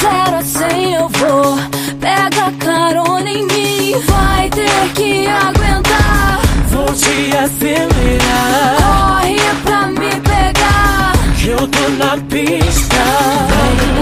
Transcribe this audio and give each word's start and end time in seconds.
zero 0.00 0.36
a 0.36 0.42
cem 0.42 0.94
eu 0.94 1.08
vou. 1.08 1.58
Pega 2.00 2.52
carona 2.58 3.30
em 3.30 3.44
mim, 3.46 3.94
vai 4.06 4.50
ter 4.50 4.92
que 4.94 5.26
aguentar. 5.26 6.40
Vou 6.70 6.86
te 6.94 7.36
acelerar. 7.36 8.76
Corre 8.78 9.36
pra 9.64 9.86
me 9.86 10.10
pegar. 10.20 11.12
Que 11.38 11.48
eu 11.48 11.68
tô 11.68 11.88
na 11.98 12.16
pista. 12.28 12.96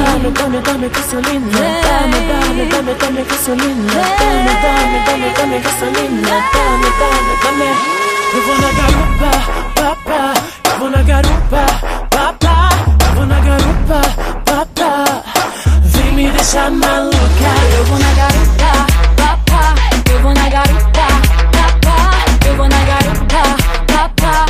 Dame, 0.06 0.30
dame, 0.30 0.58
dame 0.60 0.88
gasolina. 0.88 1.50
Dame, 1.86 2.18
dame, 2.28 2.64
dame, 2.70 2.94
dame 2.94 3.22
gasolina. 3.24 3.92
Dame, 4.18 4.52
dame, 4.62 4.98
dame, 5.06 5.28
dame 5.36 5.58
gasolina. 5.60 6.34
Dame, 6.52 6.88
dame, 7.00 7.32
dame. 7.42 7.70
Eu 8.34 8.42
vou 8.42 8.56
na 8.58 8.70
garupa, 8.72 9.30
papá. 9.74 10.34
Eu 10.64 10.78
vou 10.78 10.90
na 10.90 11.02
garupa, 11.02 11.64
deixar 16.36 16.70
maluca. 16.70 17.50
Eu 17.76 17.84
vou 17.84 17.98
na 17.98 18.12
garupa, 18.12 18.86
papá. 19.16 19.74
Eu 20.12 20.20
vou 20.20 20.34
na 20.34 20.48
garupa, 20.48 21.06
papá. 21.52 22.10
Eu 22.46 22.56
vou 22.56 22.68
na 22.68 22.80
garupa, 22.84 23.42
papá. 23.86 24.46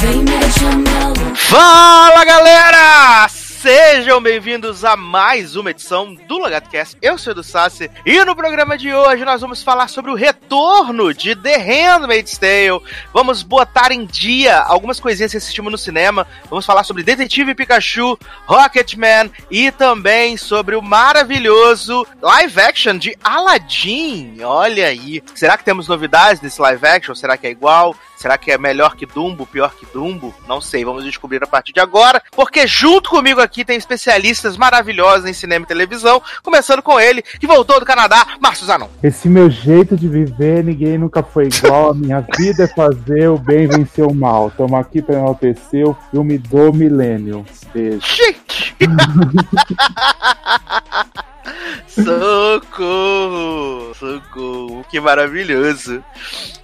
Vem 0.00 0.18
me 0.18 0.38
deixar 0.38 0.76
maluca. 0.76 1.36
Fala 1.36 2.24
galera! 2.24 3.37
Sejam 3.60 4.20
bem-vindos 4.20 4.84
a 4.84 4.96
mais 4.96 5.56
uma 5.56 5.72
edição 5.72 6.14
do 6.14 6.38
LogadoCast. 6.38 6.96
Eu 7.02 7.18
sou 7.18 7.34
o 7.34 7.42
Sassi 7.42 7.90
e 8.06 8.24
no 8.24 8.36
programa 8.36 8.78
de 8.78 8.94
hoje 8.94 9.24
nós 9.24 9.40
vamos 9.40 9.64
falar 9.64 9.88
sobre 9.88 10.12
o 10.12 10.14
retorno 10.14 11.12
de 11.12 11.34
The 11.34 11.56
Handmaid's 11.56 12.38
Tale. 12.38 12.80
Vamos 13.12 13.42
botar 13.42 13.90
em 13.90 14.06
dia 14.06 14.60
algumas 14.60 15.00
coisinhas 15.00 15.32
que 15.32 15.38
assistimos 15.38 15.72
no 15.72 15.76
cinema. 15.76 16.24
Vamos 16.48 16.64
falar 16.64 16.84
sobre 16.84 17.02
Detetive 17.02 17.52
Pikachu, 17.52 18.16
Rocketman 18.46 19.28
e 19.50 19.72
também 19.72 20.36
sobre 20.36 20.76
o 20.76 20.82
maravilhoso 20.82 22.06
live 22.22 22.60
action 22.60 22.96
de 22.96 23.18
Aladdin. 23.24 24.40
Olha 24.40 24.86
aí. 24.86 25.20
Será 25.34 25.58
que 25.58 25.64
temos 25.64 25.88
novidades 25.88 26.40
nesse 26.40 26.62
live 26.62 26.86
action? 26.86 27.12
Será 27.12 27.36
que 27.36 27.48
é 27.48 27.50
igual? 27.50 27.96
Será 28.18 28.36
que 28.36 28.50
é 28.50 28.58
melhor 28.58 28.96
que 28.96 29.06
Dumbo, 29.06 29.46
pior 29.46 29.72
que 29.72 29.86
Dumbo? 29.86 30.34
Não 30.48 30.60
sei, 30.60 30.84
vamos 30.84 31.04
descobrir 31.04 31.40
a 31.40 31.46
partir 31.46 31.72
de 31.72 31.78
agora, 31.78 32.20
porque 32.32 32.66
junto 32.66 33.10
comigo 33.10 33.40
aqui 33.40 33.64
tem 33.64 33.76
especialistas 33.76 34.56
maravilhosos 34.56 35.24
em 35.24 35.32
cinema 35.32 35.64
e 35.64 35.68
televisão, 35.68 36.20
começando 36.42 36.82
com 36.82 36.98
ele, 36.98 37.22
que 37.22 37.46
voltou 37.46 37.78
do 37.78 37.86
Canadá, 37.86 38.26
Márcio 38.40 38.66
Zanon. 38.66 38.88
Esse 39.04 39.28
meu 39.28 39.48
jeito 39.48 39.96
de 39.96 40.08
viver, 40.08 40.64
ninguém 40.64 40.98
nunca 40.98 41.22
foi 41.22 41.46
igual. 41.46 41.90
A 41.90 41.94
minha 41.94 42.20
vida 42.36 42.64
é 42.64 42.66
fazer 42.66 43.28
o 43.28 43.38
bem 43.38 43.68
vencer 43.68 44.04
o 44.04 44.12
mal. 44.12 44.48
Estamos 44.48 44.80
aqui 44.80 45.00
para 45.00 45.14
enaltecer 45.14 45.88
o 45.88 45.96
filme 46.10 46.38
do 46.38 46.72
milênio. 46.72 47.46
Beijo. 47.72 48.00
Chique! 48.04 48.74
Socorro! 51.88 53.94
Socorro! 53.94 54.84
Que 54.90 55.00
maravilhoso! 55.00 56.04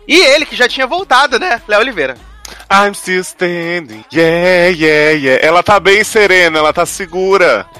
E 0.06 0.16
ele 0.16 0.46
que 0.46 0.56
já 0.56 0.68
tinha 0.68 0.86
voltado, 0.86 1.38
né? 1.38 1.60
Léo 1.66 1.80
Oliveira. 1.80 2.16
I'm 2.70 2.94
still 2.94 3.22
standing. 3.22 4.04
Yeah, 4.12 4.68
yeah, 4.68 5.10
yeah. 5.12 5.46
Ela 5.46 5.62
tá 5.62 5.80
bem 5.80 6.04
serena, 6.04 6.58
ela 6.58 6.72
tá 6.72 6.86
segura. 6.86 7.66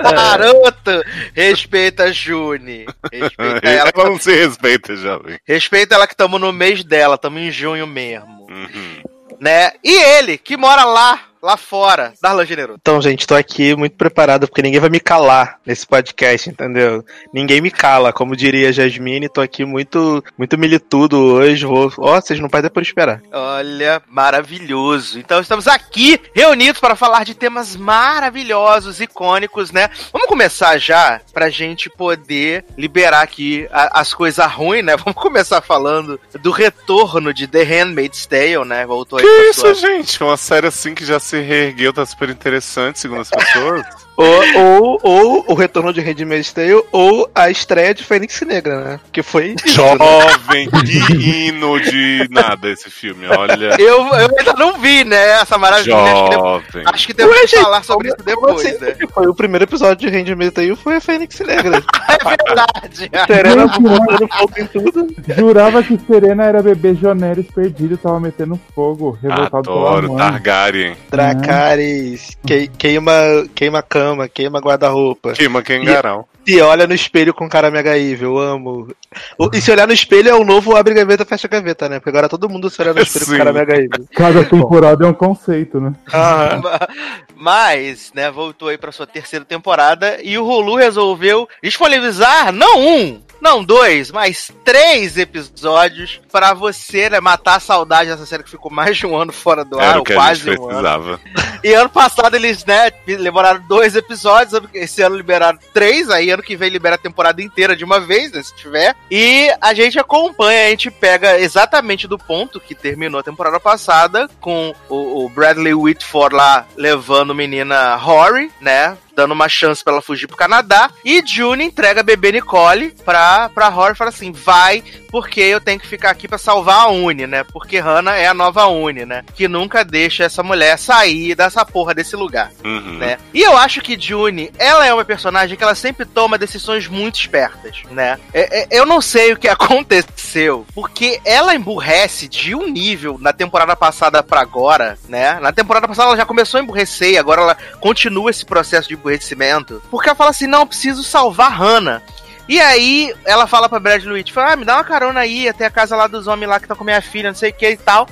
Garoto! 0.00 1.04
Respeita 1.34 2.04
a 2.04 2.12
Juni. 2.12 2.86
Respeita 3.12 3.68
ela. 3.68 3.92
Ela 3.94 4.10
não 4.10 4.18
se 4.18 4.34
respeita, 4.34 4.96
jovem. 4.96 5.38
Respeita 5.46 5.94
ela 5.94 6.06
que 6.06 6.14
estamos 6.14 6.40
no 6.40 6.52
mês 6.52 6.84
dela, 6.84 7.14
estamos 7.14 7.40
em 7.40 7.50
junho 7.50 7.86
mesmo. 7.86 8.46
Uhum. 8.50 9.02
Né? 9.40 9.70
E 9.84 9.92
ele, 9.92 10.38
que 10.38 10.56
mora 10.56 10.84
lá, 10.84 11.20
lá 11.46 11.56
fora, 11.56 12.12
Darlan 12.20 12.44
Generoso. 12.44 12.78
Então, 12.80 13.00
gente, 13.00 13.26
tô 13.26 13.34
aqui 13.34 13.74
muito 13.76 13.96
preparado 13.96 14.46
porque 14.48 14.62
ninguém 14.62 14.80
vai 14.80 14.90
me 14.90 15.00
calar 15.00 15.58
nesse 15.64 15.86
podcast, 15.86 16.50
entendeu? 16.50 17.04
Ninguém 17.32 17.60
me 17.60 17.70
cala, 17.70 18.12
como 18.12 18.36
diria 18.36 18.68
a 18.68 18.72
Jasmine, 18.72 19.28
tô 19.28 19.40
aqui 19.40 19.64
muito 19.64 20.22
muito 20.36 20.58
militudo 20.58 21.16
hoje. 21.18 21.64
Vou, 21.64 21.92
ó, 21.98 22.20
vocês 22.20 22.40
não 22.40 22.48
podem 22.48 22.70
por 22.70 22.82
esperar. 22.82 23.22
Olha, 23.32 24.02
maravilhoso. 24.08 25.18
Então 25.18 25.40
estamos 25.40 25.66
aqui 25.68 26.20
reunidos 26.34 26.80
para 26.80 26.96
falar 26.96 27.24
de 27.24 27.34
temas 27.34 27.76
maravilhosos, 27.76 29.00
icônicos, 29.00 29.70
né? 29.70 29.88
Vamos 30.12 30.28
começar 30.28 30.78
já 30.78 31.20
pra 31.32 31.48
gente 31.48 31.88
poder 31.88 32.64
liberar 32.76 33.22
aqui 33.22 33.68
a- 33.70 34.00
as 34.00 34.12
coisas 34.12 34.44
ruins, 34.52 34.84
né? 34.84 34.96
Vamos 35.06 35.14
começar 35.20 35.60
falando 35.60 36.18
do 36.40 36.50
retorno 36.50 37.32
de 37.32 37.46
The 37.46 37.62
Handmaid's 37.62 38.26
Tale, 38.26 38.64
né? 38.64 38.84
Voltou 38.86 39.18
aí 39.18 39.24
Que 39.24 39.50
isso, 39.50 39.60
sua- 39.60 39.74
gente? 39.74 40.22
Uma 40.22 40.36
série 40.36 40.66
assim 40.66 40.94
que 40.94 41.04
já 41.04 41.20
se 41.20 41.35
reergueu, 41.42 41.92
tá 41.92 42.04
super 42.06 42.30
interessante, 42.30 42.98
segundo 42.98 43.20
as 43.20 43.30
pessoas. 43.30 44.05
Ou, 44.16 44.60
ou, 44.62 45.00
ou 45.02 45.44
o 45.48 45.54
retorno 45.54 45.92
de 45.92 46.00
Handmaid's 46.00 46.52
Tale, 46.52 46.82
ou 46.90 47.30
a 47.34 47.50
estreia 47.50 47.94
de 47.94 48.02
Fênix 48.02 48.40
Negra, 48.42 48.80
né? 48.82 49.00
Que 49.12 49.22
foi. 49.22 49.54
isso, 49.64 49.80
né? 49.82 49.96
Jovem, 49.98 50.70
que 50.70 51.48
hino 51.48 51.78
de 51.80 52.26
nada 52.30 52.70
esse 52.70 52.90
filme, 52.90 53.26
olha. 53.28 53.76
Eu, 53.78 54.06
eu 54.06 54.28
ainda 54.38 54.52
não 54.58 54.78
vi, 54.78 55.04
né? 55.04 55.40
Essa 55.40 55.58
maravilha. 55.58 55.96
Acho 55.96 56.24
que, 56.24 56.30
depois, 56.30 56.34
Jovem. 56.34 56.82
acho 56.86 57.06
que 57.06 57.14
temos 57.14 57.32
Ué, 57.34 57.40
que 57.42 57.46
gente, 57.48 57.62
falar 57.62 57.82
sobre 57.84 58.08
isso 58.08 58.16
depois, 58.24 58.66
assim? 58.66 58.78
né? 58.84 58.96
Foi 59.12 59.26
o 59.26 59.34
primeiro 59.34 59.64
episódio 59.64 60.10
de 60.10 60.16
Handmaid's 60.16 60.54
Tale, 60.54 60.76
foi 60.76 60.96
a 60.96 61.00
Fênix 61.00 61.38
Negra. 61.40 61.82
É 62.08 62.24
verdade. 62.24 63.10
Serena 63.26 63.66
botando 63.66 64.28
fogo 64.28 64.52
em 64.56 64.66
tudo. 64.66 65.06
Jurava 65.36 65.82
que 65.82 65.98
Serena 66.06 66.44
era 66.44 66.62
bebê 66.62 66.94
Joneres 66.94 67.46
perdido, 67.54 67.98
tava 67.98 68.18
metendo 68.20 68.58
fogo, 68.74 69.18
revoltado 69.20 69.62
pela 69.64 69.76
Adoro 69.90 70.08
mãe. 70.12 70.16
Targaryen. 70.18 70.96
Dracarys, 71.10 72.36
que- 72.46 72.68
queima, 72.68 73.12
queima 73.54 73.78
a 73.80 73.82
cama, 74.06 74.28
queima 74.28 74.60
guarda-roupa. 74.60 75.32
Queima 75.32 75.62
Kengarau. 75.62 76.28
E 76.46 76.60
olha 76.60 76.86
no 76.86 76.94
espelho 76.94 77.34
com 77.34 77.48
cara 77.48 77.72
mega 77.72 77.98
evil, 77.98 78.36
eu 78.36 78.38
amo. 78.38 78.88
O- 79.36 79.50
E 79.52 79.60
se 79.60 79.70
olhar 79.72 79.86
no 79.86 79.92
espelho 79.92 80.28
é 80.28 80.34
o 80.34 80.44
novo 80.44 80.76
abre 80.76 80.94
gaveta, 80.94 81.24
fecha 81.24 81.48
gaveta, 81.48 81.88
né? 81.88 81.98
Porque 81.98 82.10
agora 82.10 82.28
todo 82.28 82.48
mundo 82.48 82.70
se 82.70 82.80
olha 82.80 82.94
no 82.94 83.00
espelho 83.02 83.24
Sim. 83.24 83.32
com 83.32 83.38
cara 83.38 83.52
mega 83.52 83.74
evil. 83.74 84.06
Cada 84.14 84.44
temporada 84.44 85.04
é 85.04 85.08
um 85.08 85.12
conceito, 85.14 85.80
né? 85.80 85.92
Ah, 86.12 86.60
Mas, 87.34 88.12
né, 88.14 88.30
voltou 88.30 88.68
aí 88.68 88.78
pra 88.78 88.92
sua 88.92 89.06
terceira 89.06 89.44
temporada 89.44 90.18
e 90.22 90.38
o 90.38 90.44
Hulu 90.46 90.76
resolveu 90.76 91.48
disponibilizar 91.62 92.50
não 92.52 92.80
um, 92.80 93.20
não 93.40 93.64
dois, 93.64 94.10
mas 94.10 94.50
três 94.64 95.16
episódios 95.16 96.20
pra 96.30 96.54
você, 96.54 97.10
né, 97.10 97.20
matar 97.20 97.56
a 97.56 97.60
saudade 97.60 98.10
dessa 98.10 98.26
série 98.26 98.42
que 98.42 98.50
ficou 98.50 98.70
mais 98.70 98.96
de 98.96 99.06
um 99.06 99.16
ano 99.16 99.32
fora 99.32 99.64
do 99.64 99.78
ar, 99.78 99.88
Era 99.88 99.96
ou 99.96 100.02
o 100.02 100.04
que 100.04 100.12
a 100.12 100.16
quase 100.16 100.50
um 100.58 100.68
ano. 100.68 101.20
E 101.62 101.72
ano 101.72 101.88
passado 101.88 102.36
eles, 102.36 102.64
né, 102.64 102.90
liberaram 103.06 103.62
dois 103.66 103.96
episódios, 103.96 104.60
esse 104.74 105.02
ano 105.02 105.16
liberaram 105.16 105.58
três, 105.72 106.10
aí 106.10 106.30
ano 106.30 106.42
que 106.42 106.56
vem 106.56 106.70
libera 106.70 106.96
a 106.96 106.98
temporada 106.98 107.42
inteira 107.42 107.76
de 107.76 107.84
uma 107.84 108.00
vez, 108.00 108.32
né, 108.32 108.42
se 108.42 108.54
tiver. 108.54 108.94
E 109.10 109.50
a 109.60 109.74
gente 109.74 109.98
acompanha, 109.98 110.66
a 110.66 110.70
gente 110.70 110.90
pega 110.90 111.38
exatamente 111.38 112.06
do 112.06 112.18
ponto 112.18 112.60
que 112.60 112.74
terminou 112.74 113.20
a 113.20 113.24
temporada 113.24 113.60
passada, 113.60 114.28
com 114.40 114.74
o, 114.88 115.24
o 115.24 115.28
Bradley 115.28 115.74
Whitford 115.74 116.34
lá 116.34 116.66
levando 116.76 117.32
a 117.32 117.34
menina 117.34 117.96
Rory, 117.96 118.50
né, 118.60 118.96
dando 119.16 119.32
uma 119.32 119.48
chance 119.48 119.82
pra 119.82 119.94
ela 119.94 120.02
fugir 120.02 120.26
pro 120.26 120.36
Canadá. 120.36 120.90
E 121.04 121.22
June 121.26 121.64
entrega 121.64 122.00
a 122.00 122.04
bebê 122.04 122.30
Nicole 122.30 122.94
pra, 123.04 123.48
pra 123.48 123.68
Rory 123.68 123.94
e 123.94 123.96
fala 123.96 124.10
assim: 124.10 124.30
vai, 124.30 124.84
porque 125.16 125.40
eu 125.40 125.58
tenho 125.62 125.80
que 125.80 125.86
ficar 125.86 126.10
aqui 126.10 126.28
pra 126.28 126.36
salvar 126.36 126.80
a 126.82 126.88
Uni, 126.88 127.26
né? 127.26 127.42
Porque 127.42 127.78
Hannah 127.78 128.16
é 128.18 128.26
a 128.26 128.34
nova 128.34 128.66
Uni, 128.66 129.06
né? 129.06 129.24
Que 129.34 129.48
nunca 129.48 129.82
deixa 129.82 130.24
essa 130.24 130.42
mulher 130.42 130.78
sair 130.78 131.34
dessa 131.34 131.64
porra 131.64 131.94
desse 131.94 132.14
lugar, 132.14 132.52
Uhum. 132.62 132.98
né? 132.98 133.16
E 133.32 133.40
eu 133.40 133.56
acho 133.56 133.80
que 133.80 133.98
June, 133.98 134.50
ela 134.58 134.86
é 134.86 134.92
uma 134.92 135.06
personagem 135.06 135.56
que 135.56 135.64
ela 135.64 135.74
sempre 135.74 136.04
toma 136.04 136.36
decisões 136.36 136.86
muito 136.86 137.18
espertas, 137.18 137.78
né? 137.90 138.18
É- 138.34 138.64
é- 138.64 138.68
eu 138.70 138.84
não 138.84 139.00
sei 139.00 139.32
o 139.32 139.38
que 139.38 139.48
aconteceu, 139.96 140.66
porque 140.74 141.18
ela 141.24 141.54
emburrece 141.54 142.28
de 142.28 142.54
um 142.54 142.68
nível 142.68 143.16
na 143.18 143.32
temporada 143.32 143.74
passada 143.74 144.22
pra 144.22 144.42
agora, 144.42 144.98
né? 145.08 145.38
Na 145.40 145.50
temporada 145.50 145.88
passada 145.88 146.08
ela 146.08 146.16
já 146.18 146.26
começou 146.26 146.60
a 146.60 146.62
emburrecer 146.62 147.12
e 147.12 147.18
agora 147.18 147.40
ela 147.40 147.56
continua 147.80 148.30
esse 148.30 148.44
processo 148.44 148.86
de 148.88 148.94
emburrecimento, 148.94 149.82
porque 149.90 150.10
ela 150.10 150.16
fala 150.16 150.28
assim: 150.28 150.46
não, 150.46 150.60
eu 150.60 150.66
preciso 150.66 151.02
salvar 151.02 151.52
Hannah. 151.52 152.02
E 152.48 152.60
aí, 152.60 153.12
ela 153.24 153.46
fala 153.46 153.68
pra 153.68 153.80
Brad 153.80 154.04
Witt, 154.04 154.32
fala, 154.32 154.52
ah, 154.52 154.56
me 154.56 154.64
dá 154.64 154.76
uma 154.76 154.84
carona 154.84 155.20
aí 155.20 155.48
até 155.48 155.66
a 155.66 155.70
casa 155.70 155.96
lá 155.96 156.06
dos 156.06 156.28
homens 156.28 156.48
lá 156.48 156.60
que 156.60 156.68
tá 156.68 156.76
com 156.76 156.84
minha 156.84 157.02
filha, 157.02 157.30
não 157.30 157.36
sei 157.36 157.50
o 157.50 157.54
que 157.54 157.70
e 157.70 157.76
tal. 157.76 158.08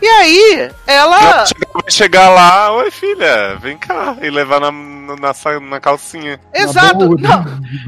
E 0.00 0.06
aí, 0.06 0.70
ela... 0.86 1.18
Vai 1.18 1.46
chegar- 1.46 1.68
Vai 1.80 1.90
chegar 1.92 2.28
lá, 2.30 2.72
oi 2.72 2.90
filha, 2.90 3.56
vem 3.60 3.78
cá, 3.78 4.16
e 4.20 4.28
levar 4.30 4.60
na, 4.60 4.70
na, 4.72 5.32
na 5.60 5.80
calcinha. 5.80 6.38
Exato. 6.52 7.16
Não. 7.18 7.44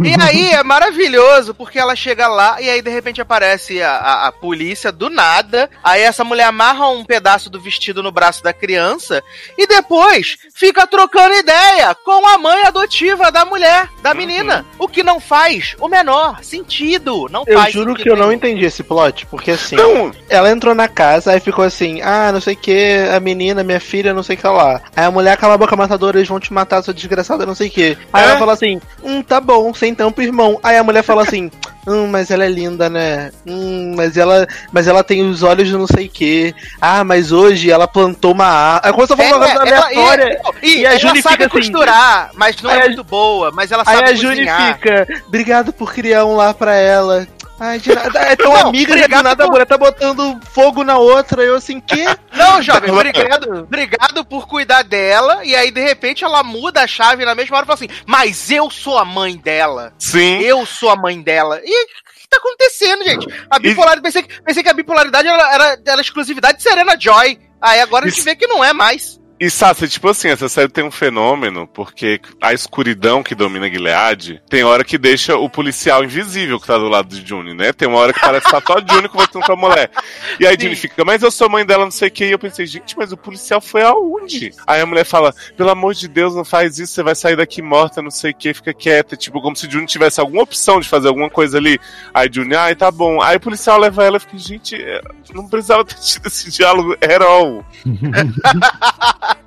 E 0.07 0.15
aí 0.23 0.53
é 0.53 0.63
maravilhoso, 0.63 1.53
porque 1.55 1.79
ela 1.79 1.95
chega 1.97 2.29
lá 2.29 2.61
e 2.63 2.71
aí 2.71 2.81
de 2.81 2.91
repente 2.91 3.21
aparece 3.21 3.83
a, 3.83 3.91
a- 3.97 4.27
a 4.29 4.33
polícia 4.33 4.93
do 4.93 5.11
nada. 5.11 5.69
Aí 5.83 6.03
essa 6.03 6.23
mulher 6.25 6.45
amarra 6.45 6.89
um 6.89 7.05
pedaço 7.05 7.51
do 7.51 7.61
vestido 7.61 8.03
no 8.03 8.13
braço 8.13 8.43
da 8.45 8.53
criança 8.53 9.23
e 9.59 9.67
depois 9.67 10.37
fica 10.55 10.87
trocando 10.87 11.35
ideia 11.35 11.95
com 12.05 12.27
a 12.27 12.39
mãe 12.39 12.63
adotiva 12.65 13.31
da 13.33 13.45
mulher, 13.45 13.89
da 14.03 14.15
menina. 14.15 14.65
O 14.79 14.87
que 14.89 15.03
não 15.03 15.19
faz 15.21 15.75
o 15.81 15.89
menor 15.89 16.43
sentido. 16.45 17.27
Não 17.31 17.43
Eu 17.47 17.59
faz 17.59 17.73
juro 17.73 17.91
sentido 17.91 18.03
que 18.05 18.11
eu 18.11 18.17
não 18.17 18.33
entendi 18.33 18.65
esse 18.65 18.83
plot, 18.85 19.27
porque 19.27 19.51
assim, 19.53 19.77
Não, 19.77 20.13
ela 20.29 20.51
entrou 20.51 20.75
na 20.75 20.87
casa, 20.89 21.33
aí 21.33 21.41
ficou 21.41 21.65
assim, 21.65 22.00
ah, 22.03 22.31
não 22.33 22.41
sei 22.41 22.55
o 22.55 22.57
que, 22.57 22.97
a 23.15 23.21
menina, 23.21 23.63
minha 23.65 23.81
filha, 23.81 24.13
não 24.15 24.23
sei 24.23 24.37
o 24.37 24.39
que 24.39 24.47
lá. 24.47 24.81
Aí 24.97 25.05
a 25.05 25.11
mulher, 25.11 25.37
cala 25.37 25.55
a 25.55 25.59
boca 25.59 25.77
matadora, 25.77 26.19
eles 26.19 26.29
vão 26.29 26.41
te 26.41 26.53
matar, 26.53 26.83
sua 26.83 26.95
desgraçada, 26.95 27.47
não 27.47 27.55
sei 27.55 27.69
o 27.69 27.71
que. 27.71 27.97
Aí 28.13 28.23
É? 28.25 28.29
ela 28.31 28.39
fala 28.39 28.53
assim, 28.53 28.81
hum, 29.03 29.23
tá 29.23 29.41
bom, 29.41 29.73
sem 29.75 29.95
tampo, 29.95 30.21
irmão. 30.23 30.59
Aí 30.63 30.77
a 30.77 30.83
mulher 30.85 31.03
fala 31.03 31.23
assim, 31.23 31.51
hum, 31.87 32.07
mas 32.09 32.31
ela 32.31 32.45
é 32.45 32.49
linda, 32.49 32.89
né? 32.91 33.31
Hum, 33.47 33.95
mas 33.97 34.17
ela, 34.17 34.47
mas 34.73 34.87
ela 34.89 35.03
tem 35.05 35.29
os 35.29 35.43
olhos 35.43 35.69
de 35.69 35.75
não 35.77 35.87
sei 35.87 36.07
o 36.07 36.11
que. 36.11 36.55
Ah, 36.81 37.03
mas 37.05 37.33
hoje 37.33 37.71
ela 37.71 37.87
plantou 37.89 38.33
uma 38.33 38.47
árvore. 38.47 38.87
Aí 38.89 38.93
começou 38.93 39.15
a 39.15 39.17
falar 39.19 39.37
uma 39.37 39.47
É, 39.49 39.55
coisa 39.57 39.75
ela- 39.75 39.87
aleatória. 39.87 40.41
e, 40.63 40.77
e, 40.79 40.87
a 40.87 40.97
Juni 40.99 41.23
sabe 41.23 41.35
fica 41.45 41.47
assim, 41.47 41.71
costurar, 41.73 42.31
mas 42.35 42.61
não 42.63 42.71
Aí 42.71 42.79
é 42.79 42.83
a- 42.83 42.87
muito 42.87 43.05
boa. 43.05 43.51
Mas 43.53 43.71
ela 43.73 43.83
Aí 43.87 43.97
sabe 43.97 44.11
a 44.11 44.15
Juni 44.15 44.47
fica, 44.47 45.07
obrigado 45.27 45.73
por 45.73 45.93
criar 45.93 46.25
um 46.25 46.37
lar 46.37 46.55
pra 46.55 46.75
ela. 46.77 47.27
Ai, 47.61 47.79
de 47.79 47.95
nada. 47.95 48.19
É 48.21 48.35
tão 48.37 48.51
Não, 48.55 48.69
amiga, 48.69 48.93
já 48.93 48.97
de 48.97 49.01
obrigado 49.05 49.25
nada 49.25 49.45
por- 49.45 49.51
mulher 49.53 49.67
tá 49.67 49.77
botando 49.79 50.41
fogo 50.51 50.83
na 50.83 50.97
outra. 50.99 51.43
Eu 51.43 51.55
assim, 51.57 51.79
que? 51.81 52.03
Não, 52.33 52.63
jovem, 52.63 52.91
obrigado, 52.91 53.59
obrigado 53.61 54.25
por 54.25 54.49
cuidar 54.49 54.83
dela. 54.83 55.45
E 55.45 55.55
aí, 55.55 55.71
de 55.71 55.81
repente, 55.83 56.25
ela 56.25 56.43
muda 56.43 56.81
a 56.83 56.87
chave 56.87 57.25
na 57.25 57.35
mesma 57.35 57.57
hora 57.59 57.65
e 57.65 57.67
fala 57.67 57.75
assim: 57.77 57.89
Mas 58.07 58.51
eu 58.51 58.71
sou 58.71 58.97
a 58.99 59.05
mãe 59.05 59.37
dela. 59.37 59.93
sim. 59.99 60.39
Eu 60.41 60.65
sou 60.65 60.89
a 60.91 60.97
mãe 60.97 61.21
dela. 61.21 61.61
E 61.63 61.85
o 61.85 61.87
que 61.87 62.29
tá 62.31 62.39
acontecendo, 62.39 63.05
gente? 63.05 63.27
A 63.51 63.59
bipolaridade. 63.59 64.03
Pensei, 64.03 64.23
que- 64.23 64.43
pensei 64.43 64.63
que 64.63 64.69
a 64.71 64.75
bipolaridade 64.75 65.29
era, 65.29 65.53
era, 65.55 65.79
era 65.87 66.01
exclusividade 66.01 66.57
de 66.59 66.63
Serena 66.63 66.97
Joy. 66.99 67.39
Aí 67.61 67.81
agora 67.81 68.07
a 68.07 68.09
gente 68.09 68.23
vê 68.23 68.35
que 68.35 68.47
não 68.47 68.65
é 68.65 68.73
mais. 68.73 69.20
E 69.41 69.49
Sassi, 69.49 69.89
tipo 69.89 70.07
assim, 70.07 70.29
essa 70.29 70.51
série 70.51 70.69
tem 70.69 70.85
um 70.85 70.91
fenômeno, 70.91 71.67
porque 71.67 72.21
a 72.43 72.53
escuridão 72.53 73.23
que 73.23 73.35
domina 73.35 73.71
Gilead 73.71 74.43
tem 74.51 74.65
hora 74.65 74.85
que 74.85 74.99
deixa 74.99 75.35
o 75.35 75.49
policial 75.49 76.05
invisível 76.05 76.61
que 76.61 76.67
tá 76.67 76.77
do 76.77 76.91
lado 76.91 77.09
de 77.09 77.27
Juni, 77.27 77.55
né? 77.55 77.73
Tem 77.73 77.89
uma 77.89 77.97
hora 77.97 78.13
que 78.13 78.21
parece 78.21 78.45
que 78.45 78.53
tá 78.53 78.61
só 78.61 78.75
a 78.75 78.81
Juni 78.87 79.09
conversando 79.11 79.47
com 79.47 79.53
a 79.55 79.57
mulher. 79.57 79.91
E 80.39 80.47
aí 80.47 80.57
Sim. 80.57 80.65
Juni 80.65 80.77
fica, 80.77 81.03
mas 81.07 81.23
eu 81.23 81.31
sou 81.31 81.49
mãe 81.49 81.65
dela, 81.65 81.85
não 81.85 81.91
sei 81.91 82.09
o 82.09 82.11
que. 82.11 82.27
E 82.27 82.33
eu 82.33 82.39
pensei, 82.39 82.67
gente, 82.67 82.95
mas 82.99 83.13
o 83.13 83.17
policial 83.17 83.63
foi 83.63 83.81
aonde? 83.81 84.53
Aí 84.67 84.83
a 84.83 84.85
mulher 84.85 85.07
fala, 85.07 85.35
pelo 85.57 85.71
amor 85.71 85.95
de 85.95 86.07
Deus, 86.07 86.35
não 86.35 86.45
faz 86.45 86.79
isso, 86.79 86.93
você 86.93 87.03
vai 87.03 87.15
sair 87.15 87.37
daqui 87.37 87.63
morta, 87.63 88.03
não 88.03 88.11
sei 88.11 88.33
o 88.33 88.35
que, 88.35 88.53
fica 88.53 88.75
quieta. 88.75 89.17
Tipo, 89.17 89.41
como 89.41 89.57
se 89.57 89.71
Juni 89.71 89.87
tivesse 89.87 90.21
alguma 90.21 90.43
opção 90.43 90.81
de 90.81 90.87
fazer 90.87 91.09
alguma 91.09 91.31
coisa 91.31 91.57
ali. 91.57 91.81
Aí 92.13 92.29
Juni, 92.31 92.55
ai, 92.55 92.77
tá 92.77 92.91
bom. 92.91 93.23
Aí 93.23 93.39
o 93.39 93.41
policial 93.41 93.79
leva 93.79 94.05
ela 94.05 94.19
e 94.19 94.21
fica, 94.21 94.37
gente, 94.37 94.75
é, 94.75 95.01
não 95.33 95.49
precisava 95.49 95.83
ter 95.83 95.95
tido 95.95 96.27
esse 96.27 96.51
diálogo 96.51 96.93
at 96.93 97.23
all. 97.23 97.65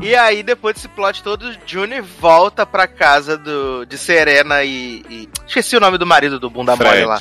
E 0.00 0.16
aí, 0.16 0.42
depois 0.42 0.74
desse 0.74 0.88
plot 0.88 1.22
todo, 1.22 1.54
Juni 1.66 2.00
volta 2.00 2.64
pra 2.64 2.86
casa 2.86 3.36
do, 3.36 3.84
de 3.84 3.98
Serena 3.98 4.64
e, 4.64 5.04
e- 5.08 5.28
Esqueci 5.46 5.76
o 5.76 5.80
nome 5.80 5.98
do 5.98 6.06
marido 6.06 6.40
do 6.40 6.48
bunda 6.48 6.74
mole 6.74 7.04
lá. 7.04 7.20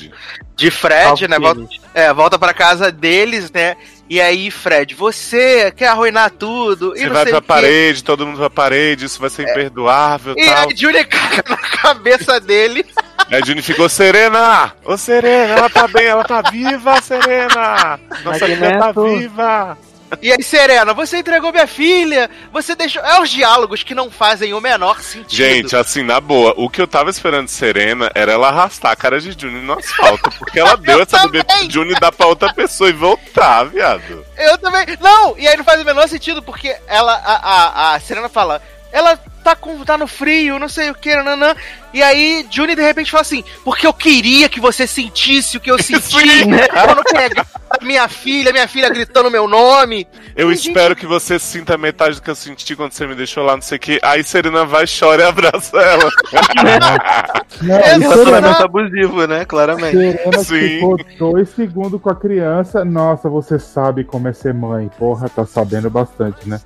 De 0.56 0.72
Fred, 0.72 1.28
né? 1.28 1.38
Volta, 1.38 1.68
é, 1.94 2.14
volta 2.14 2.40
pra 2.40 2.54
casa 2.54 2.90
deles, 2.90 3.52
né? 3.52 3.76
E 4.10 4.22
aí, 4.22 4.50
Fred, 4.50 4.96
você 4.96 5.70
quer 5.76 5.88
arruinar 5.90 6.32
tudo? 6.32 6.94
e 6.96 7.00
Você 7.00 7.06
não 7.08 7.14
vai 7.14 7.24
sei 7.24 7.32
pra 7.34 7.40
o 7.40 7.42
quê. 7.42 7.48
parede, 7.48 8.04
todo 8.06 8.26
mundo 8.26 8.38
pra 8.40 8.50
parede, 8.50 9.06
isso 9.06 9.20
vai 9.20 9.30
ser 9.30 9.44
imperdoável 9.50 10.34
E 10.38 10.46
tal. 10.46 10.70
aí, 10.70 10.76
Juni 10.76 11.04
caga 11.06 11.44
na 11.50 11.58
cabeça 11.58 12.40
dele. 12.40 12.86
Aí 13.30 13.42
a 13.42 13.46
Juni 13.46 13.62
ficou, 13.62 13.90
Serena! 13.90 14.74
Ô 14.86 14.98
Serena, 14.98 15.54
ela 15.58 15.70
tá 15.70 15.88
bem, 15.90 16.06
ela 16.06 16.24
tá 16.24 16.42
viva, 16.50 17.02
Serena! 17.02 18.00
Nossa 18.24 18.46
filha 18.46 18.78
tá 18.80 18.88
Neto, 18.88 19.04
viva! 19.18 19.78
E 20.22 20.32
aí, 20.32 20.44
Serena, 20.44 20.94
você 20.94 21.18
entregou 21.20 21.52
minha 21.52 21.68
filha, 21.68 22.30
você 22.52 22.76
deixou. 22.76 23.02
É 23.04 23.22
os 23.22 23.30
diálogos 23.30 23.84
que 23.84 23.94
não 23.96 24.10
fazem 24.10 24.54
o 24.54 24.60
menor 24.62 25.02
sentido. 25.02 25.34
Gente, 25.36 25.76
assim, 25.76 26.04
na 26.04 26.20
boa, 26.20 26.54
o 26.58 26.70
que 26.70 26.82
eu 26.82 26.88
tava 26.88 27.10
esperando 27.10 27.46
de 27.46 27.52
Serena 27.52 28.12
era 28.14 28.32
ela 28.34 28.50
arrastar 28.50 28.92
a 28.92 28.96
cara 28.96 29.20
de 29.22 29.32
Juni 29.32 29.62
no 29.62 29.74
asfalto, 29.74 30.32
porque 30.38 30.60
ela 30.60 30.76
deu 30.78 30.98
Eu 30.98 31.04
essa 31.04 31.20
bebê 31.28 31.44
também. 31.44 31.66
pro 31.66 31.72
Juni 31.74 31.94
dar 32.00 32.12
pra 32.12 32.28
outra 32.28 32.54
pessoa 32.54 32.90
e 32.90 32.94
voltar, 32.94 33.66
viado. 33.66 34.26
Eu 34.38 34.58
também. 34.58 34.86
Não! 35.00 35.38
E 35.38 35.48
aí 35.48 35.56
não 35.56 35.64
faz 35.64 35.82
o 35.82 35.86
menor 35.86 36.08
sentido, 36.10 36.42
porque 36.42 36.76
ela. 36.88 37.14
A, 37.14 37.36
a, 37.36 37.96
a 37.96 38.00
Serena 38.00 38.28
fala. 38.30 38.62
Ela 38.92 39.18
tá, 39.44 39.56
com, 39.56 39.84
tá 39.84 39.98
no 39.98 40.08
frio, 40.08 40.60
não 40.60 40.70
sei 40.70 40.90
o 40.90 40.96
que, 40.96 41.16
nanã. 41.16 41.56
E 41.94 42.02
aí, 42.02 42.46
Juni 42.50 42.76
de 42.76 42.82
repente 42.82 43.12
fala 43.12 43.22
assim: 43.22 43.44
Porque 43.64 43.86
eu 43.86 43.94
queria 43.94 44.48
que 44.48 44.60
você 44.60 44.88
sentisse 44.88 45.58
o 45.58 45.60
que 45.60 45.70
eu 45.70 45.82
senti 45.82 46.02
Sim. 46.02 46.52
quando 46.72 47.04
pegar 47.04 47.46
minha 47.82 48.08
filha, 48.08 48.52
minha 48.52 48.68
filha 48.68 48.90
gritando 48.90 49.32
meu 49.32 49.48
nome. 49.48 50.08
Eu 50.36 50.52
E, 50.52 50.56
espero 50.56 50.96
que 50.96 51.06
você 51.06 51.38
sinta 51.40 51.78
metade 51.78 52.16
do 52.16 52.22
que 52.22 52.30
eu 52.30 52.36
senti 52.36 52.76
quando 52.76 52.92
você 52.92 53.06
me 53.08 53.16
deixou 53.16 53.44
lá, 53.44 53.56
não 53.56 53.62
sei 53.62 53.78
o 53.78 53.80
que. 53.80 54.00
Aí 54.02 54.24
Serena 54.24 54.66
vai, 54.66 54.86
chora 54.88 55.24
e 55.24 55.26
abraça 55.26 55.78
ela. 55.78 56.10
E 57.62 57.66
Relacionamento 58.00 58.64
abusivo, 58.64 59.28
né? 59.28 59.46
Claramente. 59.46 59.92
Serena 59.92 60.44
Sim. 60.44 60.60
ficou 60.60 60.98
dois 61.20 61.50
segundos 61.50 62.02
com 62.02 62.10
a 62.10 62.16
criança. 62.16 62.84
Nossa, 62.84 63.30
você 63.30 63.60
sabe 63.60 64.04
como 64.04 64.28
é 64.28 64.34
ser 64.34 64.54
mãe. 64.54 64.90
Porra, 64.98 65.30
tá 65.30 65.46
sabendo 65.46 65.90
bastante, 65.90 66.48
né? 66.48 66.60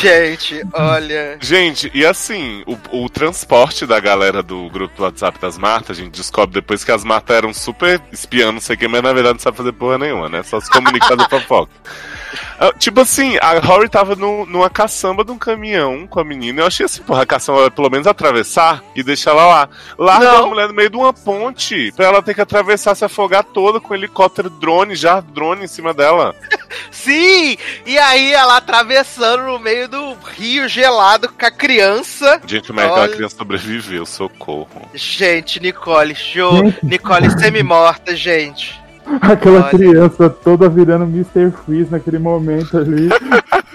Gente, 0.00 0.62
olha. 0.72 1.36
Gente, 1.40 1.90
e 1.92 2.06
assim, 2.06 2.17
o, 2.66 3.04
o 3.04 3.08
transporte 3.08 3.86
da 3.86 4.00
galera 4.00 4.42
do 4.42 4.68
grupo 4.70 4.96
do 4.96 5.02
WhatsApp 5.02 5.38
das 5.38 5.56
Martas, 5.56 5.98
a 5.98 6.02
gente 6.02 6.14
descobre 6.14 6.54
depois 6.54 6.84
que 6.84 6.92
as 6.92 7.04
Martas 7.04 7.36
eram 7.36 7.54
super 7.54 8.00
espiando, 8.12 8.52
não 8.52 8.60
sei 8.60 8.76
o 8.76 8.78
que, 8.78 8.88
mas 8.88 9.02
na 9.02 9.12
verdade 9.12 9.34
não 9.34 9.40
sabe 9.40 9.56
fazer 9.56 9.72
porra 9.72 9.98
nenhuma, 9.98 10.28
né? 10.28 10.42
Só 10.42 10.60
se 10.60 10.70
comunica 10.70 11.06
fazer 11.06 11.28
fofoca. 11.28 11.72
Ah, 12.58 12.72
Tipo 12.78 13.00
assim, 13.00 13.36
a 13.40 13.58
Rory 13.58 13.88
tava 13.88 14.14
no- 14.16 14.46
numa 14.46 14.68
caçamba 14.70 15.24
de 15.24 15.30
um 15.32 15.38
caminhão 15.38 16.06
com 16.06 16.20
a 16.20 16.24
menina. 16.24 16.62
Eu 16.62 16.66
achei 16.66 16.86
assim, 16.86 17.02
porra, 17.02 17.22
a 17.22 17.26
caçamba 17.26 17.60
vai 17.60 17.70
pelo 17.70 17.90
menos 17.90 18.06
atravessar 18.06 18.82
e 18.94 19.02
deixar 19.02 19.30
ela 19.32 19.46
lá. 19.46 19.68
Larga 19.98 20.38
a 20.38 20.46
mulher 20.46 20.68
no 20.68 20.74
meio 20.74 20.90
de 20.90 20.96
uma 20.96 21.12
ponte 21.12 21.92
pra 21.96 22.06
ela 22.06 22.22
ter 22.22 22.34
que 22.34 22.40
atravessar, 22.40 22.94
se 22.94 23.04
afogar 23.04 23.44
toda 23.44 23.80
com 23.80 23.92
um 23.92 23.96
helicóptero 23.96 24.50
drone, 24.50 24.94
já 24.94 25.20
drone 25.20 25.64
em 25.64 25.68
cima 25.68 25.92
dela. 25.94 26.34
Sim! 26.90 27.56
E 27.86 27.98
aí 27.98 28.32
ela 28.32 28.56
atravessando 28.56 29.44
no 29.44 29.58
meio 29.58 29.88
do 29.88 30.14
rio 30.36 30.68
gelado 30.68 31.28
com 31.28 31.46
a 31.46 31.50
criança. 31.50 32.40
Gente, 32.46 32.68
como 32.68 32.80
é 32.80 32.84
que 32.86 32.90
aquela 32.92 33.08
criança 33.08 33.36
sobreviveu? 33.36 34.04
Socorro. 34.06 34.88
Gente, 34.94 35.60
Nicole, 35.60 36.14
show. 36.14 36.72
Nicole 36.82 37.30
semi-morta, 37.38 38.14
gente. 38.16 38.78
Aquela 39.20 39.60
Olha. 39.60 39.70
criança 39.70 40.28
toda 40.28 40.68
virando 40.68 41.04
Mr. 41.04 41.50
Freeze 41.64 41.90
naquele 41.90 42.18
momento 42.18 42.76
ali. 42.76 43.08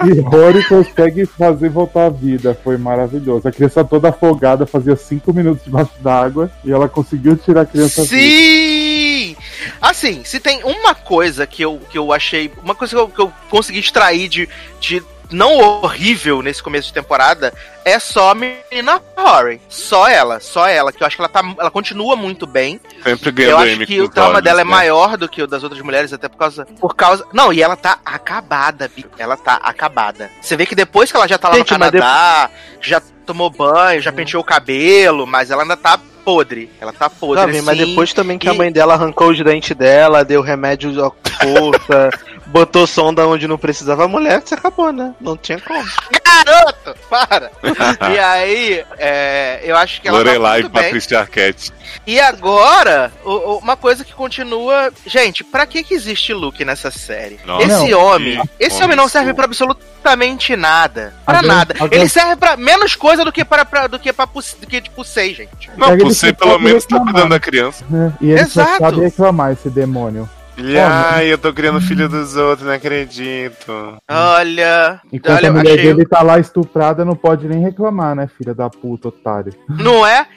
e 0.05 0.19
Rory 0.19 0.63
consegue 0.67 1.25
fazer 1.25 1.69
voltar 1.69 2.05
à 2.05 2.09
vida. 2.09 2.57
Foi 2.63 2.77
maravilhoso. 2.77 3.47
A 3.47 3.51
criança 3.51 3.83
toda 3.83 4.09
afogada, 4.09 4.65
fazia 4.65 4.95
cinco 4.95 5.33
minutos 5.33 5.63
debaixo 5.63 5.91
d'água. 5.99 6.51
E 6.63 6.71
ela 6.71 6.87
conseguiu 6.87 7.35
tirar 7.35 7.61
a 7.61 7.65
criança. 7.65 8.05
Sim! 8.05 9.35
Assim, 9.81 10.23
se 10.23 10.39
tem 10.39 10.63
uma 10.63 10.93
coisa 10.93 11.47
que 11.47 11.61
eu, 11.63 11.79
que 11.89 11.97
eu 11.97 12.13
achei. 12.13 12.51
Uma 12.63 12.75
coisa 12.75 12.95
que 12.95 13.01
eu, 13.01 13.07
que 13.07 13.21
eu 13.21 13.33
consegui 13.49 13.79
extrair 13.79 14.27
de, 14.27 14.47
de 14.79 15.03
não 15.31 15.57
horrível 15.81 16.41
nesse 16.41 16.61
começo 16.61 16.87
de 16.87 16.93
temporada 16.93 17.53
é 17.85 17.97
só 17.99 18.31
a 18.31 18.35
menina 18.35 19.01
Rory. 19.17 19.59
Só 19.67 20.07
ela, 20.07 20.39
só 20.39 20.67
ela. 20.67 20.91
Que 20.91 21.03
eu 21.03 21.07
acho 21.07 21.15
que 21.15 21.21
ela, 21.21 21.29
tá, 21.29 21.41
ela 21.59 21.71
continua 21.71 22.15
muito 22.15 22.45
bem. 22.47 22.79
Sempre 23.03 23.29
Eu 23.29 23.33
ganhando 23.33 23.57
acho 23.63 23.71
M 23.71 23.85
que 23.85 24.01
o 24.01 24.09
trauma 24.09 24.33
olhos, 24.35 24.43
dela 24.43 24.61
é 24.61 24.63
né? 24.63 24.69
maior 24.69 25.17
do 25.17 25.27
que 25.27 25.41
o 25.41 25.47
das 25.47 25.63
outras 25.63 25.81
mulheres, 25.81 26.13
até 26.13 26.27
por 26.29 26.37
causa. 26.37 26.65
Por 26.79 26.95
causa. 26.95 27.25
Não, 27.33 27.51
e 27.51 27.61
ela 27.61 27.75
tá 27.75 27.99
acabada, 28.05 28.89
Bi. 28.95 29.05
Ela 29.17 29.35
tá 29.35 29.55
acabada. 29.63 30.29
Você 30.41 30.55
vê 30.55 30.65
que 30.65 30.75
depois 30.75 31.11
que 31.11 31.17
ela 31.17 31.27
já 31.27 31.37
tá 31.37 31.49
lá 31.49 31.55
Gente, 31.55 31.71
no 31.73 31.79
mas 31.79 31.91
Canadá, 31.91 32.49
já 32.81 33.01
tomou 33.25 33.49
banho, 33.49 34.01
já 34.01 34.11
penteou 34.11 34.41
o 34.41 34.45
cabelo, 34.45 35.25
mas 35.27 35.49
ela 35.51 35.63
ainda 35.63 35.75
tá 35.77 35.99
podre. 36.23 36.69
Ela 36.79 36.93
tá 36.93 37.09
podre. 37.09 37.41
Jovem, 37.41 37.61
mas 37.61 37.77
sim. 37.77 37.85
depois 37.85 38.13
também 38.13 38.37
que 38.37 38.47
a 38.47 38.53
E- 38.53 38.57
mãe 38.57 38.71
dela 38.71 38.93
arrancou 38.93 39.29
os 39.29 39.43
dentes 39.43 39.75
dela, 39.75 40.23
deu 40.23 40.41
remédio 40.41 41.03
à 41.03 41.11
força, 41.43 42.09
botou 42.47 42.85
sonda 42.87 43.27
onde 43.27 43.47
não 43.47 43.57
precisava, 43.57 44.05
a 44.05 44.07
mulher 44.07 44.41
se 44.45 44.53
acabou, 44.53 44.91
né? 44.91 45.13
Não 45.19 45.35
tinha 45.37 45.59
como. 45.59 45.83
Garoto! 46.25 46.95
Para! 47.09 47.51
e 48.13 48.19
aí, 48.19 48.85
é, 48.97 49.61
eu 49.63 49.75
acho 49.77 50.01
que 50.01 50.07
ela 50.07 50.17
Lorelai 50.17 50.61
tá 50.63 50.67
e. 50.67 50.71
Patrícia 50.71 51.19
Arquette. 51.19 51.71
E 52.07 52.19
agora, 52.19 53.11
o- 53.23 53.31
o- 53.53 53.57
uma 53.59 53.77
coisa 53.77 54.03
que 54.03 54.13
continua. 54.13 54.91
Gente, 55.05 55.43
pra 55.43 55.65
que, 55.65 55.83
que 55.83 55.93
existe 55.93 56.33
Luke 56.33 56.65
nessa 56.65 56.89
série? 56.91 57.39
Nossa, 57.45 57.65
esse 57.67 57.91
não. 57.91 57.99
homem, 57.99 58.41
Que 58.57 58.65
esse 58.65 58.83
homem 58.83 58.95
não 58.97 59.07
serve 59.07 59.33
pra 59.33 59.45
absolutamente 59.45 60.55
nada. 60.55 61.13
Pra 61.25 61.41
nada. 61.41 61.75
Ele 61.91 62.09
serve 62.09 62.35
pra 62.35 62.57
menos 62.57 62.95
coisa 62.95 63.23
do 63.23 63.31
que 63.31 63.45
para 63.45 63.63
pra, 63.63 63.87
do 63.87 63.99
que 63.99 64.11
pra 64.11 64.25
do 64.25 64.67
que 64.67 64.81
tipo 64.81 65.03
sei, 65.03 65.33
gente. 65.33 65.69
Não, 65.77 66.11
ser 66.11 66.29
só 66.29 66.33
pelo 66.45 66.59
menos 66.59 66.85
tá 66.85 66.99
cuidando 66.99 67.29
da 67.29 67.39
criança. 67.39 67.85
né? 67.89 68.11
E 68.19 68.31
ele 68.31 68.41
Exato. 68.41 68.71
só 68.71 68.77
sabe 68.79 68.99
reclamar, 69.01 69.51
esse 69.53 69.69
demônio. 69.69 70.29
Ele, 70.57 70.79
ai, 70.79 71.33
eu 71.33 71.37
tô 71.37 71.51
criando 71.51 71.81
filho 71.81 72.07
dos 72.07 72.35
outros, 72.35 72.67
não 72.67 72.75
acredito. 72.75 73.97
Olha, 74.09 75.01
Enquanto 75.11 75.37
olha, 75.37 75.49
a 75.49 75.53
mulher 75.53 75.73
achei, 75.73 75.83
dele 75.85 76.05
tá 76.05 76.21
lá 76.21 76.39
estuprada, 76.39 77.03
não 77.03 77.15
pode 77.15 77.47
nem 77.47 77.61
reclamar, 77.61 78.15
né, 78.15 78.29
filha 78.37 78.53
da 78.53 78.69
puta, 78.69 79.07
otário. 79.07 79.53
não 79.67 80.05
é? 80.05 80.27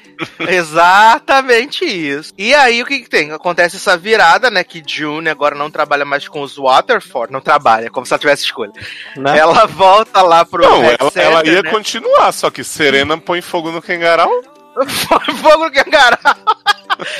Exatamente 0.48 1.84
isso. 1.84 2.32
E 2.38 2.54
aí 2.54 2.82
o 2.82 2.86
que, 2.86 3.00
que 3.00 3.08
tem? 3.10 3.30
Acontece 3.32 3.76
essa 3.76 3.96
virada, 3.98 4.50
né? 4.50 4.64
Que 4.64 4.82
June 4.86 5.28
agora 5.28 5.54
não 5.54 5.70
trabalha 5.70 6.04
mais 6.04 6.26
com 6.26 6.40
os 6.40 6.56
Waterford, 6.56 7.30
não 7.32 7.40
trabalha, 7.40 7.90
como 7.90 8.06
se 8.06 8.12
ela 8.14 8.20
tivesse 8.20 8.44
escolha. 8.44 8.72
Né? 9.16 9.36
Ela 9.38 9.66
volta 9.66 10.22
lá 10.22 10.44
pro 10.44 10.62
Não, 10.62 10.80
Red 10.80 10.96
ela, 10.98 11.10
Center, 11.10 11.30
ela 11.30 11.46
ia 11.46 11.62
né? 11.62 11.70
continuar, 11.70 12.32
só 12.32 12.50
que 12.50 12.64
Serena 12.64 13.18
põe 13.18 13.42
fogo 13.42 13.70
no 13.70 13.82
Kengarau. 13.82 14.30
Fogo 15.40 15.64
no 15.64 15.72
Kangaroo. 15.72 16.18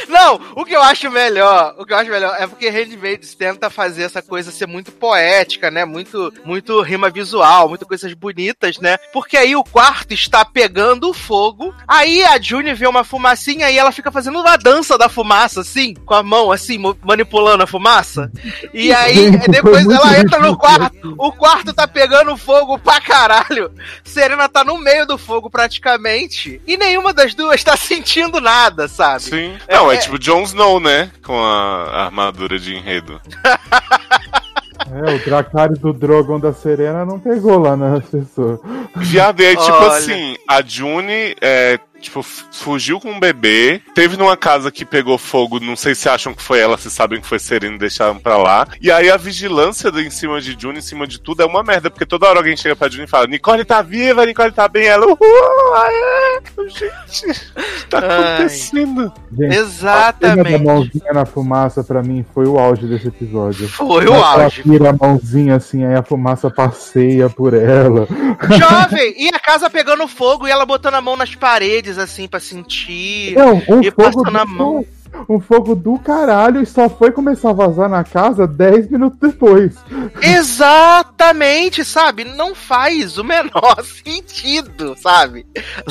Não, 0.09 0.41
o 0.55 0.65
que 0.65 0.75
eu 0.75 0.83
acho 0.83 1.11
melhor, 1.11 1.75
o 1.79 1.85
que 1.85 1.93
eu 1.93 1.97
acho 1.97 2.11
melhor 2.11 2.37
é 2.39 2.47
porque 2.47 2.69
Handmaid's 2.69 3.35
tenta 3.35 3.71
fazer 3.71 4.05
essa 4.05 4.23
coisa 4.23 4.51
ser 4.51 4.67
muito 4.67 4.93
poética, 4.93 5.71
né? 5.71 5.85
Muito, 5.85 6.33
muito 6.45 6.81
rima 6.83 7.11
visual, 7.11 7.69
muito 7.69 7.87
coisas 7.87 8.13
bonitas, 8.15 8.79
né? 8.79 8.97
Porque 9.13 9.37
aí 9.37 9.55
o 9.55 9.65
quarto 9.65 10.13
está 10.13 10.45
pegando 10.45 11.13
fogo, 11.13 11.75
aí 11.87 12.25
a 12.25 12.41
June 12.41 12.73
vê 12.75 12.87
uma 12.87 13.05
fumacinha 13.05 13.71
e 13.71 13.79
ela 13.79 13.93
fica 13.93 14.11
fazendo 14.11 14.41
uma 14.41 14.57
dança 14.57 14.99
da 14.99 15.09
fumaça, 15.09 15.61
assim, 15.61 15.95
com 15.95 16.15
a 16.15 16.23
mão, 16.23 16.51
assim, 16.51 16.79
manipulando 17.03 17.63
a 17.63 17.67
fumaça. 17.67 18.31
E 18.73 18.93
aí, 18.93 19.31
depois 19.49 19.87
ela 19.87 20.19
entra 20.19 20.39
no 20.41 20.57
quarto, 20.57 21.15
o 21.19 21.33
quarto 21.33 21.73
tá 21.73 21.87
pegando 21.87 22.37
fogo 22.37 22.79
pra 22.79 23.01
caralho. 23.01 23.71
Serena 24.05 24.49
tá 24.49 24.65
no 24.65 24.79
meio 24.79 25.07
do 25.07 25.19
fogo 25.19 25.51
praticamente, 25.51 26.61
e 26.67 26.77
nenhuma 26.77 27.13
das 27.13 27.35
duas 27.35 27.63
tá 27.63 27.77
sentindo 27.77 28.41
nada, 28.41 28.89
sabe? 28.89 29.23
Sim. 29.23 29.59
Não, 29.69 29.91
é, 29.91 29.97
é- 29.97 29.99
tipo 29.99 30.19
Jon 30.19 30.43
Snow, 30.43 30.81
né? 30.81 31.11
Com 31.25 31.39
a 31.39 32.05
armadura 32.05 32.59
de 32.59 32.75
enredo. 32.75 33.21
É, 34.89 35.15
o 35.15 35.19
Dracarys 35.25 35.79
do 35.79 35.93
Drogon 35.93 36.39
da 36.39 36.53
Serena 36.53 37.05
não 37.05 37.19
pegou 37.19 37.59
lá 37.59 37.77
na 37.77 38.01
pessoa. 38.01 38.61
Viado, 38.95 39.41
e 39.41 39.47
aí, 39.47 39.57
tipo 39.57 39.73
Olha. 39.73 39.89
assim, 39.89 40.37
a 40.49 40.63
June, 40.63 41.35
é, 41.41 41.79
tipo, 42.01 42.23
fugiu 42.23 43.01
com 43.01 43.11
um 43.13 43.21
bebê, 43.21 43.81
teve 43.95 44.17
numa 44.17 44.37
casa 44.37 44.71
que 44.71 44.85
pegou 44.85 45.19
fogo, 45.19 45.59
não 45.61 45.77
sei 45.77 45.95
se 45.95 46.09
acham 46.09 46.35
que 46.35 46.43
foi 46.43 46.61
ela, 46.61 46.79
se 46.79 46.91
sabem 46.91 47.21
que 47.21 47.27
foi 47.27 47.39
Serena 47.39 47.77
e 47.77 47.79
deixaram 47.79 48.19
pra 48.19 48.37
lá. 48.37 48.67
E 48.81 48.91
aí 48.91 49.11
a 49.11 49.17
vigilância 49.17 49.89
em 49.97 50.11
cima 50.11 50.41
de 50.41 50.57
June, 50.59 50.79
em 50.79 50.83
cima 50.83 51.07
de 51.07 51.21
tudo, 51.21 51.43
é 51.43 51.47
uma 51.47 51.63
merda, 51.63 51.91
porque 51.91 52.07
toda 52.07 52.27
hora 52.29 52.39
alguém 52.39 52.57
chega 52.57 52.77
pra 52.77 52.89
June 52.89 53.05
e 53.05 53.09
fala, 53.09 53.27
Nicole 53.27 53.65
tá 53.65 53.83
viva, 53.83 54.25
Nicole 54.27 54.53
tá 54.53 54.69
bem, 54.69 54.87
ela, 54.87 55.07
uhul, 55.07 55.75
aê, 55.75 56.41
gente, 56.69 56.87
o 56.87 57.63
que 57.63 57.87
tá 57.89 57.99
Ai. 57.99 58.49
Gente, 58.49 58.77
acontecendo? 58.77 59.13
a 59.13 59.37
cena 59.37 59.47
da 59.49 59.55
Exatamente. 59.55 60.65
mãozinha 60.65 61.13
na 61.13 61.27
fumaça, 61.27 61.83
pra 61.85 62.03
mim, 62.03 62.25
foi 62.35 62.47
o 62.47 62.59
auge 62.59 62.87
desse 62.87 63.09
episódio. 63.09 63.69
Foi 63.69 64.07
o 64.07 64.15
Ela 64.15 64.45
auge. 64.45 64.63
tira 64.63 64.91
a 64.91 64.93
mãozinha 64.93 65.57
assim, 65.57 65.85
aí 65.85 65.95
a 65.95 66.03
fumaça 66.03 66.51
passeia 66.51 67.29
por 67.29 67.55
ela. 67.55 68.07
Jovem! 68.59 69.15
E 69.17 69.29
a 69.29 69.39
casa 69.39 69.71
pegando 69.71 70.07
fogo 70.09 70.47
e 70.47 70.51
ela 70.51 70.67
botando 70.67 70.95
a 70.95 71.01
mão 71.01 71.17
nas 71.17 71.35
paredes, 71.35 71.86
assim, 71.99 72.27
pra 72.27 72.41
sentir. 72.41 73.35
Não, 73.35 73.63
um 73.69 73.83
E 73.83 73.91
passa 73.91 74.31
na 74.31 74.45
mão. 74.45 74.85
Um 75.29 75.41
fogo 75.41 75.75
do 75.75 75.99
caralho 75.99 76.63
e 76.63 76.67
só 76.67 76.89
foi 76.89 77.11
começar 77.11 77.51
a 77.51 77.55
vazar 77.55 77.89
na 77.89 78.05
casa 78.05 78.47
10 78.47 78.91
minutos 78.91 79.19
depois. 79.19 79.75
Exatamente, 80.21 81.85
sabe? 81.85 82.25
Não 82.25 82.55
faz 82.55 83.19
o 83.19 83.25
menor 83.25 83.83
sentido, 83.85 84.97
sabe? 85.01 85.47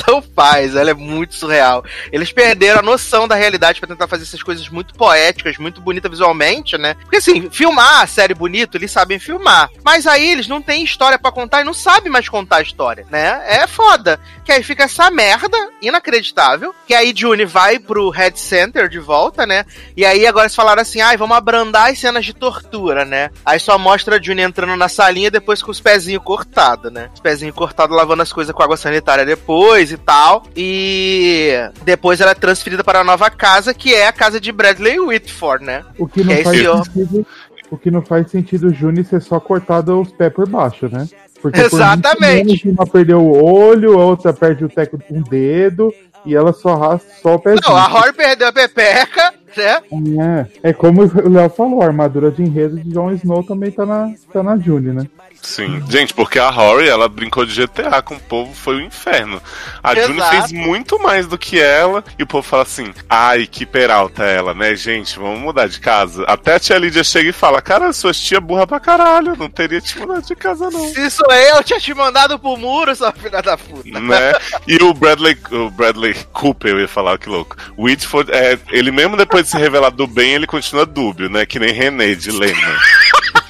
Não 0.06 0.22
faz, 0.22 0.74
ela 0.74 0.90
é 0.90 0.94
muito 0.94 1.34
surreal. 1.34 1.84
Eles 2.12 2.32
perderam 2.32 2.80
a 2.80 2.82
noção 2.82 3.26
da 3.28 3.34
realidade 3.34 3.80
pra 3.80 3.88
tentar 3.88 4.06
fazer 4.06 4.24
essas 4.24 4.42
coisas 4.42 4.68
muito 4.68 4.94
poéticas, 4.94 5.58
muito 5.58 5.80
bonitas 5.80 6.10
visualmente, 6.10 6.78
né? 6.78 6.94
Porque 6.94 7.16
assim, 7.16 7.50
filmar 7.50 8.02
a 8.02 8.06
série 8.06 8.34
bonito, 8.34 8.76
eles 8.76 8.90
sabem 8.90 9.18
filmar. 9.18 9.70
Mas 9.84 10.06
aí 10.06 10.30
eles 10.30 10.48
não 10.48 10.62
têm 10.62 10.84
história 10.84 11.18
pra 11.18 11.32
contar 11.32 11.60
e 11.60 11.64
não 11.64 11.74
sabem 11.74 12.10
mais 12.10 12.28
contar 12.28 12.56
a 12.56 12.62
história, 12.62 13.06
né? 13.10 13.42
É 13.46 13.66
foda. 13.66 14.18
Que 14.44 14.52
aí 14.52 14.62
fica 14.62 14.84
essa 14.84 15.10
merda 15.10 15.56
inacreditável. 15.80 16.74
Que 16.86 16.94
aí 16.94 17.12
June 17.14 17.44
vai 17.44 17.78
pro 17.78 18.10
Head 18.10 18.38
Center 18.38 18.88
de 18.88 18.98
volta, 18.98 19.15
né? 19.46 19.64
E 19.96 20.04
aí 20.04 20.26
agora 20.26 20.44
eles 20.44 20.54
falaram 20.54 20.82
assim: 20.82 21.00
ai, 21.00 21.16
vamos 21.16 21.36
abrandar 21.36 21.90
as 21.90 21.98
cenas 21.98 22.24
de 22.24 22.34
tortura, 22.34 23.04
né? 23.04 23.30
Aí 23.44 23.58
só 23.58 23.78
mostra 23.78 24.16
a 24.16 24.22
June 24.22 24.42
entrando 24.42 24.76
na 24.76 24.88
salinha 24.88 25.30
depois 25.30 25.62
com 25.62 25.70
os 25.70 25.80
pezinhos 25.80 26.22
cortados, 26.22 26.92
né? 26.92 27.10
Os 27.14 27.20
pezinhos 27.20 27.54
cortados 27.54 27.96
lavando 27.96 28.22
as 28.22 28.32
coisas 28.32 28.54
com 28.54 28.62
água 28.62 28.76
sanitária 28.76 29.24
depois 29.24 29.92
e 29.92 29.96
tal. 29.96 30.44
E 30.56 31.52
depois 31.84 32.20
ela 32.20 32.32
é 32.32 32.34
transferida 32.34 32.84
para 32.84 33.00
a 33.00 33.04
nova 33.04 33.30
casa, 33.30 33.74
que 33.74 33.94
é 33.94 34.06
a 34.06 34.12
casa 34.12 34.40
de 34.40 34.52
Bradley 34.52 34.98
Whitford, 34.98 35.64
né? 35.64 35.84
O 35.98 36.06
que 36.06 36.22
não 36.22 36.32
É 36.32 36.42
faz 36.42 36.58
sentido. 36.58 37.26
O 37.70 37.76
que 37.76 37.90
não 37.90 38.02
faz 38.02 38.30
sentido 38.30 38.68
o 38.68 38.74
Juni 38.74 39.04
ser 39.04 39.20
só 39.20 39.40
cortado 39.40 40.00
os 40.00 40.12
pés 40.12 40.32
por 40.32 40.48
baixo, 40.48 40.88
né? 40.88 41.06
Porque 41.40 41.60
Exatamente. 41.60 42.68
Uma 42.68 42.86
perdeu 42.86 43.20
o 43.20 43.44
olho, 43.44 43.98
a 43.98 44.04
outra 44.04 44.32
perde 44.32 44.64
o 44.64 44.68
teco 44.68 44.98
com 44.98 45.18
um 45.18 45.22
dedo, 45.22 45.92
e 46.24 46.34
ela 46.34 46.52
só 46.52 46.74
raspa 46.74 47.08
só 47.22 47.34
o 47.34 47.38
pezinho. 47.38 47.62
Não, 47.66 47.76
a 47.76 47.86
Rory 47.86 48.12
perdeu 48.12 48.48
a 48.48 48.52
pepeca, 48.52 49.32
né? 49.56 50.46
É, 50.62 50.70
é 50.70 50.72
como 50.72 51.02
o 51.02 51.28
Léo 51.28 51.48
falou, 51.50 51.82
a 51.82 51.86
armadura 51.86 52.30
de 52.30 52.42
enredo 52.42 52.78
de 52.78 52.90
Jon 52.90 53.12
Snow 53.12 53.42
também 53.44 53.70
tá 53.70 53.86
na, 53.86 54.12
tá 54.32 54.42
na 54.42 54.56
June, 54.56 54.92
né? 54.92 55.06
Sim. 55.42 55.82
Gente, 55.88 56.12
porque 56.12 56.38
a 56.38 56.50
Rory, 56.50 56.88
ela 56.88 57.08
brincou 57.08 57.46
de 57.46 57.54
GTA 57.54 58.02
com 58.02 58.16
o 58.16 58.20
povo, 58.20 58.54
foi 58.54 58.76
o 58.76 58.80
inferno. 58.80 59.40
A 59.82 59.94
June 59.94 60.16
Exato. 60.16 60.30
fez 60.36 60.52
muito 60.52 60.98
mais 60.98 61.26
do 61.26 61.38
que 61.38 61.60
ela, 61.60 62.04
e 62.18 62.22
o 62.22 62.26
povo 62.26 62.46
fala 62.46 62.62
assim, 62.62 62.92
ai, 63.08 63.46
que 63.46 63.64
peralta 63.64 64.24
ela, 64.24 64.52
né, 64.54 64.74
gente, 64.74 65.18
vamos 65.18 65.38
mudar 65.40 65.68
de 65.68 65.78
casa. 65.80 66.24
Até 66.24 66.54
a 66.54 66.60
tia 66.60 66.78
Lídia 66.78 67.04
chega 67.04 67.30
e 67.30 67.32
fala, 67.32 67.62
cara, 67.62 67.92
suas 67.92 68.18
tia 68.18 68.40
burra 68.40 68.66
pra 68.66 68.80
caralho, 68.80 69.36
não 69.36 69.48
teria 69.48 69.80
te 69.80 69.98
mudado 69.98 70.26
de 70.26 70.34
casa 70.34 70.70
não. 70.70 70.88
Se 70.92 71.10
sou 71.10 71.32
eu, 71.32 71.62
tinha 71.62 71.78
te 71.80 71.94
mandado 71.94 72.38
pro 72.38 72.56
muro, 72.56 72.94
sua 72.94 73.12
filha 73.12 73.40
da 73.40 73.56
puta. 73.56 74.00
né? 74.00 74.32
E 74.66 74.76
o 74.82 74.92
Bradley, 74.92 75.38
o 75.52 75.70
Bradley 75.70 76.14
Cooper, 76.32 76.72
eu 76.72 76.80
ia 76.80 76.88
falar, 76.88 77.18
que 77.18 77.28
louco. 77.28 77.56
O 77.76 77.84
Whitford, 77.84 78.30
é, 78.32 78.58
ele 78.70 78.90
mesmo 78.90 79.16
depois 79.16 79.44
de 79.44 79.50
se 79.50 79.58
revelar 79.58 79.90
do 79.90 80.06
bem, 80.06 80.32
ele 80.34 80.46
continua 80.46 80.84
dúbio, 80.84 81.28
né? 81.28 81.46
Que 81.46 81.58
nem 81.58 81.72
René 81.72 82.14
de 82.14 82.30
Lema. 82.30 82.56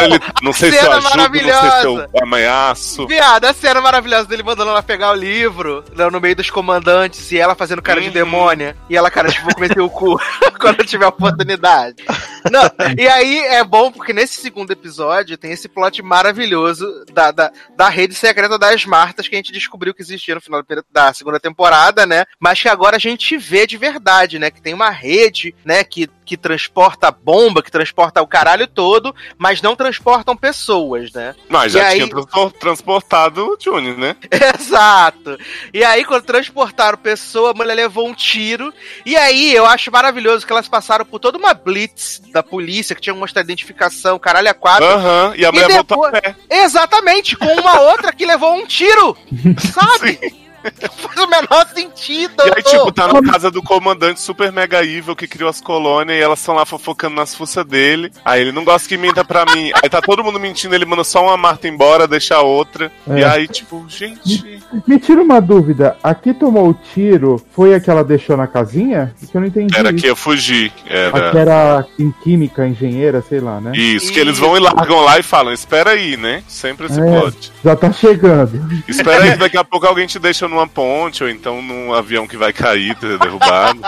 Ele, 0.00 0.20
não 0.42 0.52
sei 0.52 0.70
se 0.72 0.76
eu 0.78 0.92
ajudo, 0.92 1.02
não 1.02 1.10
sei 1.10 1.10
se 1.10 1.16
maravilhosa. 1.16 2.08
eu 2.14 2.22
ameaço. 2.22 3.06
Viado, 3.06 3.44
a 3.46 3.52
cena 3.52 3.80
maravilhosa 3.80 4.26
dele 4.28 4.42
mandando 4.42 4.70
ela 4.70 4.82
pegar 4.82 5.10
o 5.12 5.14
livro 5.14 5.84
né, 5.96 6.08
no 6.10 6.20
meio 6.20 6.36
dos 6.36 6.50
comandantes 6.50 7.30
e 7.32 7.38
ela 7.38 7.54
fazendo 7.54 7.82
cara 7.82 8.00
de 8.00 8.08
Uhum. 8.08 8.12
demônia. 8.12 8.76
E 8.88 8.96
ela, 8.96 9.10
cara, 9.10 9.28
tipo, 9.30 9.44
vou 9.44 9.54
comer 9.54 9.74
teu 9.74 9.88
cu 9.90 10.18
quando 10.60 10.80
eu 10.80 10.86
tiver 10.86 11.04
a 11.04 11.08
oportunidade. 11.08 12.02
Não, 12.50 12.62
e 12.96 13.06
aí 13.08 13.38
é 13.46 13.62
bom 13.64 13.90
porque 13.92 14.12
nesse 14.12 14.40
segundo 14.40 14.70
episódio 14.70 15.36
tem 15.36 15.52
esse 15.52 15.68
plot 15.68 16.00
maravilhoso 16.02 16.86
da, 17.12 17.30
da, 17.30 17.50
da 17.76 17.88
rede 17.88 18.14
secreta 18.14 18.58
das 18.58 18.84
Martas 18.86 19.28
que 19.28 19.34
a 19.34 19.38
gente 19.38 19.52
descobriu 19.52 19.92
que 19.92 20.02
existia 20.02 20.34
no 20.34 20.40
final 20.40 20.62
da 20.90 21.12
segunda 21.12 21.38
temporada, 21.40 22.06
né? 22.06 22.24
Mas 22.40 22.60
que 22.62 22.68
agora 22.68 22.96
a 22.96 23.00
gente 23.00 23.36
vê 23.36 23.66
de 23.66 23.76
verdade, 23.76 24.38
né? 24.38 24.50
Que 24.50 24.62
tem 24.62 24.72
uma 24.74 24.90
rede, 24.90 25.54
né? 25.64 25.82
Que, 25.84 26.08
que 26.28 26.36
transporta 26.36 27.10
bomba, 27.10 27.62
que 27.62 27.70
transporta 27.70 28.20
o 28.20 28.26
caralho 28.26 28.66
todo, 28.66 29.14
mas 29.38 29.62
não 29.62 29.74
transportam 29.74 30.36
pessoas, 30.36 31.10
né? 31.12 31.34
Mas 31.48 31.74
E 31.74 31.78
já 31.78 31.86
aí- 31.86 31.96
tinha 31.96 32.08
transpor- 32.10 32.52
transportado 32.52 33.46
o 33.46 33.56
Juni, 33.58 33.94
né? 33.96 34.14
Exato. 34.60 35.38
E 35.72 35.82
aí, 35.82 36.04
quando 36.04 36.24
transportaram 36.24 36.98
pessoa, 36.98 37.52
a 37.52 37.54
mulher 37.54 37.74
levou 37.74 38.06
um 38.06 38.14
tiro. 38.14 38.72
E 39.06 39.16
aí, 39.16 39.54
eu 39.54 39.64
acho 39.64 39.90
maravilhoso 39.90 40.46
que 40.46 40.52
elas 40.52 40.68
passaram 40.68 41.04
por 41.06 41.18
toda 41.18 41.38
uma 41.38 41.54
blitz 41.54 42.20
da 42.30 42.42
polícia, 42.42 42.94
que 42.94 43.00
tinha 43.00 43.14
que 43.14 43.20
mostrar 43.20 43.42
identificação, 43.42 44.18
caralho, 44.18 44.50
a 44.50 44.54
quatro. 44.54 44.84
Aham, 44.84 45.32
e 45.36 45.46
a 45.46 45.50
mulher 45.52 45.70
voltou 45.70 46.04
a 46.04 46.10
pé. 46.10 46.36
Exatamente, 46.50 47.36
com 47.36 47.46
uma 47.54 47.80
outra 47.80 48.12
que 48.12 48.26
levou 48.26 48.54
um 48.54 48.66
tiro. 48.66 49.16
Sabe? 49.72 50.47
Não 50.82 50.90
faz 50.90 51.18
o 51.18 51.26
menor 51.28 51.66
sentido. 51.74 52.34
E 52.46 52.52
aí, 52.56 52.62
tipo, 52.62 52.90
tá 52.92 53.08
na 53.12 53.22
casa 53.22 53.50
do 53.50 53.62
comandante 53.62 54.20
super 54.20 54.50
mega 54.52 54.84
evil 54.84 55.14
que 55.16 55.26
criou 55.26 55.48
as 55.48 55.60
colônias 55.60 56.18
e 56.18 56.22
elas 56.22 56.38
estão 56.40 56.54
lá 56.54 56.64
fofocando 56.66 57.14
nas 57.16 57.34
fuças 57.34 57.64
dele. 57.64 58.10
Aí 58.24 58.40
ele 58.42 58.52
não 58.52 58.64
gosta 58.64 58.88
que 58.88 58.96
minta 58.96 59.24
pra 59.24 59.44
mim. 59.54 59.70
Aí 59.82 59.88
tá 59.88 60.00
todo 60.00 60.24
mundo 60.24 60.40
mentindo, 60.40 60.74
ele 60.74 60.84
manda 60.84 61.04
só 61.04 61.24
uma 61.24 61.36
Marta 61.36 61.68
embora, 61.68 62.06
deixa 62.08 62.36
a 62.36 62.42
outra. 62.42 62.90
É. 63.08 63.18
E 63.20 63.24
aí, 63.24 63.48
tipo, 63.48 63.84
gente. 63.88 64.60
Me 64.86 64.98
tira 64.98 65.22
uma 65.22 65.40
dúvida, 65.40 65.96
a 66.02 66.14
que 66.14 66.34
tomou 66.34 66.68
o 66.68 66.74
tiro 66.74 67.42
foi 67.54 67.74
a 67.74 67.80
que 67.80 67.88
ela 67.90 68.04
deixou 68.04 68.36
na 68.36 68.46
casinha? 68.46 69.14
Que 69.30 69.36
eu 69.36 69.40
não 69.40 69.48
entendi. 69.48 69.76
Era 69.76 69.92
que 69.92 70.06
ia 70.06 70.16
fugir. 70.16 70.72
A 70.84 70.90
que 70.90 70.92
Era. 70.92 71.38
era 71.38 71.86
em 71.98 72.10
química, 72.22 72.66
engenheira, 72.66 73.22
sei 73.22 73.40
lá, 73.40 73.60
né? 73.60 73.72
Isso, 73.74 74.12
que 74.12 74.18
eles 74.18 74.38
vão 74.38 74.56
e 74.56 74.60
largam 74.60 75.00
lá 75.04 75.18
e 75.18 75.22
falam: 75.22 75.52
Espera 75.52 75.90
aí, 75.90 76.16
né? 76.16 76.42
Sempre 76.48 76.86
esse 76.86 77.00
É. 77.00 77.04
plot. 77.04 77.52
Já 77.64 77.76
tá 77.76 77.92
chegando. 77.92 78.82
Espera 78.88 79.24
aí 79.24 79.36
daqui 79.36 79.56
a 79.56 79.64
pouco 79.64 79.86
alguém 79.86 80.06
te 80.06 80.18
deixa 80.18 80.47
numa 80.48 80.66
ponte 80.66 81.22
ou 81.22 81.28
então 81.30 81.62
num 81.62 81.92
avião 81.92 82.26
que 82.26 82.36
vai 82.36 82.52
cair, 82.52 82.94
ter 82.96 83.18
derrubado. 83.20 83.80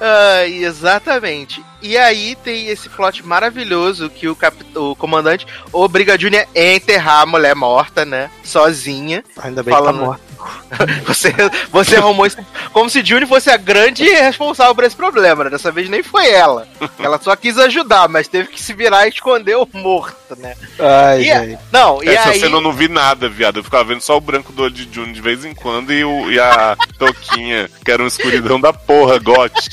Ai, 0.00 0.52
exatamente. 0.64 1.62
E 1.80 1.96
aí 1.96 2.36
tem 2.36 2.68
esse 2.68 2.88
plot 2.88 3.24
maravilhoso 3.26 4.08
que 4.08 4.28
o, 4.28 4.36
cap... 4.36 4.56
o 4.76 4.94
comandante 4.94 5.46
obriga 5.72 6.14
a 6.14 6.18
Junior 6.18 6.46
a 6.54 6.60
enterrar 6.60 7.22
a 7.22 7.26
mulher 7.26 7.54
morta, 7.56 8.04
né? 8.04 8.30
Sozinha. 8.44 9.24
Ainda 9.38 9.62
bem 9.62 9.74
Falando- 9.74 10.14
que 10.14 10.20
tá 10.20 10.31
Você, 11.06 11.32
você 11.70 11.96
arrumou 11.96 12.26
isso 12.26 12.38
como 12.72 12.88
se 12.88 13.04
Juni 13.04 13.26
fosse 13.26 13.50
a 13.50 13.56
grande 13.56 14.04
responsável 14.04 14.74
por 14.74 14.84
esse 14.84 14.96
problema, 14.96 15.44
né? 15.44 15.50
Dessa 15.50 15.70
vez 15.70 15.88
nem 15.88 16.02
foi 16.02 16.28
ela. 16.30 16.66
Ela 16.98 17.20
só 17.20 17.36
quis 17.36 17.58
ajudar, 17.58 18.08
mas 18.08 18.26
teve 18.28 18.48
que 18.48 18.60
se 18.62 18.72
virar 18.72 19.06
e 19.06 19.10
esconder 19.10 19.56
o 19.56 19.68
morto, 19.72 20.34
né? 20.38 20.54
Ai, 20.78 21.20
E- 21.20 21.24
gente. 21.24 21.58
Não, 21.70 22.02
e 22.02 22.08
Essa 22.08 22.30
aí. 22.30 22.40
cena 22.40 22.56
eu 22.56 22.60
não 22.60 22.72
vi 22.72 22.88
nada, 22.88 23.28
viado. 23.28 23.58
Eu 23.58 23.64
ficava 23.64 23.84
vendo 23.84 24.00
só 24.00 24.16
o 24.16 24.20
branco 24.20 24.52
do 24.52 24.62
olho 24.62 24.72
de 24.74 24.88
June 24.92 25.12
de 25.12 25.20
vez 25.20 25.44
em 25.44 25.54
quando 25.54 25.92
e, 25.92 26.04
o, 26.04 26.30
e 26.30 26.40
a 26.40 26.76
toquinha, 26.98 27.68
que 27.84 27.90
era 27.90 28.02
uma 28.02 28.08
escuridão 28.08 28.60
da 28.60 28.72
porra, 28.72 29.18
gote. 29.18 29.68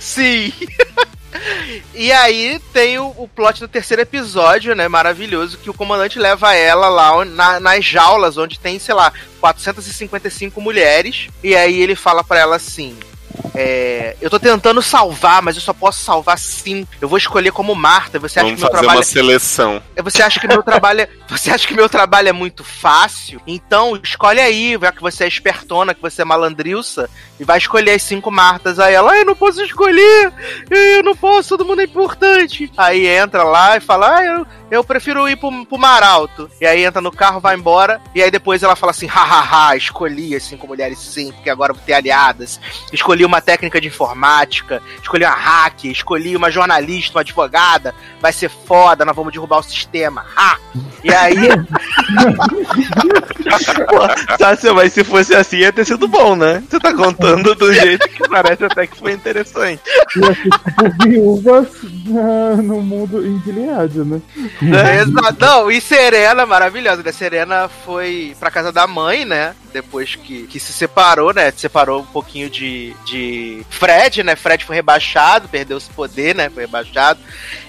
Sim. 0.00 0.52
E 1.94 2.12
aí 2.12 2.60
tem 2.72 2.98
o, 2.98 3.06
o 3.16 3.28
plot 3.28 3.60
do 3.60 3.68
terceiro 3.68 4.02
episódio, 4.02 4.74
né? 4.74 4.86
Maravilhoso, 4.88 5.58
que 5.58 5.70
o 5.70 5.74
comandante 5.74 6.18
leva 6.18 6.54
ela 6.54 6.88
lá 6.88 7.24
na- 7.24 7.60
nas 7.60 7.84
jaulas, 7.84 8.36
onde 8.36 8.58
tem, 8.58 8.78
sei 8.78 8.94
lá, 8.94 9.12
455 9.40 10.60
mulheres. 10.60 11.28
E 11.42 11.54
aí 11.54 11.80
ele 11.80 11.94
fala 11.94 12.22
pra 12.24 12.38
ela 12.38 12.56
assim: 12.56 12.96
é, 13.54 14.16
eu 14.20 14.28
tô 14.28 14.38
tentando 14.38 14.82
salvar, 14.82 15.40
mas 15.40 15.54
eu 15.54 15.62
só 15.62 15.72
posso 15.72 16.02
salvar 16.02 16.38
sim. 16.38 16.86
Eu 17.00 17.08
vou 17.08 17.16
escolher 17.18 17.52
como 17.52 17.74
Marta. 17.74 18.18
Você 18.18 18.40
acha 18.40 18.46
Vamos 18.46 18.56
que 18.56 18.62
meu 18.62 18.70
fazer 18.70 18.80
trabalho 18.82 18.98
uma 18.98 19.04
seleção. 19.04 19.82
é- 19.94 20.02
você 20.02 20.22
acha 20.22 20.40
que 20.40 20.48
meu 20.48 20.62
trabalho 20.62 21.02
é, 21.02 21.08
você 21.28 21.50
acha 21.50 21.66
que 21.66 21.74
meu 21.74 21.88
trabalho 21.88 22.28
é 22.28 22.32
muito 22.32 22.64
fácil? 22.64 23.40
Então 23.46 23.98
escolhe 24.02 24.40
aí, 24.40 24.76
já 24.80 24.90
que 24.90 25.00
você 25.00 25.24
é 25.24 25.28
espertona, 25.28 25.94
que 25.94 26.02
você 26.02 26.22
é 26.22 26.24
malandrilça, 26.24 27.08
e 27.38 27.44
vai 27.44 27.58
escolher 27.58 27.92
as 27.92 28.02
cinco 28.02 28.30
Martas. 28.30 28.78
Aí 28.80 28.94
ela, 28.94 29.12
ai, 29.12 29.20
eu 29.20 29.26
não 29.26 29.36
posso 29.36 29.62
escolher, 29.62 30.32
eu 30.70 31.02
não 31.04 31.14
posso, 31.14 31.50
todo 31.50 31.64
mundo 31.64 31.80
é 31.80 31.84
importante. 31.84 32.70
Aí 32.76 33.06
entra 33.06 33.44
lá 33.44 33.76
e 33.76 33.80
fala, 33.80 34.16
ah, 34.16 34.24
eu, 34.24 34.46
eu 34.74 34.84
prefiro 34.84 35.28
ir 35.28 35.36
pro, 35.36 35.64
pro 35.66 35.78
Mar 35.78 36.02
Alto. 36.02 36.50
E 36.60 36.66
aí 36.66 36.84
entra 36.84 37.00
no 37.00 37.12
carro, 37.12 37.40
vai 37.40 37.54
embora, 37.56 38.00
e 38.14 38.22
aí 38.22 38.30
depois 38.30 38.62
ela 38.62 38.76
fala 38.76 38.90
assim, 38.90 39.06
hahaha, 39.06 39.76
escolhi 39.76 40.34
as 40.34 40.42
cinco 40.42 40.66
mulheres 40.66 40.98
sim, 40.98 41.32
porque 41.32 41.50
agora 41.50 41.72
vou 41.72 41.82
ter 41.82 41.94
aliadas. 41.94 42.60
Escolhi 42.92 43.24
uma 43.24 43.40
técnica 43.40 43.80
de 43.80 43.88
informática, 43.88 44.82
escolhi 45.00 45.24
uma 45.24 45.34
hack, 45.34 45.84
escolhi 45.84 46.36
uma 46.36 46.50
jornalista, 46.50 47.18
uma 47.18 47.22
advogada, 47.22 47.94
vai 48.20 48.32
ser 48.32 48.50
foda, 48.50 49.04
nós 49.04 49.16
vamos 49.16 49.32
derrubar 49.32 49.58
o 49.58 49.62
sistema. 49.62 50.26
Ha! 50.36 50.58
E 51.02 51.12
aí, 51.12 51.48
Pô, 53.88 54.36
Sácia, 54.38 54.72
mas 54.72 54.92
se 54.92 55.04
fosse 55.04 55.34
assim 55.34 55.58
ia 55.58 55.72
ter 55.72 55.84
sido 55.84 56.08
bom, 56.08 56.34
né? 56.34 56.62
Você 56.68 56.78
tá 56.78 56.92
contando 56.92 57.54
do 57.54 57.72
jeito 57.72 58.08
que 58.08 58.28
parece 58.28 58.64
até 58.64 58.86
que 58.86 58.96
foi 58.96 59.12
interessante. 59.12 59.80
Ser 60.12 60.34
tipo 60.34 60.52
viúvas 61.02 61.68
ah, 62.08 62.56
no 62.62 62.80
mundo 62.82 63.24
em 63.24 63.40
Gilead, 63.42 63.98
né? 63.98 64.20
Exato. 65.00 65.36
Não, 65.40 65.70
e 65.70 65.80
Serena, 65.80 66.46
maravilhosa, 66.46 67.02
né? 67.02 67.12
Serena 67.12 67.68
foi 67.68 68.36
pra 68.38 68.50
casa 68.50 68.72
da 68.72 68.86
mãe, 68.86 69.24
né? 69.24 69.54
Depois 69.72 70.14
que, 70.14 70.46
que 70.46 70.60
se 70.60 70.72
separou, 70.72 71.32
né? 71.34 71.50
Se 71.50 71.60
separou 71.60 72.02
um 72.02 72.06
pouquinho 72.06 72.48
de, 72.48 72.94
de 73.04 73.64
Fred, 73.70 74.22
né? 74.22 74.36
Fred 74.36 74.64
foi 74.64 74.76
rebaixado, 74.76 75.48
perdeu 75.48 75.78
esse 75.78 75.90
poder, 75.90 76.34
né? 76.34 76.48
Foi 76.50 76.64
rebaixado. 76.64 77.20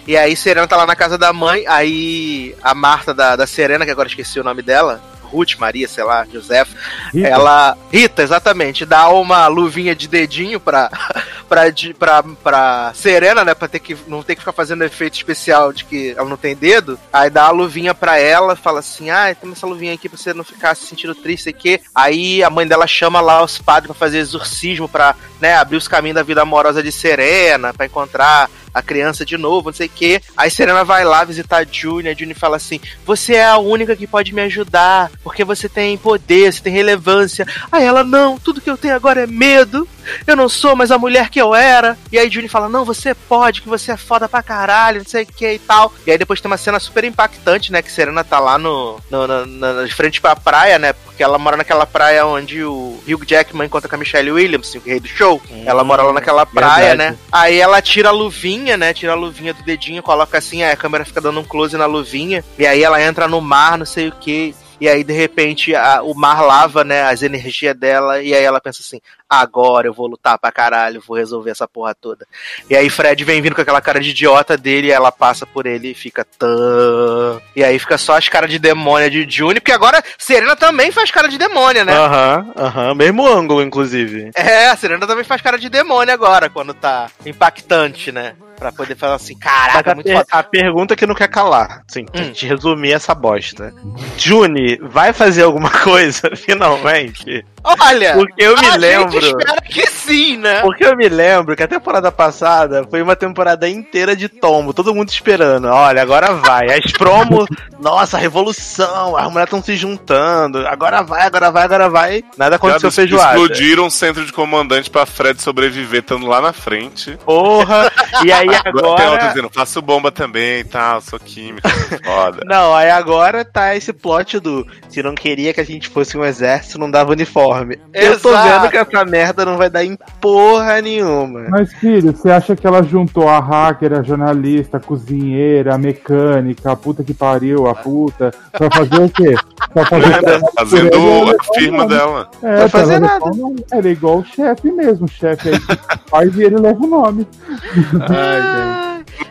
E 0.08 0.16
aí 0.16 0.36
Serena 0.36 0.68
tá 0.68 0.78
lá 0.78 0.86
na 0.86 0.96
casa 0.96 1.18
da 1.18 1.34
mãe, 1.34 1.66
aí 1.68 2.56
a 2.62 2.75
Marta 2.75 3.14
da, 3.14 3.36
da 3.36 3.48
Serena, 3.48 3.86
que 3.86 3.92
agora 3.92 4.08
esqueci 4.08 4.40
o 4.40 4.44
nome 4.44 4.62
dela, 4.62 5.02
Ruth, 5.25 5.55
Maria, 5.58 5.88
sei 5.88 6.03
lá, 6.03 6.25
José, 6.32 6.65
Rita. 7.13 7.27
ela. 7.27 7.77
Rita, 7.91 8.24
exatamente, 8.24 8.86
dá 8.86 9.10
uma 9.10 9.48
luvinha 9.48 9.96
de 9.96 10.08
dedinho 10.08 10.60
pra, 10.60 10.89
pra, 11.48 11.63
pra, 11.98 12.24
pra 12.24 12.91
Serena, 12.94 13.44
né? 13.44 13.53
Pra 13.53 13.67
ter 13.67 13.79
que, 13.79 13.98
não 14.08 14.24
ter 14.24 14.36
que 14.36 14.41
ficar 14.41 14.51
fazendo 14.51 14.84
efeito 14.84 15.15
especial 15.15 15.74
de 15.74 15.86
que 15.86 16.13
ela 16.17 16.29
não 16.29 16.38
tem 16.38 16.55
dedo. 16.55 17.00
Aí 17.12 17.29
dá 17.29 17.46
a 17.46 17.51
luvinha 17.51 17.94
pra 17.94 18.17
ela, 18.17 18.55
fala 18.55 18.79
assim: 18.79 19.10
ah, 19.10 19.34
tem 19.34 19.51
essa 19.51 19.67
luvinha 19.67 19.94
aqui 19.94 20.08
pra 20.08 20.17
você 20.17 20.34
não 20.34 20.44
ficar 20.44 20.75
se 20.75 20.86
sentindo 20.86 21.15
triste, 21.15 21.44
sei 21.46 21.53
que. 21.53 21.82
Aí 21.94 22.44
a 22.44 22.50
mãe 22.50 22.67
dela 22.67 22.88
chama 22.88 23.22
lá 23.22 23.44
os 23.44 23.58
padres 23.58 23.88
pra 23.88 23.96
fazer 23.96 24.20
exorcismo, 24.20 24.88
pra 24.88 25.15
né, 25.39 25.55
abrir 25.55 25.77
os 25.77 25.88
caminhos 25.88 26.15
da 26.15 26.24
vida 26.24 26.41
amorosa 26.41 26.82
de 26.82 26.91
Serena, 26.91 27.74
pra 27.74 27.86
encontrar 27.86 28.50
a 28.75 28.82
criança 28.82 29.24
de 29.24 29.38
novo, 29.38 29.70
não 29.70 29.74
sei 29.74 29.88
o 29.88 29.89
que. 29.89 30.22
Aí 30.36 30.51
Serena 30.51 30.84
vai 30.84 31.05
lá 31.05 31.24
visitar 31.24 31.63
a 31.63 31.65
June, 31.70 32.10
a 32.10 32.13
June 32.13 32.34
fala 32.34 32.58
assim: 32.58 32.82
Você 33.05 33.36
é 33.36 33.46
a 33.46 33.58
única 33.58 33.96
que 33.96 34.05
pode 34.05 34.34
me 34.34 34.41
ajudar, 34.41 35.10
porque 35.24 35.46
você 35.46 35.70
tem 35.70 35.98
poder, 35.98 36.51
você 36.51 36.62
tem 36.62 36.74
relevância. 36.74 37.48
Aí 37.72 37.86
ela, 37.86 38.03
não, 38.03 38.38
tudo 38.38 38.60
que 38.60 38.70
eu 38.70 38.77
tenho 38.77 38.94
agora 38.94 39.24
é 39.24 39.27
medo. 39.27 39.88
Eu 40.28 40.36
não 40.36 40.48
sou 40.50 40.76
mais 40.76 40.92
a 40.92 40.98
mulher 40.98 41.30
que 41.30 41.40
eu 41.42 41.54
era. 41.56 41.98
E 42.12 42.18
aí 42.20 42.30
June 42.30 42.48
fala: 42.48 42.70
Não, 42.70 42.86
você 42.86 43.14
pode, 43.14 43.62
que 43.62 43.70
você 43.70 43.92
é 43.92 43.98
foda 43.98 44.28
pra 44.30 44.44
caralho, 44.44 45.00
não 45.00 45.06
sei 45.06 45.24
o 45.24 45.26
que 45.28 45.54
e 45.54 45.60
tal. 45.60 45.94
E 46.06 46.12
aí 46.12 46.18
depois 46.18 46.40
tem 46.42 46.50
uma 46.50 46.58
cena 46.58 46.80
super 46.80 47.04
impactante, 47.04 47.72
né? 47.72 47.82
Que 47.82 47.92
Serena 47.92 48.24
tá 48.24 48.40
lá 48.40 48.58
no, 48.58 49.00
no, 49.10 49.28
no- 49.28 49.46
na- 49.46 49.84
de 49.84 49.94
frente 49.94 50.20
pra 50.22 50.36
praia, 50.36 50.78
né? 50.80 50.94
Porque 50.94 51.24
ela 51.24 51.38
mora 51.38 51.56
naquela 51.58 51.86
praia 51.86 52.26
onde 52.26 52.64
o 52.64 53.02
Hugh 53.08 53.26
Jackman 53.26 53.66
encontra 53.68 53.88
com 53.90 53.96
a 53.96 54.00
Michelle 54.00 54.32
Williams, 54.32 54.74
o 54.76 54.80
rei 54.80 55.00
do 55.00 55.08
show. 55.08 55.42
ela 55.66 55.84
mora 55.84 56.04
lá 56.04 56.12
naquela 56.13 56.46
praia, 56.46 56.88
verdade. 56.89 57.12
né? 57.12 57.18
Aí 57.32 57.58
ela 57.60 57.82
tira 57.82 58.10
a 58.10 58.12
luvinha, 58.12 58.76
né? 58.78 58.94
Tira 58.94 59.13
a 59.13 59.15
luvinha 59.15 59.54
do 59.54 59.63
dedinho, 59.63 60.04
coloca 60.04 60.38
assim, 60.38 60.63
aí 60.63 60.72
a 60.72 60.76
câmera 60.78 61.06
fica 61.06 61.22
dando 61.22 61.39
um 61.39 61.44
close 61.44 61.76
na 61.78 61.86
luvinha. 61.86 62.44
E 62.60 62.65
aí 62.68 62.84
ela 62.84 63.02
entra 63.02 63.28
no 63.28 63.39
mar, 63.41 63.78
não 63.78 63.86
sei 63.86 64.10
o 64.10 64.12
que. 64.12 64.54
E 64.80 64.90
aí, 64.90 65.04
de 65.04 65.14
repente, 65.14 65.74
a- 65.76 66.02
o 66.04 66.14
mar 66.14 66.42
lava, 66.42 66.84
né? 66.84 67.04
As 67.04 67.22
energias 67.22 67.76
dela. 67.76 68.22
E 68.22 68.34
aí 68.34 68.44
ela 68.44 68.60
pensa 68.62 68.82
assim: 68.82 69.00
agora 69.30 69.88
eu 69.88 69.94
vou 69.94 70.08
lutar 70.08 70.38
pra 70.38 70.52
caralho, 70.52 71.02
vou 71.06 71.16
resolver 71.18 71.52
essa 71.52 71.68
porra 71.68 71.96
toda. 71.96 72.26
E 72.70 72.76
aí 72.76 72.90
Fred 72.90 73.24
vem 73.24 73.42
vindo 73.42 73.56
com 73.56 73.62
aquela 73.62 73.82
cara 73.82 74.00
de 74.00 74.10
idiota 74.10 74.58
dele, 74.58 74.88
e 74.88 74.92
ela 74.92 75.12
passa 75.12 75.46
por 75.46 75.66
ele 75.66 75.92
e 75.92 75.94
fica 75.96 76.26
tã. 76.26 77.40
E 77.56 77.64
aí 77.64 77.78
fica 77.80 77.98
só 77.98 78.18
as 78.18 78.28
caras 78.30 78.50
de 78.50 78.60
demônia 78.60 79.10
de 79.10 79.26
June, 79.30 79.60
porque 79.60 79.72
agora 79.72 80.04
Serena 80.18 80.56
também 80.56 80.92
faz 80.92 81.10
cara 81.12 81.28
de 81.28 81.38
demônia, 81.38 81.86
né? 81.86 81.94
Aham, 81.94 82.52
aham. 82.58 82.96
Mesmo 82.96 83.28
ângulo, 83.28 83.62
inclusive. 83.62 84.32
É, 84.36 84.68
a 84.68 84.76
Serena 84.76 85.06
também 85.08 85.24
faz 85.24 85.42
cara 85.42 85.58
de 85.58 85.70
demônio 85.70 86.14
agora, 86.14 86.50
quando 86.50 86.74
tá 86.74 87.10
impactante, 87.26 88.12
né? 88.12 88.36
Pra 88.58 88.72
poder 88.72 88.96
falar 88.96 89.15
assim, 89.15 89.38
caraca, 89.38 89.91
a, 89.91 89.96
muito 89.96 90.08
per- 90.08 90.15
foda. 90.18 90.28
a 90.32 90.44
pergunta 90.44 90.96
que 90.96 91.06
não 91.06 91.13
quer 91.15 91.28
calar, 91.28 91.82
sim, 91.88 92.06
pra 92.06 92.22
Hum. 92.22 92.26
gente 92.26 92.46
resumir 92.46 92.94
essa 92.94 93.13
bosta. 93.13 93.74
Juni, 94.18 94.78
vai 94.82 95.12
fazer 95.13 95.44
alguma 95.44 95.70
coisa, 95.84 96.32
finalmente? 96.36 97.46
Olha, 97.63 98.13
Porque 98.13 98.44
eu 98.44 98.56
me 98.58 98.68
a 98.68 98.76
lembro. 98.76 99.12
gente 99.20 99.26
espera 99.26 99.62
que 99.62 99.88
sim, 99.88 100.38
né? 100.38 100.62
Porque 100.62 100.86
eu 100.86 100.96
me 100.96 101.10
lembro 101.10 101.56
que 101.56 101.63
a 101.63 101.68
temporada 101.68 102.12
passada 102.12 102.86
foi 102.89 103.02
uma 103.02 103.15
temporada 103.15 103.68
inteira 103.68 104.15
de 104.15 104.30
tombo, 104.30 104.72
todo 104.74 104.94
mundo 104.94 105.10
esperando. 105.10 105.68
Olha, 105.68 106.00
agora 106.02 106.34
vai. 106.36 106.68
As 106.72 106.91
promos, 106.91 107.48
nossa, 107.82 108.18
revolução, 108.20 109.18
as 109.18 109.26
mulheres 109.30 109.48
estão 109.48 109.63
se 109.63 109.76
juntando. 109.76 110.65
Agora 110.68 111.02
vai, 111.02 111.24
agora 111.26 111.50
vai, 111.52 111.63
agora 111.63 111.89
vai. 111.89 112.24
Nada 112.38 112.56
aconteceu 112.58 112.91
Viado, 112.91 112.94
feijoada. 113.10 113.32
Explodiram 113.39 113.88
o 113.88 113.91
centro 113.91 114.24
de 114.24 114.32
comandante 114.32 114.89
pra 114.91 115.08
Fred 115.08 115.41
sobreviver, 115.41 116.02
estando 116.02 116.28
lá 116.28 116.39
na 116.39 116.54
frente. 116.54 117.18
Porra! 117.26 117.91
E 118.24 118.32
aí 118.32 118.44
Agora 118.49 118.63
tem 118.63 118.89
outra 118.89 119.05
agora. 119.05 119.27
dizendo, 119.29 119.49
faço 119.53 119.81
bomba 119.81 120.12
também 120.12 120.60
e 120.60 120.63
tal, 120.63 121.01
sou 121.01 121.19
químico, 121.19 121.67
foda. 122.03 122.41
Não, 122.45 122.73
aí 122.73 122.89
agora 122.89 123.43
tá 123.45 123.75
esse 123.75 123.91
plot 123.93 124.39
do 124.39 124.65
se 124.89 125.01
não 125.03 125.15
queria 125.15 125.53
que 125.53 125.62
a 125.62 125.65
gente 125.65 125.89
fosse 125.89 126.17
um 126.17 126.23
exército, 126.23 126.77
não 126.79 126.89
dava 126.89 127.12
uniforme. 127.12 127.79
Eu 127.93 128.19
tô 128.19 128.29
Exato. 128.29 128.62
vendo 128.62 128.71
que 128.71 128.77
essa 128.77 129.05
merda 129.05 129.45
não 129.45 129.58
vai 129.58 129.69
dar 129.69 129.84
em 129.84 129.97
porra 130.21 130.81
nenhuma. 130.81 131.45
Mas, 131.49 131.73
filho, 131.73 132.12
você 132.12 132.29
acha 132.29 132.55
que 132.55 132.65
ela 132.65 132.81
juntou 132.84 133.27
a 133.27 133.39
hacker, 133.39 133.93
a 133.93 134.03
jornalista, 134.03 134.77
a 134.77 134.79
cozinheira, 134.79 135.75
a 135.75 135.77
mecânica, 135.77 136.71
a 136.71 136.75
puta 136.75 137.03
que 137.03 137.13
pariu, 137.13 137.67
a 137.67 137.75
puta, 137.75 138.31
pra 138.51 138.69
fazer 138.71 139.01
o 139.01 139.10
quê? 139.10 139.36
Pra 139.73 139.86
fazer 139.88 140.05
Nada. 140.15 140.39
Fazendo 140.58 141.36
a 141.39 141.53
firma 141.53 141.88
dela. 141.88 142.29
É, 142.43 142.58
Vai 142.60 142.69
fazer 142.69 142.99
pra 142.99 143.08
nada. 143.19 143.25
Ela 143.71 143.88
é 143.88 143.91
igual 143.91 144.19
o 144.19 144.25
chefe 144.25 144.71
mesmo, 144.71 145.05
o 145.05 145.10
chefe 145.10 145.49
aí 145.49 145.60
que 145.60 145.77
faz 146.10 146.36
e 146.38 146.43
ele 146.43 146.58
leva 146.58 146.84
o 146.84 146.88
nome. 146.88 147.27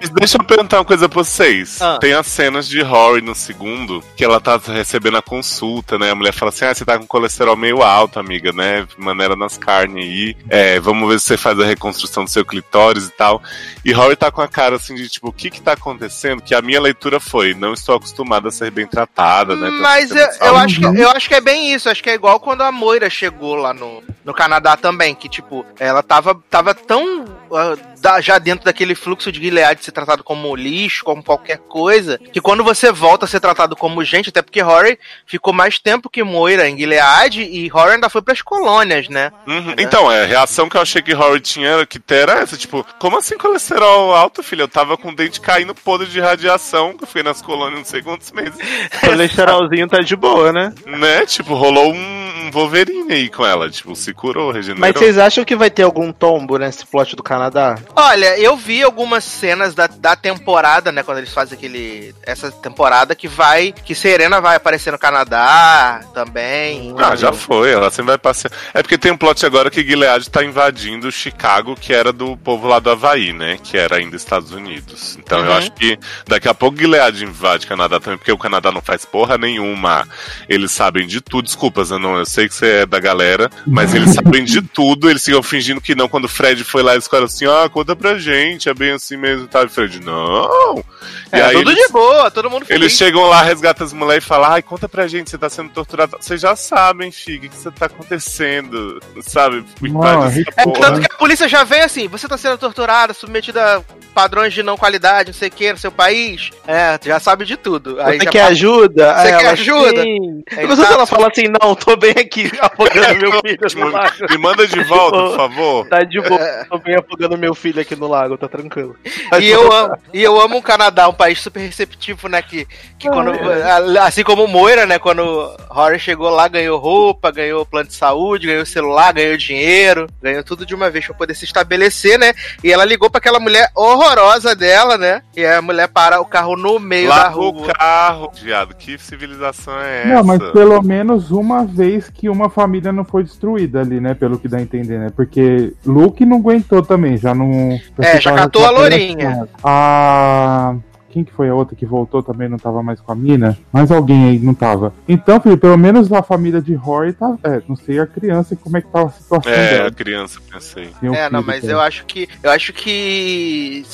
Mas 0.00 0.10
deixa 0.10 0.36
eu 0.36 0.44
perguntar 0.44 0.78
uma 0.78 0.84
coisa 0.84 1.08
pra 1.08 1.22
vocês. 1.22 1.80
Ah. 1.80 1.98
Tem 1.98 2.12
as 2.12 2.26
cenas 2.26 2.68
de 2.68 2.82
Rory 2.82 3.22
no 3.22 3.34
segundo, 3.34 4.02
que 4.16 4.24
ela 4.24 4.40
tá 4.40 4.60
recebendo 4.66 5.16
a 5.16 5.22
consulta, 5.22 5.98
né? 5.98 6.10
A 6.10 6.14
mulher 6.14 6.32
fala 6.32 6.50
assim: 6.50 6.64
ah, 6.64 6.74
você 6.74 6.84
tá 6.84 6.98
com 6.98 7.06
colesterol 7.06 7.56
meio 7.56 7.82
alto, 7.82 8.18
amiga, 8.18 8.52
né? 8.52 8.86
Maneira 8.98 9.36
nas 9.36 9.56
carnes 9.56 10.04
aí. 10.04 10.36
É, 10.48 10.78
vamos 10.80 11.08
ver 11.08 11.20
se 11.20 11.26
você 11.26 11.36
faz 11.36 11.58
a 11.58 11.64
reconstrução 11.64 12.24
do 12.24 12.30
seu 12.30 12.44
clitóris 12.44 13.06
e 13.06 13.10
tal. 13.10 13.42
E 13.84 13.92
Rory 13.92 14.16
tá 14.16 14.30
com 14.30 14.42
a 14.42 14.48
cara 14.48 14.76
assim 14.76 14.94
de 14.94 15.08
tipo, 15.08 15.28
o 15.28 15.32
que 15.32 15.50
que 15.50 15.60
tá 15.60 15.72
acontecendo? 15.72 16.42
Que 16.42 16.54
a 16.54 16.62
minha 16.62 16.80
leitura 16.80 17.18
foi: 17.18 17.54
não 17.54 17.72
estou 17.72 17.96
acostumada 17.96 18.48
a 18.48 18.52
ser 18.52 18.70
bem 18.70 18.86
tratada, 18.86 19.56
né? 19.56 19.70
Mas 19.70 20.10
eu, 20.10 20.28
eu 20.40 20.56
acho 20.56 20.80
que, 20.80 20.86
eu 20.86 21.10
acho 21.10 21.28
que 21.28 21.34
é 21.34 21.40
bem 21.40 21.72
isso. 21.72 21.88
Acho 21.88 22.02
que 22.02 22.10
é 22.10 22.14
igual 22.14 22.38
quando 22.40 22.62
a 22.62 22.72
Moira 22.72 23.08
chegou 23.08 23.54
lá 23.54 23.72
no, 23.72 24.02
no 24.24 24.34
Canadá 24.34 24.76
também. 24.76 25.14
Que, 25.14 25.28
tipo, 25.28 25.64
ela 25.78 26.02
tava, 26.02 26.34
tava 26.50 26.74
tão 26.74 27.24
ah, 27.52 27.76
da- 28.04 28.20
já 28.20 28.38
dentro 28.38 28.66
daquele 28.66 28.94
fluxo 28.94 29.32
de 29.32 29.40
Gilead 29.42 29.78
de 29.78 29.84
ser 29.86 29.92
tratado 29.92 30.22
como 30.22 30.54
lixo, 30.54 31.02
como 31.02 31.24
qualquer 31.24 31.56
coisa, 31.56 32.18
que 32.18 32.40
quando 32.40 32.62
você 32.62 32.92
volta 32.92 33.24
a 33.24 33.28
ser 33.28 33.40
tratado 33.40 33.74
como 33.74 34.04
gente, 34.04 34.28
até 34.28 34.42
porque 34.42 34.60
Rory 34.60 34.98
ficou 35.26 35.54
mais 35.54 35.78
tempo 35.78 36.10
que 36.10 36.22
Moira 36.22 36.68
em 36.68 36.76
Gilead 36.76 37.40
e 37.42 37.66
Rory 37.68 37.92
ainda 37.94 38.10
foi 38.10 38.20
pras 38.20 38.42
colônias, 38.42 39.08
né? 39.08 39.32
Uhum. 39.46 39.74
Então, 39.78 40.12
é, 40.12 40.24
a 40.24 40.26
reação 40.26 40.68
que 40.68 40.76
eu 40.76 40.82
achei 40.82 41.00
que 41.00 41.14
Rory 41.14 41.40
tinha 41.40 41.68
era 41.68 41.86
que 41.86 41.98
era 42.10 42.40
essa, 42.40 42.58
tipo, 42.58 42.86
como 42.98 43.16
assim 43.18 43.38
colesterol 43.38 44.14
alto, 44.14 44.42
filho? 44.42 44.62
Eu 44.62 44.68
tava 44.68 44.98
com 44.98 45.08
o 45.08 45.16
dente 45.16 45.40
caindo 45.40 45.74
podre 45.74 46.06
de 46.06 46.20
radiação, 46.20 46.94
que 46.96 47.04
eu 47.04 47.08
fui 47.08 47.22
nas 47.22 47.40
colônias 47.40 47.78
não 47.78 47.84
sei 47.86 48.02
quantos 48.02 48.30
meses. 48.32 48.54
O 48.54 49.00
colesterolzinho 49.08 49.88
tá 49.88 50.00
de 50.00 50.14
boa, 50.14 50.52
né? 50.52 50.74
Né? 50.84 51.24
Tipo, 51.24 51.54
rolou 51.54 51.92
um, 51.92 52.43
um 52.44 52.50
Wolverine 52.50 53.12
aí 53.12 53.28
com 53.28 53.44
ela, 53.44 53.68
tipo, 53.70 53.94
se 53.96 54.12
curou, 54.12 54.50
regenerou. 54.50 54.80
Mas 54.80 54.92
vocês 54.94 55.18
acham 55.18 55.44
que 55.44 55.56
vai 55.56 55.70
ter 55.70 55.82
algum 55.82 56.12
tombo 56.12 56.58
nesse 56.58 56.86
plot 56.86 57.16
do 57.16 57.22
Canadá? 57.22 57.76
Olha, 57.96 58.38
eu 58.38 58.56
vi 58.56 58.82
algumas 58.82 59.24
cenas 59.24 59.74
da, 59.74 59.86
da 59.86 60.14
temporada, 60.16 60.92
né? 60.92 61.02
Quando 61.02 61.18
eles 61.18 61.32
fazem 61.32 61.56
aquele. 61.56 62.14
Essa 62.22 62.50
temporada 62.50 63.14
que 63.14 63.28
vai. 63.28 63.72
Que 63.72 63.94
Serena 63.94 64.40
vai 64.40 64.56
aparecer 64.56 64.90
no 64.90 64.98
Canadá 64.98 66.00
também. 66.14 66.94
Ah, 66.98 67.16
já 67.16 67.32
foi, 67.32 67.72
ela 67.72 67.90
sempre 67.90 68.08
vai 68.12 68.18
passear. 68.18 68.52
É 68.72 68.82
porque 68.82 68.98
tem 68.98 69.12
um 69.12 69.16
plot 69.16 69.44
agora 69.44 69.70
que 69.70 69.82
Gilead 69.82 70.28
tá 70.30 70.44
invadindo 70.44 71.10
Chicago, 71.10 71.74
que 71.74 71.92
era 71.92 72.12
do 72.12 72.36
povo 72.36 72.66
lá 72.68 72.78
do 72.78 72.90
Havaí, 72.90 73.32
né? 73.32 73.58
Que 73.62 73.76
era 73.76 73.96
ainda 73.96 74.16
Estados 74.16 74.52
Unidos. 74.52 75.16
Então 75.18 75.38
eu 75.40 75.44
Uhum. 75.50 75.58
acho 75.58 75.72
que 75.72 75.98
daqui 76.26 76.48
a 76.48 76.54
pouco 76.54 76.78
Gilead 76.78 77.22
invade 77.24 77.66
Canadá 77.66 78.00
também, 78.00 78.16
porque 78.18 78.32
o 78.32 78.38
Canadá 78.38 78.72
não 78.72 78.80
faz 78.80 79.04
porra 79.04 79.36
nenhuma. 79.38 80.06
Eles 80.48 80.72
sabem 80.72 81.06
de 81.06 81.20
tudo. 81.20 81.44
Desculpas, 81.44 81.90
eu, 81.90 81.98
não, 81.98 82.16
eu 82.16 82.24
sei 82.34 82.44
sei 82.44 82.48
que 82.48 82.54
você 82.54 82.66
é 82.82 82.86
da 82.86 82.98
galera, 83.00 83.48
mas 83.66 83.94
eles 83.94 84.12
sabem 84.14 84.44
de 84.44 84.60
tudo, 84.74 85.08
eles 85.08 85.24
ficam 85.24 85.42
fingindo 85.42 85.80
que 85.80 85.94
não. 85.94 86.08
Quando 86.08 86.24
o 86.24 86.28
Fred 86.28 86.62
foi 86.64 86.82
lá, 86.82 86.92
eles 86.92 87.04
ficaram 87.04 87.24
assim, 87.26 87.46
ah, 87.46 87.68
conta 87.68 87.94
pra 87.96 88.18
gente, 88.18 88.68
é 88.68 88.74
bem 88.74 88.90
assim 88.92 89.16
mesmo, 89.16 89.46
tá? 89.46 89.62
E 89.62 89.68
Fred, 89.68 90.00
não. 90.00 90.84
E 91.32 91.36
É, 91.36 91.42
aí 91.42 91.56
tudo 91.56 91.70
eles, 91.70 91.86
de 91.86 91.92
boa, 91.92 92.30
todo 92.30 92.50
mundo 92.50 92.64
feliz. 92.66 92.82
eles 92.82 92.92
chegam 92.96 93.22
lá, 93.26 93.42
resgatam 93.42 93.86
as 93.86 93.92
mulheres 93.92 94.24
e 94.24 94.26
falam, 94.26 94.50
ai, 94.52 94.62
conta 94.62 94.88
pra 94.88 95.06
gente, 95.06 95.30
você 95.30 95.38
tá 95.38 95.48
sendo 95.48 95.70
torturado. 95.70 96.16
Vocês 96.20 96.40
já 96.40 96.54
sabem, 96.56 97.10
filho, 97.12 97.46
o 97.46 97.50
que 97.50 97.56
você 97.56 97.70
tá 97.70 97.86
acontecendo, 97.86 99.00
sabe? 99.22 99.64
Mano, 99.80 100.30
É, 100.56 100.62
porra. 100.64 100.80
tanto 100.80 101.00
que 101.00 101.06
a 101.12 101.16
polícia 101.18 101.48
já 101.48 101.64
vem 101.64 101.80
assim, 101.82 102.08
você 102.08 102.26
tá 102.28 102.36
sendo 102.36 102.58
torturada, 102.58 103.14
submetida 103.14 103.78
a 103.78 103.82
padrões 104.14 104.52
de 104.54 104.62
não 104.62 104.76
qualidade, 104.76 105.30
não 105.32 105.34
sei 105.34 105.48
o 105.48 105.52
que, 105.52 105.72
no 105.72 105.78
seu 105.78 105.90
país. 105.90 106.50
É, 106.68 106.98
já 107.04 107.18
sabe 107.18 107.44
de 107.44 107.56
tudo. 107.56 108.00
Aí 108.00 108.18
Você 108.18 108.24
já 108.24 108.30
quer 108.30 108.38
passa- 108.40 108.52
ajuda? 108.52 109.14
Você 109.14 109.20
Aí 109.28 109.36
quer 109.38 109.48
ajuda? 109.48 110.02
"Sim." 110.02 110.42
Aí 110.56 110.68
se 110.68 110.76
tá- 110.82 110.92
ela 110.92 111.06
fala 111.06 111.28
assim, 111.28 111.44
não, 111.60 111.74
tô 111.74 111.96
bem 111.96 112.10
aqui 112.12 112.23
afogando 112.60 113.18
meu 113.20 113.40
filho 113.40 113.84
no 113.84 113.88
lago. 113.90 114.14
Me 114.30 114.38
manda 114.38 114.66
de 114.66 114.82
volta, 114.84 115.18
por 115.18 115.36
favor. 115.36 115.86
Tá 115.88 116.00
de 116.02 116.20
boa, 116.20 116.66
tô 116.70 116.78
bem 116.78 116.96
afogando 116.96 117.36
meu 117.38 117.54
filho 117.54 117.80
aqui 117.80 117.94
no 117.96 118.08
lago, 118.08 118.36
tá 118.38 118.48
tranquilo. 118.48 118.96
E 119.40 119.48
eu, 119.48 119.72
amo, 119.72 119.96
e 120.12 120.22
eu 120.22 120.40
amo 120.40 120.56
o 120.58 120.62
Canadá, 120.62 121.08
um 121.08 121.14
país 121.14 121.40
super 121.40 121.60
receptivo, 121.60 122.28
né? 122.28 122.40
Que, 122.42 122.66
que 122.98 123.08
quando. 123.08 123.30
a- 123.30 124.04
Assim 124.04 124.22
como 124.22 124.44
o 124.44 124.48
Moira, 124.48 124.86
né? 124.86 124.98
Quando 124.98 125.54
Rory 125.70 125.98
chegou 125.98 126.28
lá, 126.30 126.46
ganhou 126.48 126.78
roupa, 126.78 127.30
ganhou 127.30 127.64
plano 127.66 127.88
de 127.88 127.94
saúde, 127.94 128.46
ganhou 128.46 128.64
celular, 128.66 129.12
ganhou 129.12 129.36
dinheiro, 129.36 130.06
ganhou 130.22 130.42
tudo 130.44 130.64
de 130.66 130.74
uma 130.74 130.90
vez 130.90 131.06
pra 131.06 131.14
poder 131.14 131.34
se 131.34 131.44
estabelecer, 131.44 132.18
né? 132.18 132.32
E 132.62 132.72
ela 132.72 132.84
ligou 132.84 133.10
pra 133.10 133.18
aquela 133.18 133.40
mulher 133.40 133.70
horrorosa 133.74 134.54
dela, 134.54 134.96
né? 134.98 135.22
E 135.36 135.44
a 135.44 135.60
mulher 135.62 135.88
para 135.88 136.20
o 136.20 136.24
carro 136.26 136.56
no 136.56 136.78
meio 136.78 137.08
da 137.08 137.16
Largou 137.16 137.50
rua. 137.52 137.62
o 137.68 137.74
carro. 137.74 138.30
Viado, 138.42 138.74
que 138.74 138.98
civilização 138.98 139.78
é 139.80 140.00
essa? 140.02 140.08
Não, 140.14 140.24
mas 140.24 140.38
pelo 140.52 140.82
menos 140.82 141.30
uma 141.30 141.64
vez 141.64 142.10
que 142.14 142.28
uma 142.28 142.48
família 142.48 142.92
não 142.92 143.04
foi 143.04 143.24
destruída 143.24 143.80
ali, 143.80 144.00
né? 144.00 144.14
Pelo 144.14 144.38
que 144.38 144.48
dá 144.48 144.56
a 144.58 144.62
entender, 144.62 144.98
né? 144.98 145.10
Porque 145.14 145.74
Luke 145.84 146.24
não 146.24 146.38
aguentou 146.38 146.80
também, 146.82 147.16
já 147.18 147.34
não. 147.34 147.78
É, 147.98 148.20
já 148.20 148.32
catou 148.32 148.64
a 148.64 148.70
lourinha. 148.70 149.46
A. 149.62 150.76
Quem 151.10 151.22
que 151.22 151.32
foi 151.32 151.48
a 151.48 151.54
outra 151.54 151.76
que 151.76 151.86
voltou 151.86 152.24
também 152.24 152.48
não 152.48 152.58
tava 152.58 152.82
mais 152.82 153.00
com 153.00 153.12
a 153.12 153.14
mina? 153.14 153.56
Mais 153.72 153.92
alguém 153.92 154.30
aí 154.30 154.38
não 154.40 154.52
tava. 154.52 154.92
Então, 155.08 155.40
filho, 155.40 155.56
pelo 155.56 155.76
menos 155.78 156.12
a 156.12 156.24
família 156.24 156.60
de 156.60 156.74
Rory 156.74 157.12
tá. 157.12 157.36
É, 157.44 157.62
não 157.68 157.76
sei 157.76 158.00
a 158.00 158.06
criança 158.06 158.56
como 158.56 158.76
é 158.76 158.80
que 158.80 158.88
tava 158.88 159.06
a 159.06 159.10
situação 159.10 159.52
É, 159.52 159.74
a 159.74 159.76
dela. 159.78 159.90
criança, 159.92 160.40
pensei. 160.52 160.88
Um 161.00 161.14
É, 161.14 161.30
não, 161.30 161.40
mas 161.40 161.60
também. 161.60 161.76
eu 161.76 161.80
acho 161.80 162.04
que. 162.04 162.28
Eu 162.42 162.50
acho 162.50 162.72
que. 162.72 163.84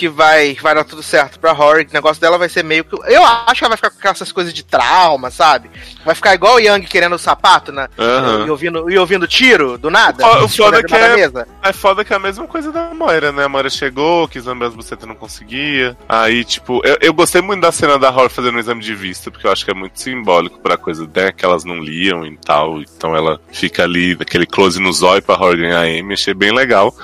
Que 0.00 0.08
vai, 0.08 0.56
vai 0.62 0.74
dar 0.74 0.82
tudo 0.84 1.02
certo 1.02 1.38
pra 1.38 1.52
Rory. 1.52 1.82
O 1.90 1.92
negócio 1.92 2.18
dela 2.22 2.38
vai 2.38 2.48
ser 2.48 2.64
meio 2.64 2.84
que. 2.84 2.96
Eu 3.12 3.22
acho 3.22 3.56
que 3.58 3.64
ela 3.64 3.76
vai 3.76 3.90
ficar 3.90 3.90
com 3.90 4.08
essas 4.08 4.32
coisas 4.32 4.54
de 4.54 4.62
trauma, 4.64 5.30
sabe? 5.30 5.70
Vai 6.06 6.14
ficar 6.14 6.32
igual 6.34 6.54
o 6.54 6.58
Young 6.58 6.80
querendo 6.86 7.16
o 7.16 7.18
sapato, 7.18 7.70
né? 7.70 7.86
Aham. 7.98 8.46
E, 8.46 8.50
ouvindo, 8.50 8.90
e 8.90 8.96
ouvindo 8.96 9.28
tiro 9.28 9.76
do 9.76 9.90
nada. 9.90 10.26
O- 10.26 10.44
o 10.44 10.48
foda 10.48 10.78
na- 10.80 10.84
que 10.84 10.94
é- 10.94 11.16
mesa. 11.16 11.46
É 11.62 11.70
foda 11.74 12.02
que 12.02 12.14
é 12.14 12.16
a 12.16 12.18
mesma 12.18 12.46
coisa 12.46 12.72
da 12.72 12.94
Moira, 12.94 13.30
né? 13.30 13.44
A 13.44 13.48
Moira 13.50 13.68
chegou, 13.68 14.26
quis 14.26 14.46
lamber 14.46 14.68
as 14.68 14.74
bucetas 14.74 15.06
não 15.06 15.14
conseguia. 15.14 15.94
Aí, 16.08 16.46
tipo, 16.46 16.80
eu, 16.82 16.96
eu 17.02 17.12
gostei 17.12 17.42
muito 17.42 17.60
da 17.60 17.70
cena 17.70 17.98
da 17.98 18.08
Rory 18.08 18.30
fazendo 18.30 18.56
um 18.56 18.58
exame 18.58 18.80
de 18.80 18.94
vista, 18.94 19.30
porque 19.30 19.46
eu 19.46 19.52
acho 19.52 19.66
que 19.66 19.70
é 19.70 19.74
muito 19.74 20.00
simbólico 20.00 20.60
pra 20.60 20.78
coisa 20.78 21.06
né, 21.14 21.30
que 21.30 21.44
elas 21.44 21.62
não 21.62 21.78
liam 21.78 22.24
e 22.24 22.38
tal. 22.38 22.80
Então 22.80 23.14
ela 23.14 23.38
fica 23.52 23.82
ali, 23.82 24.16
naquele 24.18 24.46
close 24.46 24.80
no 24.80 24.90
zóio 24.94 25.20
pra 25.20 25.34
Rory 25.34 25.58
ganhar 25.60 25.82
Amy, 25.82 26.14
achei 26.14 26.32
bem 26.32 26.52
legal. 26.54 26.94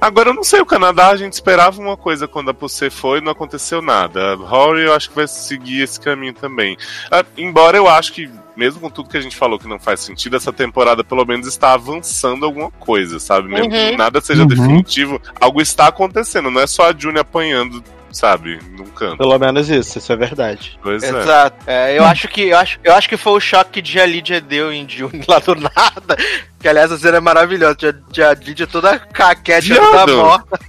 Agora 0.00 0.30
eu 0.30 0.34
não 0.34 0.44
sei, 0.44 0.60
o 0.60 0.66
Canadá 0.66 1.08
a 1.08 1.16
gente 1.16 1.32
esperava 1.32 1.80
uma 1.80 1.96
coisa 1.96 2.28
quando 2.28 2.50
a 2.50 2.54
Pussy 2.54 2.90
foi 2.90 3.18
e 3.18 3.22
não 3.22 3.32
aconteceu 3.32 3.80
nada. 3.80 4.32
A 4.32 4.34
Rory 4.34 4.82
eu 4.84 4.94
acho 4.94 5.08
que 5.10 5.16
vai 5.16 5.26
seguir 5.26 5.82
esse 5.82 5.98
caminho 6.00 6.34
também. 6.34 6.76
Ah, 7.10 7.24
embora 7.36 7.76
eu 7.76 7.88
acho 7.88 8.12
que, 8.12 8.30
mesmo 8.56 8.80
com 8.80 8.90
tudo 8.90 9.08
que 9.08 9.16
a 9.16 9.20
gente 9.20 9.36
falou 9.36 9.58
que 9.58 9.66
não 9.68 9.78
faz 9.78 10.00
sentido, 10.00 10.36
essa 10.36 10.52
temporada 10.52 11.02
pelo 11.02 11.24
menos 11.24 11.46
está 11.46 11.72
avançando 11.72 12.44
alguma 12.44 12.70
coisa, 12.72 13.18
sabe? 13.18 13.48
Mesmo 13.48 13.70
que 13.70 13.76
Uhum. 13.90 13.96
nada 13.96 14.20
seja 14.20 14.42
Uhum. 14.42 14.48
definitivo, 14.48 15.20
algo 15.40 15.60
está 15.60 15.86
acontecendo, 15.88 16.50
não 16.50 16.60
é 16.60 16.66
só 16.66 16.90
a 16.90 16.94
June 16.96 17.18
apanhando, 17.18 17.82
sabe, 18.16 18.58
num 18.72 18.86
canto. 18.86 19.18
Pelo 19.18 19.38
menos 19.38 19.68
isso, 19.68 19.98
isso 19.98 20.12
é 20.12 20.16
verdade. 20.16 20.78
Pois 20.82 21.02
é. 21.02 21.08
Exato. 21.08 21.56
É, 21.66 21.98
eu, 21.98 22.04
acho 22.04 22.28
que, 22.28 22.42
eu, 22.48 22.58
acho, 22.58 22.78
eu 22.82 22.94
acho 22.94 23.08
que 23.08 23.16
foi 23.16 23.32
o 23.34 23.40
choque 23.40 23.82
que 23.82 24.00
a 24.00 24.06
Lydia 24.06 24.40
deu 24.40 24.72
em 24.72 24.88
June 24.88 25.22
lá 25.28 25.38
do 25.38 25.54
nada. 25.54 26.16
Que 26.58 26.68
aliás 26.68 26.90
a 26.90 26.98
cena 26.98 27.18
é 27.18 27.20
maravilhosa. 27.20 27.76
A 27.84 28.34
Lydia 28.34 28.66
toda 28.66 28.98
caquete 28.98 29.68
Viado. 29.68 29.92
da 29.92 30.06
morta. 30.06 30.60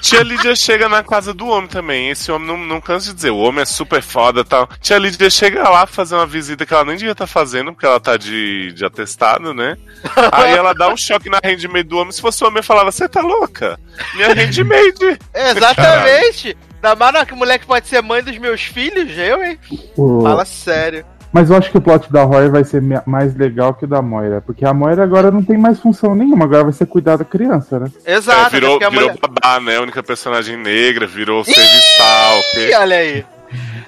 Tia 0.00 0.22
Lídia 0.22 0.54
chega 0.54 0.88
na 0.88 1.02
casa 1.02 1.32
do 1.34 1.46
homem 1.48 1.68
também. 1.68 2.10
Esse 2.10 2.30
homem 2.30 2.46
não, 2.46 2.56
não 2.58 2.80
cansa 2.80 3.08
de 3.10 3.14
dizer, 3.16 3.30
o 3.30 3.38
homem 3.38 3.62
é 3.62 3.64
super 3.64 4.02
foda 4.02 4.40
e 4.40 4.44
tal. 4.44 4.68
Tia 4.80 4.98
Lídia 4.98 5.28
chega 5.30 5.68
lá 5.68 5.86
fazer 5.86 6.14
uma 6.14 6.26
visita 6.26 6.64
que 6.64 6.72
ela 6.74 6.84
nem 6.84 6.96
devia 6.96 7.12
estar 7.12 7.26
fazendo, 7.26 7.72
porque 7.72 7.86
ela 7.86 7.98
tá 8.00 8.16
de, 8.16 8.72
de 8.72 8.84
atestado, 8.84 9.52
né? 9.54 9.76
Aí 10.32 10.52
ela 10.52 10.72
dá 10.72 10.88
um 10.88 10.96
choque 10.96 11.28
na 11.30 11.40
handmaid 11.42 11.88
do 11.88 11.98
homem. 11.98 12.12
Se 12.12 12.20
fosse 12.20 12.42
o 12.44 12.46
homem, 12.46 12.58
eu 12.60 12.64
falava, 12.64 12.90
você 12.92 13.08
tá 13.08 13.20
louca? 13.20 13.78
Minha 14.14 14.32
handmaid. 14.34 15.18
Exatamente. 15.34 16.56
Da 16.80 16.94
Mara, 16.94 17.24
que 17.26 17.34
moleque 17.34 17.66
pode 17.66 17.88
ser 17.88 18.02
mãe 18.02 18.22
dos 18.22 18.36
meus 18.38 18.60
filhos, 18.62 19.16
eu, 19.16 19.42
hein? 19.42 19.58
O- 19.96 20.22
Fala 20.22 20.44
sério. 20.44 21.04
Mas 21.32 21.50
eu 21.50 21.56
acho 21.56 21.70
que 21.70 21.76
o 21.76 21.80
plot 21.80 22.10
da 22.10 22.22
Rory 22.22 22.48
vai 22.48 22.64
ser 22.64 22.82
mais 23.04 23.34
legal 23.36 23.74
que 23.74 23.84
o 23.84 23.88
da 23.88 24.00
Moira. 24.00 24.40
Porque 24.40 24.64
a 24.64 24.72
Moira 24.72 25.02
agora 25.02 25.30
não 25.30 25.42
tem 25.42 25.58
mais 25.58 25.78
função 25.78 26.14
nenhuma, 26.14 26.44
agora 26.46 26.64
vai 26.64 26.72
ser 26.72 26.86
cuidar 26.86 27.16
da 27.16 27.24
criança, 27.24 27.78
né? 27.78 27.90
Exato. 28.06 28.46
É, 28.56 28.60
virou 28.60 28.78
virou 28.78 28.92
mulher- 28.92 29.18
babá, 29.20 29.60
né? 29.60 29.76
A 29.76 29.82
única 29.82 30.02
personagem 30.02 30.56
negra, 30.56 31.06
virou 31.06 31.44
serviçal. 31.44 32.38
Ih, 32.56 32.74
olha 32.74 32.96
aí. 32.96 33.24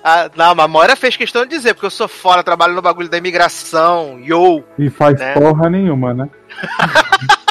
Ah, 0.05 0.31
não, 0.37 0.55
mas 0.55 0.65
a 0.65 0.69
Moira 0.69 0.95
fez 0.97 1.17
questão 1.17 1.43
de 1.45 1.51
dizer, 1.57 1.75
porque 1.75 1.87
eu 1.87 1.91
sou 1.91 2.07
fora, 2.07 2.43
trabalho 2.43 2.75
no 2.75 2.83
bagulho 2.83 3.09
da 3.09 3.17
imigração, 3.19 4.19
yo. 4.23 4.63
E 4.79 4.91
faz 4.91 5.19
Né? 5.19 5.33
porra 5.35 5.69
nenhuma, 5.71 6.13
né? 6.15 6.29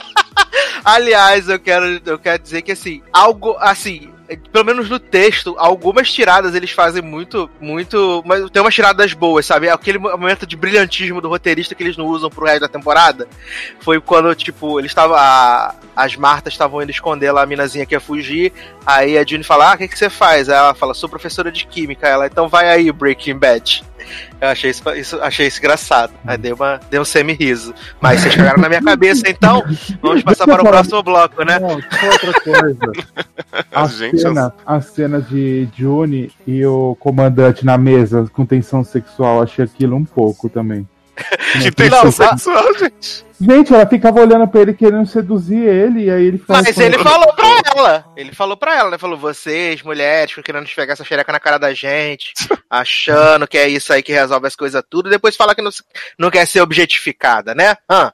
Aliás, 0.84 1.50
eu 1.50 1.60
quero, 1.60 2.00
eu 2.06 2.18
quero 2.18 2.42
dizer 2.42 2.62
que 2.62 2.72
assim, 2.72 3.02
algo 3.12 3.56
assim, 3.60 4.10
pelo 4.36 4.66
menos 4.66 4.90
no 4.90 5.00
texto, 5.00 5.56
algumas 5.58 6.12
tiradas 6.12 6.54
eles 6.54 6.72
fazem 6.72 7.02
muito, 7.02 7.50
muito. 7.62 8.22
Mas 8.26 8.50
tem 8.50 8.62
umas 8.62 8.76
tiradas 8.76 9.14
boas, 9.14 9.46
sabe? 9.46 9.70
Aquele 9.70 9.98
momento 9.98 10.46
de 10.46 10.58
brilhantismo 10.58 11.22
do 11.22 11.30
roteirista 11.30 11.74
que 11.74 11.84
eles 11.84 11.96
não 11.96 12.06
usam 12.06 12.30
pro 12.30 12.46
resto 12.46 12.62
da 12.62 12.68
temporada. 12.68 13.28
Foi 13.80 14.02
quando, 14.02 14.34
tipo, 14.36 14.80
eles 14.80 14.92
estavam. 14.92 15.16
As 15.96 16.16
Martas 16.16 16.54
estavam 16.54 16.82
indo 16.82 16.92
esconder 16.92 17.32
lá 17.32 17.44
a 17.44 17.46
minazinha 17.46 17.86
que 17.86 17.96
ia 17.96 18.00
fugir. 18.00 18.52
Aí 18.86 19.18
a 19.18 19.26
June 19.26 19.44
fala: 19.44 19.72
Ah, 19.72 19.76
o 19.76 19.78
que, 19.78 19.88
que 19.88 19.98
você 19.98 20.10
faz? 20.10 20.50
Aí 20.50 20.58
ela 20.58 20.74
fala: 20.74 20.94
Sou 20.94 21.08
professora 21.08 21.52
de 21.52 21.66
química. 21.66 22.08
Ela, 22.08 22.28
então 22.28 22.50
vai 22.50 22.70
aí, 22.70 22.92
Breaking 22.92 23.38
Bad. 23.38 23.84
Eu 24.42 24.48
achei 24.50 24.72
isso, 24.72 24.90
isso- 24.96 25.22
achei 25.22 25.48
isso 25.48 25.60
engraçado. 25.60 26.14
Aí 26.26 26.38
deu, 26.38 26.56
uma, 26.56 26.80
deu 26.90 27.02
um 27.02 27.06
semi-riso. 27.06 27.74
Mas 28.02 28.22
vocês 28.22 28.36
pegaram 28.36 28.62
na 28.62 28.70
minha 28.70 28.82
cabeça, 28.84 29.24
então 29.28 29.64
vamos 30.02 30.24
passar 30.24 30.46
para 30.46 30.62
o 30.62 30.66
próximo 30.68 31.04
bloco, 31.04 31.44
né? 31.44 31.60
Não, 31.60 31.70
outra 31.76 32.34
coisa. 32.42 32.92
A 33.72 33.88
cena, 33.88 34.54
a 34.66 34.82
cena 34.82 35.22
de 35.22 35.68
June 35.76 36.32
e 36.46 36.66
o 36.66 36.96
comandante 37.00 37.66
na 37.66 37.78
mesa 37.78 38.28
com 38.34 38.46
tensão 38.46 38.84
sexual, 38.84 39.42
achei 39.42 39.66
aquilo 39.66 39.96
um 39.96 40.04
pouco 40.06 40.50
também. 40.50 40.88
Que 41.62 41.72
tensão 41.72 42.12
sexual, 42.12 42.64
gente. 42.78 43.26
Gente, 43.40 43.74
ela 43.74 43.86
ficava 43.86 44.20
olhando 44.20 44.48
pra 44.48 44.62
ele 44.62 44.74
querendo 44.74 45.06
seduzir 45.06 45.60
ele, 45.60 46.06
e 46.06 46.12
aí 46.12 46.26
ele 46.26 46.38
ficava 46.40 46.62
Mas 46.64 46.78
ele 46.78 46.98
falou 46.98 47.34
pra 47.34 47.62
ela. 47.76 48.06
Ele 48.16 48.32
falou 48.34 48.58
pra 48.58 48.76
ela, 48.76 48.90
né? 48.90 48.98
Falou, 48.98 49.18
vocês, 49.18 49.84
mulheres, 49.84 50.32
ficam 50.32 50.44
querendo 50.44 50.66
esfregar 50.66 50.94
essa 50.94 51.04
xereca 51.04 51.32
na 51.32 51.40
cara 51.40 51.58
da 51.58 51.74
gente, 51.74 52.34
achando 52.70 53.48
que 53.48 53.58
é 53.58 53.68
isso 53.68 53.94
aí 53.94 54.02
que 54.02 54.12
resolve 54.12 54.48
as 54.48 54.56
coisas 54.56 54.84
tudo, 54.90 55.08
e 55.08 55.12
depois 55.12 55.36
fala 55.36 55.54
que 55.54 55.62
não, 55.62 55.70
não 56.18 56.32
quer 56.32 56.48
ser 56.48 56.62
objetificada, 56.62 57.54
né? 57.54 57.76
Hã? 57.90 58.12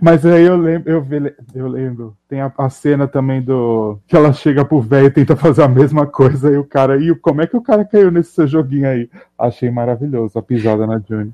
Mas 0.00 0.26
aí 0.26 0.44
eu 0.44 0.56
lembro, 0.56 0.90
eu, 0.90 1.06
eu 1.54 1.68
lembro, 1.68 2.16
tem 2.28 2.40
a, 2.40 2.52
a 2.58 2.68
cena 2.68 3.06
também 3.06 3.40
do. 3.40 4.00
que 4.08 4.16
ela 4.16 4.32
chega 4.32 4.64
pro 4.64 4.80
velho 4.80 5.06
e 5.06 5.10
tenta 5.10 5.36
fazer 5.36 5.62
a 5.62 5.68
mesma 5.68 6.06
coisa, 6.06 6.50
e 6.50 6.56
o 6.56 6.64
cara, 6.64 7.00
e 7.00 7.14
como 7.14 7.40
é 7.40 7.46
que 7.46 7.56
o 7.56 7.62
cara 7.62 7.84
caiu 7.84 8.10
nesse 8.10 8.32
seu 8.32 8.48
joguinho 8.48 8.88
aí? 8.88 9.08
Achei 9.38 9.70
maravilhoso 9.70 10.38
a 10.38 10.42
pisada 10.42 10.86
na 10.86 10.98
June. 10.98 11.32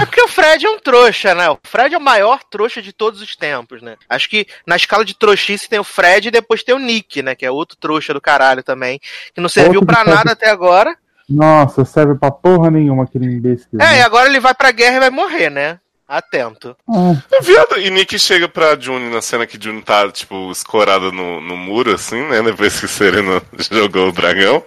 É 0.00 0.06
porque 0.06 0.22
o 0.22 0.28
Fred 0.28 0.64
é 0.64 0.70
um 0.70 0.78
trouxa, 0.78 1.34
né? 1.34 1.50
O 1.50 1.58
Fred 1.62 1.94
é 1.94 1.98
o 1.98 2.00
maior 2.00 2.42
trouxa 2.50 2.71
de 2.80 2.92
todos 2.92 3.20
os 3.20 3.34
tempos, 3.36 3.82
né? 3.82 3.96
Acho 4.08 4.28
que 4.30 4.46
na 4.66 4.76
escala 4.76 5.04
de 5.04 5.14
trouxice 5.14 5.68
tem 5.68 5.78
o 5.78 5.84
Fred 5.84 6.28
e 6.28 6.30
depois 6.30 6.62
tem 6.62 6.74
o 6.74 6.78
Nick, 6.78 7.20
né? 7.22 7.34
Que 7.34 7.44
é 7.44 7.50
outro 7.50 7.76
trouxa 7.76 8.14
do 8.14 8.20
caralho 8.20 8.62
também. 8.62 9.00
Que 9.34 9.40
não 9.40 9.48
serviu 9.48 9.80
Outro 9.80 9.86
pra 9.86 9.96
que 9.96 10.04
serve- 10.04 10.16
nada 10.16 10.32
até 10.32 10.48
agora. 10.48 10.96
Nossa, 11.28 11.84
serve 11.84 12.14
pra 12.14 12.30
porra 12.30 12.70
nenhuma 12.70 13.04
aquele 13.04 13.26
imbecil. 13.26 13.80
É, 13.80 13.94
e 13.94 13.98
né? 13.98 14.02
agora 14.02 14.28
ele 14.28 14.40
vai 14.40 14.54
pra 14.54 14.70
guerra 14.70 14.96
e 14.96 15.00
vai 15.00 15.10
morrer, 15.10 15.50
né? 15.50 15.78
Atento. 16.06 16.76
Ah, 16.86 17.14
Viado, 17.40 17.78
e 17.78 17.88
Nick 17.88 18.18
chega 18.18 18.46
pra 18.46 18.78
June 18.78 19.08
na 19.08 19.22
cena 19.22 19.46
que 19.46 19.58
June 19.58 19.80
tá, 19.80 20.10
tipo, 20.12 20.50
escorada 20.52 21.10
no, 21.10 21.40
no 21.40 21.56
muro, 21.56 21.94
assim, 21.94 22.20
né? 22.28 22.42
Depois 22.42 22.78
que 22.78 22.86
Serena 22.86 23.40
jogou 23.70 24.08
o 24.08 24.12
dragão. 24.12 24.62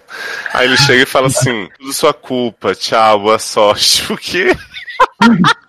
Aí 0.53 0.65
ele 0.65 0.75
chega 0.77 1.03
e 1.03 1.05
fala 1.05 1.27
assim: 1.27 1.69
tudo 1.77 1.93
sua 1.93 2.15
culpa, 2.15 2.73
tchau, 2.73 3.19
boa 3.19 3.37
sorte. 3.37 4.05
O 4.11 4.17
quê? 4.17 4.55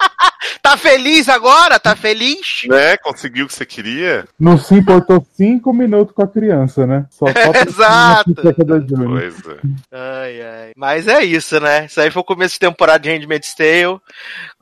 Tá 0.63 0.77
feliz 0.77 1.29
agora? 1.29 1.79
Tá 1.79 1.95
feliz? 1.95 2.65
Né? 2.69 2.97
Conseguiu 2.97 3.45
o 3.45 3.49
que 3.49 3.55
você 3.55 3.65
queria? 3.65 4.27
Não 4.39 4.59
se 4.59 4.75
importou 4.75 5.25
cinco 5.35 5.73
minutos 5.73 6.15
com 6.15 6.23
a 6.23 6.29
criança, 6.29 6.87
né? 6.87 7.07
Só 7.11 7.27
Exato. 7.67 8.35
Pois 8.35 9.47
é. 9.47 9.61
Ai, 9.93 10.43
ai. 10.43 10.73
Mas 10.77 11.07
é 11.07 11.23
isso, 11.25 11.61
né? 11.61 11.87
Isso 11.87 12.01
aí 12.01 12.11
foi 12.11 12.21
o 12.21 12.25
começo 12.25 12.55
de 12.55 12.61
temporada 12.61 12.99
de 12.99 13.11
Handmaid's 13.11 13.55
Tale. 13.55 14.01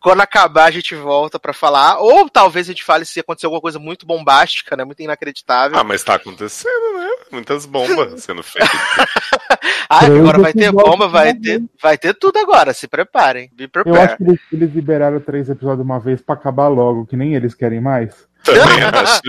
Quando 0.00 0.20
acabar, 0.20 0.66
a 0.66 0.70
gente 0.70 0.94
volta 0.94 1.38
pra 1.38 1.54
falar. 1.54 1.98
Ou 1.98 2.28
talvez 2.28 2.68
a 2.68 2.72
gente 2.72 2.84
fale 2.84 3.06
se 3.06 3.20
aconteceu 3.20 3.48
alguma 3.48 3.62
coisa 3.62 3.78
muito 3.78 4.04
bombástica, 4.04 4.76
né? 4.76 4.84
Muito 4.84 5.02
inacreditável. 5.02 5.78
Ah, 5.78 5.84
mas 5.84 6.04
tá 6.04 6.14
acontecendo, 6.14 6.98
né? 6.98 7.03
Muitas 7.30 7.66
bombas 7.66 8.22
sendo 8.24 8.42
feitas. 8.42 8.70
Ah, 9.88 10.06
agora 10.06 10.38
vai 10.38 10.52
ter 10.52 10.72
bomba, 10.72 11.06
vai 11.06 11.34
ter, 11.34 11.62
vai 11.80 11.96
ter 11.98 12.14
tudo 12.14 12.38
agora. 12.38 12.72
Se 12.72 12.88
preparem. 12.88 13.50
Be 13.54 13.64
Eu 13.64 13.68
prepared. 13.68 14.00
acho 14.00 14.16
que 14.16 14.22
eles, 14.24 14.40
eles 14.50 14.74
liberaram 14.74 15.20
três 15.20 15.48
episódios 15.48 15.80
de 15.80 15.84
uma 15.84 16.00
vez 16.00 16.22
pra 16.22 16.34
acabar 16.34 16.68
logo, 16.68 17.06
que 17.06 17.16
nem 17.16 17.34
eles 17.34 17.54
querem 17.54 17.80
mais. 17.80 18.26
Também 18.42 18.62
acho. 18.82 19.20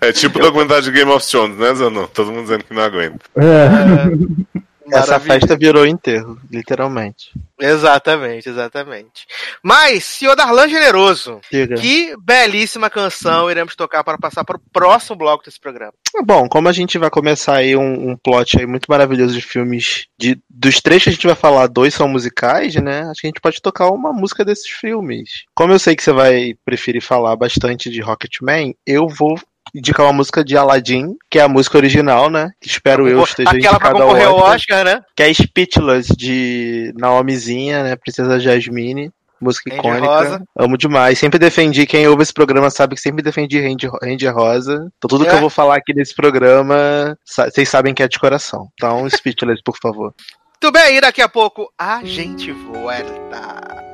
É 0.00 0.12
tipo 0.12 0.38
o 0.38 0.42
documentário 0.42 0.82
de 0.82 0.90
Game 0.90 1.10
of 1.10 1.26
Thrones, 1.26 1.56
né, 1.56 1.72
Zanon? 1.74 2.06
Todo 2.08 2.32
mundo 2.32 2.42
dizendo 2.42 2.64
que 2.64 2.74
não 2.74 2.82
aguenta. 2.82 3.20
É. 3.36 4.60
Essa 4.90 5.20
festa 5.20 5.56
virou 5.56 5.86
enterro, 5.86 6.38
literalmente. 6.50 7.30
Exatamente, 7.60 8.48
exatamente. 8.48 9.26
Mas, 9.62 10.04
senhor 10.04 10.34
Darlan 10.34 10.68
Generoso, 10.68 11.40
Diga. 11.50 11.76
que 11.76 12.14
belíssima 12.18 12.90
canção 12.90 13.50
iremos 13.50 13.76
tocar 13.76 14.02
para 14.02 14.18
passar 14.18 14.44
para 14.44 14.56
o 14.56 14.62
próximo 14.72 15.16
bloco 15.16 15.44
desse 15.44 15.60
programa. 15.60 15.92
Bom, 16.24 16.48
como 16.48 16.68
a 16.68 16.72
gente 16.72 16.98
vai 16.98 17.10
começar 17.10 17.56
aí 17.56 17.76
um, 17.76 18.10
um 18.10 18.16
plot 18.16 18.58
aí 18.58 18.66
muito 18.66 18.86
maravilhoso 18.88 19.34
de 19.34 19.40
filmes, 19.42 20.06
de, 20.18 20.40
dos 20.50 20.80
três 20.80 21.02
que 21.02 21.10
a 21.10 21.12
gente 21.12 21.26
vai 21.26 21.36
falar, 21.36 21.66
dois 21.68 21.94
são 21.94 22.08
musicais, 22.08 22.74
né? 22.76 23.02
Acho 23.02 23.20
que 23.20 23.26
a 23.26 23.30
gente 23.30 23.40
pode 23.40 23.62
tocar 23.62 23.90
uma 23.90 24.12
música 24.12 24.44
desses 24.44 24.68
filmes. 24.68 25.44
Como 25.54 25.72
eu 25.72 25.78
sei 25.78 25.94
que 25.94 26.02
você 26.02 26.12
vai 26.12 26.54
preferir 26.64 27.02
falar 27.02 27.36
bastante 27.36 27.90
de 27.90 28.00
Rocketman, 28.00 28.74
eu 28.86 29.06
vou 29.08 29.38
indicar 29.74 30.06
uma 30.06 30.12
música 30.12 30.44
de 30.44 30.56
Aladdin, 30.56 31.16
que 31.30 31.38
é 31.38 31.42
a 31.42 31.48
música 31.48 31.78
original, 31.78 32.28
né? 32.30 32.50
Que 32.60 32.68
espero 32.68 33.08
eu 33.08 33.22
esteja 33.22 33.50
Aquela 33.50 33.74
ao 33.74 33.80
concorrer 33.80 34.26
ao 34.28 34.36
Oscar, 34.36 34.84
né? 34.84 35.00
que 35.16 35.22
é 35.22 35.32
Speechless, 35.32 36.14
de 36.16 36.92
Naomizinha, 36.96 37.82
né? 37.82 37.96
Princesa 37.96 38.38
Jasmine. 38.38 39.10
Música 39.40 39.70
Range 39.70 39.80
icônica. 39.80 40.06
Rosa. 40.06 40.42
Amo 40.56 40.78
demais. 40.78 41.18
Sempre 41.18 41.36
defendi, 41.36 41.84
quem 41.84 42.06
ouve 42.06 42.22
esse 42.22 42.32
programa 42.32 42.70
sabe 42.70 42.94
que 42.94 43.00
sempre 43.00 43.24
defendi 43.24 43.58
Range 43.60 44.28
Rosa. 44.28 44.88
Então 44.96 45.08
tudo 45.08 45.24
que 45.24 45.30
É. 45.32 45.34
eu 45.34 45.40
vou 45.40 45.50
falar 45.50 45.74
aqui 45.76 45.92
nesse 45.92 46.14
programa, 46.14 47.18
vocês 47.24 47.68
sabem 47.68 47.92
que 47.92 48.04
é 48.04 48.08
de 48.08 48.20
coração. 48.20 48.68
Então, 48.74 49.08
Speechless, 49.10 49.60
por 49.64 49.76
favor. 49.82 50.14
Tudo 50.60 50.74
bem, 50.74 50.96
e 50.96 51.00
daqui 51.00 51.20
a 51.20 51.28
pouco 51.28 51.72
a 51.76 52.04
gente 52.04 52.52
volta. 52.52 53.91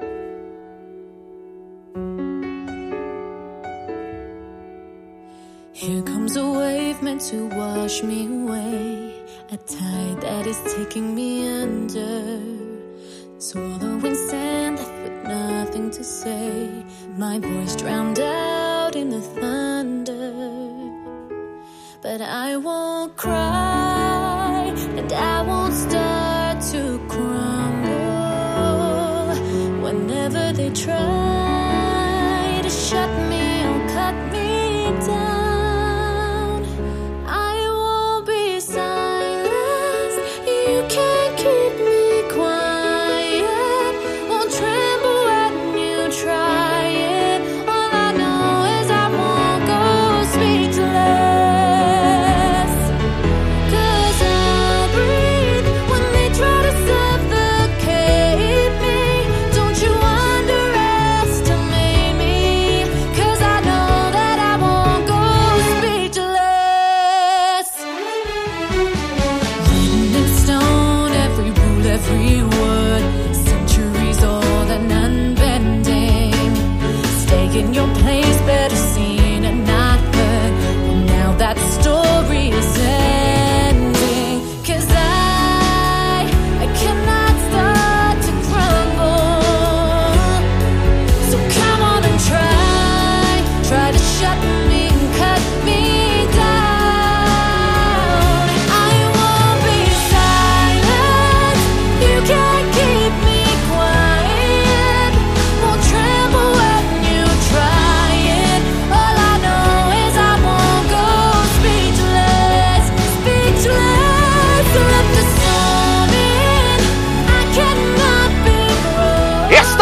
Here 5.79 6.03
comes 6.03 6.35
a 6.35 6.45
wave 6.45 7.01
meant 7.03 7.21
to 7.31 7.47
wash 7.51 8.03
me 8.03 8.27
away. 8.27 9.15
A 9.53 9.57
tide 9.59 10.21
that 10.23 10.45
is 10.45 10.59
taking 10.75 11.15
me 11.15 11.47
under. 11.47 12.41
Swallowing 13.39 14.17
sand 14.17 14.79
left 14.79 14.99
with 15.05 15.23
nothing 15.23 15.93
to 15.93 16.03
say. 16.03 16.69
My 17.17 17.39
voice 17.39 17.77
drowned 17.77 18.19
out 18.19 18.97
in 18.97 19.09
the 19.09 19.21
thunder. 19.21 20.33
But 22.03 22.23
I 22.23 22.57
won't 22.57 23.17
cry 23.17 24.75
and 24.99 25.13
I 25.13 25.43
won't 25.43 25.75
start 25.75 26.61
to 26.73 26.99
crumble. 27.07 28.19
Whenever 29.85 30.53
they 30.53 30.71
try 30.71 31.18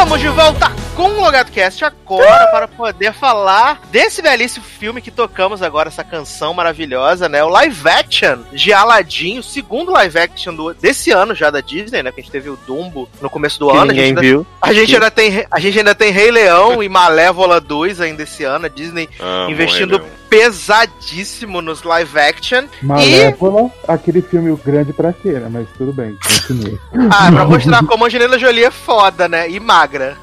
Estamos 0.06 0.22
de 0.22 0.30
volta 0.30 0.75
com 0.96 1.10
o 1.10 1.20
Logado 1.20 1.52
Cast 1.52 1.84
agora 1.84 2.46
para 2.46 2.66
poder 2.66 3.12
falar 3.12 3.82
desse 3.90 4.22
belíssimo 4.22 4.64
filme 4.64 5.02
que 5.02 5.10
tocamos 5.10 5.60
agora, 5.62 5.88
essa 5.88 6.02
canção 6.02 6.54
maravilhosa, 6.54 7.28
né? 7.28 7.44
O 7.44 7.50
live 7.50 7.86
action 7.86 8.38
de 8.50 8.72
Aladdin, 8.72 9.38
o 9.38 9.42
segundo 9.42 9.92
live 9.92 10.18
action 10.18 10.54
do- 10.54 10.72
desse 10.72 11.10
ano 11.10 11.34
já 11.34 11.50
da 11.50 11.60
Disney, 11.60 12.02
né? 12.02 12.10
Que 12.10 12.20
a 12.20 12.22
gente 12.22 12.32
teve 12.32 12.48
o 12.48 12.58
Dumbo 12.66 13.08
no 13.20 13.28
começo 13.28 13.58
do 13.58 13.66
Que 13.70 13.72
ano. 13.76 13.82
a 13.82 13.84
ninguém 13.86 14.06
gente 14.06 14.08
ainda- 14.08 14.20
viu. 14.22 14.46
A 14.62 14.72
gente, 14.72 14.94
ainda 14.94 15.10
tem, 15.10 15.46
a 15.50 15.60
gente 15.60 15.78
ainda 15.78 15.94
tem 15.94 16.10
Rei 16.10 16.30
Leão 16.30 16.82
e 16.82 16.88
Malévola 16.88 17.60
2 17.60 18.00
ainda 18.00 18.22
esse 18.22 18.42
ano. 18.44 18.64
A 18.64 18.68
Disney 18.68 19.06
Amo 19.20 19.50
investindo 19.50 20.00
pesadíssimo 20.30 21.60
nos 21.60 21.82
live 21.82 22.18
action. 22.18 22.64
Malévola, 22.82 23.70
aquele 23.86 24.22
filme 24.22 24.56
grande 24.64 24.94
pra 24.94 25.12
quê, 25.12 25.32
né? 25.32 25.48
Mas 25.50 25.68
tudo 25.76 25.92
bem, 25.92 26.16
continua. 26.22 26.78
Ah, 27.10 27.30
pra 27.30 27.44
mostrar 27.44 27.84
como 27.84 28.04
a 28.04 28.06
Angelina 28.06 28.38
Jolie 28.38 28.64
é 28.64 28.70
foda, 28.70 29.28
né? 29.28 29.48
E 29.50 29.60
magra. 29.60 30.16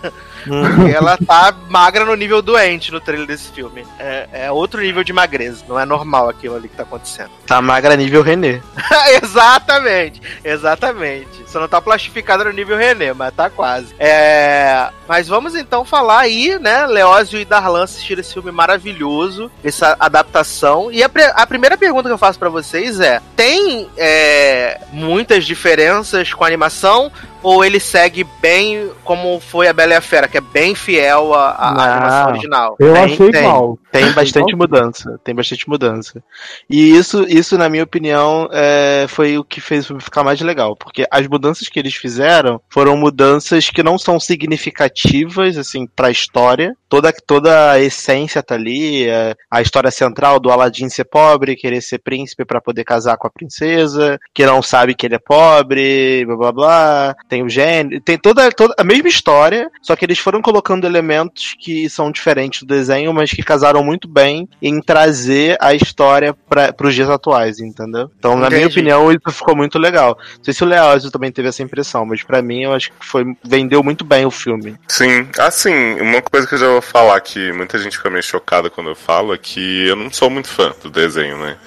Porque 0.44 0.92
ela 0.92 1.18
tá 1.18 1.54
magra 1.70 2.06
no 2.06 2.16
nível 2.16 2.42
doente 2.42 2.92
no 2.92 3.00
trailer 3.00 3.28
desse 3.28 3.52
filme. 3.52 3.86
É, 4.00 4.28
é 4.34 4.52
outro 4.52 4.82
nível 4.82 5.04
de 5.04 5.14
magreza. 5.14 5.64
Não 5.68 5.80
é 5.80 5.86
normal 5.86 6.30
aquilo 6.30 6.56
ali 6.56 6.68
que 6.68 6.76
tá 6.76 6.84
acontecendo. 6.84 7.32
Tá 7.46 7.62
magra 7.62 7.96
nível 7.96 8.22
René. 8.22 8.62
exatamente, 9.24 10.22
exatamente. 10.44 11.44
Só 11.48 11.60
não 11.60 11.68
tá 11.68 11.82
plastificada 11.82 12.44
no 12.44 12.52
nível 12.52 12.78
René, 12.78 13.14
mas 13.14 13.34
tá 13.34 13.50
quase. 13.50 13.94
É, 14.00 14.90
mas 15.08 15.28
vamos 15.28 15.56
então 15.56 15.86
falar 15.86 16.20
aí, 16.20 16.58
né? 16.60 16.86
Leózio 16.86 17.40
e 17.40 17.46
Darlan 17.46 17.84
assistiram 17.84 18.22
esse 18.22 18.34
filme 18.34 18.52
maravilhoso, 18.52 19.52
essa 19.64 19.96
adaptação. 20.00 20.92
E 20.92 21.04
a, 21.04 21.10
a 21.36 21.48
primeira 21.48 21.78
pergunta 21.78 22.10
que 22.10 22.14
eu 22.14 22.18
faço 22.18 22.40
pra 22.40 22.50
vocês 22.50 23.00
é: 23.00 23.22
tem 23.36 23.88
é, 23.98 24.82
muitas 24.92 25.46
diferenças 25.46 26.34
com 26.34 26.44
a 26.44 26.48
animação? 26.48 27.12
Ou 27.44 27.64
ele 27.64 27.80
segue 27.80 28.24
bem 28.42 28.90
como 29.04 29.40
foi 29.40 29.68
a 29.68 29.74
Bela 29.74 29.94
e 29.94 29.96
a 29.98 30.02
Fera, 30.02 30.28
que 30.28 30.38
é 30.38 30.42
bem 30.42 30.74
fiel 30.74 31.34
à, 31.34 31.92
animação 31.92 32.30
original? 32.30 32.76
Eu 32.80 32.94
Tem, 32.94 33.04
achei 33.04 33.32
tem. 33.32 33.42
igual. 33.42 33.78
Tem 33.92 34.12
bastante 34.14 34.56
mudança, 34.56 35.20
tem 35.24 35.36
bastante 35.36 35.70
mudança. 35.70 36.24
E 36.68 36.96
isso, 36.98 37.26
isso 37.30 37.58
na 37.58 37.70
minha 37.70 37.84
opinião, 37.84 38.50
é, 38.52 39.06
foi 39.08 39.38
o 39.38 39.44
que 39.44 39.62
fez 39.62 39.86
ficar 40.00 40.24
mais 40.24 40.42
legal, 40.42 40.76
porque 40.76 41.06
as 41.12 41.28
mudanças 41.28 41.68
que 41.68 41.78
eles 41.78 41.94
fizeram 41.94 42.60
foram 42.70 42.98
mudanças 42.98 43.70
que 43.70 43.84
não 43.84 43.98
são 43.98 44.20
significativas, 44.20 45.58
assim, 45.58 45.86
pra 45.86 46.10
história. 46.10 46.76
Toda, 46.90 47.12
toda 47.26 47.72
a 47.72 47.80
essência 47.80 48.42
tá 48.42 48.56
ali, 48.56 49.08
é, 49.08 49.36
a 49.50 49.62
história 49.62 49.92
central 49.92 50.40
do 50.40 50.52
Aladdin 50.52 50.90
ser 50.90 51.06
pobre, 51.06 51.56
querer 51.56 51.82
ser 51.82 52.00
príncipe 52.00 52.46
para 52.46 52.62
poder 52.62 52.84
casar 52.84 53.18
com 53.18 53.28
a 53.28 53.32
princesa, 53.32 54.20
que 54.34 54.46
não 54.46 54.62
sabe 54.62 54.96
que 54.96 55.06
ele 55.06 55.16
é 55.16 55.20
pobre, 55.20 56.24
blá 56.26 56.36
blá 56.36 56.52
blá. 56.52 57.16
Tem 57.34 57.42
o 57.42 57.50
gênio, 57.50 58.00
tem 58.00 58.16
toda, 58.16 58.52
toda 58.52 58.76
a 58.78 58.84
mesma 58.84 59.08
história, 59.08 59.68
só 59.82 59.96
que 59.96 60.06
eles 60.06 60.20
foram 60.20 60.40
colocando 60.40 60.86
elementos 60.86 61.56
que 61.58 61.90
são 61.90 62.12
diferentes 62.12 62.62
do 62.62 62.68
desenho, 62.68 63.12
mas 63.12 63.32
que 63.32 63.42
casaram 63.42 63.84
muito 63.84 64.08
bem 64.08 64.48
em 64.62 64.80
trazer 64.80 65.58
a 65.60 65.74
história 65.74 66.32
para 66.48 66.76
os 66.80 66.94
dias 66.94 67.10
atuais, 67.10 67.60
entendeu? 67.60 68.12
Então, 68.20 68.38
na 68.38 68.52
minha 68.52 68.68
opinião, 68.68 69.12
isso 69.12 69.32
ficou 69.32 69.56
muito 69.56 69.80
legal. 69.80 70.16
Não 70.38 70.44
sei 70.44 70.54
se 70.54 70.64
o 70.64 70.68
Leózio 70.68 71.10
também 71.10 71.32
teve 71.32 71.48
essa 71.48 71.64
impressão, 71.64 72.06
mas 72.06 72.22
pra 72.22 72.40
mim 72.40 72.66
eu 72.66 72.74
acho 72.74 72.92
que 72.92 73.04
foi 73.04 73.26
vendeu 73.44 73.82
muito 73.82 74.06
bem 74.06 74.28
o 74.28 74.32
filme. 74.32 74.76
Sim, 74.88 75.28
assim, 75.40 76.00
uma 76.00 76.22
coisa 76.22 76.46
que 76.46 76.54
eu 76.54 76.60
já 76.60 76.68
vou 76.68 76.84
falar 76.84 77.20
que 77.20 77.52
muita 77.52 77.80
gente 77.80 77.98
fica 77.98 78.12
meio 78.12 78.22
chocada 78.22 78.70
quando 78.70 78.92
eu 78.92 78.96
falo 78.96 79.34
é 79.34 79.40
que 79.40 79.88
eu 79.88 79.96
não 79.96 80.12
sou 80.12 80.30
muito 80.30 80.50
fã 80.50 80.72
do 80.84 80.92
desenho, 80.92 81.40
né? 81.40 81.58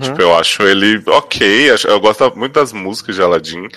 Tipo, 0.00 0.22
eu 0.22 0.34
acho 0.36 0.62
ele 0.62 1.02
ok, 1.06 1.70
eu 1.84 2.00
gosto 2.00 2.32
muito 2.36 2.52
das 2.52 2.72
músicas 2.72 3.14
de 3.14 3.22
Aladdin. 3.22 3.68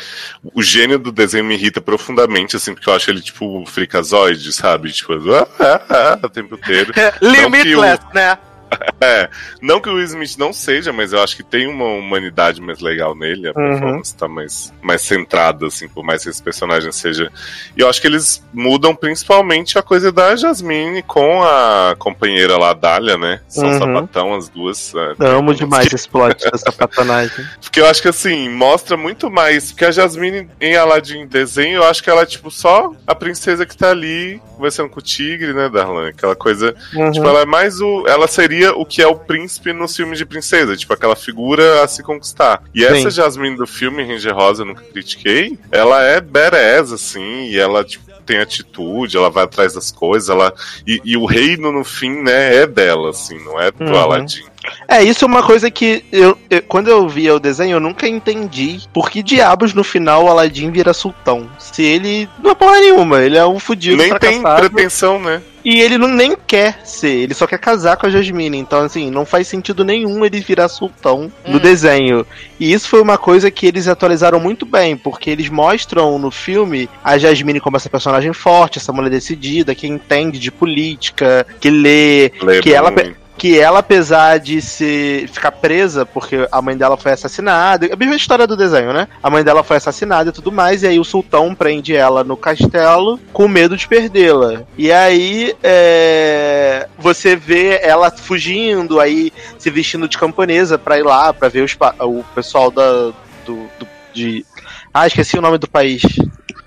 O 0.54 0.64
gênio 0.64 0.98
do 0.98 1.12
desenho 1.12 1.29
me 1.44 1.56
irrita 1.56 1.80
profundamente, 1.82 2.56
assim, 2.56 2.74
porque 2.74 2.90
eu 2.90 2.94
acho 2.94 3.10
ele, 3.10 3.22
tipo, 3.22 3.64
fricazoide, 3.66 4.52
sabe? 4.54 4.92
Tipo, 4.92 5.14
ah, 5.34 5.48
ah, 5.60 5.82
ah, 5.90 6.20
o 6.26 6.30
tempo 6.30 6.56
inteiro. 6.56 6.92
Que 7.20 7.26
o- 7.26 7.32
Limitless, 7.32 8.04
né? 8.14 8.38
É, 9.02 9.30
não 9.62 9.80
que 9.80 9.88
o 9.90 9.94
Will 9.94 10.04
Smith 10.04 10.36
não 10.38 10.52
seja, 10.52 10.92
mas 10.92 11.14
eu 11.14 11.24
acho 11.24 11.38
que 11.38 11.42
tem 11.44 11.68
uma 11.68 11.86
humanidade 11.86 12.60
mais 12.62 12.82
legal 12.82 13.16
nele, 13.16 13.48
a 13.48 13.52
Uhum. 13.58 13.70
performance 13.72 14.14
tá 14.14 14.28
mais, 14.28 14.74
mais 14.82 15.02
centrada, 15.02 15.68
assim, 15.68 15.88
por 15.88 16.04
mais 16.04 16.22
que 16.24 16.30
esse 16.30 16.44
personagem 16.44 16.92
seja. 16.92 17.32
E 17.78 17.80
eu 17.80 17.88
acho 17.90 18.02
que 18.02 18.08
eles 18.08 18.44
mudam 18.54 18.94
principalmente 18.94 19.80
a 19.80 19.82
coisa 19.82 20.12
da 20.12 20.36
Jasmine 20.36 21.02
com 21.04 21.42
a 21.42 21.96
companheira 21.98 22.58
lá, 22.58 22.74
Dália, 22.74 23.18
né? 23.18 23.40
São 23.48 23.70
Uhum. 23.70 23.80
sapatão, 23.80 24.36
as 24.36 24.50
duas. 24.50 24.94
é, 24.94 25.28
Amo 25.30 25.54
demais 25.56 25.92
esse 25.94 26.08
plot 26.10 26.36
dessa 26.52 26.70
patanagem. 26.74 27.46
porque 27.62 27.80
eu 27.80 27.86
acho 27.86 28.02
que 28.02 28.10
assim, 28.10 28.50
mostra 28.50 28.98
muito 28.98 29.32
mais. 29.32 29.72
Porque 29.72 29.86
a 29.86 29.92
Jasmine 29.92 30.50
em 30.60 30.76
Aladdin 30.76 31.26
desenho, 31.26 31.78
eu 31.78 31.84
acho 31.86 32.04
que 32.04 32.10
ela 32.10 32.24
é 32.24 32.26
tipo 32.26 32.52
só 32.52 32.92
a 33.08 33.16
princesa 33.16 33.66
que 33.66 33.78
tá 33.78 33.92
ali 33.92 34.42
conversando 34.58 34.90
com 34.90 35.00
o 35.00 35.04
tigre, 35.04 35.54
né, 35.54 35.70
Darlan? 35.70 36.10
Aquela 36.10 36.36
coisa. 36.36 36.76
Uhum. 36.94 37.12
Tipo, 37.12 37.28
ela 37.30 37.42
é 37.44 37.46
mais 37.46 37.80
o. 37.80 38.06
Ela 38.06 38.28
seria 38.28 38.59
o 38.68 38.86
que 38.86 39.02
é 39.02 39.08
o 39.08 39.16
príncipe 39.16 39.74
nos 39.74 39.96
filmes 39.96 40.18
de 40.18 40.26
princesa, 40.26 40.76
tipo, 40.76 40.94
aquela 40.94 41.16
figura 41.16 41.84
a 41.84 41.88
se 41.88 42.04
conquistar. 42.04 42.64
E 42.74 42.84
essa 42.84 43.10
Sim. 43.10 43.16
Jasmine 43.18 43.56
do 43.56 43.68
filme, 43.68 44.04
Ranger 44.04 44.36
Rosa, 44.36 44.64
eu 44.64 44.68
nunca 44.68 44.84
critiquei, 44.84 45.58
ela 45.72 46.02
é 46.04 46.20
badass, 46.20 46.92
assim, 46.92 47.46
e 47.48 47.58
ela, 47.60 47.84
tipo, 47.84 48.10
tem 48.26 48.38
atitude, 48.40 49.18
ela 49.18 49.30
vai 49.30 49.44
atrás 49.44 49.74
das 49.74 49.90
coisas, 49.92 50.30
ela. 50.30 50.54
E, 50.86 51.02
e 51.04 51.18
o 51.18 51.26
reino, 51.26 51.72
no 51.72 51.84
fim, 51.84 52.22
né, 52.22 52.58
é 52.58 52.68
dela, 52.68 53.10
assim, 53.10 53.44
não 53.44 53.60
é 53.60 53.72
do 53.72 53.84
Uhum. 53.84 53.96
Aladdin. 53.96 54.44
É, 54.88 55.02
isso 55.04 55.24
é 55.24 55.28
uma 55.28 55.42
coisa 55.44 55.72
que 55.72 56.04
eu, 56.12 56.38
eu- 56.50 56.62
quando 56.64 56.90
eu 56.90 57.08
via 57.08 57.34
o 57.36 57.40
desenho, 57.40 57.76
eu 57.76 57.80
nunca 57.80 58.08
entendi 58.08 58.80
por 58.94 59.10
que 59.10 59.24
diabos 59.24 59.74
no 59.74 59.84
final 59.84 60.26
o 60.26 60.28
Aladdin 60.30 60.70
vira 60.72 60.94
sultão. 60.94 61.50
Se 61.58 61.82
ele 61.84 62.28
não 62.44 62.52
é 62.52 62.56
porra 62.56 62.80
nenhuma, 62.80 63.22
ele 63.22 63.38
é 63.38 63.46
um 63.46 63.60
fudido 63.60 63.98
Nem 63.98 64.14
tem 64.18 64.42
pretensão, 64.42 65.20
né? 65.20 65.42
E 65.64 65.82
ele 65.82 65.98
não, 65.98 66.08
nem 66.08 66.36
quer 66.48 66.80
ser, 66.86 67.10
ele 67.24 67.34
só 67.34 67.46
quer 67.46 67.60
casar 67.60 67.98
com 67.98 68.06
a 68.06 68.10
Jasmine. 68.10 68.58
Então, 68.58 68.80
assim, 68.80 69.12
não 69.12 69.26
faz 69.26 69.48
sentido 69.48 69.84
nenhum 69.84 70.26
ele 70.26 70.40
virar 70.40 70.68
sultão 70.70 71.32
no 71.46 71.58
Hum. 71.58 71.60
desenho. 71.60 72.26
E 72.60 72.72
isso 72.72 72.88
foi 72.88 73.02
uma 73.02 73.18
coisa 73.18 73.52
que 73.52 73.66
eles 73.68 73.88
atualizaram 73.88 74.40
muito 74.40 74.66
bem, 74.66 74.96
porque 74.98 75.30
eles 75.30 75.50
mostram 75.50 76.18
no 76.18 76.32
filme 76.32 76.90
a 77.04 77.18
Jasmine 77.18 77.60
como 77.60 77.76
essa 77.78 77.90
personagem 77.90 78.32
forte, 78.34 78.78
essa 78.80 78.94
mulher 78.94 79.10
decidida, 79.10 79.76
que 79.76 79.86
entende 79.86 80.40
de 80.40 80.50
política, 80.52 81.46
que 81.60 81.70
lê, 81.70 82.32
Lê 82.42 82.62
que 82.62 82.74
ela. 82.74 82.92
Que 83.40 83.58
ela, 83.58 83.80
apesar 83.80 84.38
de 84.38 84.62
se 84.62 85.26
ficar 85.32 85.52
presa, 85.54 86.06
porque 86.06 86.46
a 86.52 86.62
mãe 86.62 86.76
dela 86.76 86.98
foi 86.98 87.14
assassinada, 87.14 87.90
a 87.92 87.96
mesma 87.96 88.16
história 88.18 88.46
do 88.46 88.58
desenho, 88.58 88.92
né? 88.92 89.08
A 89.24 89.30
mãe 89.30 89.44
dela 89.44 89.64
foi 89.64 89.78
assassinada 89.78 90.30
e 90.30 90.34
tudo 90.34 90.52
mais, 90.52 90.84
e 90.84 90.88
aí 90.88 91.00
o 91.00 91.06
sultão 91.06 91.56
prende 91.56 91.96
ela 91.96 92.22
no 92.24 92.36
castelo 92.36 93.18
com 93.32 93.48
medo 93.48 93.78
de 93.78 93.88
perdê-la. 93.88 94.64
E 94.78 94.92
aí 94.92 95.56
é, 95.64 96.88
você 96.98 97.36
vê 97.36 97.80
ela 97.82 98.12
fugindo, 98.12 99.00
aí 99.00 99.32
se 99.58 99.70
vestindo 99.70 100.08
de 100.08 100.18
camponesa 100.18 100.78
pra 100.78 101.00
ir 101.00 101.04
lá, 101.04 101.34
pra 101.34 101.48
ver 101.48 101.64
os 101.64 101.78
o 102.02 102.24
pessoal 102.36 102.70
da, 102.70 103.12
do, 103.46 103.56
do- 103.80 103.88
de... 104.14 104.46
Ah, 104.94 105.08
esqueci 105.08 105.38
o 105.38 105.42
nome 105.42 105.58
do 105.58 105.70
país. 105.70 106.02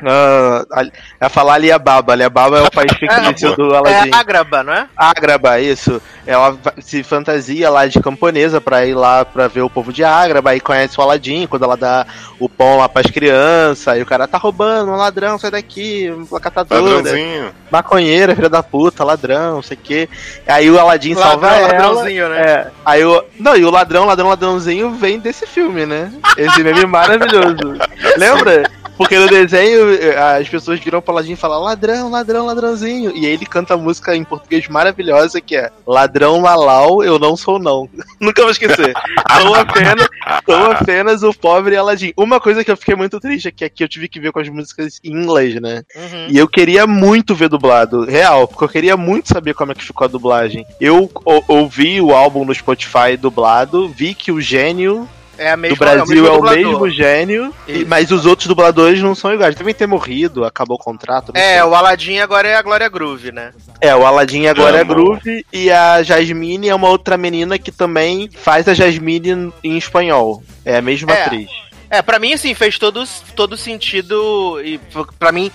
Ah, 0.05 0.65
Ali- 0.73 0.93
ia 1.21 1.29
falar 1.29 1.55
Aliababa. 1.55 2.13
Aliababa 2.13 2.59
é 2.59 2.63
o 2.63 2.71
país 2.71 2.93
fictício 2.93 3.55
do 3.57 3.75
Aladdin. 3.75 4.11
É 4.11 4.15
Agraba, 4.17 4.63
não 4.63 4.73
é? 4.73 4.87
Ágraba, 4.97 5.61
isso. 5.61 6.01
Ela 6.27 6.51
va- 6.53 6.73
se 6.81 7.03
fantasia 7.03 7.69
lá 7.71 7.87
de 7.87 8.01
camponesa 8.01 8.61
pra 8.61 8.85
ir 8.87 8.95
lá 8.95 9.25
pra 9.25 9.49
ver 9.49 9.63
o 9.63 9.71
povo 9.71 9.93
de 9.93 10.05
Ágraba, 10.05 10.51
aí 10.51 10.61
conhece 10.61 10.99
o 10.99 11.03
Aladim, 11.03 11.47
quando 11.49 11.65
ela 11.65 11.77
dá 11.77 12.07
o 12.39 12.49
pão 12.49 12.79
lá 12.79 12.89
pras 12.89 13.07
crianças, 13.11 13.89
aí 13.89 14.03
o 14.03 14.07
cara 14.07 14.29
tá 14.29 14.39
roubando, 14.39 14.91
um 14.93 14.97
ladrão, 14.97 15.39
sai 15.39 15.51
daqui, 15.51 16.13
uma 16.31 16.39
catadora, 16.41 16.81
Ladrãozinho. 16.81 17.53
maconheira, 17.71 18.35
filha 18.37 18.49
da 18.49 18.63
puta, 18.63 19.03
ladrão, 19.05 19.55
não 19.57 19.63
sei 19.63 19.77
o 19.77 19.81
quê. 19.81 20.09
Aí 20.47 20.71
o 20.71 20.79
Aladim 20.79 21.15
salva 21.15 21.47
Ladrão, 21.49 21.59
ela. 21.69 21.73
ladrãozinho, 21.87 22.29
né? 22.29 22.41
É, 22.41 22.67
aí 22.85 23.05
o. 23.05 23.25
Não, 23.39 23.57
e 23.57 23.65
o 23.65 23.71
ladrão, 23.71 24.05
ladrão, 24.07 24.29
ladrãozinho 24.29 24.91
vem 24.95 25.19
desse 25.19 25.47
filme, 25.47 25.87
né? 25.87 26.13
Esse 26.37 26.63
meme 26.63 26.87
maravilhoso. 26.87 27.77
Lembra? 28.17 28.63
Porque 28.97 29.19
no 29.19 29.27
desenho 29.27 29.93
eh, 29.95 30.17
as 30.41 30.49
pessoas 30.49 30.79
viram 30.79 31.01
pro 31.01 31.13
Aladim 31.13 31.33
e 31.33 31.37
falam 31.37 31.63
ladrão, 31.63 32.11
ladrão, 32.11 32.47
ladrãozinho. 32.47 33.13
E 33.17 33.27
aí 33.27 33.33
ele 33.33 33.47
canta 33.47 33.75
a 33.75 33.77
música 33.77 34.15
em 34.15 34.23
português 34.23 34.69
maravilhosa 34.69 35.41
que 35.41 35.57
é 35.57 35.71
Ladrão 35.87 36.41
Lalau, 36.43 37.03
eu 37.03 37.19
não 37.19 37.37
sou 37.37 37.59
não. 37.59 37.89
Nunca 38.21 38.43
vou 38.43 38.51
esquecer. 38.51 38.93
Sou 39.41 39.55
apenas, 39.55 40.09
sou 40.45 40.71
apenas 40.71 41.23
o 41.23 41.33
pobre 41.33 41.77
Aladim. 41.77 42.13
Uma 42.17 42.39
coisa 42.39 42.63
que 42.63 42.71
eu 42.71 42.77
fiquei 42.77 42.95
muito 42.95 43.19
triste 43.19 43.49
é 43.49 43.51
que 43.51 43.65
aqui 43.65 43.83
eu 43.83 43.89
tive 43.89 44.09
que 44.09 44.21
ver 44.21 44.31
com 44.31 44.41
as 44.41 44.49
músicas 44.49 45.01
em 45.03 45.11
inglês, 45.13 45.61
né? 45.61 45.83
Uhum. 45.97 46.27
E 46.29 46.39
eu 46.39 46.47
queria 46.47 46.87
muito 46.87 47.35
ver 47.35 47.49
dublado, 47.49 48.05
real, 48.05 48.47
porque 48.47 48.65
eu 48.65 48.69
queria 48.69 48.97
muito 48.97 49.29
saber 49.29 49.55
como 49.55 49.73
é 49.73 49.75
que 49.75 49.85
ficou 49.85 50.05
a 50.05 50.09
dublagem. 50.09 50.65
Eu 50.81 51.11
ou- 51.25 51.45
ouvi 51.49 52.01
o 52.01 52.15
álbum 52.15 52.45
no 52.45 52.55
Spotify 52.55 53.17
dublado, 53.19 53.89
vi 53.89 54.15
que 54.15 54.31
o 54.31 54.41
gênio 54.41 55.09
É 55.39 55.51
a 55.53 55.57
do 55.57 55.61
mesma, 55.63 55.77
Brasil 55.79 56.27
é 56.27 56.31
o 56.31 56.35
dublador. 56.37 56.57
mesmo 56.57 56.91
gênio, 56.91 57.55
e- 57.67 57.85
mas 57.85 58.11
os 58.11 58.27
outros 58.27 58.47
dubladores 58.47 59.01
não 59.03 59.15
são 59.15 59.33
iguais. 59.33 59.55
Devem 59.55 59.73
ter 59.75 59.87
morrido, 59.87 60.45
acabou 60.45 60.77
o 60.77 60.83
contrato. 60.83 61.33
É, 61.35 61.55
sei. 61.55 61.63
o 61.63 61.75
Aladdin 61.75 62.19
agora 62.19 62.47
é 62.49 62.55
a 62.55 62.63
Glória 62.63 62.89
Groove, 62.89 63.33
né? 63.33 63.51
é, 63.81 63.95
o 63.97 64.05
Aladdin 64.07 64.47
agora 64.47 64.79
é 64.79 64.83
Amo. 64.83 64.95
Groove 64.95 65.45
e 65.53 65.71
a 65.71 66.03
Jasmine 66.03 66.69
é 66.69 66.75
uma 66.75 66.89
outra 66.89 67.17
menina 67.17 67.59
que 67.59 67.73
também 67.73 68.29
faz 68.33 68.69
a 68.69 68.75
Jasmine 68.75 69.53
em 69.65 69.77
espanhol. 69.77 70.43
É 70.65 70.77
a 70.77 70.83
mesma 70.83 71.13
É. 71.13 71.25
atriz. 71.25 71.51
É, 71.93 72.01
pra 72.01 72.19
mim, 72.19 72.33
assim, 72.33 72.55
fez 72.55 72.79
todo, 72.79 73.05
todo 73.37 73.55
sentido 73.55 74.59
e 74.65 74.81
pra 75.19 75.31
mim 75.31 75.51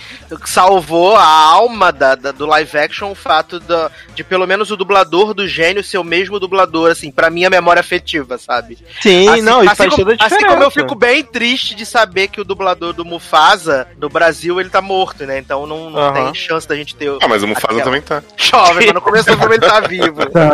salvou 0.46 1.16
a 1.16 1.26
alma 1.26 1.92
da, 1.92 2.14
da- 2.14 2.32
do 2.32 2.46
live 2.46 2.78
action 2.78 3.10
o 3.12 3.16
fato 3.16 3.60
da- 3.60 3.90
de 4.14 4.24
pelo 4.24 4.46
menos 4.46 4.70
o 4.70 4.78
dublador 4.78 5.34
do 5.34 5.48
gênio 5.48 5.84
ser 5.84 5.98
o 5.98 6.04
mesmo 6.04 6.40
dublador, 6.40 6.92
assim, 6.92 7.10
pra 7.12 7.32
mim 7.32 7.44
a 7.46 7.50
memória 7.50 7.80
afetiva, 7.80 8.38
sabe? 8.38 8.78
Sim, 9.02 9.28
Assim- 9.28 9.42
não, 9.42 9.64
isso 9.64 9.72
assim 9.72 9.76
faz 9.78 9.90
como, 9.90 9.98
toda 10.04 10.12
a 10.12 10.16
diferença. 10.16 10.36
Assim 10.36 10.46
como 10.54 10.64
eu 10.64 10.70
fico 10.70 10.94
bem 10.94 11.24
triste 11.24 11.74
de 11.74 11.88
saber 11.88 12.28
que 12.28 12.40
o 12.40 12.46
dublador 12.46 12.94
do 12.94 13.04
Mufasa, 13.04 13.88
no 14.00 14.08
Brasil, 14.08 14.60
ele 14.62 14.70
tá 14.70 14.80
morto, 14.80 15.26
né? 15.26 15.40
Então 15.40 15.66
não, 15.66 15.90
não 15.90 16.14
tem 16.14 16.36
chance 16.36 16.68
da 16.68 16.76
gente 16.76 16.96
ter. 16.96 17.10
Ah, 17.20 17.28
mas 17.28 17.42
o 17.42 17.48
Mufasa 17.48 17.66
Aquela. 17.68 17.84
também 17.84 18.02
tá. 18.02 18.22
Jovem, 18.38 18.76
mas 18.86 18.94
no 18.94 19.02
começo 19.02 19.26
do 19.32 19.38
filme 19.40 19.56
ele 19.56 19.66
tá 19.66 19.80
vivo. 19.90 20.26
Tá. 20.30 20.52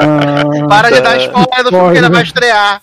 Para 0.70 0.90
de 0.92 1.02
dar 1.02 1.18
spoiler 1.18 1.64
do 1.66 1.70
filme 1.72 1.92
que 1.92 1.98
ainda 1.98 2.10
vai 2.10 2.24
estrear. 2.24 2.82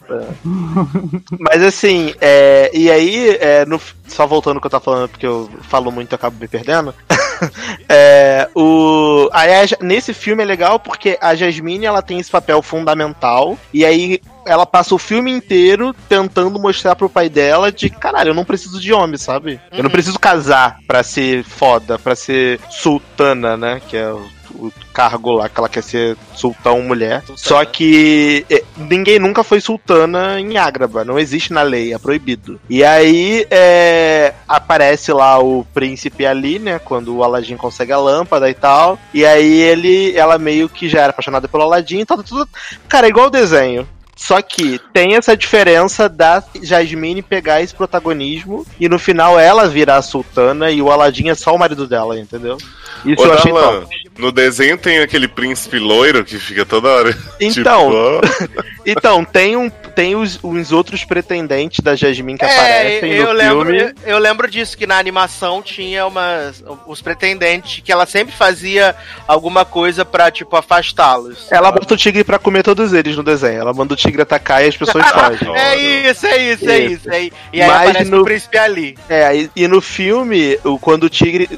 Mas 1.39 1.63
assim, 1.63 2.15
é, 2.21 2.71
e 2.75 2.90
aí, 2.91 3.37
é, 3.41 3.65
no- 3.67 3.81
só 4.09 4.27
voltando 4.27 4.57
ao 4.57 4.61
que 4.61 4.67
eu 4.67 4.71
tava 4.71 4.85
falando, 4.85 5.09
porque 5.09 5.27
eu 5.27 5.49
falo 5.63 5.91
muito 5.93 6.13
e 6.13 6.15
acabo 6.15 6.37
me 6.41 6.49
perdendo. 6.49 6.95
é, 7.89 8.49
o, 8.55 9.29
aí 9.33 9.51
a 9.55 9.67
nesse 9.85 10.13
filme 10.13 10.43
é 10.43 10.47
legal 10.47 10.79
porque 10.79 11.19
a 11.21 11.35
Jasmine 11.35 11.87
ela 11.87 12.03
tem 12.03 12.19
esse 12.19 12.31
papel 12.31 12.61
fundamental, 12.63 13.59
e 13.73 13.85
aí 13.85 14.21
ela 14.47 14.67
passa 14.67 14.95
o 14.95 14.99
filme 14.99 15.31
inteiro 15.31 15.95
tentando 16.09 16.59
mostrar 16.59 16.97
pro 16.97 17.09
pai 17.09 17.29
dela 17.29 17.71
de 17.71 17.89
caralho, 17.91 18.31
eu 18.31 18.35
não 18.35 18.45
preciso 18.45 18.81
de 18.81 18.93
homem, 18.93 19.17
sabe? 19.19 19.61
Eu 19.71 19.79
não 19.79 19.85
Uhum. 19.85 19.91
preciso 19.91 20.19
casar 20.19 20.79
pra 20.87 21.03
ser 21.03 21.45
foda, 21.45 21.99
pra 21.99 22.15
ser 22.17 22.59
sultana, 22.71 23.57
né? 23.57 23.81
Que 23.89 23.97
é 23.97 24.11
o, 24.11 24.27
o 24.61 24.73
cargo 24.93 25.33
lá 25.33 25.49
que 25.49 25.59
ela 25.59 25.69
quer 25.69 25.83
ser 25.83 26.17
sultão 26.35 26.83
mulher. 26.83 27.23
Só 27.37 27.65
que 27.65 28.45
é, 28.51 28.63
ninguém 28.77 29.19
nunca 29.19 29.43
foi 29.43 29.61
sultana 29.61 30.41
em 30.41 30.57
Ágraba, 30.59 31.05
não 31.05 31.19
existe 31.19 31.53
na 31.53 31.63
lei, 31.63 31.95
é 31.95 31.99
proibido. 31.99 32.61
E 32.69 32.85
aí 32.85 33.47
é, 33.51 34.35
aparece 34.49 35.13
lá 35.13 35.39
o 35.39 35.65
príncipe 35.73 36.27
ali, 36.27 36.59
né? 36.59 36.79
Quando 36.79 37.17
o 37.17 37.25
Aladdin 37.25 37.57
consegue 37.57 37.93
a 37.93 37.99
lâmpada 37.99 38.49
e 38.51 38.55
tal. 38.55 38.99
E 39.15 39.25
aí 39.25 39.61
ele, 39.61 40.17
ela 40.17 40.39
meio 40.39 40.69
que 40.69 40.89
já 40.89 41.01
era 41.01 41.11
apaixonada 41.11 41.49
pelo 41.49 41.71
então 41.91 42.17
tá 42.17 42.23
tudo. 42.23 42.49
Cara, 42.89 43.07
é 43.07 43.11
igual 43.11 43.27
o 43.27 43.31
desenho. 43.31 43.87
Só 44.21 44.43
que 44.43 44.79
tem 44.93 45.17
essa 45.17 45.35
diferença 45.35 46.07
da 46.07 46.45
Jasmine 46.63 47.23
pegar 47.23 47.63
esse 47.63 47.75
protagonismo 47.75 48.67
e 48.79 48.87
no 48.87 48.99
final 48.99 49.41
ela 49.41 49.67
virar 49.67 49.97
a 49.97 50.03
sultana 50.03 50.71
e 50.71 50.83
o 50.83 50.91
Aladdin 50.91 51.31
é 51.31 51.35
só 51.35 51.55
o 51.55 51.59
marido 51.59 51.87
dela, 51.87 52.21
entendeu? 52.21 52.59
Isso 53.05 53.23
Ô, 53.23 53.27
eu 53.27 53.33
achei 53.35 53.53
Darlan, 53.53 53.85
no 54.19 54.31
desenho 54.33 54.77
tem 54.77 54.99
aquele 54.99 55.27
príncipe 55.29 55.79
loiro 55.79 56.25
que 56.25 56.39
fica 56.39 56.65
toda 56.67 56.89
hora. 56.89 57.17
Então, 57.41 57.91
tipo, 58.21 58.65
então 58.85 59.25
tem, 59.25 59.57
um, 59.57 59.71
tem 59.71 60.15
os, 60.15 60.39
os 60.43 60.73
outros 60.73 61.05
pretendentes 61.05 61.81
da 61.81 61.97
Jasmine 61.97 62.39
que 62.39 62.45
É, 62.45 62.49
aparecem 62.55 63.13
eu 63.13 63.27
no 63.29 63.33
lembro, 63.33 63.67
filme. 63.67 63.95
eu, 64.05 64.13
eu 64.13 64.19
lembro 64.19 64.51
disso, 64.51 64.77
que 64.77 64.87
na 64.87 64.99
animação 64.99 65.63
tinha 65.63 66.07
umas, 66.07 66.63
os 66.87 67.01
pretendentes, 67.01 67.81
que 67.83 67.91
ela 67.91 68.05
sempre 68.05 68.35
fazia 68.35 68.95
alguma 69.27 69.65
coisa 69.65 70.05
pra, 70.05 70.31
tipo, 70.31 70.55
afastá-los. 70.55 71.51
Ela 71.51 71.73
bota 71.73 71.95
o 71.95 71.97
tigre 71.97 72.23
pra 72.25 72.39
comer 72.39 72.63
todos 72.63 72.93
eles 72.93 73.17
no 73.17 73.23
desenho. 73.23 73.61
Ela 73.61 73.73
manda 73.73 73.95
o 73.95 73.97
tigre 73.97 74.21
atacar 74.21 74.63
e 74.65 74.69
as 74.69 74.77
pessoas 74.77 75.05
fogem. 75.09 75.57
É 75.57 75.77
isso, 76.11 76.27
é 76.27 76.53
isso, 76.53 76.69
é 76.71 76.79
Isso. 76.79 76.95
isso. 76.95 77.11
É, 77.11 77.23
e 77.55 77.63
aí 77.63 77.69
Mas 77.69 77.89
aparece 77.89 78.11
no- 78.11 78.21
o 78.21 78.25
príncipe 78.25 78.59
ali. 78.59 78.99
É, 79.09 79.35
e, 79.35 79.51
e 79.57 79.67
no 79.69 79.81
filme, 79.81 80.59
o- 80.63 80.79
quando 80.79 81.05
o 81.05 81.09
tigre 81.11 81.49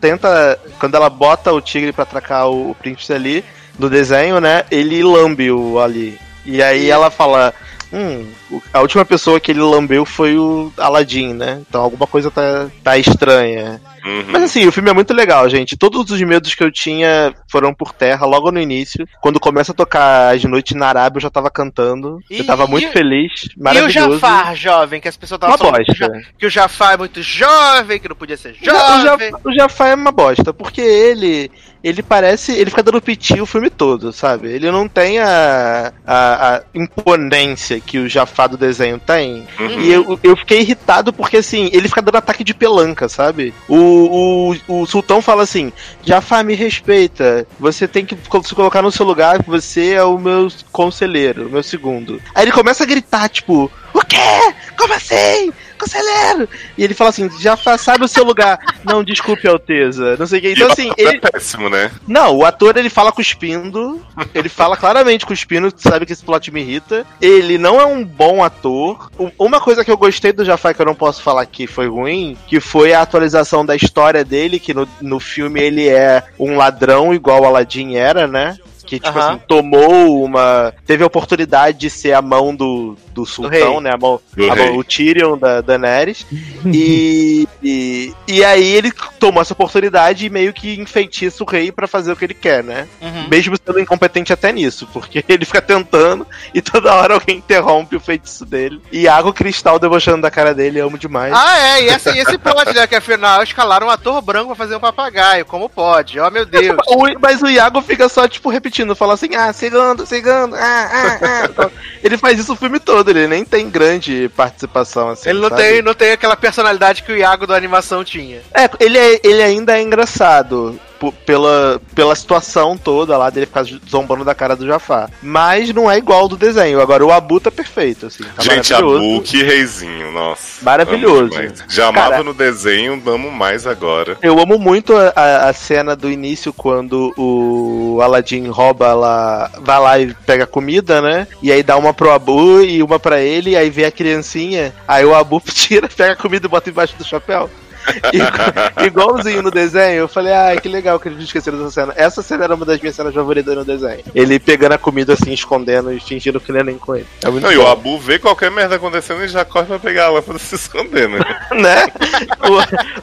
tenta. 0.00 0.58
Quando 0.78 0.94
ela 0.94 1.10
bota 1.10 1.52
o 1.52 1.60
tigre 1.60 1.92
pra 1.92 2.02
atracar 2.02 2.48
o, 2.48 2.70
o 2.70 2.74
príncipe 2.74 3.12
ali, 3.12 3.44
no 3.78 3.90
desenho, 3.90 4.40
né? 4.40 4.64
Ele 4.70 5.02
lambe 5.02 5.50
o 5.50 5.80
ali. 5.80 6.18
E 6.44 6.62
aí 6.62 6.90
ela 6.90 7.10
fala. 7.10 7.54
Hum, 7.92 8.26
a 8.72 8.80
última 8.80 9.04
pessoa 9.04 9.40
que 9.40 9.50
ele 9.52 9.60
lambeu 9.60 10.04
foi 10.04 10.36
o 10.36 10.72
Aladdin, 10.76 11.34
né? 11.34 11.62
Então 11.68 11.80
alguma 11.82 12.06
coisa 12.06 12.30
tá, 12.30 12.68
tá 12.82 12.98
estranha. 12.98 13.80
Uhum. 14.04 14.24
Mas 14.28 14.42
assim, 14.42 14.66
o 14.66 14.72
filme 14.72 14.90
é 14.90 14.92
muito 14.92 15.14
legal, 15.14 15.48
gente. 15.48 15.76
Todos 15.78 16.10
os 16.10 16.20
medos 16.20 16.54
que 16.54 16.62
eu 16.62 16.70
tinha 16.70 17.34
foram 17.50 17.72
por 17.72 17.92
terra 17.92 18.26
logo 18.26 18.52
no 18.52 18.60
início. 18.60 19.08
Quando 19.20 19.40
começa 19.40 19.72
a 19.72 19.74
tocar 19.74 20.34
as 20.34 20.44
noites 20.44 20.76
na 20.76 20.88
Arábia, 20.88 21.18
eu 21.18 21.22
já 21.22 21.30
tava 21.30 21.50
cantando. 21.50 22.20
E- 22.30 22.40
eu 22.40 22.44
tava 22.46 22.66
muito 22.66 22.88
e- 22.88 22.92
feliz. 22.92 23.32
E 23.44 23.58
o 23.58 23.64
Maravilhoso. 23.64 24.12
Jafar, 24.14 24.54
jovem, 24.54 25.00
que 25.00 25.08
as 25.08 25.16
pessoas 25.16 25.38
estavam 25.38 25.56
falando 25.56 25.84
que 25.84 25.92
o 25.92 26.08
bosta. 26.08 26.22
Que 26.38 26.46
o 26.46 26.50
Jafar 26.50 26.92
é 26.92 26.96
muito 26.98 27.22
jovem, 27.22 27.98
que 27.98 28.08
não 28.08 28.16
podia 28.16 28.36
ser 28.36 28.54
jovem. 28.54 28.74
O 28.74 29.02
Jafar, 29.02 29.40
o 29.44 29.54
Jafar 29.54 29.88
é 29.88 29.94
uma 29.94 30.12
bosta, 30.12 30.52
porque 30.52 30.82
ele. 30.82 31.50
Ele 31.82 32.02
parece. 32.02 32.52
Ele 32.52 32.70
fica 32.70 32.82
dando 32.82 33.00
piti 33.00 33.40
o 33.42 33.46
filme 33.46 33.68
todo, 33.68 34.10
sabe? 34.10 34.48
Ele 34.48 34.70
não 34.70 34.88
tem 34.88 35.18
a, 35.18 35.92
a, 36.06 36.56
a 36.56 36.62
imponência 36.74 37.78
que 37.78 37.98
o 37.98 38.08
Jafar 38.08 38.33
do 38.48 38.56
desenho 38.56 38.98
tem. 38.98 39.46
Uhum. 39.58 39.80
E 39.80 39.92
eu, 39.92 40.20
eu 40.22 40.36
fiquei 40.36 40.60
irritado 40.60 41.12
porque, 41.12 41.38
assim, 41.38 41.70
ele 41.72 41.88
fica 41.88 42.02
dando 42.02 42.16
ataque 42.16 42.44
de 42.44 42.52
pelanca, 42.52 43.08
sabe? 43.08 43.54
O, 43.68 44.56
o, 44.68 44.80
o 44.82 44.86
sultão 44.86 45.22
fala 45.22 45.42
assim: 45.42 45.72
Jafar, 46.02 46.44
me 46.44 46.54
respeita. 46.54 47.46
Você 47.58 47.86
tem 47.86 48.04
que 48.04 48.16
se 48.42 48.54
colocar 48.54 48.82
no 48.82 48.92
seu 48.92 49.06
lugar, 49.06 49.42
você 49.42 49.92
é 49.92 50.04
o 50.04 50.18
meu 50.18 50.48
conselheiro, 50.72 51.46
o 51.46 51.50
meu 51.50 51.62
segundo. 51.62 52.20
Aí 52.34 52.44
ele 52.44 52.52
começa 52.52 52.82
a 52.82 52.86
gritar, 52.86 53.28
tipo: 53.28 53.70
O 53.94 54.04
quê? 54.04 54.52
Como 54.76 54.92
assim? 54.92 55.52
Conselheiro! 55.78 56.48
E 56.76 56.84
ele 56.84 56.94
fala 56.94 57.10
assim: 57.10 57.30
Jafar, 57.38 57.78
sabe 57.78 58.04
o 58.04 58.08
seu 58.08 58.24
lugar. 58.24 58.58
Não, 58.84 59.04
desculpe, 59.04 59.46
Alteza. 59.46 60.16
Não 60.16 60.26
sei 60.26 60.38
o 60.38 60.42
que. 60.42 60.52
Então, 60.52 60.68
o 60.68 60.72
assim, 60.72 60.90
ator 60.90 61.06
ele. 61.06 61.16
é 61.16 61.30
péssimo, 61.30 61.68
né? 61.68 61.90
Não, 62.06 62.36
o 62.36 62.44
ator 62.44 62.76
ele 62.76 62.90
fala 62.90 63.12
cuspindo, 63.12 64.04
ele 64.34 64.48
fala 64.48 64.76
claramente 64.76 65.26
cuspindo, 65.26 65.72
tu 65.72 65.82
sabe 65.82 66.06
que 66.06 66.12
esse 66.12 66.24
plot 66.24 66.50
me 66.50 66.60
irrita. 66.60 67.06
Ele 67.20 67.58
não 67.58 67.80
é 67.80 67.86
um 67.86 68.04
bom 68.04 68.42
ator. 68.42 69.10
Uma 69.38 69.60
coisa 69.60 69.84
que 69.84 69.90
eu 69.90 69.96
gostei 69.96 70.32
do 70.32 70.44
Jafar 70.44 70.74
que 70.74 70.82
eu 70.82 70.86
não 70.86 70.94
posso 70.94 71.22
falar 71.22 71.46
que 71.46 71.66
foi 71.66 71.88
ruim, 71.88 72.36
que 72.46 72.60
foi 72.60 72.92
a 72.92 73.02
atualização 73.02 73.64
da 73.64 73.76
história 73.76 74.24
dele, 74.24 74.58
que 74.58 74.74
no, 74.74 74.88
no 75.00 75.20
filme 75.20 75.60
ele 75.60 75.88
é 75.88 76.22
um 76.38 76.56
ladrão 76.56 77.14
igual 77.14 77.42
o 77.42 77.46
Aladdin 77.46 77.94
era, 77.96 78.26
né? 78.26 78.56
Que, 78.84 79.00
tipo 79.00 79.18
assim, 79.18 79.40
tomou 79.48 80.22
uma. 80.24 80.72
Teve 80.86 81.02
a 81.02 81.06
oportunidade 81.06 81.78
de 81.78 81.90
ser 81.90 82.12
a 82.12 82.20
mão 82.22 82.54
do, 82.54 82.96
do 83.14 83.24
sultão, 83.24 83.74
rei. 83.74 83.80
né? 83.80 83.90
A 83.94 83.98
mão, 83.98 84.20
Do 84.36 84.52
a 84.52 84.56
mão- 84.56 84.76
o 84.76 84.84
Tyrion 84.84 85.36
da 85.38 85.60
Daenerys. 85.60 86.26
e, 86.66 87.48
e, 87.62 88.12
e 88.26 88.44
aí 88.44 88.64
ele 88.74 88.92
tomou 89.18 89.40
essa 89.40 89.52
oportunidade 89.52 90.26
e 90.26 90.30
meio 90.30 90.52
que 90.52 90.78
enfeitiça 90.80 91.42
o 91.42 91.46
rei 91.46 91.70
pra 91.72 91.86
fazer 91.86 92.12
o 92.12 92.16
que 92.16 92.24
ele 92.24 92.34
quer, 92.34 92.62
né? 92.62 92.86
Uhum. 93.00 93.28
Mesmo 93.28 93.56
sendo 93.64 93.80
incompetente 93.80 94.32
até 94.32 94.52
nisso, 94.52 94.88
porque 94.92 95.24
ele 95.28 95.44
fica 95.44 95.62
tentando 95.62 96.26
e 96.52 96.60
toda 96.60 96.94
hora 96.94 97.14
alguém 97.14 97.36
interrompe 97.38 97.96
o 97.96 98.00
feitiço 98.00 98.44
dele. 98.44 98.80
E 98.92 99.08
água 99.08 99.32
cristal 99.32 99.78
debochando 99.78 100.22
da 100.22 100.30
cara 100.30 100.54
dele, 100.54 100.80
eu 100.80 100.86
amo 100.86 100.98
demais. 100.98 101.32
Ah, 101.34 101.58
é, 101.58 101.82
e 101.84 101.86
esse, 101.88 102.10
e 102.10 102.18
esse 102.18 102.38
plot, 102.38 102.72
né? 102.74 102.86
Que 102.86 102.96
afinal 102.96 103.42
escalaram 103.42 103.86
um 103.86 103.90
ator 103.90 104.20
branco 104.20 104.48
pra 104.48 104.56
fazer 104.56 104.76
um 104.76 104.80
papagaio. 104.80 105.44
Como 105.46 105.68
pode? 105.68 106.18
Oh, 106.20 106.30
meu 106.30 106.44
Deus. 106.46 106.76
Mas 107.20 107.40
o 107.42 107.48
Iago 107.48 107.80
fica 107.82 108.08
só, 108.08 108.26
tipo, 108.28 108.50
repetindo, 108.50 108.73
fala 108.96 109.14
assim, 109.14 109.34
ah, 109.34 109.52
segundo, 109.52 110.06
segundo, 110.06 110.54
ah, 110.54 110.90
ah, 110.92 111.18
ah. 111.22 111.44
Então, 111.50 111.70
ele 112.02 112.18
faz 112.18 112.38
isso 112.38 112.52
o 112.52 112.56
filme 112.56 112.80
todo, 112.80 113.10
ele 113.10 113.26
nem 113.26 113.44
tem 113.44 113.70
grande 113.70 114.30
participação, 114.36 115.10
assim. 115.10 115.30
Ele 115.30 115.40
não 115.40 115.48
sabe? 115.48 115.62
tem, 115.62 115.82
não 115.82 115.94
tem 115.94 116.12
aquela 116.12 116.36
personalidade 116.36 117.02
que 117.02 117.12
o 117.12 117.16
Iago 117.16 117.46
da 117.46 117.54
animação 117.56 118.02
tinha. 118.02 118.40
É, 118.52 118.68
ele, 118.80 118.98
é- 118.98 119.20
ele 119.22 119.42
ainda 119.42 119.78
é 119.78 119.82
engraçado 119.82 120.78
pela, 121.12 121.80
pela 121.94 122.14
situação 122.14 122.76
toda 122.76 123.16
lá 123.16 123.30
dele 123.30 123.46
ficar 123.46 123.64
zombando 123.88 124.24
da 124.24 124.34
cara 124.34 124.54
do 124.56 124.66
Jafar. 124.66 125.10
Mas 125.22 125.72
não 125.72 125.90
é 125.90 125.96
igual 125.98 126.28
do 126.28 126.36
desenho. 126.36 126.80
Agora 126.80 127.04
o 127.04 127.12
Abu 127.12 127.40
tá 127.40 127.50
perfeito, 127.50 128.06
assim. 128.06 128.24
Tá 128.36 128.42
Gente. 128.42 128.72
Abu, 128.74 129.20
que 129.22 129.42
reizinho, 129.42 130.10
nossa. 130.12 130.64
Maravilhoso. 130.64 131.30
Já 131.68 131.88
amava 131.88 132.10
Cara- 132.10 132.22
no 132.24 132.34
desenho, 132.34 133.00
amo 133.06 133.30
mais 133.30 133.66
agora. 133.66 134.16
Eu 134.22 134.38
amo 134.38 134.58
muito 134.58 134.96
a, 134.96 135.12
a- 135.14 135.48
a 135.48 135.52
cena 135.52 135.94
do 135.96 136.10
início 136.10 136.52
quando 136.52 137.12
o 137.16 137.98
Aladdin 138.02 138.48
rouba 138.48 138.92
lá, 138.94 139.50
vai 139.60 139.80
lá 139.80 139.98
e 139.98 140.14
pega 140.26 140.46
comida, 140.46 141.00
né? 141.00 141.26
E 141.42 141.50
aí 141.52 141.62
dá 141.62 141.76
uma 141.76 141.92
pro 141.94 142.10
Abu 142.12 142.62
e 142.62 142.82
uma 142.82 142.98
pra 142.98 143.20
ele, 143.20 143.50
e 143.50 143.56
aí 143.56 143.70
vê 143.70 143.84
a 143.84 143.90
criancinha, 143.90 144.72
aí 144.86 145.04
o 145.04 145.14
Abu 145.14 145.40
tira, 145.46 145.88
pega 145.88 146.12
a 146.12 146.16
comida 146.16 146.46
e 146.46 146.50
bota 146.50 146.70
embaixo 146.70 146.94
do 146.96 147.04
chapéu. 147.04 147.48
Igual- 148.12 149.04
Igualzinho 149.04 149.42
no 149.42 149.50
desenho, 149.50 150.00
eu 150.00 150.08
falei, 150.08 150.32
ai, 150.32 150.58
que 150.60 150.68
legal 150.68 150.98
que 150.98 151.08
eles 151.08 151.22
esqueceram 151.22 151.58
dessa 151.58 151.70
cena. 151.70 151.92
Essa 151.96 152.22
cena 152.22 152.44
era 152.44 152.54
uma 152.54 152.64
das 152.64 152.80
minhas 152.80 152.94
cenas 152.96 153.14
favoritas 153.14 153.54
no 153.54 153.64
desenho. 153.64 154.02
Ele 154.14 154.38
pegando 154.38 154.72
a 154.72 154.78
comida 154.78 155.12
assim, 155.12 155.32
escondendo 155.32 155.92
e 155.92 156.00
fingindo 156.00 156.40
que 156.40 156.52
não 156.52 156.60
é 156.60 156.64
nem 156.64 156.78
com 156.78 156.94
ele. 156.96 157.06
É 157.22 157.30
Não, 157.30 157.52
e 157.52 157.56
o 157.58 157.66
Abu 157.66 157.98
vê 157.98 158.18
qualquer 158.18 158.50
merda 158.50 158.76
acontecendo 158.76 159.22
e 159.24 159.28
já 159.28 159.44
corre 159.44 159.66
pra 159.66 159.78
pegar 159.78 160.06
a 160.06 160.10
lâmpada 160.10 160.38
e 160.38 160.40
se 160.40 160.54
esconder, 160.54 161.08
né? 161.08 161.18
né? 161.54 161.86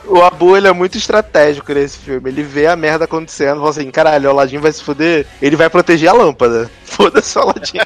O, 0.08 0.18
o 0.20 0.24
Abu, 0.24 0.58
ele 0.58 0.68
é 0.68 0.72
muito 0.74 0.98
estratégico 0.98 1.74
nesse 1.74 2.00
filme. 2.00 2.30
Ele 2.30 2.44
vê 2.44 2.68
a 2.68 2.76
merda 2.76 3.06
acontecendo, 3.06 3.58
fala 3.60 3.70
assim, 3.70 3.92
caralho, 3.92 4.28
o 4.28 4.32
Aladdin 4.32 4.58
vai 4.58 4.72
se 4.72 4.84
fuder, 4.84 5.26
ele 5.42 5.56
vai 5.56 5.70
proteger 5.70 6.10
a 6.10 6.14
lâmpada. 6.14 6.70
Foda-se 6.86 7.38
o 7.38 7.42
Aladdin. 7.42 7.80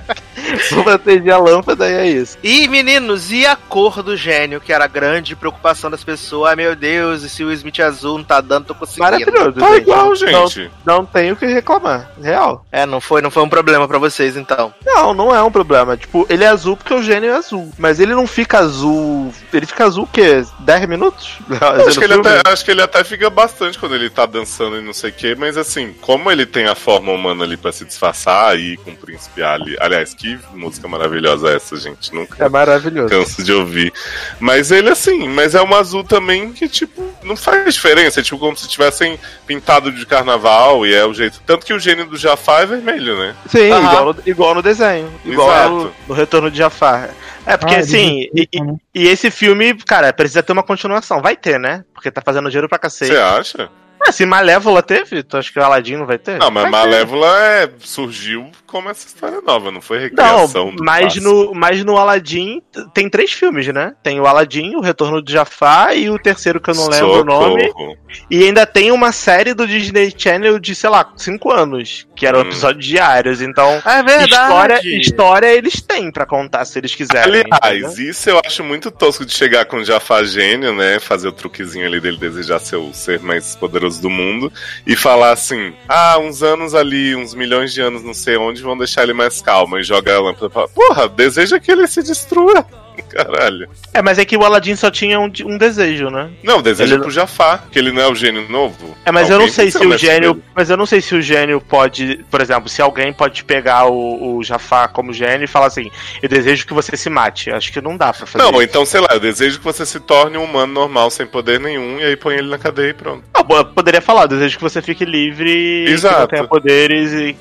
Vou 0.71 0.83
proteger 0.83 1.31
a 1.33 1.37
lâmpada 1.37 1.87
e 1.89 1.93
é 1.93 2.07
isso. 2.07 2.37
E, 2.43 2.67
meninos, 2.67 3.31
e 3.31 3.45
a 3.45 3.55
cor 3.55 4.01
do 4.01 4.17
gênio, 4.17 4.59
que 4.59 4.73
era 4.73 4.85
a 4.85 4.87
grande 4.87 5.35
preocupação 5.35 5.91
das 5.91 6.03
pessoas? 6.03 6.49
Ai, 6.49 6.55
meu 6.55 6.75
Deus, 6.75 6.84
e 6.87 7.29
se 7.29 7.43
o 7.43 7.51
Smith 7.51 7.79
azul 7.79 8.17
não 8.17 8.25
tá 8.25 8.41
dando, 8.41 8.65
tô 8.67 8.75
conseguindo. 8.75 9.03
Maravilhoso, 9.03 9.53
Tá 9.53 9.67
gente. 9.69 9.81
igual, 9.81 10.15
gente. 10.15 10.71
Não, 10.85 10.97
não 10.97 11.05
tenho 11.05 11.33
o 11.33 11.37
que 11.37 11.45
reclamar, 11.45 12.11
real. 12.21 12.65
É, 12.71 12.85
não 12.85 13.01
foi, 13.01 13.21
não 13.21 13.31
foi 13.31 13.43
um 13.43 13.49
problema 13.49 13.87
pra 13.87 13.97
vocês, 13.97 14.37
então. 14.37 14.73
Não, 14.85 15.13
não 15.13 15.35
é 15.35 15.41
um 15.43 15.51
problema. 15.51 15.97
Tipo, 15.97 16.25
ele 16.29 16.43
é 16.43 16.47
azul 16.47 16.75
porque 16.77 16.93
o 16.93 17.01
gênio 17.03 17.31
é 17.31 17.35
azul. 17.35 17.71
Mas 17.77 17.99
ele 17.99 18.13
não 18.13 18.27
fica 18.27 18.59
azul. 18.59 19.33
Ele 19.53 19.65
fica 19.65 19.85
azul 19.85 20.03
o 20.03 20.07
quê? 20.07 20.43
10 20.59 20.87
minutos? 20.87 21.39
Acho 21.87 21.99
que, 21.99 22.05
ele 22.05 22.13
até, 22.15 22.41
acho 22.49 22.65
que 22.65 22.71
ele 22.71 22.81
até 22.81 23.03
fica 23.03 23.29
bastante 23.29 23.77
quando 23.79 23.95
ele 23.95 24.09
tá 24.09 24.25
dançando 24.25 24.77
e 24.77 24.81
não 24.81 24.93
sei 24.93 25.09
o 25.09 25.13
que, 25.13 25.35
mas 25.35 25.57
assim, 25.57 25.93
como 26.01 26.31
ele 26.31 26.45
tem 26.45 26.67
a 26.67 26.75
forma 26.75 27.11
humana 27.11 27.43
ali 27.43 27.57
pra 27.57 27.71
se 27.71 27.85
disfarçar 27.85 28.57
e 28.57 28.73
ir 28.73 28.77
com 28.77 28.91
o 28.91 28.95
príncipe 28.95 29.41
Ali. 29.43 29.75
Aliás, 29.79 30.13
que 30.13 30.39
música 30.53 30.87
maravilhosa 30.87 31.49
é 31.49 31.55
essa, 31.55 31.75
gente. 31.77 32.13
Nunca 32.13 32.43
É 32.43 32.49
maravilhoso. 32.49 33.09
canso 33.09 33.43
de 33.43 33.53
ouvir. 33.53 33.93
Mas 34.39 34.71
ele, 34.71 34.89
assim, 34.89 35.27
mas 35.29 35.55
é 35.55 35.61
um 35.61 35.73
azul 35.75 36.03
também 36.03 36.51
que, 36.51 36.67
tipo, 36.75 37.13
não 37.23 37.35
faz 37.35 37.73
diferença. 37.73 38.19
É 38.19 38.23
tipo 38.23 38.37
como 38.37 38.55
se 38.55 38.67
tivessem 38.67 39.19
pintado 39.47 39.91
de 39.91 40.05
carnaval 40.05 40.85
e 40.85 40.93
é 40.93 41.05
o 41.05 41.13
jeito. 41.13 41.41
Tanto 41.45 41.65
que 41.65 41.73
o 41.73 41.79
gênio 41.79 42.05
do 42.05 42.17
Jafar 42.17 42.61
é 42.61 42.65
vermelho, 42.65 43.17
né? 43.17 43.35
Sim, 43.47 43.67
igual, 43.67 44.13
no, 44.13 44.23
igual 44.25 44.55
no 44.55 44.61
desenho. 44.61 45.11
Igual 45.23 45.49
Exato. 45.49 45.69
no, 45.69 45.93
no 46.07 46.13
Retorno 46.13 46.51
de 46.51 46.57
Jafar. 46.57 47.09
É, 47.45 47.57
porque 47.57 47.75
Ah, 47.75 47.79
assim, 47.79 48.27
eles 48.33 48.47
e, 48.51 48.61
né? 48.61 48.75
e 48.93 49.07
esse 49.07 49.29
filme, 49.29 49.73
cara, 49.75 50.11
precisa 50.11 50.41
ter 50.43 50.51
uma 50.53 50.63
continuação. 50.63 51.21
Vai 51.21 51.35
ter, 51.35 51.59
né? 51.59 51.83
Porque 51.93 52.09
tá 52.11 52.21
fazendo 52.23 52.49
dinheiro 52.49 52.67
pra 52.69 52.79
cacete. 52.79 53.11
Você 53.11 53.17
acha? 53.17 53.69
Ah, 54.07 54.11
se 54.11 54.25
Malévola 54.25 54.83
teve, 54.83 55.23
tu 55.23 55.35
acha 55.37 55.51
que 55.51 55.57
o 55.59 55.63
Aladdin 55.63 55.95
não 55.97 56.05
vai 56.05 56.17
ter? 56.19 56.37
Não, 56.37 56.51
mas 56.51 56.63
Vai. 56.63 56.71
Malévola 56.71 57.39
é, 57.43 57.69
surgiu 57.79 58.51
como 58.75 58.89
essa 58.89 59.07
história 59.07 59.39
nova, 59.39 59.71
não 59.71 59.79
foi 59.79 59.97
Não, 59.97 60.03
recriação 60.03 60.75
do 60.75 60.83
mas 60.83 61.15
no, 61.15 61.53
mas 61.55 61.81
no 61.85 61.97
Aladdin 61.97 62.61
tem 62.93 63.09
três 63.09 63.31
filmes, 63.31 63.65
né? 63.67 63.93
Tem 64.03 64.19
o 64.19 64.27
Aladdin, 64.27 64.75
o 64.75 64.81
Retorno 64.81 65.21
de 65.23 65.31
Jafar 65.31 65.95
e 65.97 66.09
o 66.09 66.19
terceiro 66.19 66.59
que 66.59 66.71
eu 66.71 66.75
não 66.75 66.89
lembro 66.89 67.21
o 67.21 67.23
nome. 67.23 67.67
Socorro. 67.67 67.97
E 68.29 68.43
ainda 68.43 68.65
tem 68.65 68.91
uma 68.91 69.13
série 69.13 69.53
do 69.53 69.65
Disney 69.65 70.13
Channel 70.17 70.59
de, 70.59 70.75
sei 70.75 70.89
lá, 70.89 71.09
cinco 71.15 71.51
anos, 71.53 72.05
que 72.17 72.25
eram 72.27 72.39
Hum. 72.39 72.41
episódios 72.43 72.85
diários. 72.85 73.41
Então, 73.41 73.81
É 73.85 74.03
verdade. 74.03 74.29
história, 74.33 74.79
história 74.99 75.47
eles 75.53 75.81
têm 75.81 76.11
pra 76.11 76.25
contar 76.25 76.65
se 76.65 76.77
eles 76.77 76.93
quiserem. 76.93 77.43
Aliás, 77.61 77.93
entendeu? 77.93 78.11
isso 78.11 78.29
eu 78.29 78.41
acho 78.45 78.61
muito 78.61 78.91
tosco 78.91 79.25
de 79.25 79.33
chegar 79.33 79.63
com 79.65 79.77
o 79.77 79.85
Jafar 79.85 80.25
gênio, 80.25 80.73
né? 80.73 80.99
Fazer 80.99 81.29
o 81.29 81.31
truquezinho 81.31 81.85
ali 81.85 82.01
dele 82.01 82.17
desejar 82.17 82.59
ser 82.59 82.75
o 82.75 82.93
ser 82.93 83.21
mais 83.21 83.55
poderoso 83.55 84.01
do 84.01 84.09
mundo 84.09 84.51
e 84.85 84.97
falar 84.97 85.31
assim: 85.31 85.73
ah, 85.87 86.17
uns 86.19 86.43
anos 86.43 86.75
ali, 86.75 87.15
uns 87.15 87.33
milhões 87.33 87.73
de 87.73 87.79
anos, 87.81 88.03
não 88.03 88.13
sei 88.13 88.35
onde, 88.37 88.64
vão 88.65 88.77
deixar 88.77 89.03
ele 89.03 89.13
mais 89.13 89.41
calmo. 89.41 89.77
E 89.77 89.83
joga 89.83 90.15
a 90.15 90.21
lâmpada 90.21 90.49
fala: 90.49 90.67
porra, 90.67 91.07
deseja 91.07 91.59
que 91.59 91.71
ele 91.71 91.87
se 91.87 92.03
destrua. 92.03 92.65
Caralho. 93.09 93.67
É, 93.93 94.01
mas 94.01 94.17
é 94.17 94.25
que 94.25 94.37
o 94.37 94.43
Aladdin 94.43 94.75
só 94.75 94.89
tinha 94.91 95.19
um, 95.19 95.31
um 95.45 95.57
desejo, 95.57 96.09
né? 96.09 96.29
Não, 96.43 96.61
deseja 96.61 96.95
Ele- 96.95 97.03
pro 97.03 97.11
Jafar, 97.11 97.63
que 97.71 97.77
ele 97.79 97.91
não 97.91 98.01
é 98.01 98.07
o 98.07 98.15
gênio 98.15 98.47
novo. 98.49 98.95
É, 99.05 99.11
mas 99.11 99.29
eu 99.29 99.35
não 99.37 99.45
Alguém 99.45 99.53
sei 99.53 99.71
se 99.71 99.85
o 99.85 99.97
gênio. 99.97 100.33
dele. 100.33 100.45
Mas 100.55 100.69
eu 100.69 100.77
não 100.77 100.85
sei 100.85 101.01
se 101.01 101.15
o 101.15 101.21
gênio 101.21 101.59
pode. 101.61 102.25
Por 102.29 102.41
exemplo, 102.41 102.67
se 102.69 102.81
alguém 102.81 103.13
pode 103.13 103.43
pegar 103.43 103.85
o, 103.85 104.37
o 104.37 104.43
Jafar 104.43 104.89
como 104.89 105.13
gênio 105.13 105.45
e 105.45 105.47
falar 105.47 105.67
assim: 105.67 105.89
Eu 106.21 106.29
desejo 106.29 106.65
que 106.67 106.73
você 106.73 106.95
se 106.97 107.09
mate. 107.09 107.51
Acho 107.51 107.71
que 107.71 107.81
não 107.81 107.95
dá 107.97 108.11
pra 108.13 108.25
fazer. 108.25 108.43
Não, 108.43 108.51
isso. 108.53 108.61
então, 108.63 108.85
sei 108.85 108.99
lá, 109.01 109.07
eu 109.11 109.19
desejo 109.19 109.59
que 109.59 109.63
você 109.65 109.85
se 109.85 109.99
torne 109.99 110.37
um 110.37 110.43
humano 110.43 110.73
normal, 110.73 111.09
sem 111.09 111.25
poder 111.25 111.59
nenhum, 111.59 111.99
e 111.99 112.03
aí 112.03 112.15
põe 112.15 112.35
ele 112.35 112.49
na 112.49 112.57
cadeia 112.57 112.89
e 112.89 112.93
pronto. 112.93 113.23
Ah, 113.33 113.43
bom, 113.43 113.57
eu 113.57 113.65
poderia 113.65 114.01
falar, 114.01 114.23
eu 114.23 114.27
desejo 114.29 114.57
que 114.57 114.63
você 114.63 114.81
fique 114.81 115.05
livre 115.05 115.49
e 115.49 115.83
que 115.85 115.89
não 115.89 115.93
Exato. 115.93 116.27
tenha 116.27 116.47
poderes 116.47 117.11
e, 117.13 117.35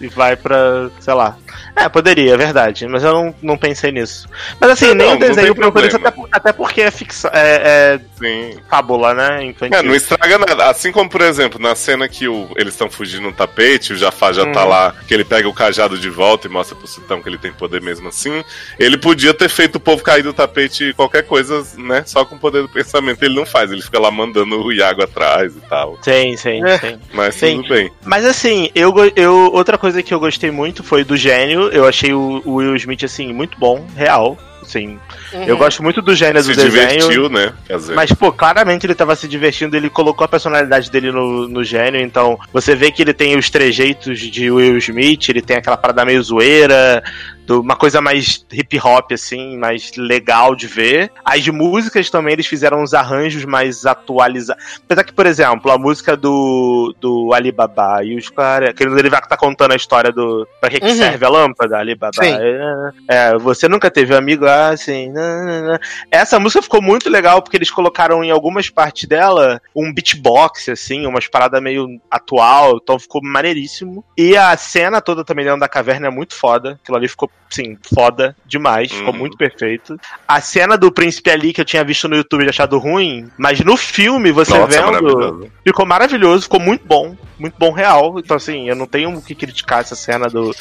e 0.00 0.08
vai 0.08 0.36
pra. 0.36 0.90
sei 1.00 1.14
lá. 1.14 1.36
É, 1.76 1.88
poderia, 1.88 2.32
é 2.34 2.36
verdade. 2.36 2.86
Mas 2.88 3.04
eu 3.04 3.12
não, 3.12 3.34
não 3.42 3.58
pensei 3.58 3.92
nisso. 3.92 4.26
Mas 4.58 4.70
assim, 4.70 4.86
Não, 4.88 4.94
nem 4.94 5.14
o 5.14 5.18
desenho 5.18 5.54
procura 5.54 5.86
isso, 5.86 5.96
até, 5.96 6.12
até 6.32 6.52
porque 6.52 6.80
é 6.80 6.90
ficção. 6.90 7.30
É, 7.34 8.00
Sim. 8.18 8.56
é 8.56 8.70
fábula, 8.70 9.12
né? 9.14 9.44
Infantil. 9.44 9.78
É, 9.78 9.82
não 9.82 9.94
estraga 9.94 10.38
nada. 10.38 10.70
Assim 10.70 10.90
como, 10.90 11.10
por 11.10 11.20
exemplo, 11.20 11.60
na 11.60 11.74
cena 11.74 12.08
que 12.08 12.26
o- 12.28 12.48
eles 12.56 12.72
estão 12.72 12.88
fugindo 12.88 13.22
no 13.24 13.32
tapete, 13.32 13.92
o 13.92 13.96
Jafar 13.96 14.32
já 14.32 14.46
tá 14.50 14.62
Uhum. 14.62 14.68
lá, 14.70 14.94
que 15.06 15.12
ele 15.12 15.24
pega 15.24 15.48
o 15.48 15.52
cajado 15.52 15.98
de 15.98 16.08
volta 16.08 16.46
e 16.46 16.50
mostra 16.50 16.74
pro 16.74 16.86
Sultão 16.86 17.20
que 17.22 17.28
ele 17.28 17.38
tem 17.38 17.52
poder 17.52 17.82
mesmo 17.82 18.08
assim. 18.08 18.42
Ele 18.78 18.96
podia 18.96 19.34
ter 19.34 19.48
feito 19.50 19.76
o 19.76 19.80
povo 19.80 20.02
cair 20.02 20.22
do 20.22 20.32
tapete 20.32 20.94
qualquer 20.94 21.24
coisa, 21.24 21.62
né? 21.76 22.02
Só 22.06 22.24
com 22.24 22.36
o 22.36 22.38
poder 22.38 22.62
do 22.62 22.68
pensamento. 22.70 23.22
Ele 23.22 23.34
não 23.34 23.44
faz, 23.44 23.70
ele 23.70 23.82
fica 23.82 23.98
lá 24.00 24.10
mandando 24.10 24.62
o 24.64 24.72
Iago 24.72 25.02
atrás 25.02 25.54
e 25.54 25.60
tal. 25.68 25.98
Sim, 26.02 26.36
sim, 26.38 26.64
É. 26.64 26.78
sim. 26.78 26.98
Mas 27.12 27.34
Sim. 27.34 27.56
tudo 27.56 27.68
bem. 27.68 27.90
Mas 28.04 28.24
assim, 28.24 28.70
eu, 28.74 28.94
eu 29.14 29.52
outra 29.52 29.76
coisa 29.76 30.02
que 30.02 30.14
eu 30.14 30.18
gostei 30.20 30.50
muito 30.50 30.82
foi 30.82 31.04
do 31.04 31.16
gênio. 31.16 31.65
Eu 31.72 31.86
achei 31.86 32.12
o, 32.12 32.42
o 32.44 32.54
Will 32.54 32.76
Smith 32.76 33.04
assim 33.04 33.32
muito 33.32 33.58
bom, 33.58 33.86
real. 33.96 34.36
Assim, 34.62 34.98
eu 35.46 35.56
gosto 35.56 35.80
muito 35.80 36.02
do 36.02 36.12
gênio 36.12 36.42
Se 36.42 36.50
do 36.50 36.56
desenho. 36.56 36.88
divertiu, 36.88 37.28
né? 37.28 37.52
Mas, 37.94 38.12
pô, 38.12 38.32
claramente 38.32 38.84
ele 38.84 38.96
tava 38.96 39.14
se 39.14 39.28
divertindo, 39.28 39.76
ele 39.76 39.88
colocou 39.88 40.24
a 40.24 40.28
personalidade 40.28 40.90
dele 40.90 41.12
no, 41.12 41.46
no 41.46 41.62
gênio, 41.62 42.00
então 42.00 42.36
você 42.52 42.74
vê 42.74 42.90
que 42.90 43.00
ele 43.00 43.12
tem 43.14 43.38
os 43.38 43.48
trejeitos 43.48 44.18
de 44.18 44.50
Will 44.50 44.76
Smith, 44.78 45.28
ele 45.28 45.40
tem 45.40 45.56
aquela 45.58 45.76
parada 45.76 46.04
meio 46.04 46.20
zoeira, 46.20 47.00
do- 47.46 47.60
uma 47.60 47.76
coisa 47.76 48.00
mais 48.00 48.44
hip 48.52 48.78
hop, 48.80 49.12
assim, 49.12 49.56
mais 49.56 49.92
legal 49.96 50.54
de 50.54 50.66
ver. 50.66 51.10
As 51.24 51.46
músicas 51.48 52.10
também, 52.10 52.32
eles 52.34 52.46
fizeram 52.46 52.82
uns 52.82 52.92
arranjos 52.92 53.44
mais 53.44 53.86
atualizados. 53.86 54.62
Apesar 54.84 55.04
que, 55.04 55.12
por 55.12 55.26
exemplo, 55.26 55.70
a 55.70 55.78
música 55.78 56.16
do, 56.16 56.94
do 57.00 57.32
Alibaba 57.32 58.02
e 58.04 58.16
os 58.16 58.28
caras. 58.28 58.70
Aquele 58.70 58.98
ele 58.98 59.10
vai 59.10 59.20
tá 59.20 59.36
contando 59.36 59.72
a 59.72 59.76
história 59.76 60.10
do. 60.12 60.46
Pra 60.60 60.70
que, 60.70 60.80
que 60.80 60.86
Uhum. 60.86 60.96
serve 60.96 61.24
a 61.24 61.28
lâmpada, 61.28 61.78
Alibaba? 61.78 62.12
Sim. 62.14 62.36
É, 62.38 62.90
é, 63.08 63.38
você 63.38 63.68
nunca 63.68 63.90
teve 63.90 64.14
um 64.14 64.18
amigo 64.18 64.44
assim. 64.46 65.10
nananana. 65.12 65.80
Essa 66.10 66.38
música 66.38 66.62
ficou 66.62 66.80
muito 66.82 67.08
legal 67.10 67.42
porque 67.42 67.56
eles 67.56 67.70
colocaram 67.70 68.22
em 68.24 68.30
algumas 68.30 68.68
partes 68.70 69.08
dela 69.08 69.60
um 69.74 69.92
beatbox, 69.92 70.68
assim, 70.68 71.06
umas 71.06 71.26
paradas 71.28 71.62
meio 71.62 71.86
atual, 72.10 72.78
então 72.82 72.98
ficou 72.98 73.20
maneiríssimo. 73.22 74.04
E 74.16 74.36
a 74.36 74.56
cena 74.56 75.00
toda 75.00 75.24
também 75.24 75.44
dentro 75.44 75.60
da 75.60 75.68
caverna 75.68 76.06
é 76.06 76.10
muito 76.10 76.34
foda. 76.34 76.78
Aquilo 76.82 76.96
ali 76.96 77.08
ficou, 77.08 77.30
sim, 77.48 77.78
foda 77.94 78.36
demais, 78.44 78.90
ficou 78.92 79.12
Uhum. 79.12 79.18
muito 79.20 79.36
perfeito. 79.36 79.98
A 80.26 80.40
cena 80.40 80.76
do 80.76 80.90
príncipe 80.92 81.30
ali 81.30 81.52
que 81.52 81.60
eu 81.60 81.64
tinha 81.64 81.84
visto 81.84 82.08
no 82.08 82.16
YouTube 82.16 82.44
e 82.44 82.48
achado 82.48 82.76
ruim, 82.78 83.30
mas 83.38 83.60
no 83.60 83.76
filme, 83.76 84.30
você 84.32 84.52
Nossa, 84.58 84.66
vendo, 84.66 84.86
maravilhoso. 84.86 85.50
ficou 85.64 85.86
maravilhoso, 85.86 86.42
ficou 86.44 86.60
muito 86.60 86.84
bom. 86.86 87.16
Muito 87.38 87.54
bom 87.58 87.70
real. 87.70 88.18
Então, 88.18 88.34
assim, 88.34 88.66
eu 88.66 88.74
não 88.74 88.86
tenho 88.86 89.10
o 89.14 89.20
que 89.20 89.34
criticar 89.34 89.80
essa 89.80 89.94
cena 89.94 90.26
do 90.26 90.56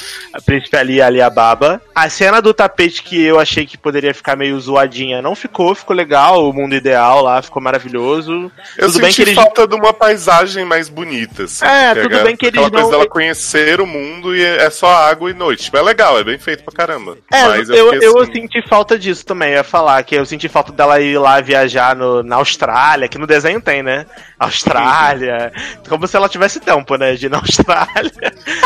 Príncipe 0.46 0.76
Ali 0.76 1.02
Ali 1.02 1.22
Ababa. 1.22 1.82
A 1.96 2.10
cena 2.10 2.42
do 2.42 2.54
tapete 2.54 3.02
que 3.02 3.24
eu 3.24 3.40
achei 3.40 3.66
que 3.66 3.78
poderia 3.78 4.14
ficar 4.14 4.36
meio 4.36 4.60
zoadinha 4.60 5.22
não 5.22 5.36
ficou, 5.36 5.74
ficou 5.74 5.96
legal. 5.96 6.50
O 6.50 6.52
mundo 6.52 6.76
ideal 6.76 7.22
lá 7.24 7.42
ficou 7.42 7.62
maravilhoso. 7.62 8.52
Eu 8.78 8.92
tudo 8.92 9.06
senti 9.06 9.22
eles- 9.22 9.36
falta 9.36 9.66
de 9.66 9.74
uma 9.74 9.94
paisagem 9.94 10.66
mais 10.66 10.90
bonita, 10.90 11.44
assim. 11.44 11.64
É, 11.66 11.96
tudo 11.96 12.18
a- 12.18 12.24
bem 12.24 12.36
que 12.36 12.48
eles 12.48 12.58
aquela 12.60 12.70
coisa 12.70 12.84
não- 12.84 12.92
dela 12.92 13.10
conhecer 13.10 13.80
o 13.80 13.88
mundo 13.88 14.36
e 14.36 14.44
é 14.44 14.70
só 14.70 14.88
água 14.94 15.32
e 15.32 15.34
noite. 15.34 15.64
Tipo, 15.64 15.78
é 15.78 15.82
legal, 15.82 16.20
é 16.20 16.26
bem 16.26 16.38
feito 16.38 16.65
pra 16.66 16.74
caramba. 16.74 17.18
É, 17.32 17.44
Mas 17.48 17.70
eu, 17.70 17.92
fiquei 17.94 18.08
eu 18.08 18.20
assim, 18.20 18.34
senti 18.34 18.68
falta 18.68 18.98
disso 19.00 19.26
também. 19.26 19.50
Eu 19.52 19.56
ia 19.58 19.64
falar 19.64 20.04
que 20.04 20.16
eu 20.16 20.26
senti 20.26 20.50
falta 20.50 20.72
dela 20.72 21.00
ir 21.00 21.18
lá 21.18 21.40
viajar 21.42 21.96
no, 21.96 22.24
na 22.24 22.36
Austrália, 22.38 23.08
que 23.08 23.18
no 23.18 23.28
desenho 23.28 23.62
tem, 23.62 23.82
né? 23.84 24.06
Austrália. 24.40 25.52
Como 25.88 26.08
se 26.08 26.16
ela 26.16 26.30
tivesse 26.30 26.60
tempo, 26.60 26.96
né? 26.96 27.14
De 27.16 27.28
ir 27.28 27.30
na 27.30 27.38
Austrália. 27.40 28.12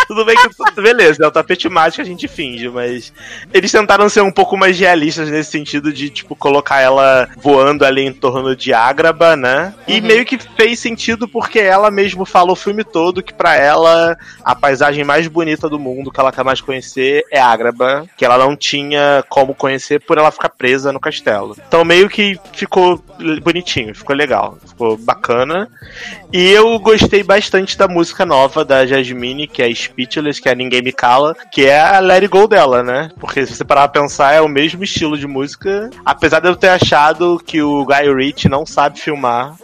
Tudo 0.08 0.26
bem 0.26 0.36
que. 0.36 0.50
tudo- 0.56 0.70
Beleza, 0.82 1.24
é 1.24 1.28
o 1.28 1.32
tapete 1.32 1.68
mágico 1.68 2.02
a 2.02 2.06
gente 2.06 2.28
finge, 2.28 2.70
mas. 2.70 3.12
Eles 3.54 3.72
tentaram 3.72 4.08
ser 4.10 4.22
um 4.22 4.32
pouco 4.32 4.56
mais 4.58 4.80
realistas 4.80 5.30
nesse 5.30 5.52
sentido 5.52 5.92
de, 5.92 6.10
tipo, 6.10 6.36
colocar 6.36 6.80
ela 6.80 7.28
voando 7.38 7.86
ali 7.86 8.02
em 8.06 8.14
torno 8.14 8.56
de 8.56 8.74
Ágraba, 8.74 9.36
né? 9.36 9.74
E 9.88 10.00
meio 10.02 10.26
que 10.26 10.38
fez 10.56 10.80
sentido 10.80 11.28
porque 11.28 11.60
ela 11.60 11.92
mesmo 11.92 12.26
fala 12.26 12.52
o 12.52 12.56
filme 12.56 12.84
todo 12.84 13.22
que 13.24 13.34
pra 13.34 13.56
ela 13.56 14.18
a 14.44 14.56
paisagem 14.56 15.04
mais 15.04 15.28
bonita 15.28 15.68
do 15.70 15.80
mundo 15.80 16.12
que 16.12 16.20
ela 16.20 16.32
quer 16.32 16.44
mais 16.44 16.62
conhecer 16.62 17.24
é 17.32 17.40
Ágraba, 17.40 17.89
que 18.18 18.26
ela 18.26 18.38
não 18.38 18.56
tinha 18.56 19.24
como 19.30 19.54
conhecer 19.56 20.00
por 20.02 20.18
ela 20.18 20.32
ficar 20.32 20.50
presa 20.50 20.92
no 20.92 21.00
castelo. 21.00 21.56
Então 21.68 21.84
meio 21.86 22.10
que 22.10 22.40
ficou 22.54 23.04
bonitinho, 23.44 23.94
ficou 23.96 24.16
legal, 24.16 24.58
ficou 24.68 24.98
bacana. 24.98 25.70
E 26.32 26.50
eu 26.52 26.78
gostei 26.80 27.24
bastante 27.24 27.78
da 27.78 27.88
música 27.88 28.26
nova 28.26 28.64
da 28.64 28.86
Jasmine, 28.86 29.48
que 29.48 29.62
é 29.62 29.74
Speechless, 29.74 30.42
que 30.42 30.48
é 30.50 30.56
Ninguém 30.56 30.82
Me 30.82 30.92
Cala, 30.92 31.36
que 31.52 31.66
é 31.66 31.80
a 31.80 32.00
Let 32.00 32.24
It 32.24 32.28
Go 32.28 32.48
dela, 32.48 32.84
né? 32.84 33.10
Porque 33.20 33.46
se 33.46 33.56
você 33.56 33.64
parar 33.66 33.88
pra 33.88 34.02
pensar, 34.02 34.34
é 34.34 34.42
o 34.42 34.48
mesmo 34.48 34.84
estilo 34.84 35.18
de 35.18 35.26
música, 35.28 35.90
apesar 36.06 36.40
de 36.40 36.48
eu 36.48 36.56
ter 36.56 36.70
achado 36.70 37.42
que 37.46 37.62
o 37.62 37.86
Guy 37.86 38.14
Ritchie 38.14 38.50
não 38.50 38.66
sabe 38.66 39.00
filmar 39.00 39.56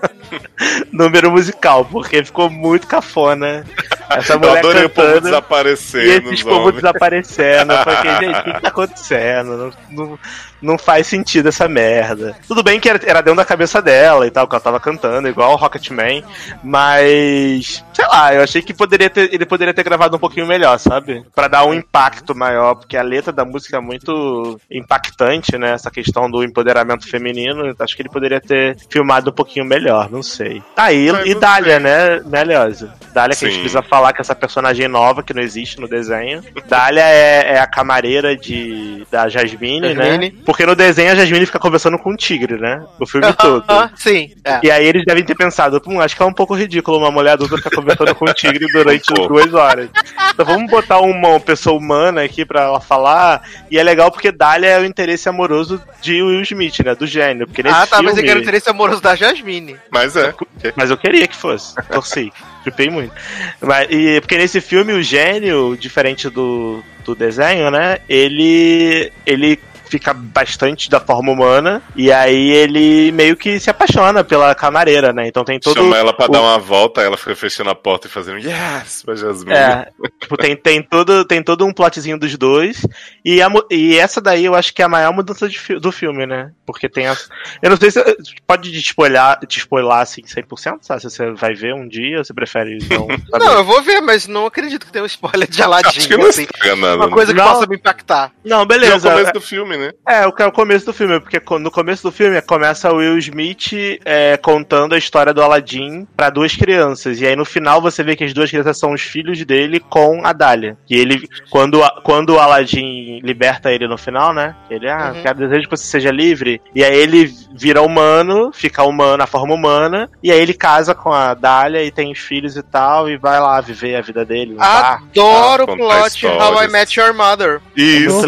número 0.91 1.31
musical, 1.31 1.85
porque 1.85 2.23
ficou 2.23 2.49
muito 2.49 2.87
cafona. 2.87 3.63
Essa 4.09 4.33
Eu 4.33 4.39
mulher 4.39 4.59
adorei 4.59 4.85
o 4.85 4.89
povo 4.89 5.07
cantando. 5.07 5.21
desaparecendo. 5.25 6.05
E 6.05 6.09
esses 6.09 6.31
os 6.31 6.43
povos 6.43 6.73
desaparecendo. 6.75 7.73
Eu 7.73 7.83
falei, 7.83 8.14
gente, 8.19 8.39
o 8.39 8.43
que, 8.43 8.53
que 8.53 8.61
tá 8.61 8.67
acontecendo? 8.69 9.57
Não, 9.57 10.07
não, 10.07 10.19
não 10.65 10.77
faz 10.77 11.07
sentido 11.07 11.49
essa 11.49 11.67
merda. 11.67 12.35
Tudo 12.47 12.63
bem 12.63 12.79
que 12.79 12.89
era, 12.89 12.99
era 13.05 13.21
dentro 13.21 13.37
da 13.37 13.45
cabeça 13.45 13.81
dela 13.81 14.27
e 14.27 14.31
tal, 14.31 14.47
que 14.47 14.55
ela 14.55 14.63
tava 14.63 14.79
cantando, 14.79 15.27
igual 15.27 15.53
o 15.53 15.55
Rocketman, 15.55 16.23
mas. 16.63 17.83
Sei 17.93 18.07
lá, 18.07 18.33
eu 18.33 18.41
achei 18.41 18.61
que 18.61 18.73
poderia 18.73 19.09
ter, 19.09 19.33
ele 19.33 19.45
poderia 19.45 19.73
ter 19.73 19.83
gravado 19.83 20.17
um 20.17 20.19
pouquinho 20.19 20.47
melhor, 20.47 20.77
sabe? 20.79 21.25
Pra 21.33 21.47
dar 21.47 21.65
um 21.65 21.73
impacto 21.73 22.35
maior, 22.35 22.75
porque 22.75 22.97
a 22.97 23.03
letra 23.03 23.31
da 23.31 23.45
música 23.45 23.77
é 23.77 23.79
muito 23.79 24.59
impactante, 24.69 25.57
né? 25.57 25.71
Essa 25.71 25.91
questão 25.91 26.29
do 26.29 26.43
empoderamento 26.43 27.07
feminino. 27.07 27.67
Então 27.67 27.83
acho 27.83 27.95
que 27.95 28.01
ele 28.01 28.09
poderia 28.09 28.41
ter 28.41 28.77
filmado 28.89 29.29
um 29.29 29.33
pouquinho 29.33 29.65
melhor, 29.65 30.09
não 30.09 30.23
sei. 30.23 30.61
E, 30.91 31.11
Mas 31.11 31.25
e 31.25 31.33
não 31.33 31.39
Dália, 31.39 31.79
né, 31.79 32.19
né, 32.25 32.43
Leosa? 32.43 32.93
Dália 33.13 33.35
que 33.35 33.45
a 33.45 33.49
gente 33.49 33.59
precisa 33.59 33.81
falar 33.81 34.13
que 34.13 34.21
essa 34.21 34.35
personagem 34.35 34.87
nova 34.87 35.23
que 35.23 35.33
não 35.33 35.41
existe 35.41 35.79
no 35.79 35.87
desenho. 35.87 36.43
Dália 36.67 37.03
é, 37.03 37.53
é 37.53 37.59
a 37.59 37.67
camareira 37.67 38.35
de, 38.35 39.05
da 39.11 39.29
Jasmine, 39.29 39.93
Jasmine. 39.93 40.31
né? 40.31 40.41
Porque 40.55 40.65
no 40.65 40.73
desenho 40.73 41.11
a 41.11 41.15
Jasmine 41.15 41.45
fica 41.45 41.59
conversando 41.59 41.99
com 41.99 42.11
o 42.11 42.15
tigre, 42.15 42.57
né? 42.57 42.81
O 42.97 43.05
filme 43.05 43.27
todo. 43.33 43.65
Ah, 43.67 43.89
sim. 43.93 44.31
É. 44.41 44.61
E 44.63 44.71
aí 44.71 44.87
eles 44.87 45.03
devem 45.03 45.21
ter 45.21 45.35
pensado, 45.35 45.81
hum, 45.85 45.99
acho 45.99 46.15
que 46.15 46.23
é 46.23 46.25
um 46.25 46.31
pouco 46.31 46.55
ridículo 46.55 46.97
uma 46.97 47.11
mulher 47.11 47.33
adulta 47.33 47.57
ficar 47.57 47.71
conversando 47.71 48.15
com 48.15 48.23
o 48.23 48.33
tigre 48.33 48.65
durante 48.71 49.11
Um 49.11 49.27
duas 49.27 49.53
horas. 49.53 49.89
Então 50.33 50.45
vamos 50.45 50.71
botar 50.71 51.01
uma 51.01 51.37
pessoa 51.41 51.77
humana 51.77 52.23
aqui 52.23 52.45
pra 52.45 52.61
ela 52.61 52.79
falar. 52.79 53.43
E 53.69 53.77
é 53.77 53.83
legal 53.83 54.09
porque 54.09 54.31
Dália 54.31 54.67
é 54.67 54.79
o 54.79 54.85
interesse 54.85 55.27
amoroso 55.27 55.81
de 56.01 56.23
Will 56.23 56.41
Smith, 56.43 56.79
né? 56.85 56.95
Do 56.95 57.05
gênio. 57.05 57.47
Porque 57.47 57.61
nesse 57.61 57.75
Ah, 57.75 57.85
tá, 57.85 57.97
filme... 57.97 58.11
mas 58.11 58.17
eu 58.17 58.23
quero 58.23 58.39
o 58.39 58.41
interesse 58.41 58.69
amoroso 58.69 59.01
da 59.01 59.13
Jasmine. 59.13 59.75
Mas 59.91 60.15
é. 60.15 60.33
Mas 60.73 60.89
eu 60.89 60.95
queria 60.95 61.27
que 61.27 61.35
fosse. 61.35 61.75
Torci. 61.91 62.31
Tripei 62.63 62.89
muito. 62.89 63.13
Mas, 63.59 63.87
e, 63.91 64.21
porque 64.21 64.37
nesse 64.37 64.61
filme 64.61 64.93
o 64.93 65.03
gênio, 65.03 65.75
diferente 65.77 66.29
do, 66.29 66.81
do 67.03 67.13
desenho, 67.13 67.69
né? 67.69 67.97
Ele. 68.07 69.11
ele 69.25 69.59
fica 69.95 70.13
bastante 70.13 70.89
da 70.89 70.99
forma 70.99 71.31
humana. 71.31 71.81
E 71.95 72.11
aí 72.11 72.51
ele 72.51 73.11
meio 73.13 73.37
que 73.37 73.59
se 73.59 73.69
apaixona 73.69 74.23
pela 74.23 74.53
camareira, 74.53 75.13
né? 75.13 75.27
Então 75.27 75.43
tem 75.45 75.57
todo. 75.59 75.75
Chama 75.77 75.97
ela 75.97 76.11
pra 76.13 76.25
o- 76.25 76.29
dar 76.29 76.41
uma 76.41 76.59
volta, 76.59 77.01
ela 77.01 77.15
fica 77.17 77.35
fechando 77.35 77.69
a 77.69 77.75
porta 77.75 78.07
e 78.07 78.09
fazendo 78.09 78.39
yes 78.39 79.03
pra 79.05 79.15
Jasmine. 79.15 79.55
É, 79.55 79.87
tipo, 80.19 80.35
tem, 80.37 80.55
tem, 80.55 80.81
todo, 80.83 81.23
tem 81.23 81.41
todo 81.41 81.65
um 81.65 81.71
plotzinho 81.73 82.19
dos 82.19 82.35
dois. 82.37 82.85
E, 83.23 83.41
a, 83.41 83.47
e 83.71 83.97
essa 83.97 84.19
daí 84.19 84.43
eu 84.45 84.53
acho 84.55 84.73
que 84.73 84.81
é 84.81 84.85
a 84.85 84.89
maior 84.89 85.13
mudança 85.13 85.47
de 85.47 85.55
do 85.79 85.91
filme, 85.91 86.25
né? 86.25 86.51
Porque 86.65 86.89
tem 86.89 87.07
as. 87.07 87.29
Eu 87.61 87.69
não 87.69 87.77
sei 87.77 87.89
se. 87.91 88.03
Pode 88.45 88.69
te 88.71 88.79
spoiler, 88.79 89.21
te 89.47 89.59
spoiler 89.59 89.91
assim 89.93 90.21
100%, 90.23 90.79
sabe? 90.81 91.01
Se 91.01 91.09
você 91.09 91.31
vai 91.31 91.53
ver 91.53 91.73
um 91.73 91.87
dia, 91.87 92.23
você 92.23 92.33
prefere 92.33 92.77
não. 92.89 93.07
Não, 93.45 93.51
eu 93.53 93.63
vou 93.63 93.81
ver, 93.81 94.01
mas 94.01 94.27
não 94.27 94.45
acredito 94.45 94.85
que 94.85 94.91
tenha 94.91 95.03
um 95.03 95.07
spoiler 95.07 95.47
de 95.47 95.61
Aladdin. 95.61 95.87
Acho 95.89 96.07
que 96.07 96.17
não 96.17 96.27
assim. 96.27 96.47
nada. 96.77 96.95
Uma 96.95 97.09
coisa 97.09 97.33
que 97.33 97.39
Não. 97.39 97.47
possa 97.47 97.67
me 97.67 97.75
impactar. 97.75 98.31
Não, 98.43 98.57
né? 98.57 98.61
É 98.61 98.63
o 98.63 98.65
beleza. 98.65 99.09
começo 99.11 99.33
do 99.33 99.41
filme, 99.41 99.77
né? 99.77 99.84
É, 100.07 100.25
o 100.25 100.31
que 100.31 100.41
é 100.41 100.45
o 100.45 100.51
começo 100.51 100.85
do 100.85 100.93
filme, 100.93 101.19
porque 101.19 101.41
no 101.59 101.71
começo 101.71 102.03
do 102.03 102.11
filme 102.11 102.41
começa 102.41 102.91
o 102.91 102.97
Will 102.97 103.17
Smith 103.17 103.73
é, 104.05 104.37
contando 104.37 104.93
a 104.95 104.97
história 104.97 105.33
do 105.33 105.41
Aladdin 105.41 106.07
pra 106.15 106.29
duas 106.29 106.55
crianças. 106.55 107.19
E 107.19 107.25
aí 107.27 107.35
no 107.35 107.45
final 107.45 107.81
você 107.81 108.03
vê 108.03 108.15
que 108.15 108.23
as 108.23 108.33
duas 108.33 108.49
crianças 108.49 108.77
são 108.77 108.93
os 108.93 109.01
filhos 109.01 109.43
dele 109.45 109.79
com 109.79 110.21
a 110.25 110.33
Dália. 110.33 110.77
E 110.89 110.95
ele, 110.97 111.27
quando, 111.49 111.83
a- 111.83 112.01
quando 112.03 112.31
o 112.35 112.39
Aladdin 112.39 113.19
liberta 113.23 113.71
ele 113.71 113.87
no 113.87 113.97
final, 113.97 114.33
né? 114.33 114.55
Ele, 114.69 114.89
ah, 114.89 115.13
Uhum. 115.15 115.21
quero 115.21 115.39
desejo 115.39 115.63
que 115.69 115.75
você 115.77 115.85
seja 115.85 116.11
livre. 116.11 116.61
E 116.73 116.83
aí 116.83 116.95
ele 116.95 117.31
vira 117.55 117.81
humano, 117.81 118.51
fica 118.53 118.83
humano, 118.83 119.23
a 119.23 119.27
forma 119.27 119.53
humana. 119.53 120.09
E 120.23 120.31
aí 120.31 120.39
ele 120.39 120.53
casa 120.53 120.93
com 120.95 121.11
a 121.11 121.33
Dália 121.33 121.83
e 121.83 121.91
tem 121.91 122.11
os 122.11 122.19
filhos 122.19 122.55
e 122.57 122.63
tal. 122.63 123.09
E 123.09 123.17
vai 123.17 123.39
lá 123.39 123.59
viver 123.61 123.95
a 123.95 124.01
vida 124.01 124.25
dele. 124.25 124.55
bar. 124.55 125.01
Adoro 125.11 125.63
o 125.63 125.77
plot 125.77 126.25
How 126.27 126.63
I. 126.63 126.67
Met 126.67 126.99
Your 126.99 127.13
Mother. 127.13 127.61
Isso. 127.75 128.21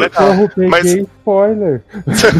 Peguei 0.56 0.70
Mas- 0.70 0.96
spoiler. 1.28 1.84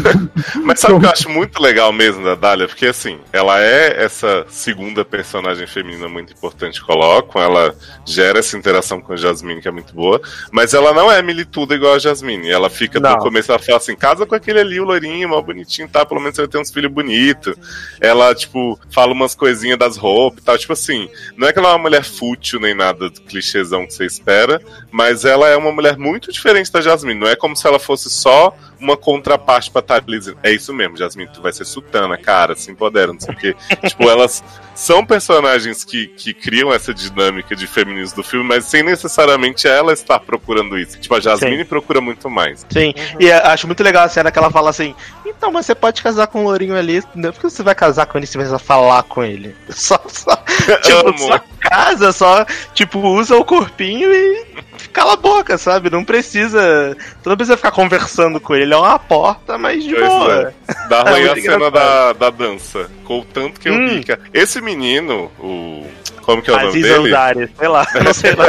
Mas 0.64 0.80
sabe 0.80 0.94
o 0.94 1.00
que 1.00 1.06
eu 1.06 1.10
acho 1.10 1.28
muito 1.28 1.60
legal 1.60 1.92
mesmo 1.92 2.24
da 2.24 2.34
Dália? 2.34 2.66
Porque 2.66 2.86
assim, 2.86 3.18
ela 3.30 3.60
é 3.60 4.02
essa 4.02 4.46
segunda 4.48 5.04
personagem 5.04 5.66
feminina 5.66 6.08
muito 6.08 6.32
importante 6.32 6.80
que 6.80 6.86
colocam, 6.86 7.42
ela 7.42 7.74
gera 8.06 8.38
essa 8.38 8.56
interação 8.56 9.00
com 9.00 9.12
a 9.12 9.16
Jasmine 9.16 9.60
que 9.60 9.68
é 9.68 9.70
muito 9.70 9.94
boa, 9.94 10.20
mas 10.50 10.72
ela 10.72 10.94
não 10.94 11.12
é 11.12 11.20
milituda 11.20 11.74
igual 11.74 11.94
a 11.94 11.98
Jasmine. 11.98 12.48
Ela 12.48 12.70
fica 12.70 12.98
Não. 12.98 13.10
no 13.10 13.18
começo, 13.18 13.52
ela 13.52 13.58
fala 13.58 13.76
assim: 13.76 13.94
casa 13.94 14.24
com 14.24 14.34
aquele 14.34 14.60
ali, 14.60 14.80
o 14.80 14.84
loirinho, 14.84 15.28
mal 15.28 15.42
bonitinho, 15.42 15.88
tá? 15.88 16.06
Pelo 16.06 16.20
menos 16.20 16.36
você 16.36 16.42
vai 16.42 16.48
ter 16.48 16.58
uns 16.58 16.70
filhos 16.70 16.90
bonitos. 16.90 17.56
Ela, 18.00 18.34
tipo, 18.34 18.78
fala 18.90 19.12
umas 19.12 19.34
coisinhas 19.34 19.78
das 19.78 19.96
roupas 19.98 20.42
e 20.42 20.44
tal. 20.44 20.56
Tipo 20.56 20.72
assim, 20.72 21.10
não 21.36 21.46
é 21.46 21.52
que 21.52 21.58
ela 21.58 21.68
é 21.68 21.72
uma 21.72 21.78
mulher 21.78 22.04
fútil 22.04 22.58
nem 22.60 22.74
nada 22.74 23.10
do 23.10 23.20
clichêzão 23.22 23.86
que 23.86 23.92
você 23.92 24.06
espera, 24.06 24.60
mas 24.90 25.24
ela 25.24 25.48
é 25.48 25.56
uma 25.56 25.72
mulher 25.72 25.98
muito 25.98 26.32
diferente 26.32 26.72
da 26.72 26.80
Jasmine. 26.80 27.18
Não 27.18 27.28
é 27.28 27.36
como 27.36 27.54
se 27.54 27.66
ela 27.66 27.78
fosse 27.78 28.08
só 28.08 28.54
uma 28.80 28.96
contraparte 28.96 29.70
pra 29.70 29.80
estar 29.80 29.96
ali 29.96 30.18
dizendo, 30.18 30.38
é 30.42 30.52
isso 30.52 30.72
mesmo, 30.72 30.96
Jasmine, 30.96 31.30
tu 31.32 31.42
vai 31.42 31.52
ser 31.52 31.64
sultana, 31.64 32.16
cara, 32.16 32.54
se 32.54 32.70
empodera, 32.70 33.12
não 33.12 33.20
sei 33.20 33.34
o 33.34 33.36
quê. 33.36 33.56
tipo, 33.88 34.08
elas 34.08 34.42
são 34.74 35.04
personagens 35.04 35.84
que, 35.84 36.06
que 36.08 36.32
criam 36.32 36.72
essa 36.72 36.94
dinâmica 36.94 37.56
de 37.56 37.66
feminismo 37.66 38.16
do 38.16 38.22
filme, 38.22 38.46
mas 38.46 38.64
sem 38.64 38.82
necessariamente 38.82 39.66
ela 39.66 39.92
estar 39.92 40.20
procurando 40.20 40.78
isso. 40.78 40.98
Tipo, 40.98 41.16
a 41.16 41.20
Jasmine 41.20 41.64
procura 41.64 42.00
muito 42.00 42.30
mais. 42.30 42.64
Sim, 42.70 42.94
e 43.18 43.26
eu 43.26 43.38
acho 43.38 43.66
muito 43.66 43.82
legal 43.82 44.04
a 44.04 44.08
cena 44.08 44.30
que 44.30 44.38
ela 44.38 44.50
fala 44.50 44.70
assim: 44.70 44.94
então, 45.26 45.52
mas 45.52 45.66
você 45.66 45.74
pode 45.74 46.02
casar 46.02 46.26
com 46.26 46.40
o 46.40 46.44
Lourinho 46.44 46.76
ali, 46.76 47.02
não 47.14 47.28
é 47.28 47.32
porque 47.32 47.48
você 47.48 47.62
vai 47.62 47.74
casar 47.74 48.06
com 48.06 48.18
ele 48.18 48.26
se 48.26 48.36
você 48.36 48.50
vai 48.50 48.58
falar 48.58 49.02
com 49.04 49.22
ele. 49.22 49.54
Só, 49.70 49.98
só, 50.08 50.36
tipo, 50.82 51.18
só 51.18 51.40
casa, 51.60 52.12
só, 52.12 52.44
tipo, 52.74 52.98
usa 53.00 53.36
o 53.36 53.44
corpinho 53.44 54.12
e 54.12 54.57
cala 54.88 55.12
a 55.14 55.16
boca, 55.16 55.56
sabe? 55.58 55.90
Não 55.90 56.04
precisa. 56.04 56.96
Tu 57.22 57.28
não 57.28 57.36
precisa 57.36 57.56
ficar 57.56 57.70
conversando 57.70 58.40
com 58.40 58.54
ele, 58.54 58.64
ele 58.64 58.74
é 58.74 58.76
uma 58.76 58.98
porta, 58.98 59.56
mas 59.58 59.82
de 59.84 59.94
Pois 59.94 60.08
boa. 60.08 60.54
é. 60.68 60.74
Dá 60.88 60.98
É 61.06 61.10
ruim 61.10 61.22
a 61.24 61.26
muito 61.34 61.42
cena 61.42 61.70
da, 61.70 62.12
da 62.12 62.30
dança. 62.30 62.90
Com 63.04 63.20
o 63.20 63.24
tanto 63.24 63.60
que 63.60 63.68
eu 63.68 63.74
Hum. 63.74 64.02
cara. 64.06 64.20
Esse 64.34 64.60
menino, 64.60 65.30
o. 65.38 65.86
Como 66.22 66.42
que 66.42 66.50
é 66.50 66.52
o 66.52 66.56
nome 66.56 66.68
Aziz 66.68 66.82
dele? 66.82 67.08
Ansari, 67.08 67.50
sei 67.58 67.68
lá, 67.68 67.86
não 68.04 68.12
sei 68.14 68.34
lá. 68.34 68.44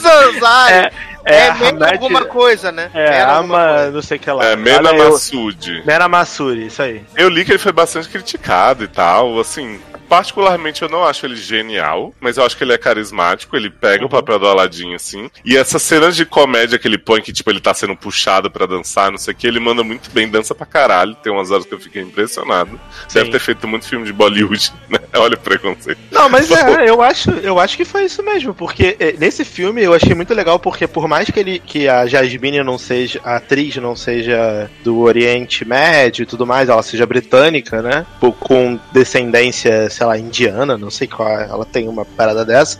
Zanzari. 0.00 0.74
É, 1.22 1.34
É, 1.34 1.46
é, 1.48 1.52
mesmo 1.52 1.66
Ahmed- 1.84 1.92
alguma 1.92 2.24
coisa, 2.24 2.72
né? 2.72 2.90
É, 2.94 3.18
Era 3.18 3.36
Ama, 3.36 3.58
coisa. 3.68 3.90
não 3.90 4.02
sei 4.02 4.16
o 4.16 4.20
que 4.20 4.30
lá. 4.30 4.44
É, 4.46 4.56
Mena 4.56 4.92
Massoud. 4.94 5.82
Mera 5.84 6.08
Massuri, 6.08 6.66
isso 6.66 6.80
aí. 6.82 7.04
Eu 7.14 7.28
li 7.28 7.44
que 7.44 7.52
ele 7.52 7.58
foi 7.58 7.72
bastante 7.72 8.08
criticado 8.08 8.84
e 8.84 8.88
tal. 8.88 9.38
Assim, 9.38 9.78
particularmente 10.10 10.82
eu 10.82 10.88
não 10.88 11.04
acho 11.04 11.24
ele 11.24 11.36
genial, 11.36 12.12
mas 12.20 12.36
eu 12.36 12.44
acho 12.44 12.56
que 12.56 12.64
ele 12.64 12.72
é 12.72 12.78
carismático. 12.78 13.56
Ele 13.56 13.70
pega 13.70 14.04
o 14.04 14.08
papel 14.08 14.40
do 14.40 14.48
Aladdin, 14.48 14.92
assim. 14.92 15.30
E 15.44 15.56
essas 15.56 15.80
cenas 15.82 16.16
de 16.16 16.26
comédia 16.26 16.80
que 16.80 16.88
ele 16.88 16.98
põe, 16.98 17.22
que 17.22 17.32
tipo, 17.32 17.48
ele 17.48 17.60
tá 17.60 17.72
sendo 17.72 17.94
puxado 17.94 18.50
pra 18.50 18.66
dançar, 18.66 19.12
não 19.12 19.18
sei 19.18 19.32
o 19.32 19.36
que, 19.36 19.46
ele 19.46 19.60
manda 19.60 19.84
muito 19.84 20.10
bem, 20.10 20.28
dança 20.28 20.52
pra 20.52 20.66
caralho. 20.66 21.14
Tem 21.14 21.32
umas 21.32 21.52
horas 21.52 21.64
que 21.64 21.72
eu 21.72 21.78
fiquei 21.78 22.02
impressionado. 22.02 22.78
Deve 23.14 23.26
Sim. 23.26 23.30
ter 23.30 23.38
feito 23.38 23.68
muito 23.68 23.86
filme 23.86 24.04
de 24.04 24.12
Bollywood, 24.12 24.72
né? 24.88 24.98
Olha 25.14 25.34
o 25.34 25.38
preconceito. 25.38 26.00
Não, 26.10 26.28
mas 26.28 26.50
é, 26.50 26.88
eu 26.90 27.00
acho, 27.00 27.30
eu 27.30 27.60
acho 27.60 27.76
que 27.76 27.84
foi 27.84 28.04
isso 28.04 28.20
mesmo, 28.20 28.52
porque 28.52 28.96
é, 28.98 29.12
nesse 29.12 29.44
filme 29.44 29.80
eu 29.80 29.94
achei 29.94 30.14
muito 30.14 30.34
legal, 30.34 30.58
porque 30.58 30.88
por 30.88 31.06
mais 31.06 31.30
que 31.30 31.38
ele 31.38 31.60
que 31.60 31.88
a 31.88 32.06
Jasmine 32.06 32.64
não 32.64 32.78
seja, 32.78 33.20
a 33.22 33.36
atriz 33.36 33.76
não 33.76 33.94
seja 33.94 34.68
do 34.82 34.98
Oriente 34.98 35.64
Médio 35.64 36.24
e 36.24 36.26
tudo 36.26 36.44
mais, 36.44 36.68
ela 36.68 36.82
seja 36.82 37.06
britânica, 37.06 37.80
né? 37.80 38.04
Com 38.40 38.76
descendência, 38.92 39.88
sei 40.00 40.06
lá, 40.06 40.16
indiana, 40.16 40.78
não 40.78 40.90
sei 40.90 41.06
qual, 41.06 41.28
é, 41.28 41.44
ela 41.44 41.66
tem 41.66 41.86
uma 41.86 42.06
parada 42.06 42.42
dessa. 42.42 42.78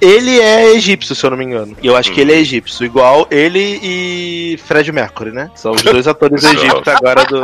Ele 0.00 0.40
é 0.40 0.74
egípcio, 0.74 1.14
se 1.14 1.24
eu 1.24 1.30
não 1.30 1.36
me 1.36 1.44
engano. 1.44 1.76
E 1.80 1.86
eu 1.86 1.94
acho 1.94 2.12
que 2.12 2.20
ele 2.20 2.32
é 2.32 2.36
egípcio, 2.36 2.84
igual 2.84 3.28
ele 3.30 3.78
e 3.80 4.58
Fred 4.64 4.90
Mercury, 4.90 5.30
né? 5.30 5.52
São 5.54 5.70
os 5.70 5.82
dois 5.82 6.08
atores 6.08 6.42
egípcios 6.42 6.88
agora 6.88 7.24
do 7.26 7.40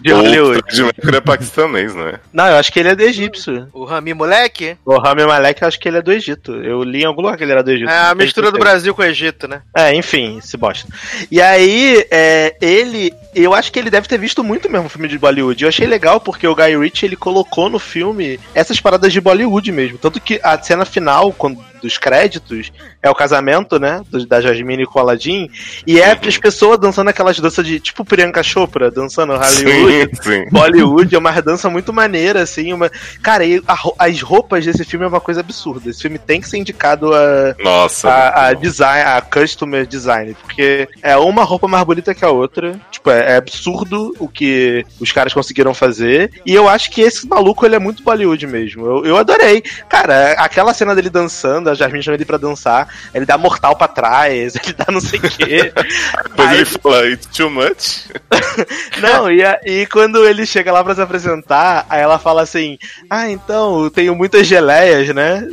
de 0.00 0.12
O 0.12 0.16
Hollywood. 0.16 0.62
Fred 0.62 0.82
Mercury 0.82 1.16
é 1.16 1.20
paquistanês, 1.20 1.94
né? 1.94 2.18
Não, 2.32 2.48
eu 2.48 2.56
acho 2.56 2.72
que 2.72 2.80
ele 2.80 2.88
é 2.88 2.96
do 2.96 3.02
egípcio. 3.04 3.68
O 3.72 3.84
Rami 3.84 4.14
Moleque? 4.14 4.76
O 4.84 4.98
Rami 4.98 5.24
Malek, 5.24 5.62
eu 5.62 5.68
acho 5.68 5.78
que 5.78 5.88
ele 5.88 5.98
é 5.98 6.02
do 6.02 6.10
Egito. 6.10 6.52
Eu 6.56 6.82
li 6.82 7.02
em 7.02 7.06
algum 7.06 7.22
lugar 7.22 7.36
que 7.36 7.44
ele 7.44 7.52
era 7.52 7.62
do 7.62 7.70
Egito. 7.70 7.88
É 7.88 7.98
a 7.98 8.08
Não 8.08 8.16
mistura 8.16 8.50
do. 8.50 8.58
Brasil 8.58 8.94
com 8.94 9.02
o 9.02 9.04
Egito, 9.04 9.46
né? 9.46 9.62
É, 9.74 9.94
enfim, 9.94 10.38
esse 10.38 10.56
bosta. 10.56 10.88
E 11.30 11.40
aí, 11.40 12.04
é, 12.10 12.56
ele. 12.60 13.12
Eu 13.34 13.54
acho 13.54 13.70
que 13.70 13.78
ele 13.78 13.90
deve 13.90 14.08
ter 14.08 14.18
visto 14.18 14.42
muito 14.42 14.68
mesmo 14.68 14.86
o 14.86 14.90
filme 14.90 15.06
de 15.06 15.18
Bollywood. 15.18 15.62
Eu 15.62 15.68
achei 15.68 15.86
legal 15.86 16.20
porque 16.20 16.46
o 16.46 16.54
Guy 16.54 16.76
Ritchie 16.76 17.06
ele 17.06 17.16
colocou 17.16 17.70
no 17.70 17.78
filme 17.78 18.40
essas 18.54 18.80
paradas 18.80 19.12
de 19.12 19.20
Bollywood 19.20 19.70
mesmo. 19.70 19.98
Tanto 19.98 20.20
que 20.20 20.40
a 20.42 20.60
cena 20.60 20.84
final, 20.84 21.32
quando, 21.32 21.62
dos 21.80 21.98
créditos, 21.98 22.72
é 23.02 23.08
o 23.10 23.14
casamento, 23.14 23.78
né? 23.78 24.02
do- 24.10 24.26
da 24.26 24.40
Jasmine 24.40 24.86
com 24.86 24.98
o 24.98 25.02
Aladdin. 25.02 25.48
E 25.86 26.00
é 26.00 26.12
as 26.26 26.36
pessoas 26.38 26.78
dançando 26.78 27.08
aquelas 27.08 27.38
danças 27.38 27.66
de 27.66 27.80
tipo 27.80 28.04
Priyanka 28.04 28.42
Chopra, 28.42 28.90
dançando 28.90 29.34
Hollywood. 29.36 30.16
Sim, 30.16 30.22
sim. 30.22 30.44
Bollywood 30.50 31.14
é 31.14 31.18
uma 31.18 31.40
dança 31.40 31.68
muito 31.70 31.92
maneira, 31.92 32.42
assim. 32.42 32.72
Uma... 32.72 32.90
Cara, 33.22 33.44
e 33.44 33.62
a 33.66 33.78
as 33.98 34.20
roupas 34.20 34.64
desse 34.64 34.84
filme 34.84 35.04
é 35.04 35.08
uma 35.08 35.20
coisa 35.20 35.40
absurda. 35.40 35.88
Esse 35.90 36.02
filme 36.02 36.18
tem 36.18 36.40
que 36.40 36.48
ser 36.48 36.58
indicado 36.58 37.14
a, 37.14 37.54
Nossa. 37.62 38.08
a, 38.08 38.46
a 38.48 38.52
design, 38.52 39.02
a 39.08 39.20
customer 39.22 39.86
design, 39.86 40.36
porque 40.42 40.88
é 41.02 41.16
uma 41.16 41.44
roupa 41.44 41.66
mais 41.66 41.84
bonita 41.84 42.14
que 42.14 42.24
a 42.24 42.30
outra. 42.30 42.78
Tipo, 42.90 43.10
é, 43.10 43.32
é 43.32 43.36
absurdo 43.36 44.14
o 44.18 44.28
que 44.28 44.84
os 45.00 45.12
caras 45.12 45.32
conseguiram 45.32 45.72
fazer. 45.72 46.30
E 46.44 46.54
eu 46.54 46.68
acho 46.68 46.90
que 46.90 47.00
esse 47.00 47.26
maluco 47.26 47.64
ele 47.64 47.76
é 47.76 47.78
muito 47.78 48.02
Bollywood 48.02 48.46
mesmo. 48.46 48.84
Eu, 48.86 49.04
eu 49.06 49.16
adorei. 49.16 49.62
Cara, 49.88 50.32
aquela 50.32 50.74
cena 50.74 50.94
dele 50.94 51.08
dançando, 51.10 51.69
a 51.70 51.74
Jasmine 51.74 52.02
chama 52.02 52.16
ele 52.16 52.24
pra 52.24 52.36
dançar, 52.36 52.88
ele 53.14 53.24
dá 53.26 53.36
mortal 53.38 53.76
pra 53.76 53.88
trás, 53.88 54.54
ele 54.62 54.72
dá 54.72 54.86
não 54.90 55.00
sei 55.00 55.18
o 55.18 55.22
quê. 55.22 55.72
Depois 56.30 56.48
Aí- 56.48 56.56
ele 56.56 56.64
fala, 56.64 57.06
it's 57.08 57.26
too 57.26 57.50
much. 57.50 58.08
Não, 59.00 59.30
e, 59.30 59.42
e 59.64 59.86
quando 59.86 60.26
ele 60.26 60.44
chega 60.46 60.72
lá 60.72 60.82
pra 60.84 60.94
se 60.94 61.00
apresentar, 61.00 61.86
aí 61.88 62.00
ela 62.00 62.18
fala 62.18 62.42
assim: 62.42 62.78
Ah, 63.08 63.28
então, 63.30 63.84
eu 63.84 63.90
tenho 63.90 64.14
muitas 64.14 64.46
geleias, 64.46 65.14
né? 65.14 65.46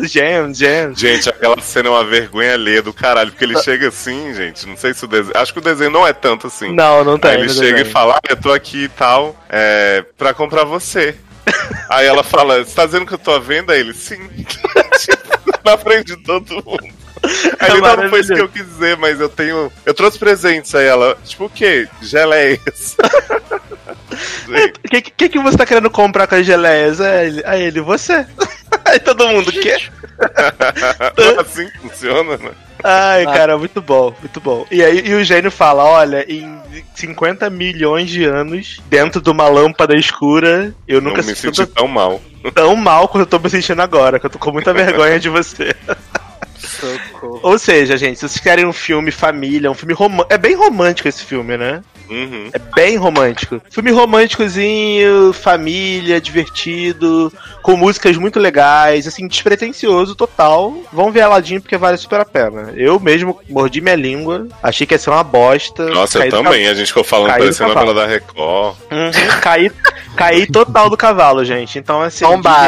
gems, 0.00 0.58
gems. 0.58 0.98
Gente, 0.98 1.28
aquela 1.28 1.60
cena 1.60 1.88
é 1.88 1.92
uma 1.92 2.04
vergonha 2.04 2.54
alheia 2.54 2.82
do 2.82 2.92
caralho, 2.92 3.30
porque 3.30 3.44
ele 3.44 3.60
chega 3.62 3.88
assim, 3.88 4.34
gente. 4.34 4.66
Não 4.66 4.76
sei 4.76 4.94
se 4.94 5.04
o 5.04 5.08
desenho. 5.08 5.36
Acho 5.36 5.52
que 5.52 5.58
o 5.58 5.62
desenho 5.62 5.90
não 5.90 6.06
é 6.06 6.12
tanto 6.12 6.46
assim. 6.46 6.72
Não, 6.74 7.04
não 7.04 7.18
tem. 7.18 7.32
Aí 7.32 7.40
ele 7.40 7.48
chega 7.48 7.72
desenho. 7.72 7.88
e 7.88 7.92
fala, 7.92 8.14
ah, 8.16 8.20
eu 8.28 8.36
tô 8.36 8.52
aqui 8.52 8.84
e 8.84 8.88
tal, 8.88 9.36
é, 9.48 10.04
pra 10.16 10.32
comprar 10.34 10.64
você. 10.64 11.14
Aí 11.88 12.06
ela 12.06 12.22
fala, 12.22 12.64
você 12.64 12.74
tá 12.74 12.84
dizendo 12.84 13.06
que 13.06 13.14
eu 13.14 13.18
tô 13.18 13.32
à 13.32 13.38
venda? 13.38 13.72
Aí 13.72 13.80
ele, 13.80 13.94
sim. 13.94 14.18
Na 15.70 15.78
frente 15.78 16.16
de 16.16 16.22
todo 16.22 16.54
mundo. 16.54 16.98
Aí 17.58 17.70
ele, 17.70 17.80
não, 17.80 17.96
não 17.96 18.10
foi 18.10 18.20
isso 18.20 18.32
que 18.32 18.40
eu 18.40 18.48
quis 18.48 18.64
dizer, 18.64 18.96
mas 18.96 19.20
eu 19.20 19.28
tenho. 19.28 19.70
Eu 19.84 19.94
trouxe 19.94 20.18
presentes. 20.18 20.74
Aí 20.74 20.86
ela, 20.86 21.16
tipo 21.24 21.46
o 21.46 21.50
quê? 21.50 21.88
Geleias. 22.00 22.96
O 24.48 24.88
que, 24.88 25.02
que, 25.02 25.28
que 25.28 25.38
você 25.38 25.56
tá 25.56 25.66
querendo 25.66 25.90
comprar 25.90 26.26
com 26.26 26.36
as 26.36 26.46
geleias? 26.46 27.00
Aí 27.00 27.26
ele, 27.26 27.42
aí 27.44 27.62
ele, 27.62 27.80
você. 27.80 28.26
Aí 28.84 28.98
todo 29.00 29.28
mundo, 29.28 29.48
o 29.48 29.52
quê? 29.52 29.76
não 31.16 31.24
é 31.24 31.40
assim 31.40 31.68
que 31.68 31.78
funciona, 31.78 32.36
né? 32.38 32.50
Ai, 32.82 33.24
cara, 33.24 33.58
muito 33.58 33.82
bom, 33.82 34.14
muito 34.20 34.40
bom. 34.40 34.66
E 34.70 34.82
aí 34.82 35.06
e 35.06 35.14
o 35.14 35.24
gênio 35.24 35.50
fala: 35.50 35.84
olha, 35.84 36.24
em 36.28 36.58
50 36.94 37.50
milhões 37.50 38.08
de 38.08 38.24
anos, 38.24 38.80
dentro 38.88 39.20
de 39.20 39.30
uma 39.30 39.48
lâmpada 39.48 39.94
escura, 39.96 40.72
eu 40.86 41.00
Não 41.00 41.10
nunca 41.10 41.22
me 41.22 41.34
senti 41.34 41.56
senti 41.56 41.66
tão 41.66 41.88
mal. 41.88 42.20
Tão 42.54 42.76
mal 42.76 43.08
quanto 43.08 43.22
eu 43.22 43.26
tô 43.26 43.38
me 43.38 43.50
sentindo 43.50 43.82
agora, 43.82 44.18
que 44.18 44.26
eu 44.26 44.30
tô 44.30 44.38
com 44.38 44.52
muita 44.52 44.72
vergonha 44.72 45.18
de 45.18 45.28
você. 45.28 45.74
Socorro. 46.58 47.40
Ou 47.42 47.58
seja, 47.58 47.96
gente, 47.96 48.18
se 48.18 48.28
vocês 48.28 48.40
querem 48.40 48.66
um 48.66 48.72
filme 48.72 49.10
família, 49.10 49.70
um 49.70 49.74
filme 49.74 49.94
romântico. 49.94 50.32
É 50.32 50.38
bem 50.38 50.54
romântico 50.54 51.08
esse 51.08 51.24
filme, 51.24 51.56
né? 51.56 51.82
Uhum. 52.08 52.48
É 52.52 52.58
bem 52.58 52.96
romântico. 52.96 53.60
Filme 53.70 53.90
românticozinho, 53.90 55.32
família, 55.32 56.20
divertido, 56.20 57.32
com 57.62 57.76
músicas 57.76 58.16
muito 58.16 58.38
legais, 58.38 59.06
assim, 59.06 59.28
despretensioso 59.28 60.14
total. 60.14 60.74
Vão 60.92 61.12
ver 61.12 61.22
Aladdin 61.22 61.60
porque 61.60 61.76
vale 61.76 61.98
super 61.98 62.20
a 62.20 62.24
pena. 62.24 62.72
Eu 62.76 62.98
mesmo 62.98 63.38
mordi 63.48 63.80
minha 63.80 63.94
língua, 63.94 64.48
achei 64.62 64.86
que 64.86 64.94
ia 64.94 64.98
ser 64.98 65.10
uma 65.10 65.24
bosta. 65.24 65.86
Nossa, 65.90 66.24
eu 66.24 66.30
também. 66.30 66.66
A 66.66 66.74
gente 66.74 66.88
ficou 66.88 67.04
falando 67.04 67.30
parecendo 67.30 67.72
a 67.72 67.74
novela 67.74 67.94
da 67.94 68.06
Record. 68.06 68.76
Uhum, 68.90 69.40
caí, 69.42 69.70
caí 70.18 70.46
total 70.46 70.90
do 70.90 70.96
cavalo, 70.96 71.44
gente. 71.44 71.78
Então, 71.78 72.02
assim. 72.02 72.24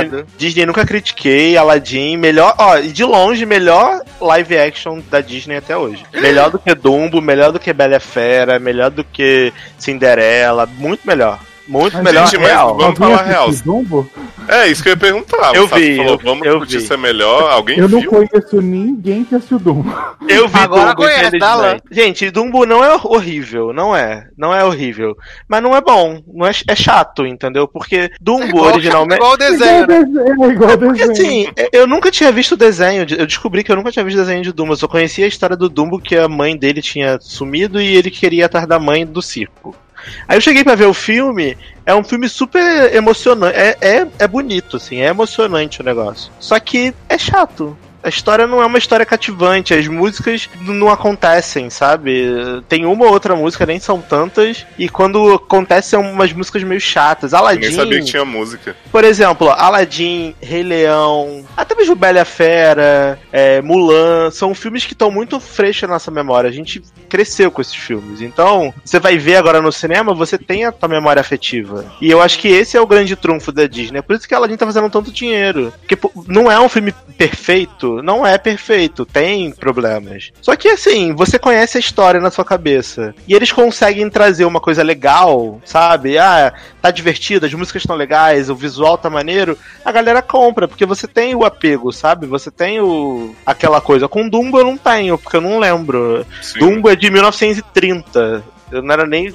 Disney, 0.09 0.25
Disney 0.39 0.67
nunca 0.67 0.87
critiquei, 0.87 1.57
Aladdin, 1.57 2.17
melhor, 2.17 2.55
ó, 2.57 2.79
e 2.79 2.89
de 2.89 3.05
longe, 3.05 3.45
melhor 3.45 4.01
live 4.21 4.57
action 4.57 5.01
da 5.11 5.21
Disney 5.21 5.57
até 5.57 5.77
hoje. 5.77 6.05
Melhor 6.13 6.51
do 6.51 6.59
que 6.59 6.75
Dumbo, 6.75 7.21
melhor 7.21 7.53
do 7.53 7.59
que 7.59 7.73
Bela 7.73 7.99
Fera, 7.99 8.59
melhor 8.59 8.91
do 8.91 9.03
que 9.03 9.53
Cinderela, 9.77 10.67
muito 10.67 11.07
melhor. 11.07 11.41
Muito 11.71 11.95
Mas, 11.95 12.03
melhor, 12.03 12.27
gente, 12.27 12.39
mas 12.41 12.49
real. 12.49 12.69
vamos 12.77 12.85
Alguém 12.85 12.97
falar 13.17 13.23
real. 13.23 13.51
Dumbo? 13.65 14.11
É, 14.49 14.67
isso 14.67 14.83
que 14.83 14.89
eu 14.89 14.95
ia 14.95 14.97
perguntar. 14.97 15.55
Eu 15.55 15.69
vi, 15.69 15.97
falou, 15.99 16.13
eu- 16.15 16.19
vamos 16.19 16.45
eu 16.47 16.53
discutir 16.59 16.79
vi. 16.81 16.87
se 16.89 16.93
é 16.93 16.97
melhor. 16.97 17.49
Alguém 17.53 17.79
Eu 17.79 17.89
não 17.89 18.01
viu? 18.01 18.11
conheço 18.11 18.61
ninguém 18.61 19.23
que 19.25 19.37
assistiu 19.37 19.61
Dumbo. 19.61 19.89
Eu 20.29 20.49
vi 20.49 20.59
Agora 20.59 20.87
Dumbo, 20.87 20.97
conhece, 20.97 21.39
lá. 21.39 21.77
Gente, 21.89 22.29
Dumbo 22.33 22.67
não 22.67 22.83
é 22.85 22.93
horrível, 23.05 23.73
não 23.73 23.95
é. 23.95 24.27
Não 24.37 24.53
é 24.53 24.65
horrível. 24.65 25.17
Mas 25.49 25.63
não 25.63 25.77
é 25.77 25.81
bom. 25.81 26.21
Não 26.27 26.45
é, 26.45 26.51
é 26.67 26.75
chato, 26.75 27.25
entendeu? 27.25 27.69
Porque 27.69 28.11
Dumbo 28.21 28.47
Igual, 28.47 28.65
originalmente. 28.73 29.15
igual 29.21 29.33
o 29.35 29.37
desenho, 29.37 29.87
né? 29.87 29.97
É 29.99 30.51
igual 30.53 30.77
Porque 30.79 31.07
desenho. 31.07 31.13
assim, 31.13 31.47
eu 31.73 31.87
nunca 31.87 32.11
tinha 32.11 32.33
visto 32.33 32.53
o 32.53 32.57
desenho. 32.57 33.07
de- 33.07 33.17
Eu 33.21 33.27
descobri 33.27 33.63
que 33.63 33.71
eu 33.71 33.77
nunca 33.77 33.93
tinha 33.93 34.05
visto 34.05 34.17
o 34.17 34.21
desenho 34.21 34.43
de 34.43 34.53
Dumbo. 34.53 34.73
Eu 34.73 34.77
só 34.77 34.89
conhecia 34.89 35.25
a 35.25 35.29
história 35.29 35.57
do 35.57 35.69
Dumbo 35.69 36.01
que 36.01 36.17
a 36.17 36.27
mãe 36.27 36.57
dele 36.57 36.83
tinha 36.83 37.17
sumido 37.21 37.81
e 37.81 37.97
ele 37.97 38.11
queria 38.11 38.47
atrás 38.47 38.67
da 38.67 38.81
mãe 38.81 39.07
do 39.07 39.23
circo. 39.23 39.77
Aí 40.27 40.37
eu 40.37 40.41
cheguei 40.41 40.65
pra 40.65 40.75
ver 40.75 40.87
o 40.87 40.95
filme, 40.95 41.57
é 41.85 41.95
um 41.95 42.05
filme 42.05 42.29
super 42.29 42.95
emocionante. 42.95 43.57
É, 43.57 43.77
é, 43.81 44.07
é 44.19 44.29
bonito, 44.29 44.77
assim, 44.77 45.01
é 45.01 45.09
emocionante 45.09 45.81
o 45.81 45.85
negócio. 45.85 46.31
Só 46.39 46.59
que 46.59 46.95
é 47.09 47.19
chato. 47.19 47.77
A 48.03 48.09
história 48.09 48.47
não 48.47 48.63
é 48.63 48.67
uma 48.67 48.79
história 48.79 49.05
cativante, 49.05 49.75
as 49.75 49.87
músicas 49.87 50.49
não 50.63 50.89
acontecem, 50.89 51.69
sabe? 51.69 52.63
Tem 52.69 52.87
uma 52.87 53.07
ou 53.07 53.13
outra 53.13 53.37
música, 53.37 53.67
nem 53.67 53.79
são 53.79 54.01
tantas, 54.01 54.67
e 54.79 54.89
quando 54.89 55.35
acontece 55.35 55.91
são 55.91 56.01
umas 56.03 56.33
músicas 56.33 56.63
meio 56.63 56.81
chatas. 56.81 57.33
Eu 57.33 57.39
Aladdin. 57.39 57.61
nem 57.61 57.73
sabia 57.73 57.99
que 57.99 58.07
tinha 58.07 58.25
música. 58.25 58.75
Por 58.91 59.05
exemplo, 59.05 59.51
Aladdin, 59.51 60.35
Rei 60.41 60.63
Leão, 60.63 61.45
até 61.57 61.75
mesmo 61.75 61.95
Bela 61.95 62.25
Fera, 62.25 63.19
é, 63.33 63.61
Mulan, 63.61 64.31
são 64.31 64.55
filmes 64.55 64.87
que 64.87 64.93
estão 64.93 65.11
muito 65.11 65.39
frescos 65.39 65.89
na 65.89 65.95
nossa 65.95 66.11
memória. 66.11 66.49
A 66.49 66.53
gente 66.53 66.83
cresceu 67.09 67.51
com 67.51 67.61
esses 67.61 67.75
filmes. 67.75 68.21
Então, 68.23 68.73
você 68.85 68.99
vai 68.99 69.19
ver 69.19 69.37
agora 69.37 69.61
no 69.61 69.73
cinema, 69.73 70.15
você 70.15 70.39
tem 70.39 70.65
a 70.65 70.73
tua 70.73 70.89
memória 70.89 71.21
afetiva. 71.21 71.85
E 72.01 72.11
eu 72.11 72.23
acho 72.23 72.39
que 72.39 72.49
esse 72.49 72.77
é 72.77 72.81
o 72.81 72.87
grande 72.87 73.17
trunfo 73.17 73.53
da 73.53 73.67
Disney. 73.67 73.99
É 73.99 74.03
por 74.03 74.17
isso 74.17 74.27
que 74.27 74.35
Aladdin 74.35 74.57
tá 74.57 74.67
fazendo 74.67 74.89
tanto 74.89 75.13
dinheiro. 75.13 75.73
Porque 75.81 75.99
não 76.27 76.51
é 76.51 76.59
um 76.59 76.69
filme 76.69 76.95
perfeito, 77.17 77.90
não 78.03 78.27
é 78.27 78.39
perfeito, 78.39 79.05
tem 79.05 79.51
problemas. 79.51 80.31
Só 80.41 80.57
que 80.57 80.69
assim, 80.69 81.15
você 81.15 81.39
conhece 81.39 81.77
a 81.77 81.81
história 81.81 82.21
na 82.21 82.31
sua 82.31 82.45
cabeça. 82.45 83.15
E 83.27 83.35
eles 83.35 83.53
conseguem 83.53 84.09
trazer 84.09 84.45
uma 84.45 84.61
coisa 84.61 84.83
legal, 84.83 85.61
sabe? 85.65 86.19
Ah, 86.19 86.53
tá 86.81 86.91
divertido, 86.91 87.47
as 87.47 87.55
músicas 87.55 87.83
estão 87.83 87.97
legais, 87.97 88.51
o 88.51 88.55
visual 88.55 88.97
tá 88.97 89.11
maneiro, 89.11 89.59
a 89.85 89.93
galera 89.93 90.23
compra, 90.23 90.69
porque 90.69 90.87
você 90.87 91.07
tem 91.07 91.35
o 91.35 91.45
apego, 91.45 91.93
sabe? 91.93 92.27
Você 92.27 92.51
tem 92.51 92.81
o 92.81 93.35
aquela 93.45 93.81
coisa. 93.81 94.09
Com 94.09 94.29
Dumbo 94.29 94.59
eu 94.59 94.65
não 94.65 94.77
tenho, 94.77 95.19
porque 95.19 95.37
eu 95.37 95.41
não 95.41 95.59
lembro. 95.59 96.25
Sim. 96.41 96.59
Dumbo 96.59 96.89
é 96.89 96.97
de 96.97 97.11
1930. 97.11 98.45
Eu 98.71 98.83
não 98.83 98.93
era 98.93 99.07
nem. 99.07 99.35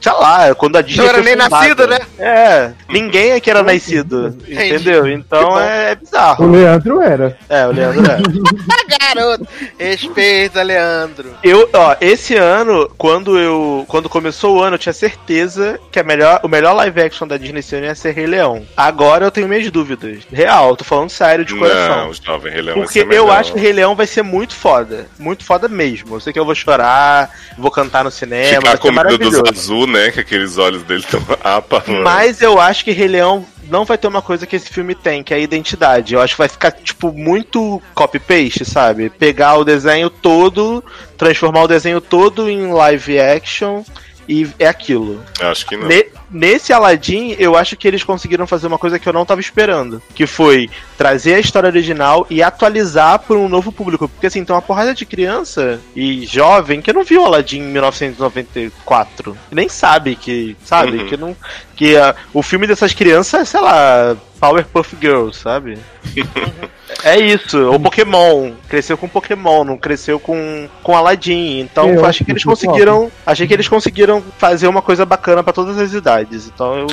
Sei 0.00 0.12
lá, 0.12 0.54
quando 0.54 0.76
a 0.76 0.82
Disney. 0.82 1.02
Não 1.02 1.08
era 1.08 1.22
nem 1.22 1.34
fundada. 1.34 1.56
nascido, 1.56 1.86
né? 1.86 1.98
É, 2.18 2.70
ninguém 2.88 3.32
aqui 3.32 3.50
era 3.50 3.62
nascido. 3.62 4.36
Entendeu? 4.46 5.06
Então 5.06 5.58
é, 5.58 5.90
é 5.90 5.92
O 5.92 5.96
bizarro. 5.96 6.50
Leandro 6.50 7.00
era. 7.02 7.38
É, 7.48 7.66
o 7.66 7.72
Leandro 7.72 8.02
é. 8.10 8.18
Garoto, 9.14 9.46
respeita, 9.78 10.62
Leandro. 10.62 11.30
Eu, 11.42 11.68
ó, 11.72 11.96
esse 12.00 12.34
ano, 12.34 12.90
quando 12.98 13.38
eu. 13.38 13.84
Quando 13.88 14.08
começou 14.08 14.56
o 14.56 14.62
ano, 14.62 14.74
eu 14.74 14.78
tinha 14.78 14.92
certeza 14.92 15.78
que 15.90 15.98
a 15.98 16.02
melhor, 16.02 16.40
o 16.42 16.48
melhor 16.48 16.72
live 16.74 17.00
action 17.00 17.26
da 17.26 17.36
Disney 17.36 17.60
esse 17.60 17.76
ano 17.76 17.86
ia 17.86 17.94
ser 17.94 18.12
Rei 18.12 18.26
Leão. 18.26 18.64
Agora 18.76 19.24
eu 19.24 19.30
tenho 19.30 19.48
minhas 19.48 19.70
dúvidas. 19.70 20.18
Real, 20.32 20.76
tô 20.76 20.84
falando 20.84 21.10
sério, 21.10 21.44
de 21.44 21.54
coração. 21.54 22.04
Não, 22.04 22.10
o 22.10 22.14
Jovem 22.14 22.52
Rei 22.52 22.62
Leão 22.62 22.76
vai 22.76 22.84
Porque 22.84 23.00
ser 23.00 23.04
eu 23.06 23.24
melhor. 23.24 23.30
acho 23.38 23.52
que 23.52 23.60
Rei 23.60 23.72
Leão 23.72 23.94
vai 23.94 24.06
ser 24.06 24.22
muito 24.22 24.54
foda. 24.54 25.06
Muito 25.18 25.44
foda 25.44 25.68
mesmo. 25.68 26.16
Eu 26.16 26.20
sei 26.20 26.32
que 26.32 26.38
eu 26.38 26.44
vou 26.44 26.54
chorar, 26.54 27.30
vou 27.56 27.70
cantar 27.70 28.04
no 28.04 28.10
cinema, 28.10 28.48
Ficar 28.48 28.60
vai 28.60 28.72
ser 28.72 28.78
com 28.78 28.92
medo 28.92 29.18
dos 29.18 29.27
maravilhoso. 29.32 29.60
azul, 29.72 29.86
né? 29.86 30.10
Que 30.10 30.20
aqueles 30.20 30.58
olhos 30.58 30.82
dele 30.82 31.00
estão 31.00 31.20
apa. 31.42 31.84
Mas 32.02 32.40
eu 32.40 32.58
acho 32.60 32.84
que 32.84 32.92
Rei 32.92 33.08
Leão 33.08 33.44
não 33.68 33.84
vai 33.84 33.98
ter 33.98 34.06
uma 34.08 34.22
coisa 34.22 34.46
que 34.46 34.56
esse 34.56 34.68
filme 34.70 34.94
tem, 34.94 35.22
que 35.22 35.32
é 35.34 35.36
a 35.36 35.40
identidade. 35.40 36.14
Eu 36.14 36.20
acho 36.20 36.34
que 36.34 36.38
vai 36.38 36.48
ficar, 36.48 36.70
tipo, 36.72 37.12
muito 37.12 37.82
copy-paste, 37.94 38.64
sabe? 38.64 39.10
Pegar 39.10 39.56
o 39.56 39.64
desenho 39.64 40.08
todo, 40.10 40.82
transformar 41.16 41.62
o 41.64 41.68
desenho 41.68 42.00
todo 42.00 42.48
em 42.48 42.72
live 42.72 43.18
action 43.20 43.82
e 44.28 44.48
é 44.58 44.66
aquilo. 44.66 45.22
Eu 45.40 45.48
acho 45.48 45.66
que 45.66 45.76
não. 45.76 45.86
Ne- 45.86 46.06
nesse 46.30 46.72
Aladdin, 46.72 47.34
eu 47.38 47.56
acho 47.56 47.76
que 47.76 47.86
eles 47.86 48.04
conseguiram 48.04 48.46
fazer 48.46 48.66
uma 48.66 48.78
coisa 48.78 48.98
que 48.98 49.08
eu 49.08 49.12
não 49.12 49.24
tava 49.24 49.40
esperando. 49.40 50.02
Que 50.14 50.26
foi 50.26 50.70
trazer 50.96 51.34
a 51.34 51.40
história 51.40 51.68
original 51.68 52.26
e 52.28 52.42
atualizar 52.42 53.18
para 53.20 53.36
um 53.36 53.48
novo 53.48 53.72
público. 53.72 54.08
Porque 54.08 54.26
assim, 54.26 54.44
tem 54.44 54.54
uma 54.54 54.62
porrada 54.62 54.94
de 54.94 55.06
criança 55.06 55.80
e 55.94 56.26
jovem 56.26 56.80
que 56.80 56.92
não 56.92 57.04
viu 57.04 57.24
Aladdin 57.24 57.60
em 57.60 57.72
1994. 57.72 59.36
E 59.50 59.54
nem 59.54 59.68
sabe 59.68 60.16
que. 60.16 60.56
Sabe? 60.64 60.98
Uhum. 60.98 61.06
Que 61.06 61.16
não. 61.16 61.36
Que 61.76 61.96
ah, 61.96 62.14
o 62.32 62.42
filme 62.42 62.66
dessas 62.66 62.92
crianças 62.92 63.40
é, 63.40 63.44
sei 63.44 63.60
lá, 63.60 64.16
Powerpuff 64.40 64.96
Girls, 65.00 65.38
sabe? 65.38 65.78
É 67.04 67.18
isso, 67.18 67.70
o 67.70 67.78
Pokémon. 67.78 68.52
Cresceu 68.68 68.96
com 68.96 69.08
Pokémon, 69.08 69.64
não 69.64 69.76
cresceu 69.76 70.18
com, 70.18 70.68
com 70.82 70.96
Aladdin. 70.96 71.60
Então 71.60 71.88
Eu 71.88 72.00
acho 72.00 72.06
achei 72.06 72.24
que 72.24 72.32
eles 72.32 72.44
conseguiram. 72.44 73.10
Achei 73.26 73.46
que 73.46 73.54
eles 73.54 73.68
conseguiram 73.68 74.22
fazer 74.36 74.66
uma 74.66 74.82
coisa 74.82 75.04
bacana 75.04 75.42
pra 75.42 75.52
todas 75.52 75.78
as 75.78 75.92
idades. 75.92 76.17
Então 76.46 76.78
eu. 76.80 76.86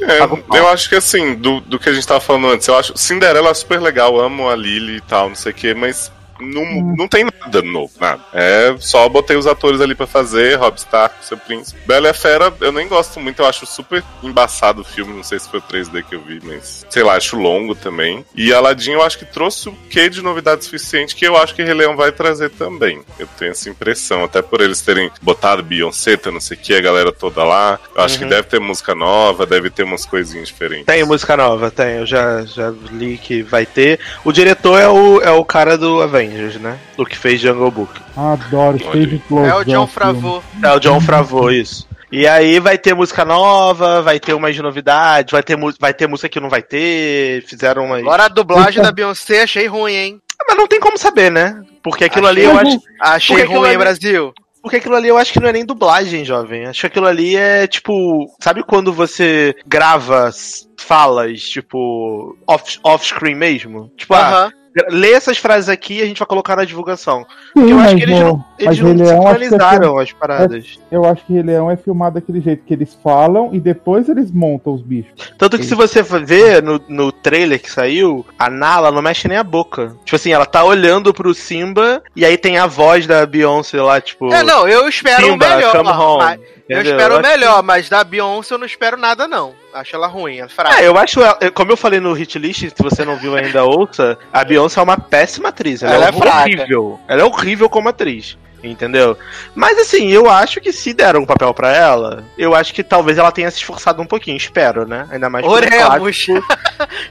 É, 0.00 0.58
eu 0.58 0.68
acho 0.68 0.88
que 0.88 0.96
assim, 0.96 1.34
do, 1.34 1.60
do 1.60 1.78
que 1.78 1.88
a 1.88 1.92
gente 1.92 2.06
tava 2.06 2.18
falando 2.18 2.48
antes, 2.48 2.66
eu 2.66 2.76
acho 2.76 2.96
Cinderela 2.98 3.50
é 3.50 3.54
super 3.54 3.80
legal, 3.80 4.18
amo 4.18 4.48
a 4.48 4.56
Lily 4.56 4.96
e 4.96 5.00
tal, 5.00 5.28
não 5.28 5.36
sei 5.36 5.52
o 5.52 5.54
que, 5.54 5.74
mas 5.74 6.10
não, 6.42 6.94
não 6.96 7.08
tem 7.08 7.24
nada 7.24 7.62
novo, 7.62 7.92
nada. 8.00 8.22
É, 8.32 8.74
só 8.78 9.08
botei 9.08 9.36
os 9.36 9.46
atores 9.46 9.80
ali 9.80 9.94
pra 9.94 10.06
fazer, 10.06 10.56
Rob 10.58 10.76
Stark, 10.76 11.14
seu 11.24 11.36
príncipe. 11.36 11.80
Bela 11.86 12.08
e 12.08 12.10
a 12.10 12.14
Fera, 12.14 12.52
eu 12.60 12.72
nem 12.72 12.88
gosto 12.88 13.18
muito, 13.20 13.40
eu 13.42 13.46
acho 13.46 13.66
super 13.66 14.02
embaçado 14.22 14.82
o 14.82 14.84
filme, 14.84 15.12
não 15.14 15.22
sei 15.22 15.38
se 15.38 15.48
foi 15.48 15.60
o 15.60 15.62
3D 15.62 16.02
que 16.04 16.14
eu 16.14 16.20
vi, 16.22 16.40
mas 16.44 16.84
sei 16.90 17.02
lá, 17.02 17.14
acho 17.16 17.36
longo 17.36 17.74
também. 17.74 18.24
E 18.34 18.52
Aladdin 18.52 18.92
eu 18.92 19.02
acho 19.02 19.18
que 19.18 19.24
trouxe 19.24 19.68
o 19.68 19.76
quê 19.90 20.08
de 20.08 20.22
novidade 20.22 20.64
suficiente 20.64 21.14
que 21.14 21.26
eu 21.26 21.36
acho 21.36 21.54
que 21.54 21.62
Rei 21.62 21.74
Leão 21.74 21.96
vai 21.96 22.12
trazer 22.12 22.50
também. 22.50 23.02
Eu 23.18 23.26
tenho 23.38 23.50
essa 23.52 23.68
impressão, 23.68 24.24
até 24.24 24.40
por 24.42 24.60
eles 24.60 24.80
terem 24.80 25.10
botado 25.20 25.62
Beyoncé, 25.62 26.16
tá, 26.16 26.30
não 26.30 26.40
sei 26.40 26.56
o 26.56 26.60
que, 26.60 26.74
a 26.74 26.80
galera 26.80 27.12
toda 27.12 27.42
lá. 27.44 27.78
Eu 27.94 28.02
acho 28.02 28.12
Uhum. 28.16 28.24
que 28.24 28.28
deve 28.28 28.48
ter 28.48 28.60
música 28.60 28.94
nova, 28.94 29.46
deve 29.46 29.70
ter 29.70 29.82
umas 29.84 30.04
coisinhas 30.04 30.48
diferentes. 30.48 30.84
Tem 30.86 31.02
música 31.04 31.36
nova, 31.36 31.70
tem. 31.70 31.96
Eu 31.98 32.06
já, 32.06 32.42
já 32.44 32.72
li 32.92 33.16
que 33.16 33.42
vai 33.42 33.64
ter. 33.64 33.98
O 34.24 34.30
diretor 34.32 34.78
é 34.78 34.86
o, 34.88 35.20
é 35.22 35.30
o 35.30 35.44
cara 35.44 35.78
do 35.78 36.02
Avengers, 36.02 36.31
né? 36.60 36.78
O 36.96 37.04
que 37.04 37.16
fez 37.16 37.40
Jungle 37.40 37.70
Book. 37.70 38.00
Adoro, 38.16 38.78
cheio 38.78 39.06
de 39.06 39.16
explosão. 39.16 39.46
É 39.50 39.54
o 39.54 39.64
John. 39.64 39.86
Favreau. 39.86 40.42
É 40.62 40.72
o 40.72 40.78
John 40.80 41.00
Favreau, 41.00 41.50
isso. 41.50 41.88
E 42.10 42.26
aí 42.26 42.60
vai 42.60 42.76
ter 42.76 42.94
música 42.94 43.24
nova, 43.24 44.02
vai 44.02 44.20
ter 44.20 44.34
umas 44.34 44.56
novidades, 44.58 45.32
vai 45.32 45.42
ter, 45.42 45.56
vai 45.80 45.94
ter 45.94 46.06
música 46.06 46.28
que 46.28 46.38
não 46.40 46.50
vai 46.50 46.62
ter, 46.62 47.42
fizeram 47.46 47.86
umas. 47.86 48.00
Agora 48.00 48.24
a 48.26 48.28
dublagem 48.28 48.82
da 48.82 48.92
Beyoncé 48.92 49.42
achei 49.42 49.66
ruim, 49.66 49.94
hein? 49.94 50.18
Mas 50.46 50.56
não 50.56 50.66
tem 50.66 50.78
como 50.80 50.98
saber, 50.98 51.30
né? 51.30 51.62
Porque 51.82 52.04
aquilo 52.04 52.26
Achei 52.26 52.44
ali 52.46 52.52
eu 52.54 52.58
acho. 52.60 52.80
Achei 53.00 53.44
ruim, 53.44 53.68
ali- 53.68 53.78
Brasil. 53.78 54.32
Porque 54.62 54.76
aquilo 54.76 54.94
ali 54.94 55.08
eu 55.08 55.16
acho 55.18 55.32
que 55.32 55.40
não 55.40 55.48
é 55.48 55.52
nem 55.52 55.64
dublagem, 55.64 56.24
jovem. 56.24 56.66
Acho 56.66 56.82
que 56.82 56.86
aquilo 56.86 57.06
ali 57.06 57.34
é 57.34 57.66
tipo. 57.66 58.26
Sabe 58.40 58.62
quando 58.62 58.92
você 58.92 59.56
grava 59.66 60.30
falas, 60.78 61.40
tipo, 61.40 62.36
off- 62.46 62.78
off-screen 62.84 63.34
mesmo? 63.34 63.90
Tipo, 63.96 64.14
ah, 64.14 64.28
Aham. 64.28 64.52
Lê 64.88 65.12
essas 65.12 65.38
frases 65.38 65.68
aqui 65.68 65.98
e 65.98 66.02
a 66.02 66.06
gente 66.06 66.18
vai 66.18 66.26
colocar 66.26 66.56
na 66.56 66.64
divulgação. 66.64 67.26
Sim, 67.56 67.70
eu 67.70 67.78
acho 67.78 67.96
que 67.96 68.02
eles 68.02 68.20
não, 68.20 68.44
eles 68.58 68.78
não 68.78 68.94
que 68.96 69.02
é 69.02 69.06
sincronizaram 69.06 69.98
as 69.98 70.12
paradas. 70.12 70.78
Eu 70.90 71.04
acho 71.04 71.24
que 71.26 71.32
Rei 71.32 71.42
Leão 71.42 71.70
é 71.70 71.76
filmado 71.76 72.14
daquele 72.14 72.40
jeito 72.40 72.64
que 72.64 72.72
eles 72.72 72.96
falam 73.02 73.50
e 73.52 73.60
depois 73.60 74.08
eles 74.08 74.30
montam 74.30 74.74
os 74.74 74.82
bichos. 74.82 75.12
Tanto 75.36 75.58
que 75.58 75.64
se 75.64 75.74
você 75.74 76.02
ver 76.02 76.62
no, 76.62 76.80
no 76.88 77.12
trailer 77.12 77.60
que 77.60 77.70
saiu, 77.70 78.24
a 78.38 78.48
Nala 78.48 78.90
não 78.90 79.02
mexe 79.02 79.28
nem 79.28 79.38
a 79.38 79.44
boca. 79.44 79.94
Tipo 80.04 80.16
assim, 80.16 80.32
ela 80.32 80.46
tá 80.46 80.64
olhando 80.64 81.12
pro 81.12 81.34
Simba 81.34 82.02
e 82.16 82.24
aí 82.24 82.36
tem 82.38 82.58
a 82.58 82.66
voz 82.66 83.06
da 83.06 83.26
Beyoncé 83.26 83.80
lá, 83.80 84.00
tipo. 84.00 84.32
É, 84.32 84.42
não, 84.42 84.66
eu 84.66 84.88
espero 84.88 85.22
o 85.22 85.30
Simba, 85.32 85.48
melhor. 85.56 85.76
come 85.76 85.90
home. 85.90 86.18
mas- 86.24 86.40
eu 86.68 86.80
espero 86.80 87.18
o 87.18 87.22
melhor, 87.22 87.62
mas 87.62 87.88
da 87.88 88.02
Beyoncé 88.02 88.54
eu 88.54 88.58
não 88.58 88.66
espero 88.66 88.96
nada, 88.96 89.28
não. 89.28 89.52
Acho 89.74 89.96
ela 89.96 90.06
ruim, 90.06 90.38
é 90.40 90.48
fraca. 90.48 90.80
É, 90.80 90.86
eu 90.86 90.96
acho, 90.98 91.20
ela- 91.20 91.38
como 91.54 91.72
eu 91.72 91.76
falei 91.76 91.98
no 92.00 92.12
hit 92.12 92.38
list, 92.38 92.60
se 92.60 92.74
você 92.82 93.04
não 93.04 93.16
viu 93.16 93.34
ainda, 93.36 93.64
ouça, 93.64 94.18
a 94.32 94.44
Beyoncé 94.44 94.80
é 94.80 94.82
uma 94.82 94.98
péssima 94.98 95.48
atriz. 95.48 95.82
Ela, 95.82 95.94
Ela 95.94 96.06
é, 96.06 96.08
é 96.08 96.12
fraca. 96.12 96.38
horrível. 96.40 97.00
Ela 97.08 97.22
é 97.22 97.24
horrível 97.24 97.68
como 97.70 97.88
atriz. 97.88 98.36
Entendeu? 98.62 99.16
Mas 99.54 99.78
assim, 99.78 100.08
eu 100.08 100.28
acho 100.30 100.60
que 100.60 100.72
se 100.72 100.92
deram 100.94 101.20
um 101.22 101.26
papel 101.26 101.52
pra 101.54 101.72
ela, 101.74 102.24
eu 102.38 102.54
acho 102.54 102.72
que 102.72 102.82
talvez 102.82 103.18
ela 103.18 103.32
tenha 103.32 103.50
se 103.50 103.58
esforçado 103.58 104.00
um 104.02 104.06
pouquinho, 104.06 104.36
espero, 104.36 104.86
né? 104.86 105.06
Ainda 105.10 105.28
mais 105.30 105.44
um 105.44 105.48
Oremos. 105.48 106.26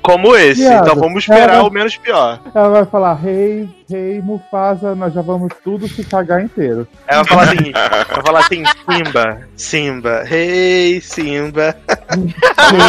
como 0.02 0.36
esse. 0.36 0.62
Viado, 0.62 0.84
então 0.88 0.96
vamos 1.00 1.24
esperar 1.24 1.56
ela- 1.56 1.64
o 1.68 1.72
menos 1.72 1.96
pior. 1.98 2.40
Ela 2.54 2.70
vai 2.70 2.86
falar, 2.86 3.14
rei, 3.16 3.70
rei 3.90 4.22
Mufasa, 4.22 4.96
nós 4.96 5.14
já 5.14 5.22
vamos 5.22 5.52
tudo 5.64 5.88
se 5.88 6.04
cagar 6.04 6.42
inteiro. 6.44 6.88
Ela 7.08 7.24
fala 7.26 7.44
assim, 7.44 7.72
ela 7.74 8.24
fala 8.26 8.40
assim, 8.40 8.64
Simba, 8.90 9.42
Simba, 9.56 10.24
hey 10.30 11.02
Simba. 11.02 11.76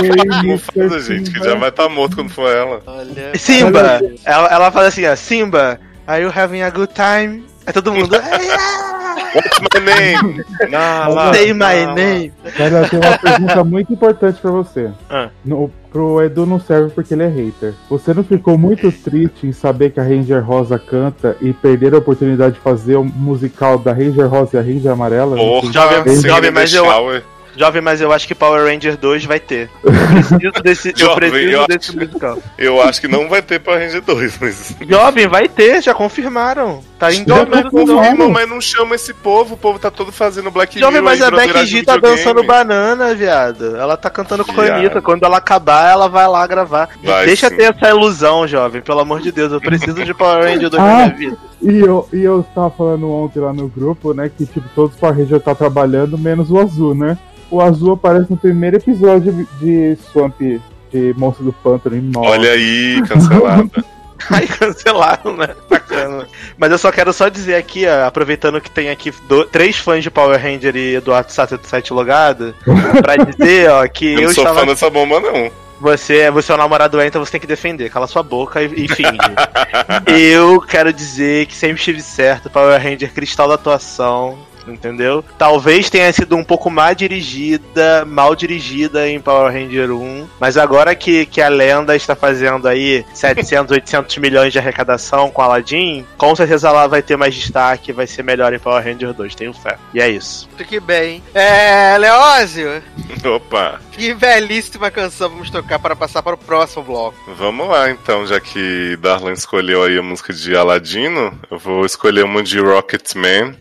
Rei, 0.01 0.43
Mufasa, 0.45 1.01
gente, 1.01 1.31
que 1.31 1.39
Simba. 1.39 1.51
já 1.51 1.55
vai 1.57 1.69
estar 1.69 1.89
morto 1.89 2.17
quando 2.17 2.31
for 2.31 2.49
ela. 2.51 2.81
Olha. 2.87 3.33
Simba! 3.39 4.01
Ela, 4.25 4.49
ela 4.49 4.71
fala 4.71 4.87
assim, 4.89 5.07
ó, 5.07 5.15
Simba, 5.17 5.81
are 6.07 6.23
you 6.23 6.33
having 6.35 6.63
a 6.63 6.71
good 6.71 6.93
time? 6.95 7.45
Aí 7.67 7.73
todo 7.73 7.93
mundo, 7.93 8.15
"Yeah, 8.15 9.03
What's 9.35 9.61
my 9.61 9.81
name? 9.81 10.45
Na, 10.71 11.09
lá, 11.09 11.33
say 11.33 11.53
my 11.55 11.87
name. 11.95 12.33
Mas 12.59 12.73
eu 12.73 12.89
tenho 12.91 13.03
uma 13.03 13.17
pergunta 13.19 13.65
muito 13.65 13.93
importante 13.93 14.39
pra 14.41 14.51
você. 14.51 14.91
Ah. 15.09 15.31
No, 15.43 15.71
pro 15.91 16.23
Edu 16.23 16.45
não 16.45 16.61
serve 16.61 16.91
porque 16.91 17.15
ele 17.15 17.23
é 17.23 17.29
hater. 17.29 17.73
Você 17.89 18.13
não 18.13 18.23
ficou 18.25 18.59
muito 18.59 18.93
triste 18.93 19.47
em 19.47 19.53
saber 19.53 19.91
que 19.91 19.99
a 20.01 20.03
Ranger 20.03 20.45
Rosa 20.45 20.79
canta 20.79 21.35
e 21.41 21.53
perder 21.55 21.95
a 21.95 21.99
oportunidade 21.99 22.55
de 22.57 22.61
fazer 22.61 22.97
o 22.97 23.05
musical 23.05 23.79
da 23.79 23.93
Ranger 23.93 24.27
Rosa 24.29 24.57
e 24.57 24.59
a 24.59 24.63
Ranger 24.63 24.93
Amarela? 24.93 25.37
Porra, 25.37 25.73
Jovem- 25.73 26.15
Singing 26.15 26.29
jovem, 26.29 26.51
mas 26.51 26.75
eu-. 26.75 27.23
Jovem, 27.55 27.83
mas 27.83 28.01
eu 28.01 28.11
acho 28.13 28.27
que 28.27 28.35
Power 28.35 28.65
Ranger 28.65 28.97
2 28.97 29.25
vai 29.27 29.39
ter. 29.39 29.69
Preciso 29.83 30.63
desse, 30.63 30.89
eu 30.91 30.97
Jovem, 30.97 31.31
preciso 31.31 31.53
eu 31.53 31.67
desse 31.67 31.91
acho- 31.91 31.99
musical. 31.99 32.39
Eu 32.59 32.83
acho 32.83 33.01
que 33.01 33.09
não 33.09 33.29
vai 33.29 33.43
ter 33.43 33.61
pra 33.61 33.77
Ranger 33.79 34.01
2, 34.03 34.39
mas. 34.41 34.77
Jovem, 34.89 35.27
vai 35.27 35.49
ter, 35.49 35.83
já 35.83 35.93
confirmaram. 35.95 36.83
Tá 37.03 37.13
em 37.13 37.25
Já 37.27 37.35
Jovem, 37.37 37.63
confirmaram. 37.65 37.97
Confirma, 38.11 38.29
mas 38.29 38.49
não 38.49 38.61
chama 38.61 38.95
esse 38.95 39.13
povo. 39.13 39.55
O 39.55 39.57
povo 39.57 39.77
tá 39.77 39.91
todo 39.91 40.13
fazendo 40.13 40.53
Black 40.53 40.79
Jovem, 40.79 41.01
Mirror 41.03 41.05
mas 41.05 41.21
aí 41.21 41.29
a 41.29 41.31
Becky 41.33 41.67
G 41.67 41.83
tá 41.83 41.97
dançando 41.97 42.45
banana, 42.45 43.13
viado. 43.13 43.75
Ela 43.77 43.97
tá 43.97 44.09
cantando 44.09 44.45
com 44.45 44.61
a. 44.61 44.65
Anitta. 44.77 45.03
Quando 45.03 45.25
ela 45.25 45.39
acabar, 45.39 45.91
ela 45.91 46.09
vai 46.09 46.29
lá 46.29 46.47
gravar. 46.47 46.91
Vai 47.03 47.27
Deixa 47.27 47.49
sim. 47.49 47.57
ter 47.57 47.75
essa 47.75 47.89
ilusão, 47.91 48.47
jovem. 48.47 48.81
Pelo 48.83 49.01
amor 49.01 49.21
de 49.21 49.33
Deus, 49.33 49.51
eu 49.53 49.61
preciso 49.61 50.05
de 50.05 50.15
Power 50.15 50.45
Ranger 50.47 50.71
2 50.71 50.73
na 50.81 50.93
Ah. 50.93 50.97
minha 51.07 51.09
vida. 51.17 51.37
E 51.61 51.79
eu, 51.81 52.09
e 52.13 52.23
eu 52.23 52.47
tava 52.55 52.71
falando 52.71 53.11
ontem 53.11 53.41
lá 53.41 53.53
no 53.53 53.67
grupo, 53.69 54.15
né, 54.15 54.31
que 54.37 54.47
tipo, 54.47 54.69
todos 54.73 54.95
os 54.95 55.01
Power 55.01 55.17
Rangers 55.17 55.43
tá 55.43 55.55
trabalhando, 55.57 56.17
menos 56.17 56.51
o 56.53 56.59
azul, 56.61 56.95
né? 56.95 57.19
O 57.51 57.61
azul 57.61 57.95
aparece 57.95 58.31
no 58.31 58.37
primeiro 58.37 58.77
episódio 58.77 59.47
de 59.61 59.97
Swamp, 60.13 60.41
de 60.41 61.15
Monstro 61.17 61.45
do 61.47 61.53
Pântano. 61.53 61.97
e 61.97 62.01
Nossa. 62.01 62.31
Olha 62.31 62.51
aí, 62.53 63.03
cancelada. 63.09 63.69
Ai, 64.31 64.47
cancelaram, 64.47 65.37
né? 65.37 65.49
Bacana. 65.69 66.27
Mas 66.57 66.71
eu 66.71 66.79
só 66.79 66.93
quero 66.93 67.13
só 67.13 67.29
dizer 67.29 67.55
aqui, 67.57 67.87
ó, 67.87 68.07
aproveitando 68.07 68.61
que 68.61 68.71
tem 68.71 68.91
aqui 68.91 69.11
do- 69.29 69.45
três 69.45 69.77
fãs 69.79 70.03
de 70.03 70.11
Power 70.11 70.41
Ranger 70.41 70.77
e 70.77 70.95
Eduardo 70.97 71.33
Sato 71.33 71.59
do 71.59 71.67
site 71.67 71.93
logado, 71.93 72.55
pra 73.03 73.17
dizer, 73.17 73.71
ó, 73.71 73.87
que 73.89 74.13
Eu 74.15 74.21
eu, 74.21 74.27
não 74.29 74.35
sou 74.35 74.45
estava. 74.45 74.61
fã 74.61 74.67
dessa 74.67 74.89
bomba, 74.91 75.21
não. 75.21 75.51
Você, 75.81 76.19
é- 76.19 76.31
você 76.31 76.53
é 76.53 76.55
o 76.55 76.59
namorado 76.59 77.01
é, 77.01 77.07
então 77.09 77.25
você 77.25 77.33
tem 77.33 77.41
que 77.41 77.47
defender. 77.47 77.91
Cala 77.91 78.07
sua 78.07 78.23
boca 78.23 78.63
e, 78.63 78.85
e 78.85 78.89
finge. 78.89 79.19
eu 80.07 80.61
quero 80.61 80.93
dizer 80.93 81.47
que 81.47 81.57
sempre 81.57 81.77
estive 81.79 82.01
certo. 82.01 82.49
Power 82.49 82.81
Ranger 82.81 83.13
cristal 83.13 83.49
da 83.49 83.55
atuação. 83.55 84.39
Entendeu? 84.67 85.25
Talvez 85.39 85.91
tenha 85.91 86.13
sido 86.13 86.37
um 86.37 86.45
pouco 86.45 86.71
mal 86.71 86.95
dirigida, 86.95 88.05
mal 88.05 88.35
dirigida 88.35 89.09
em 89.09 89.21
Power 89.21 89.53
Ranger 89.53 89.91
1, 89.93 90.29
mas 90.41 90.57
agora 90.57 90.95
que, 90.95 91.27
que 91.27 91.41
a 91.41 91.49
lenda 91.49 91.95
está 91.97 92.15
fazendo 92.15 92.69
aí 92.69 93.05
700, 93.15 93.73
800 93.73 94.17
milhões 94.19 94.53
de 94.53 94.59
arrecadação 94.59 95.31
com 95.31 95.43
Aladdin, 95.43 96.07
com 96.17 96.35
certeza 96.35 96.69
ela 96.69 96.87
vai 96.87 97.03
ter 97.03 97.17
mais 97.17 97.35
destaque, 97.35 97.93
vai 97.93 98.07
ser 98.07 98.23
melhor 98.23 98.53
em 98.53 98.59
Power 98.59 98.85
Ranger 98.85 99.13
2, 99.13 99.35
tenho 99.35 99.53
fé. 99.53 99.77
E 99.95 100.01
é 100.01 100.09
isso. 100.09 100.49
Que 100.69 100.79
bem. 100.79 101.23
É, 101.35 101.97
Leózio, 101.99 102.83
Opa. 103.25 103.81
que 103.91 104.15
belíssima 104.15 104.91
canção 104.91 105.29
vamos 105.29 105.51
tocar 105.51 105.79
para 105.79 105.97
passar 105.97 106.23
para 106.23 106.35
o 106.35 106.39
próximo 106.39 106.85
bloco. 106.85 107.17
Vamos 107.37 107.69
lá, 107.69 107.91
então, 107.91 108.27
já 108.27 108.41
que 108.41 108.97
Darlan 109.01 109.33
escolheu 109.33 109.83
aí 109.83 109.99
a 109.99 110.03
música 110.03 110.33
de 110.33 110.57
Aladino, 110.57 111.39
eu 111.51 111.59
vou 111.59 111.85
escolher 111.85 112.25
uma 112.25 112.43
de 112.43 112.59
Rocketman. 112.61 113.57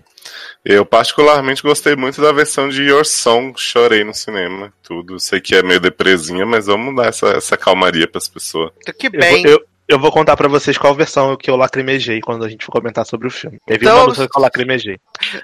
Eu 0.63 0.85
particularmente 0.85 1.63
gostei 1.63 1.95
muito 1.95 2.21
da 2.21 2.31
versão 2.31 2.69
de 2.69 2.83
Your 2.83 3.03
Song, 3.03 3.53
chorei 3.57 4.03
no 4.03 4.13
cinema, 4.13 4.71
tudo. 4.83 5.19
Sei 5.19 5.41
que 5.41 5.55
é 5.55 5.63
meio 5.63 5.79
depresinha, 5.79 6.45
mas 6.45 6.67
vamos 6.67 6.95
dar 6.95 7.07
essa, 7.07 7.29
essa 7.29 7.57
calmaria 7.57 8.07
pras 8.07 8.29
pessoas. 8.29 8.71
Que 8.97 9.07
Eu 9.07 9.11
bem. 9.11 9.41
vou, 9.41 9.51
eu, 9.51 9.65
eu 9.87 9.99
vou 9.99 10.11
contar 10.11 10.37
pra 10.37 10.47
vocês 10.47 10.77
qual 10.77 10.93
versão 10.93 11.35
que 11.35 11.49
eu 11.49 11.55
lacrimejei 11.55 12.21
quando 12.21 12.45
a 12.45 12.49
gente 12.49 12.63
for 12.63 12.71
comentar 12.73 13.07
sobre 13.07 13.27
o 13.27 13.31
filme. 13.31 13.57
Teve 13.65 13.85
Então, 13.85 13.97
uma 13.97 14.05
música 14.07 14.27
que 14.31 14.37
eu 14.37 14.41
lacrimejei. 14.41 14.99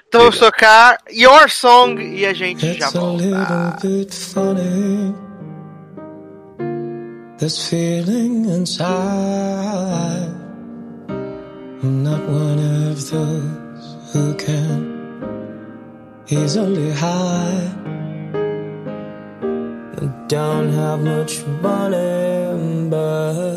Então 0.06 0.20
vamos 0.20 0.38
tocar 0.38 0.98
Your 1.10 1.50
Song 1.50 2.00
e 2.00 2.24
a 2.24 2.32
gente 2.32 2.74
já 2.74 2.86
It's 2.86 2.94
a 2.96 3.00
volta. 3.00 3.24
This 7.38 7.68
feeling 7.68 8.46
inside. 8.50 8.88
I'm 11.80 12.02
not 12.02 12.20
one 12.28 12.58
of 12.90 13.10
those 13.10 13.96
who 14.12 14.34
can 14.34 14.97
easily 16.30 16.90
hide. 16.90 17.72
I 20.00 20.06
don't 20.28 20.70
have 20.72 21.00
much 21.00 21.44
money, 21.62 22.88
but 22.90 23.56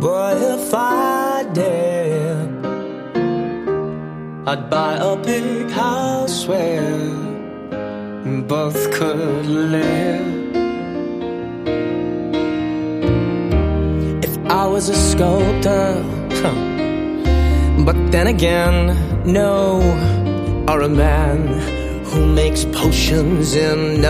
boy, 0.00 0.32
if 0.54 0.72
I 0.74 1.44
did, 1.52 2.48
I'd 4.48 4.70
buy 4.70 4.96
a 4.96 5.16
big 5.16 5.70
house 5.70 6.48
where 6.48 7.10
both 8.48 8.90
could 8.92 9.46
live. 9.46 10.26
If 14.24 14.38
I 14.50 14.66
was 14.66 14.88
a 14.88 14.94
sculptor, 14.94 16.02
huh. 16.40 17.84
but 17.84 17.96
then 18.10 18.28
again, 18.28 18.96
no, 19.30 19.80
or 20.70 20.82
a 20.82 20.88
man 20.88 21.48
who 22.04 22.32
makes 22.32 22.64
potions 22.66 23.56
in 23.56 24.02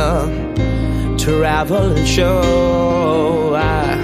travel 1.16 1.96
and 1.96 2.06
show. 2.06 3.54
I 3.54 3.94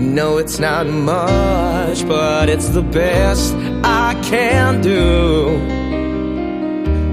know 0.00 0.38
it's 0.38 0.58
not 0.58 0.88
much, 0.88 2.06
but 2.08 2.48
it's 2.48 2.70
the 2.70 2.82
best 2.82 3.54
I 3.84 4.20
can 4.24 4.80
do. 4.80 5.58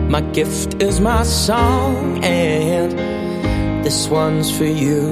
My 0.09 0.21
gift 0.21 0.81
is 0.81 0.99
my 0.99 1.21
song, 1.21 2.23
and 2.23 2.91
this 3.85 4.07
one's 4.07 4.49
for 4.57 4.65
you. 4.65 5.11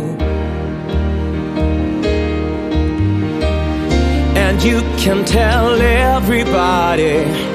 And 4.44 4.64
you 4.64 4.82
can 4.98 5.24
tell 5.24 5.80
everybody 5.80 7.55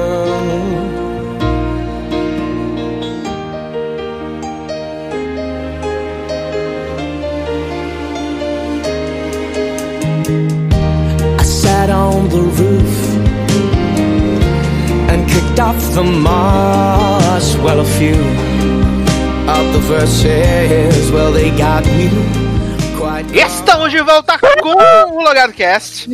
The 12.31 12.41
roof 12.41 13.15
and 15.09 15.27
kicked 15.29 15.59
off 15.59 15.77
the 15.93 16.03
moss. 16.03 17.55
Well, 17.57 17.79
a 17.79 17.85
few 17.85 18.15
of 19.49 19.73
the 19.73 19.79
verses, 19.87 21.11
well, 21.11 21.31
they 21.33 21.49
got 21.51 21.85
me 21.85 22.09
quite. 22.97 23.25
Estamos 23.37 23.91
de 23.91 24.01
volta 24.01 24.37
com 24.61 24.69
o 25.15 25.23
Logado 25.23 25.51
Cast. 25.53 26.07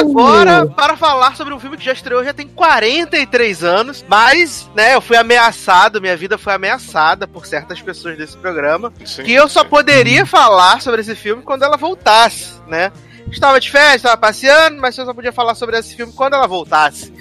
Agora, 0.00 0.66
para 0.66 0.96
falar 0.96 1.36
sobre 1.36 1.54
um 1.54 1.60
filme 1.60 1.76
que 1.76 1.84
já 1.84 1.92
estreou, 1.92 2.24
já 2.24 2.32
tem 2.32 2.48
43 2.48 3.62
anos. 3.62 4.04
Mas, 4.08 4.68
né, 4.74 4.94
eu 4.94 5.00
fui 5.00 5.16
ameaçado, 5.16 6.00
minha 6.00 6.16
vida 6.16 6.36
foi 6.36 6.54
ameaçada 6.54 7.28
por 7.28 7.46
certas 7.46 7.80
pessoas 7.80 8.16
desse 8.18 8.36
programa. 8.36 8.92
Sim, 9.04 9.22
Que 9.22 9.32
eu 9.34 9.48
só 9.48 9.62
sim. 9.62 9.68
poderia 9.68 10.26
falar 10.26 10.80
sobre 10.80 11.00
esse 11.02 11.14
filme 11.14 11.42
quando 11.42 11.62
ela 11.62 11.76
voltasse, 11.76 12.54
né? 12.66 12.90
Estava 13.30 13.60
de 13.60 13.70
férias, 13.70 13.96
estava 13.96 14.16
passeando, 14.16 14.80
mas 14.80 14.96
eu 14.96 15.04
só 15.04 15.14
podia 15.14 15.32
falar 15.32 15.54
sobre 15.54 15.78
esse 15.78 15.94
filme 15.94 16.12
quando 16.12 16.34
ela 16.34 16.46
voltasse. 16.46 17.12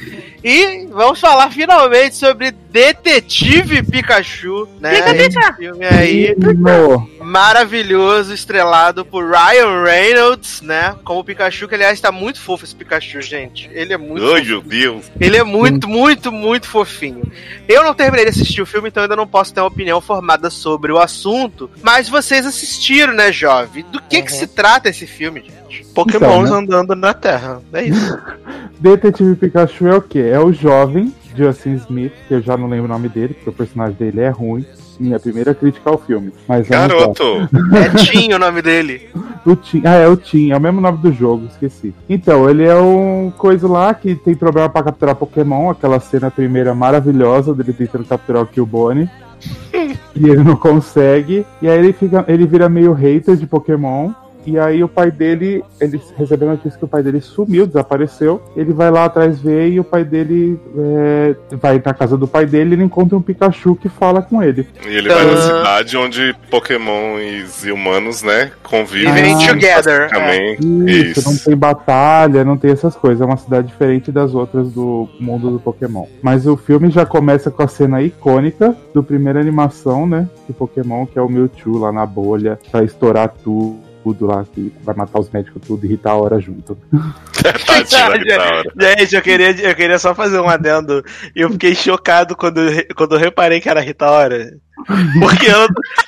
E 0.43 0.87
vamos 0.87 1.19
falar 1.19 1.51
finalmente 1.51 2.15
sobre 2.15 2.51
Detetive 2.51 3.83
Pikachu, 3.83 4.67
né? 4.79 4.99
Esse 4.99 5.53
filme 5.57 5.85
aí 5.85 6.35
No. 6.37 7.09
Maravilhoso, 7.21 8.33
estrelado 8.33 9.05
por 9.05 9.25
Ryan 9.29 9.83
Reynolds, 9.83 10.61
né? 10.61 10.95
Como 11.03 11.23
Pikachu, 11.23 11.67
que 11.67 11.75
aliás 11.75 11.99
tá 11.99 12.11
muito 12.11 12.39
fofo 12.39 12.65
esse 12.65 12.75
Pikachu, 12.75 13.21
gente. 13.21 13.69
Ele 13.73 13.93
é 13.93 13.97
muito 13.97 14.25
Ai, 14.25 14.43
meu 14.43 14.61
Deus. 14.61 15.11
ele 15.19 15.37
é 15.37 15.43
muito, 15.43 15.87
muito, 15.87 16.31
muito 16.31 16.67
fofinho. 16.67 17.29
Eu 17.67 17.83
não 17.83 17.93
terminei 17.93 18.25
de 18.25 18.31
assistir 18.31 18.61
o 18.61 18.65
filme, 18.65 18.89
então 18.89 19.03
ainda 19.03 19.15
não 19.15 19.27
posso 19.27 19.53
ter 19.53 19.61
uma 19.61 19.67
opinião 19.67 20.01
formada 20.01 20.49
sobre 20.49 20.91
o 20.91 20.97
assunto. 20.97 21.69
Mas 21.81 22.09
vocês 22.09 22.45
assistiram, 22.45 23.13
né, 23.13 23.31
jovem? 23.31 23.85
Do 23.91 24.01
que, 24.01 24.21
que 24.21 24.31
se 24.31 24.47
trata 24.47 24.89
esse 24.89 25.05
filme, 25.05 25.41
gente? 25.41 25.85
Pokémons 25.93 26.49
Então, 26.49 26.59
andando 26.59 26.95
na 26.95 27.13
Terra. 27.13 27.61
É 27.73 27.83
isso. 27.83 28.17
Detetive 28.79 29.35
Pikachu 29.35 29.87
é 29.87 29.95
o 29.95 30.01
quê? 30.01 30.19
É 30.19 30.39
o 30.39 30.53
jovem 30.53 31.13
Justin 31.35 31.75
Smith, 31.75 32.13
que 32.27 32.33
eu 32.33 32.41
já 32.41 32.57
não 32.57 32.67
lembro 32.67 32.85
o 32.85 32.89
nome 32.89 33.09
dele, 33.09 33.33
porque 33.33 33.49
o 33.49 33.53
personagem 33.53 33.95
dele 33.95 34.21
é 34.21 34.29
ruim. 34.29 34.65
Minha 34.99 35.19
primeira 35.19 35.55
crítica 35.55 35.89
ao 35.89 35.97
filme. 35.97 36.33
Mas. 36.47 36.67
Garoto. 36.67 37.47
É 37.73 37.89
Tim 37.97 38.33
o 38.33 38.39
nome 38.39 38.61
dele. 38.61 39.09
O 39.45 39.55
Tim, 39.55 39.81
ah, 39.85 39.95
é 39.95 40.07
o 40.07 40.17
Tim, 40.17 40.51
é 40.51 40.57
o 40.57 40.59
mesmo 40.59 40.81
nome 40.81 40.97
do 40.97 41.11
jogo, 41.13 41.45
esqueci. 41.45 41.93
Então, 42.09 42.49
ele 42.49 42.63
é 42.65 42.75
um 42.75 43.31
coisa 43.37 43.67
lá 43.67 43.93
que 43.93 44.15
tem 44.15 44.35
problema 44.35 44.69
pra 44.69 44.83
capturar 44.83 45.15
Pokémon, 45.15 45.69
aquela 45.69 45.99
cena 45.99 46.29
primeira 46.29 46.75
maravilhosa 46.75 47.53
dele 47.53 47.73
tentando 47.73 48.05
capturar 48.05 48.43
o 48.43 48.47
Killbone. 48.47 49.09
e 49.73 50.29
ele 50.29 50.43
não 50.43 50.55
consegue. 50.55 51.45
E 51.61 51.69
aí 51.69 51.79
ele 51.79 51.93
fica. 51.93 52.25
Ele 52.27 52.45
vira 52.45 52.67
meio 52.67 52.93
hater 52.93 53.35
de 53.35 53.47
Pokémon. 53.47 54.11
E 54.45 54.57
aí 54.57 54.83
o 54.83 54.87
pai 54.87 55.11
dele, 55.11 55.63
ele 55.79 56.01
recebeu 56.17 56.47
a 56.49 56.51
notícia 56.53 56.77
que 56.79 56.85
o 56.85 56.87
pai 56.87 57.03
dele 57.03 57.21
sumiu, 57.21 57.67
desapareceu. 57.67 58.41
Ele 58.55 58.73
vai 58.73 58.89
lá 58.89 59.05
atrás 59.05 59.39
ver 59.39 59.69
e 59.69 59.79
o 59.79 59.83
pai 59.83 60.03
dele 60.03 60.59
é, 60.77 61.35
vai 61.57 61.81
na 61.83 61.93
casa 61.93 62.17
do 62.17 62.27
pai 62.27 62.45
dele 62.45 62.71
e 62.71 62.73
ele 62.73 62.83
encontra 62.83 63.17
um 63.17 63.21
Pikachu 63.21 63.75
que 63.75 63.89
fala 63.89 64.21
com 64.21 64.41
ele. 64.41 64.67
E 64.87 64.95
ele 64.95 65.09
vai 65.09 65.25
na 65.25 65.37
cidade 65.41 65.97
onde 65.97 66.35
Pokémons 66.49 67.63
e 67.65 67.71
humanos, 67.71 68.23
né, 68.23 68.51
convivem. 68.63 69.13
Vivem 69.13 69.33
Ah, 69.35 69.47
together. 69.53 69.93
é. 69.93 69.99
Basicamente. 70.09 71.09
Isso, 71.09 71.29
não 71.29 71.37
tem 71.37 71.55
batalha, 71.55 72.43
não 72.43 72.57
tem 72.57 72.71
essas 72.71 72.95
coisas. 72.95 73.21
É 73.21 73.25
uma 73.25 73.37
cidade 73.37 73.67
diferente 73.67 74.11
das 74.11 74.33
outras 74.33 74.71
do 74.71 75.07
mundo 75.19 75.51
do 75.51 75.59
Pokémon. 75.59 76.05
Mas 76.21 76.47
o 76.47 76.55
filme 76.55 76.89
já 76.89 77.05
começa 77.05 77.51
com 77.51 77.61
a 77.63 77.67
cena 77.67 78.01
icônica 78.01 78.75
do 78.93 79.03
primeira 79.03 79.39
animação, 79.39 80.07
né? 80.07 80.27
De 80.47 80.53
Pokémon, 80.53 81.05
que 81.05 81.19
é 81.19 81.21
o 81.21 81.29
Mewtwo 81.29 81.77
lá 81.77 81.91
na 81.91 82.05
bolha, 82.05 82.57
pra 82.71 82.83
estourar 82.83 83.33
tudo. 83.43 83.88
Lá, 84.21 84.45
que 84.53 84.73
vai 84.81 84.95
matar 84.95 85.19
os 85.19 85.29
médicos 85.29 85.61
tudo 85.65 85.85
e 85.85 85.89
Rita 85.89 86.09
a 86.09 86.15
hora 86.15 86.39
junto. 86.39 86.77
Hora. 88.41 88.63
Gente, 88.79 89.15
eu 89.15 89.21
queria, 89.21 89.51
eu 89.51 89.75
queria 89.75 89.99
só 89.99 90.13
fazer 90.13 90.39
um 90.39 90.49
adendo. 90.49 91.03
E 91.35 91.41
eu 91.41 91.49
fiquei 91.51 91.73
chocado 91.75 92.35
quando, 92.35 92.61
quando 92.95 93.15
eu 93.15 93.19
reparei 93.19 93.59
que 93.59 93.69
era 93.69 93.81
Rita 93.81 94.09
Ora. 94.09 94.51
Porque 95.19 95.47
eu, 95.47 95.67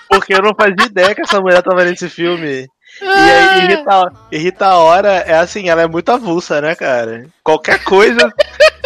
porque 0.10 0.34
eu 0.34 0.42
não 0.42 0.54
fazia 0.56 0.86
ideia 0.86 1.16
que 1.16 1.22
essa 1.22 1.40
mulher 1.40 1.62
tava 1.62 1.84
nesse 1.84 2.10
filme. 2.10 2.68
E 3.02 3.06
aí, 3.06 3.64
e 3.64 3.68
Rita, 3.68 4.12
e 4.32 4.38
Rita 4.38 4.76
Ora 4.76 5.10
é 5.10 5.38
assim, 5.38 5.70
ela 5.70 5.82
é 5.82 5.88
muito 5.88 6.12
avulsa, 6.12 6.60
né, 6.62 6.76
cara? 6.76 7.26
Qualquer 7.44 7.84
coisa, 7.84 8.32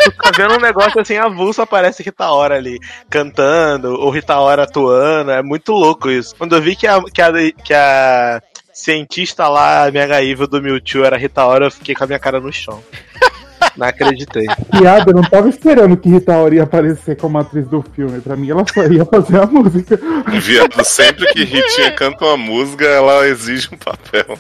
tu 0.04 0.12
tá 0.12 0.32
vendo 0.38 0.54
um 0.54 0.62
negócio 0.62 1.02
assim, 1.02 1.18
avulso, 1.18 1.62
aparece 1.62 2.04
Rita 2.04 2.30
Ora 2.30 2.56
ali, 2.56 2.80
cantando, 3.10 3.94
ou 3.94 4.12
Rita 4.12 4.38
Ora 4.38 4.64
atuando, 4.64 5.32
é 5.32 5.42
muito 5.42 5.72
louco 5.72 6.10
isso. 6.10 6.36
Quando 6.36 6.56
eu 6.56 6.62
vi 6.62 6.76
que 6.76 6.88
a, 6.88 7.02
que 7.02 7.22
a, 7.22 7.32
que 7.52 7.74
a 7.74 8.42
cientista 8.76 9.48
lá, 9.48 9.90
mega 9.90 10.22
evil 10.22 10.48
do 10.48 10.62
Mewtwo 10.62 11.06
era 11.06 11.18
Rita 11.18 11.46
Ora, 11.46 11.68
eu 11.68 11.72
fiquei 11.72 11.96
com 11.96 12.04
a 12.04 12.08
minha 12.08 12.20
cara 12.20 12.42
no 12.42 12.52
chão. 12.52 12.84
Não 13.78 13.88
acreditei. 13.88 14.46
Piada, 14.72 15.12
eu 15.12 15.16
não 15.16 15.24
tava 15.24 15.50
esperando 15.50 15.98
que 15.98 16.08
Rita 16.08 16.38
Ora 16.38 16.56
ia 16.56 16.64
aparecer 16.64 17.18
como 17.18 17.38
atriz 17.38 17.68
do 17.68 17.84
filme. 17.94 18.22
Pra 18.22 18.36
mim, 18.36 18.50
ela 18.50 18.64
só 18.74 18.86
ia 18.86 19.04
fazer 19.04 19.42
a 19.42 19.46
música. 19.46 20.00
Viado, 20.28 20.82
sempre 20.86 21.26
que 21.34 21.44
Ritinha 21.44 21.92
canta 21.92 22.24
uma 22.24 22.38
música, 22.38 22.86
ela 22.86 23.28
exige 23.28 23.68
um 23.74 23.78
papel. 23.78 24.38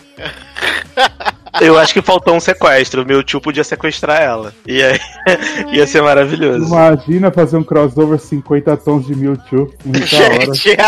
Eu 1.61 1.77
acho 1.77 1.93
que 1.93 2.01
faltou 2.01 2.35
um 2.35 2.39
sequestro. 2.39 3.03
O 3.03 3.05
Mewtwo 3.05 3.41
podia 3.41 3.63
sequestrar 3.63 4.21
ela. 4.21 4.53
E 4.65 4.81
aí 4.83 4.99
ia 5.71 5.87
ser 5.87 6.01
maravilhoso. 6.01 6.65
Imagina 6.65 7.31
fazer 7.31 7.57
um 7.57 7.63
crossover 7.63 8.19
50 8.19 8.77
tons 8.77 9.05
de 9.05 9.15
Mewtwo. 9.15 9.73
Gente! 10.05 10.75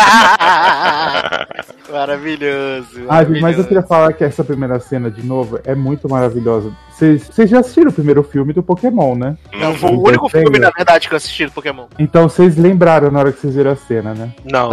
maravilhoso. 1.90 3.06
Ah, 3.08 3.24
gente, 3.24 3.40
mas 3.40 3.56
eu 3.56 3.64
maravilhoso. 3.64 3.68
queria 3.68 3.82
falar 3.82 4.12
que 4.12 4.24
essa 4.24 4.44
primeira 4.44 4.78
cena, 4.80 5.10
de 5.10 5.24
novo, 5.24 5.58
é 5.64 5.74
muito 5.74 6.08
maravilhosa. 6.08 6.72
Vocês 6.98 7.48
já 7.50 7.60
assistiram 7.60 7.90
o 7.90 7.92
primeiro 7.94 8.22
filme 8.22 8.52
do 8.52 8.62
Pokémon, 8.62 9.14
né? 9.14 9.36
Não, 9.58 9.74
foi 9.74 9.90
o 9.90 10.02
único 10.06 10.28
filme, 10.28 10.58
na 10.58 10.70
verdade, 10.70 11.06
que 11.08 11.14
eu 11.14 11.16
assisti 11.16 11.46
do 11.46 11.52
Pokémon. 11.52 11.84
Então 11.98 12.28
vocês 12.28 12.56
lembraram 12.56 13.10
na 13.10 13.20
hora 13.20 13.32
que 13.32 13.40
vocês 13.40 13.54
viram 13.54 13.70
a 13.72 13.76
cena, 13.76 14.14
né? 14.14 14.32
Não. 14.44 14.70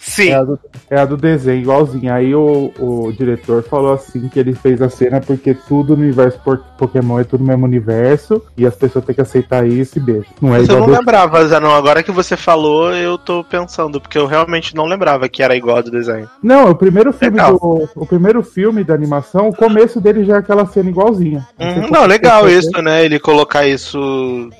Sim. 0.00 0.30
É 0.30 0.34
a 0.34 0.42
do, 0.44 0.58
é 0.90 1.00
a 1.00 1.04
do 1.04 1.16
desenho, 1.16 1.60
igualzinho. 1.62 2.12
Aí 2.12 2.34
o, 2.34 2.72
o 2.78 3.12
diretor 3.12 3.62
falou 3.62 3.92
assim 3.92 4.28
que 4.28 4.38
ele 4.38 4.54
fez 4.54 4.82
a 4.82 4.88
cena 4.88 5.20
porque 5.20 5.54
tudo 5.54 5.96
no 5.96 6.02
universo 6.02 6.38
por- 6.44 6.58
Pokémon 6.76 7.20
é 7.20 7.24
tudo 7.24 7.40
no 7.42 7.46
mesmo 7.48 7.64
universo 7.66 8.42
e 8.56 8.66
as 8.66 8.74
pessoas 8.74 9.04
têm 9.04 9.14
que 9.14 9.20
aceitar 9.20 9.66
isso 9.66 9.98
e 9.98 10.00
beijo. 10.00 10.26
Não 10.40 10.54
é 10.54 10.58
Mas 10.58 10.68
eu 10.68 10.74
igual 10.74 10.80
não 10.88 10.94
do- 10.94 10.98
lembrava, 10.98 11.44
Zanon. 11.46 11.70
Agora 11.74 12.02
que 12.02 12.10
você 12.10 12.36
falou, 12.36 12.92
eu 12.94 13.16
tô 13.18 13.44
pensando, 13.44 14.00
porque 14.00 14.18
eu 14.18 14.26
realmente 14.26 14.74
não 14.74 14.84
lembrava 14.86 15.28
que 15.28 15.42
era 15.42 15.54
igual 15.56 15.82
do 15.82 15.90
desenho. 15.90 16.28
Não, 16.42 16.70
o 16.70 16.74
primeiro 16.74 17.12
filme 17.12 17.36
Legal. 17.36 17.52
do. 17.58 17.88
O 17.94 18.06
primeiro 18.06 18.42
filme 18.42 18.82
da 18.84 18.94
animação, 18.94 19.48
o 19.48 19.54
começo 19.54 20.00
dele 20.00 20.24
já 20.24 20.36
é 20.36 20.38
aquela 20.38 20.66
cena 20.66 20.88
igualzinha. 20.90 21.46
sei 21.58 21.67
Uhum, 21.76 21.88
não, 21.90 22.06
legal 22.06 22.48
isso, 22.48 22.70
né? 22.82 23.04
Ele 23.04 23.18
colocar 23.18 23.66
isso 23.66 23.98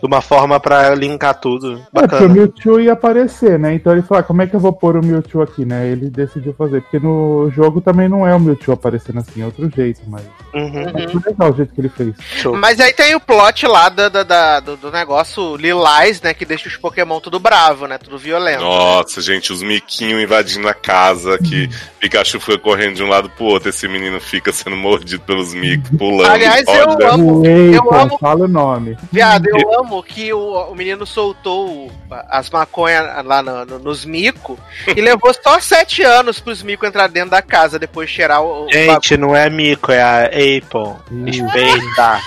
de 0.00 0.06
uma 0.06 0.20
forma 0.20 0.58
pra 0.60 0.94
linkar 0.94 1.34
tudo. 1.40 1.72
É, 1.74 1.76
porque 1.76 1.98
o 1.98 2.00
Bacana. 2.02 2.28
Mewtwo 2.34 2.80
ia 2.80 2.92
aparecer, 2.92 3.58
né? 3.58 3.74
Então 3.74 3.92
ele 3.92 4.02
falou, 4.02 4.20
ah, 4.20 4.22
como 4.22 4.42
é 4.42 4.46
que 4.46 4.54
eu 4.54 4.60
vou 4.60 4.72
pôr 4.72 4.96
o 4.96 5.04
Mewtwo 5.04 5.42
aqui, 5.42 5.64
né? 5.64 5.86
Ele 5.88 6.10
decidiu 6.10 6.52
fazer, 6.54 6.82
porque 6.82 6.98
no 6.98 7.50
jogo 7.54 7.80
também 7.80 8.08
não 8.08 8.26
é 8.26 8.34
o 8.34 8.40
Mewtwo 8.40 8.72
aparecendo 8.72 9.18
assim, 9.20 9.42
é 9.42 9.44
outro 9.46 9.70
jeito, 9.74 10.00
mas. 10.06 10.22
Uhum, 10.54 10.84
Mas 10.94 11.12
foi 11.12 11.20
legal 11.26 11.52
o 11.52 11.56
jeito 11.56 11.74
que 11.74 11.80
ele 11.80 11.88
fez. 11.90 12.14
show. 12.36 12.56
Mas 12.56 12.80
aí 12.80 12.92
tem 12.92 13.14
o 13.14 13.20
plot 13.20 13.66
lá 13.66 13.88
da, 13.90 14.08
da- 14.08 14.22
da- 14.22 14.60
do, 14.60 14.76
do 14.76 14.90
negócio 14.90 15.56
Lilás, 15.56 16.22
né? 16.22 16.32
Que 16.32 16.44
deixa 16.46 16.68
os 16.68 16.76
Pokémon 16.76 17.20
tudo 17.20 17.38
bravo, 17.38 17.86
né? 17.86 17.98
Tudo 17.98 18.16
violento. 18.18 18.62
Nossa, 18.62 19.20
gente, 19.20 19.52
os 19.52 19.62
miquinhos 19.62 20.22
invadindo 20.22 20.66
a 20.66 20.72
casa, 20.74 21.36
que 21.38 21.68
Pikachu 22.00 22.40
foi 22.40 22.56
correndo 22.58 22.94
de 22.96 23.02
um 23.02 23.08
lado 23.08 23.28
pro 23.30 23.44
outro, 23.44 23.68
esse 23.68 23.86
menino 23.86 24.18
fica 24.20 24.50
sendo 24.52 24.74
mordido 24.76 25.22
pelos 25.22 25.52
micos, 25.52 25.90
pulando. 25.98 26.30
Aliás, 26.30 26.64
eu 26.66 26.97
roda. 27.06 27.14
amo- 27.14 27.46
Eita, 27.46 27.78
amo- 27.96 28.18
fala 28.18 28.44
o 28.44 28.48
nome. 28.48 28.96
Viado, 29.12 29.46
eu 29.48 29.80
amo 29.80 30.02
que 30.02 30.32
o, 30.32 30.70
o 30.70 30.74
menino 30.74 31.06
soltou 31.06 31.68
o- 31.68 31.90
as 32.28 32.48
maconhas 32.50 33.06
lá 33.24 33.42
no- 33.42 33.64
no- 33.64 33.78
nos 33.78 34.04
micos 34.04 34.58
e 34.86 35.00
levou 35.00 35.32
só 35.34 35.60
sete 35.60 36.02
anos 36.02 36.40
pros 36.40 36.62
micos 36.62 36.88
entrar 36.88 37.08
dentro 37.08 37.30
da 37.30 37.42
casa 37.42 37.78
depois 37.78 38.08
de 38.08 38.16
cheirar 38.16 38.42
o. 38.42 38.66
o 38.66 38.72
Gente, 38.72 39.16
não 39.16 39.34
é 39.36 39.48
mico, 39.50 39.92
é 39.92 40.02
a 40.02 40.24
Apple. 40.24 40.94
Respeita. 41.24 42.20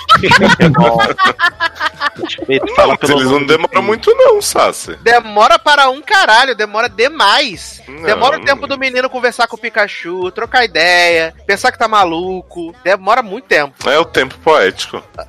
Bom. 0.77 0.97
Respeita, 2.23 2.67
fala 2.75 2.97
pelo 2.97 3.19
eles 3.19 3.31
não 3.31 3.43
demoram 3.45 3.81
muito, 3.81 4.13
não, 4.15 4.41
Sassi. 4.41 4.95
Demora 5.01 5.57
para 5.57 5.89
um 5.89 6.01
caralho, 6.01 6.55
demora 6.55 6.89
demais. 6.89 7.81
Não, 7.87 8.03
demora 8.03 8.37
o 8.37 8.43
tempo 8.43 8.67
do 8.67 8.77
menino 8.77 9.09
conversar 9.09 9.47
com 9.47 9.55
o 9.55 9.59
Pikachu, 9.59 10.31
trocar 10.31 10.65
ideia, 10.65 11.33
pensar 11.45 11.71
que 11.71 11.77
tá 11.79 11.87
maluco. 11.87 12.73
Demora 12.83 13.21
muito 13.21 13.45
tempo. 13.45 13.89
É 13.89 13.97
o 13.99 14.05
tempo 14.05 14.37
poético. 14.39 14.60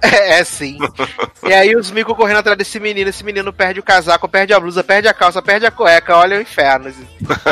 É, 0.00 0.40
é 0.40 0.44
sim. 0.44 0.78
e 1.46 1.52
aí 1.52 1.76
os 1.76 1.90
micos 1.90 2.16
correndo 2.16 2.38
atrás 2.38 2.58
desse 2.58 2.78
menino, 2.78 3.10
esse 3.10 3.24
menino 3.24 3.52
perde 3.52 3.80
o 3.80 3.82
casaco, 3.82 4.28
perde 4.28 4.52
a 4.52 4.60
blusa, 4.60 4.84
perde 4.84 5.08
a 5.08 5.14
calça, 5.14 5.42
perde 5.42 5.66
a 5.66 5.70
cueca. 5.70 6.16
Olha 6.16 6.38
o 6.38 6.42
inferno. 6.42 6.92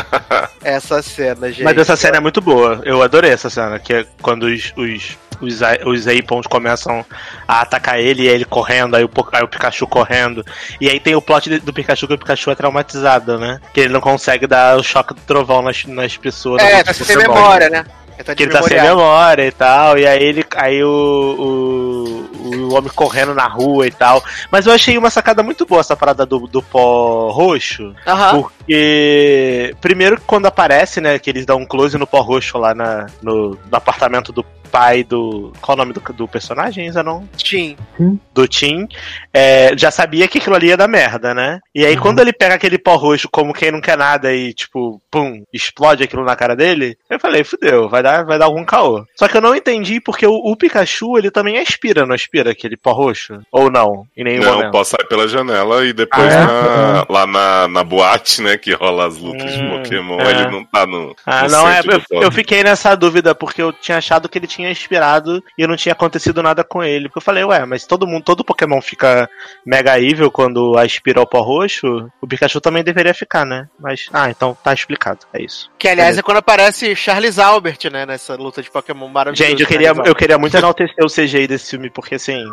essa 0.62 1.02
cena, 1.02 1.48
gente. 1.48 1.62
Mas 1.62 1.78
essa 1.78 1.96
cena 1.96 2.18
é 2.18 2.20
muito 2.20 2.40
boa. 2.40 2.80
Eu 2.84 3.02
adorei 3.02 3.30
essa 3.30 3.50
cena, 3.50 3.78
que 3.78 3.92
é 3.92 4.06
quando 4.20 4.44
os, 4.44 4.72
os, 4.76 5.18
os, 5.40 5.60
os 5.86 6.06
Apons 6.06 6.46
começam 6.46 7.04
a 7.46 7.62
atacar 7.62 7.98
ele 7.98 8.22
e 8.22 8.28
ele 8.28 8.44
correndo, 8.44 8.96
aí 8.96 9.04
o, 9.04 9.10
aí 9.32 9.42
o 9.42 9.48
Pikachu 9.48 9.86
correndo. 9.86 10.44
E 10.80 10.88
aí 10.88 11.00
tem 11.00 11.14
o 11.14 11.22
plot 11.22 11.58
do 11.60 11.72
Pikachu 11.72 12.06
que 12.06 12.14
o 12.14 12.18
Pikachu 12.18 12.50
é 12.50 12.54
traumatizado, 12.54 13.38
né? 13.38 13.60
Que 13.72 13.80
ele 13.80 13.92
não 13.92 14.00
consegue 14.00 14.46
dar 14.46 14.76
o 14.76 14.82
choque 14.82 15.14
do 15.14 15.20
trovão 15.22 15.62
nas, 15.62 15.84
nas 15.84 16.16
pessoas. 16.16 16.62
É, 16.62 16.82
tá 16.82 16.92
sem 16.92 17.16
memória, 17.16 17.70
né? 17.70 17.84
Ele 18.20 18.24
tá 18.24 18.34
Que 18.34 18.42
ele 18.42 18.52
tá 18.52 18.62
sem 18.62 18.80
memória 18.80 19.46
e 19.46 19.52
tal, 19.52 19.98
e 19.98 20.06
aí 20.06 20.22
ele. 20.22 20.44
Aí 20.54 20.84
o, 20.84 22.28
o, 22.38 22.66
o 22.66 22.74
homem 22.74 22.90
correndo 22.94 23.34
na 23.34 23.46
rua 23.46 23.86
e 23.86 23.90
tal. 23.90 24.22
Mas 24.50 24.66
eu 24.66 24.72
achei 24.72 24.98
uma 24.98 25.08
sacada 25.08 25.42
muito 25.42 25.64
boa 25.64 25.80
essa 25.80 25.96
parada 25.96 26.26
do, 26.26 26.40
do 26.46 26.62
pó 26.62 27.30
roxo. 27.30 27.94
Aham. 28.06 28.42
Porque, 28.42 29.74
primeiro, 29.80 30.20
quando 30.26 30.46
aparece, 30.46 31.00
né, 31.00 31.18
que 31.18 31.30
eles 31.30 31.46
dão 31.46 31.58
um 31.58 31.66
close 31.66 31.96
no 31.96 32.06
pó 32.06 32.20
roxo 32.20 32.58
lá 32.58 32.74
na, 32.74 33.06
no, 33.22 33.50
no 33.50 33.76
apartamento 33.76 34.32
do, 34.32 34.44
pai 34.70 35.02
do. 35.04 35.52
Qual 35.60 35.74
o 35.76 35.78
nome 35.78 35.92
do, 35.92 36.00
do 36.12 36.28
personagem, 36.28 36.90
Zanon? 36.90 37.24
Tim. 37.36 37.76
Do 38.34 38.46
Tim, 38.48 38.86
é, 39.32 39.76
já 39.76 39.90
sabia 39.90 40.26
que 40.28 40.38
aquilo 40.38 40.54
ali 40.56 40.68
ia 40.68 40.76
dar 40.76 40.88
merda, 40.88 41.34
né? 41.34 41.60
E 41.74 41.84
aí, 41.84 41.96
quando 41.96 42.20
ele 42.20 42.32
pega 42.32 42.54
aquele 42.54 42.78
pó 42.78 42.96
roxo 42.96 43.28
como 43.30 43.52
quem 43.52 43.70
não 43.70 43.80
quer 43.80 43.96
nada 43.96 44.32
e, 44.32 44.52
tipo, 44.54 45.00
pum, 45.10 45.42
explode 45.52 46.02
aquilo 46.02 46.24
na 46.24 46.36
cara 46.36 46.54
dele, 46.56 46.96
eu 47.08 47.18
falei, 47.20 47.44
fudeu, 47.44 47.88
vai 47.88 48.02
dar, 48.02 48.24
vai 48.24 48.38
dar 48.38 48.46
algum 48.46 48.64
caô. 48.64 49.04
Só 49.16 49.28
que 49.28 49.36
eu 49.36 49.40
não 49.40 49.54
entendi 49.54 50.00
porque 50.00 50.26
o, 50.26 50.32
o 50.34 50.56
Pikachu, 50.56 51.18
ele 51.18 51.30
também 51.30 51.58
aspira, 51.58 52.06
não 52.06 52.14
aspira 52.14 52.50
aquele 52.50 52.76
pó 52.76 52.92
roxo? 52.92 53.40
Ou 53.52 53.70
não? 53.70 54.06
Em 54.16 54.24
nenhum 54.24 54.42
Não, 54.42 54.54
momento. 54.54 54.72
posso 54.72 54.90
sair 54.96 55.06
pela 55.08 55.26
janela 55.28 55.84
e 55.84 55.92
depois 55.92 56.32
Ah, 56.32 56.36
é? 56.40 56.44
na- 56.44 57.06
lá 57.08 57.26
na, 57.26 57.68
na 57.68 57.84
boate, 57.84 58.42
né, 58.42 58.56
que 58.56 58.72
rola 58.72 59.06
as 59.06 59.16
lutas 59.18 59.52
de 59.52 59.60
Hum, 59.62 59.82
Pokémon, 59.82 60.20
é. 60.20 60.30
ele 60.30 60.50
não 60.50 60.64
tá 60.64 60.86
no. 60.86 61.14
Ah, 61.26 61.42
no 61.44 61.48
não, 61.50 61.68
é. 61.68 61.80
Eu, 62.10 62.22
eu 62.22 62.32
fiquei 62.32 62.62
nessa 62.62 62.94
dúvida, 62.94 63.34
porque 63.34 63.60
eu 63.62 63.72
tinha 63.72 63.98
achado 63.98 64.28
que 64.28 64.38
ele 64.38 64.46
tinha 64.46 64.59
expirado 64.68 65.42
e 65.56 65.66
não 65.66 65.76
tinha 65.76 65.92
acontecido 65.92 66.42
nada 66.42 66.64
com 66.64 66.82
ele. 66.82 67.08
Porque 67.08 67.18
eu 67.18 67.22
falei, 67.22 67.44
ué, 67.44 67.64
mas 67.64 67.86
todo 67.86 68.06
mundo, 68.06 68.24
todo 68.24 68.44
Pokémon 68.44 68.80
fica 68.80 69.28
mega 69.64 70.00
evil 70.00 70.30
quando 70.30 70.76
aspira 70.76 71.20
o 71.20 71.26
pó 71.26 71.40
roxo. 71.40 72.10
O 72.20 72.26
Pikachu 72.26 72.60
também 72.60 72.82
deveria 72.82 73.14
ficar, 73.14 73.46
né? 73.46 73.68
Mas, 73.78 74.08
ah, 74.12 74.30
então 74.30 74.56
tá 74.62 74.72
explicado. 74.72 75.20
É 75.32 75.42
isso. 75.42 75.70
Que 75.78 75.88
aliás 75.88 76.18
é 76.18 76.22
quando 76.22 76.38
aparece 76.38 76.94
Charles 76.96 77.38
Albert, 77.38 77.78
né? 77.90 78.04
Nessa 78.04 78.34
luta 78.34 78.62
de 78.62 78.70
Pokémon 78.70 79.08
maravilhoso. 79.08 79.48
Gente, 79.48 79.62
eu 79.62 79.68
queria, 79.68 79.88
Charles 79.88 80.08
eu 80.08 80.14
queria 80.14 80.38
muito 80.38 80.56
enaltecer 80.56 81.04
o 81.04 81.08
CGI 81.08 81.46
desse 81.46 81.70
filme, 81.70 81.90
porque 81.90 82.16
assim. 82.16 82.44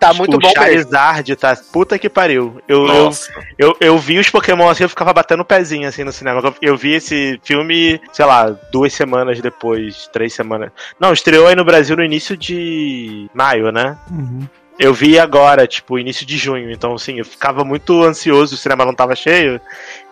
Tá 0.00 0.12
tipo, 0.12 0.18
muito 0.18 0.38
bom 0.38 0.48
o 0.48 0.50
mesmo. 0.50 0.62
Charizard 0.62 1.36
tá. 1.36 1.54
Puta 1.70 1.98
que 1.98 2.08
pariu. 2.08 2.60
Eu, 2.66 2.86
eu, 2.86 3.10
eu, 3.58 3.76
eu 3.78 3.98
vi 3.98 4.18
os 4.18 4.30
Pokémon 4.30 4.68
assim, 4.70 4.82
eu 4.82 4.88
ficava 4.88 5.12
batendo 5.12 5.40
o 5.40 5.44
pezinho 5.44 5.86
assim 5.86 6.02
no 6.02 6.10
cinema. 6.10 6.40
Eu, 6.40 6.54
eu 6.62 6.76
vi 6.76 6.94
esse 6.94 7.38
filme, 7.44 8.00
sei 8.10 8.24
lá, 8.24 8.50
duas 8.72 8.94
semanas 8.94 9.40
depois, 9.42 10.08
três 10.10 10.32
semanas. 10.32 10.70
Não, 10.98 11.12
estreou 11.12 11.46
aí 11.46 11.54
no 11.54 11.64
Brasil 11.64 11.94
no 11.94 12.02
início 12.02 12.34
de 12.34 13.28
maio, 13.34 13.70
né? 13.70 13.98
Uhum. 14.10 14.48
Eu 14.80 14.94
vi 14.94 15.18
agora, 15.18 15.66
tipo, 15.66 15.98
início 15.98 16.24
de 16.24 16.38
junho. 16.38 16.70
Então, 16.70 16.94
assim, 16.94 17.18
eu 17.18 17.24
ficava 17.24 17.62
muito 17.64 18.02
ansioso, 18.02 18.54
o 18.54 18.58
cinema 18.58 18.86
não 18.86 18.94
tava 18.94 19.14
cheio. 19.14 19.60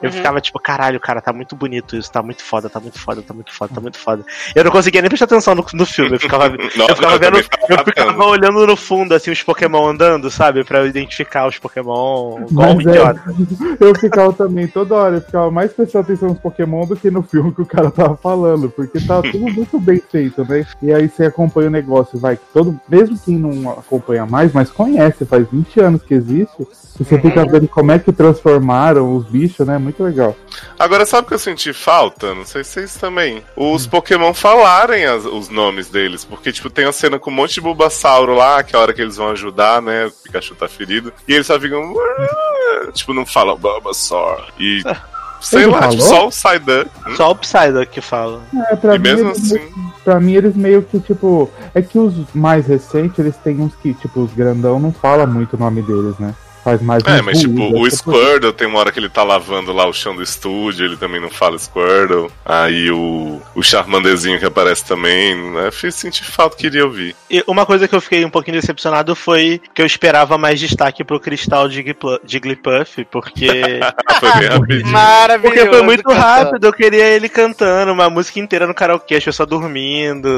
Eu 0.00 0.10
Uhum. 0.10 0.16
ficava 0.16 0.40
tipo, 0.40 0.60
caralho, 0.60 1.00
cara, 1.00 1.20
tá 1.20 1.32
muito 1.32 1.56
bonito 1.56 1.96
isso, 1.96 2.12
tá 2.12 2.22
muito 2.22 2.42
foda, 2.42 2.68
tá 2.68 2.78
muito 2.78 2.98
foda, 3.00 3.20
tá 3.20 3.34
muito 3.34 3.52
foda, 3.52 3.74
tá 3.74 3.80
muito 3.80 3.98
foda. 3.98 4.24
Eu 4.54 4.62
não 4.62 4.70
conseguia 4.70 5.00
nem 5.00 5.08
prestar 5.08 5.24
atenção 5.24 5.54
no, 5.54 5.64
no 5.72 5.86
filme. 5.86 6.12
Eu 6.12 6.20
ficava, 6.20 6.48
Nossa, 6.76 6.92
eu 6.92 6.96
ficava 6.96 7.14
eu 7.14 7.18
vendo, 7.18 7.42
ficava 7.42 7.80
eu 7.80 7.84
ficava 7.84 8.24
olhando 8.24 8.66
no 8.66 8.76
fundo, 8.76 9.14
assim, 9.14 9.30
os 9.30 9.42
Pokémon 9.42 9.88
andando, 9.88 10.30
sabe? 10.30 10.62
Pra 10.64 10.80
eu 10.80 10.86
identificar 10.86 11.48
os 11.48 11.58
Pokémon, 11.58 12.46
igual 12.48 12.70
um 12.70 12.74
Mas 12.76 12.86
é, 12.86 12.90
idiota. 12.90 13.22
eu 13.80 13.94
ficava 13.98 14.32
também 14.32 14.68
toda 14.68 14.94
hora, 14.94 15.16
eu 15.16 15.20
ficava 15.20 15.50
mais 15.50 15.72
prestando 15.72 16.04
atenção 16.04 16.28
nos 16.28 16.38
Pokémon 16.38 16.86
do 16.86 16.94
que 16.94 17.10
no 17.10 17.22
filme 17.22 17.52
que 17.52 17.62
o 17.62 17.66
cara 17.66 17.90
tava 17.90 18.16
falando, 18.16 18.70
porque 18.70 19.00
tá 19.00 19.20
tudo 19.22 19.38
muito 19.50 19.80
bem 19.80 20.00
feito, 20.10 20.44
né? 20.44 20.64
E 20.80 20.92
aí 20.92 21.08
você 21.08 21.24
acompanha 21.24 21.68
o 21.68 21.72
negócio, 21.72 22.18
vai, 22.18 22.36
que 22.36 22.44
todo, 22.52 22.78
mesmo 22.88 23.18
quem 23.18 23.36
não 23.36 23.70
acompanha 23.70 24.24
mais, 24.26 24.52
mas 24.58 24.70
conhece, 24.70 25.24
faz 25.24 25.46
20 25.50 25.80
anos 25.80 26.02
que 26.02 26.14
existe, 26.14 26.66
e 27.00 27.04
você 27.04 27.20
fica 27.20 27.44
vendo 27.46 27.68
como 27.68 27.92
é 27.92 27.98
que 27.98 28.12
transformaram 28.12 29.14
os 29.16 29.24
bichos, 29.26 29.64
né? 29.66 29.78
Muito 29.78 30.02
legal. 30.02 30.34
Agora, 30.78 31.06
sabe 31.06 31.26
o 31.26 31.28
que 31.28 31.34
eu 31.34 31.38
senti 31.38 31.72
falta? 31.72 32.34
Não 32.34 32.44
sei 32.44 32.64
se 32.64 32.70
vocês 32.72 32.94
também. 32.96 33.42
Os 33.56 33.86
Pokémon 33.86 34.34
falarem 34.34 35.04
as- 35.04 35.24
os 35.24 35.48
nomes 35.48 35.88
deles. 35.88 36.24
Porque, 36.24 36.50
tipo, 36.50 36.68
tem 36.68 36.86
a 36.86 36.92
cena 36.92 37.18
com 37.18 37.30
um 37.30 37.34
monte 37.34 37.54
de 37.54 37.60
Bulbasauro 37.60 38.34
lá, 38.34 38.62
que 38.64 38.74
é 38.74 38.78
a 38.78 38.82
hora 38.82 38.92
que 38.92 39.00
eles 39.00 39.16
vão 39.16 39.30
ajudar, 39.30 39.80
né? 39.80 40.06
O 40.06 40.10
Pikachu 40.10 40.54
tá 40.56 40.66
ferido. 40.68 41.12
E 41.28 41.32
eles 41.34 41.46
só 41.46 41.58
ficam. 41.60 41.94
Tipo, 42.94 43.12
não 43.14 43.24
falam 43.26 43.56
Bulbasaur. 43.56 44.44
E. 44.58 44.82
Sei 45.40 45.62
Ele 45.62 45.70
lá, 45.70 45.78
falou? 45.82 45.90
tipo, 45.96 46.02
só 46.04 46.26
o 46.26 46.30
Psyduck. 46.30 46.90
Só 47.16 47.30
o 47.30 47.34
Psyduck 47.36 47.86
que 47.86 48.00
fala. 48.00 48.40
É, 48.70 48.76
pra, 48.76 48.96
E 48.96 48.98
mim, 48.98 49.02
mesmo 49.08 49.28
eles, 49.30 49.52
assim. 49.52 49.68
pra 50.04 50.18
mim 50.20 50.32
eles 50.34 50.56
meio 50.56 50.82
que, 50.82 50.98
tipo, 51.00 51.50
é 51.74 51.80
que 51.82 51.98
os 51.98 52.14
mais 52.34 52.66
recentes, 52.66 53.18
eles 53.18 53.36
têm 53.36 53.60
uns 53.60 53.74
que, 53.76 53.94
tipo, 53.94 54.20
os 54.20 54.32
grandão 54.32 54.78
não 54.80 54.92
fala 54.92 55.26
muito 55.26 55.54
o 55.54 55.58
nome 55.58 55.80
deles, 55.82 56.18
né? 56.18 56.34
Faz 56.68 56.82
mais 56.82 57.02
É, 57.06 57.22
mas 57.22 57.40
tipo, 57.40 57.80
o 57.80 57.90
Squirtle 57.90 58.52
tem 58.52 58.66
uma 58.66 58.78
hora 58.78 58.92
que 58.92 58.98
ele 58.98 59.08
tá 59.08 59.22
lavando 59.22 59.72
lá 59.72 59.86
o 59.86 59.92
chão 59.92 60.14
do 60.14 60.22
estúdio, 60.22 60.84
ele 60.84 60.96
também 60.96 61.20
não 61.20 61.30
fala 61.30 61.58
Squirtle. 61.58 62.30
Aí 62.44 62.90
o, 62.90 63.40
o 63.54 63.62
Charmanderzinho 63.62 64.38
que 64.38 64.44
aparece 64.44 64.84
também, 64.84 65.34
né? 65.52 65.70
Fiz 65.70 65.94
sentir 65.94 66.24
falta, 66.24 66.56
queria 66.56 66.84
ouvir. 66.84 67.14
E 67.30 67.42
uma 67.46 67.64
coisa 67.64 67.88
que 67.88 67.94
eu 67.94 68.00
fiquei 68.00 68.24
um 68.24 68.30
pouquinho 68.30 68.60
decepcionado 68.60 69.14
foi 69.16 69.60
que 69.74 69.80
eu 69.80 69.86
esperava 69.86 70.36
mais 70.36 70.60
destaque 70.60 71.02
pro 71.04 71.20
Cristal 71.20 71.70
Jigglypl- 71.70 72.18
Jigglypuff, 72.26 73.04
porque. 73.10 73.48
Foi 74.18 74.32
bem 74.32 74.48
rapidinho. 74.48 74.88
Maravilhoso. 74.88 75.54
Porque 75.54 75.70
foi 75.70 75.82
muito 75.82 76.10
rápido, 76.10 76.64
eu 76.66 76.72
queria 76.72 77.04
ele 77.04 77.28
cantando 77.28 77.92
uma 77.92 78.10
música 78.10 78.40
inteira 78.40 78.66
no 78.66 78.74
karaokê, 78.74 79.14
as 79.14 79.24
pessoas 79.24 79.48
dormindo. 79.48 80.28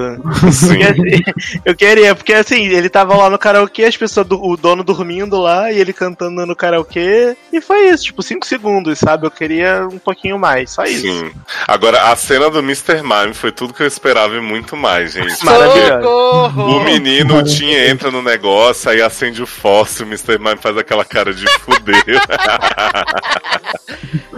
Sim. 0.52 0.82
Assim, 0.82 1.22
eu 1.64 1.74
queria, 1.74 2.14
porque 2.14 2.34
assim, 2.34 2.66
ele 2.66 2.90
tava 2.90 3.16
lá 3.16 3.30
no 3.30 3.38
karaokê, 3.38 3.84
as 3.84 3.96
pessoas, 3.96 4.26
o 4.30 4.56
dono 4.56 4.84
dormindo 4.84 5.40
lá, 5.40 5.72
e 5.72 5.78
ele 5.78 5.94
cantando 5.94 6.19
no 6.28 6.56
karaokê, 6.56 7.36
e 7.52 7.60
foi 7.60 7.88
isso, 7.88 8.04
tipo, 8.04 8.22
5 8.22 8.44
segundos, 8.44 8.98
sabe? 8.98 9.26
Eu 9.26 9.30
queria 9.30 9.86
um 9.90 9.98
pouquinho 9.98 10.38
mais, 10.38 10.70
só 10.72 10.84
isso. 10.84 11.02
Sim. 11.02 11.32
Agora, 11.66 12.10
a 12.10 12.16
cena 12.16 12.50
do 12.50 12.58
Mr. 12.58 13.02
Mime 13.02 13.32
foi 13.32 13.52
tudo 13.52 13.72
que 13.72 13.82
eu 13.82 13.86
esperava 13.86 14.34
e 14.34 14.40
muito 14.40 14.76
mais, 14.76 15.12
gente. 15.12 15.38
Maravilhoso. 15.44 16.60
O 16.60 16.80
menino, 16.84 17.38
o 17.38 17.44
Tim, 17.44 17.70
entra 17.72 18.10
no 18.10 18.20
negócio, 18.22 18.90
aí 18.90 19.00
acende 19.00 19.42
o 19.42 19.46
fósforo, 19.46 20.04
o 20.04 20.08
Mr. 20.08 20.38
Mime 20.38 20.58
faz 20.60 20.76
aquela 20.76 21.04
cara 21.04 21.32
de 21.32 21.46
fuder. 21.60 22.02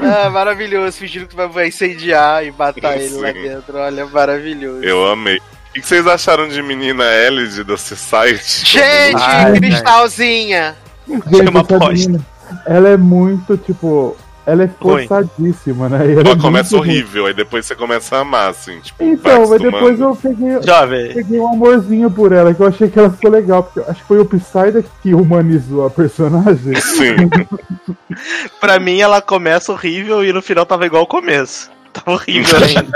Ah, 0.05 0.29
maravilhoso, 0.31 0.99
fingindo 0.99 1.27
que 1.29 1.37
vai- 1.37 1.69
incendiar 1.69 2.45
e 2.45 2.51
matar 2.51 3.01
ele 3.01 3.15
lá 3.19 3.33
Sim. 3.33 3.43
dentro. 3.43 3.79
Olha, 3.79 4.05
maravilhoso. 4.07 4.83
Eu 4.83 5.07
amei. 5.07 5.37
O 5.39 5.73
que 5.75 5.81
vocês 5.87 6.07
acharam 6.07 6.49
de 6.49 6.61
menina 6.61 7.05
Ellie 7.05 7.63
da 7.65 7.77
Society? 7.79 8.67
Gente, 8.67 9.17
Ai, 9.23 9.53
cristalzinha. 9.59 10.77
Gente, 11.09 11.49
uma 11.51 11.61
essa 11.61 11.77
aposta. 11.77 11.93
menina, 11.93 12.21
ela 12.67 12.89
é 12.89 12.97
muito, 12.97 13.57
tipo, 13.57 14.17
ela 14.45 14.65
é 14.65 14.69
forçadíssima, 14.69 15.89
né? 15.89 16.13
Ela 16.13 16.21
Ela 16.21 16.31
é 16.31 16.37
começa 16.37 16.77
muito 16.77 16.89
horrível, 16.89 17.27
aí 17.27 17.35
depois 17.35 17.65
você 17.65 17.75
começa 17.75 18.17
a 18.17 18.21
amar, 18.21 18.51
assim, 18.51 18.81
tipo, 18.81 19.03
Então, 19.03 19.49
mas 19.49 19.61
depois 19.61 20.01
eu 20.01 20.17
peguei, 20.17 20.63
Jovem, 20.63 21.15
peguei 21.15 21.39
um 21.39 21.49
amorzinho 21.53 22.11
por 22.11 22.33
ela, 22.33 22.53
que 22.53 22.61
eu 22.61 22.67
achei 22.67 22.89
que 22.89 22.99
ela 22.99 23.11
ficou 23.11 23.31
legal, 23.31 23.63
porque 23.63 23.89
acho 23.89 24.01
que 24.01 24.07
foi 24.09 24.19
o 24.19 24.25
Psyduck 24.25 24.89
que 25.03 25.15
humanizou 25.15 25.87
a 25.87 25.91
personagem. 25.91 26.75
Sim. 26.81 27.29
pra 28.61 28.81
mim 28.81 28.99
ela 29.01 29.21
começa 29.21 29.73
horrível 29.73 30.25
e 30.25 30.33
no 30.33 30.43
final 30.43 30.67
tava 30.67 30.87
igual 30.87 31.03
ao 31.03 31.07
começo. 31.07 31.71
Tava 31.93 32.13
horrível 32.13 32.59
ainda. 32.59 32.91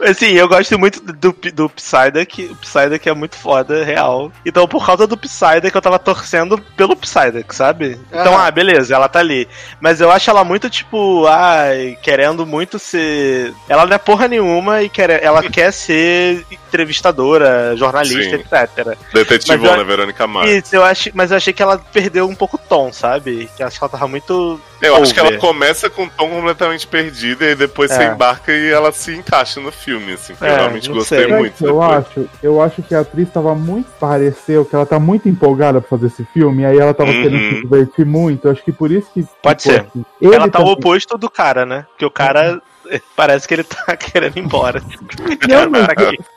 assim, 0.10 0.32
eu 0.32 0.48
gosto 0.48 0.78
muito 0.78 1.00
do, 1.00 1.34
do 1.54 1.70
Psyduck. 1.70 2.44
O 2.44 2.56
Psyduck 2.56 3.08
é 3.08 3.14
muito 3.14 3.36
foda, 3.36 3.82
real. 3.82 4.30
Então, 4.44 4.68
por 4.68 4.84
causa 4.84 5.06
do 5.06 5.16
Psyduck, 5.16 5.74
eu 5.74 5.80
tava 5.80 5.98
torcendo 5.98 6.58
pelo 6.76 6.94
Psyduck, 6.94 7.54
sabe? 7.54 7.98
Então, 8.08 8.36
ah, 8.36 8.50
beleza, 8.50 8.94
ela 8.94 9.08
tá 9.08 9.20
ali. 9.20 9.48
Mas 9.80 10.00
eu 10.00 10.10
acho 10.10 10.28
ela 10.28 10.44
muito, 10.44 10.68
tipo, 10.68 11.26
ai, 11.26 11.96
querendo 12.02 12.44
muito 12.44 12.78
ser. 12.78 13.54
Ela 13.68 13.86
não 13.86 13.94
é 13.94 13.98
porra 13.98 14.28
nenhuma 14.28 14.82
e 14.82 14.88
quer... 14.88 15.22
ela 15.22 15.42
quer 15.48 15.72
ser 15.72 16.44
entrevistadora, 16.50 17.74
jornalista, 17.76 18.36
Sim. 18.36 18.44
etc. 18.44 18.98
Detetivona, 19.14 19.78
eu- 19.78 19.86
Verônica 19.86 20.26
Mars. 20.26 20.50
Isso, 20.50 20.76
eu 20.76 20.84
acho, 20.84 21.10
mas 21.14 21.30
eu 21.30 21.38
achei 21.38 21.52
que 21.52 21.62
ela 21.62 21.78
perdeu 21.78 22.28
um 22.28 22.34
pouco 22.34 22.56
o 22.56 22.58
tom, 22.58 22.92
sabe? 22.92 23.48
Que 23.56 23.62
eu 23.62 23.66
acho 23.66 23.78
que 23.78 23.84
ela 23.84 23.90
tava 23.90 24.06
muito. 24.06 24.60
Eu 24.82 24.96
acho 24.96 25.12
que 25.12 25.20
ela 25.20 25.28
over. 25.28 25.40
começa 25.40 25.90
com 25.90 26.04
um 26.04 26.08
tom 26.08 26.28
completamente 26.28 26.86
perdido 26.86 27.29
e 27.32 27.54
depois 27.54 27.90
você 27.90 28.02
É. 28.02 28.12
embarca 28.12 28.52
e 28.52 28.70
ela 28.70 28.92
se 28.92 29.14
encaixa 29.14 29.60
no 29.60 29.70
filme, 29.72 30.12
assim. 30.12 30.34
É, 30.40 30.50
eu 30.50 30.54
realmente 30.56 30.88
gostei 30.90 31.24
sei. 31.24 31.32
O 31.32 31.38
muito. 31.38 31.64
eu 31.64 31.72
depois. 31.80 31.90
acho, 32.06 32.28
eu 32.42 32.62
acho 32.62 32.82
que 32.82 32.94
a 32.94 33.00
atriz 33.00 33.28
tava 33.30 33.54
muito. 33.54 33.88
Pareceu 33.98 34.64
que 34.64 34.74
ela 34.74 34.86
tá 34.86 34.98
muito 34.98 35.28
empolgada 35.28 35.80
pra 35.80 35.88
fazer 35.90 36.06
esse 36.08 36.24
filme, 36.24 36.62
e 36.62 36.66
aí 36.66 36.78
ela 36.78 36.94
tava 36.94 37.10
Uhum. 37.10 37.22
querendo 37.22 37.48
se 37.56 37.60
divertir 37.62 38.06
muito. 38.06 38.46
Eu 38.46 38.52
acho 38.52 38.62
que 38.64 38.72
por 38.72 38.90
isso 38.90 39.10
que. 39.12 39.26
Pode 39.42 39.62
ser. 39.62 39.80
assim. 39.80 40.04
Ele 40.20 40.34
ela 40.34 40.48
tá 40.48 40.58
o 40.58 40.62
também- 40.62 40.72
oposto 40.72 41.18
do 41.18 41.30
cara, 41.30 41.64
né? 41.66 41.86
Porque 41.90 42.04
o 42.04 42.10
cara 42.10 42.60
parece 43.16 43.46
que 43.46 43.54
ele 43.54 43.64
tá 43.64 43.94
querendo 43.96 44.36
ir 44.36 44.40
embora. 44.40 44.80
Não, 45.48 45.70
mas, 45.70 45.86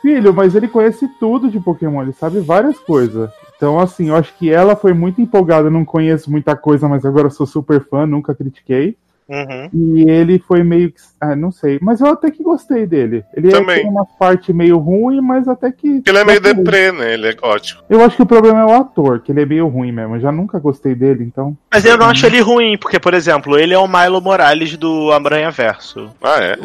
filho, 0.02 0.32
mas 0.34 0.54
ele 0.54 0.68
conhece 0.68 1.08
tudo 1.18 1.50
de 1.50 1.58
Pokémon, 1.60 2.02
ele 2.02 2.12
sabe 2.12 2.40
várias 2.40 2.78
coisas. 2.78 3.30
Então, 3.56 3.78
assim, 3.78 4.08
eu 4.08 4.16
acho 4.16 4.32
que 4.38 4.50
ela 4.50 4.74
foi 4.76 4.92
muito 4.92 5.20
empolgada, 5.20 5.70
não 5.70 5.84
conheço 5.84 6.30
muita 6.30 6.54
coisa, 6.56 6.88
mas 6.88 7.04
agora 7.04 7.30
sou 7.30 7.46
super 7.46 7.80
fã, 7.88 8.04
nunca 8.06 8.34
critiquei. 8.34 8.96
Uhum. 9.28 9.70
E 9.72 10.10
ele 10.10 10.38
foi 10.38 10.62
meio 10.62 10.92
que. 10.92 11.00
Ah, 11.24 11.36
não 11.36 11.50
sei. 11.50 11.78
Mas 11.80 12.00
eu 12.00 12.08
até 12.08 12.30
que 12.30 12.42
gostei 12.42 12.86
dele. 12.86 13.24
Ele 13.34 13.48
Também. 13.50 13.76
tem 13.82 13.88
uma 13.90 14.04
parte 14.04 14.52
meio 14.52 14.78
ruim, 14.78 15.20
mas 15.20 15.48
até 15.48 15.70
que. 15.72 16.02
Ele 16.06 16.18
é 16.18 16.24
meio 16.24 16.40
deprê, 16.40 16.92
né? 16.92 17.14
Ele 17.14 17.28
é 17.28 17.32
gótico. 17.34 17.82
Eu 17.88 18.02
acho 18.04 18.16
que 18.16 18.22
o 18.22 18.26
problema 18.26 18.60
é 18.60 18.64
o 18.64 18.72
ator, 18.74 19.20
que 19.20 19.32
ele 19.32 19.42
é 19.42 19.46
meio 19.46 19.66
ruim 19.68 19.90
mesmo. 19.92 20.16
Eu 20.16 20.20
já 20.20 20.30
nunca 20.30 20.58
gostei 20.58 20.94
dele, 20.94 21.24
então. 21.24 21.56
Mas 21.72 21.84
eu 21.84 21.96
não 21.96 22.06
acho 22.06 22.26
ele 22.26 22.40
ruim, 22.40 22.76
porque, 22.76 23.00
por 23.00 23.14
exemplo, 23.14 23.58
ele 23.58 23.72
é 23.74 23.78
o 23.78 23.88
Milo 23.88 24.20
Morales 24.20 24.76
do 24.76 25.12
Aranha 25.12 25.50
Verso. 25.50 26.10
Ah, 26.22 26.36
é? 26.40 26.56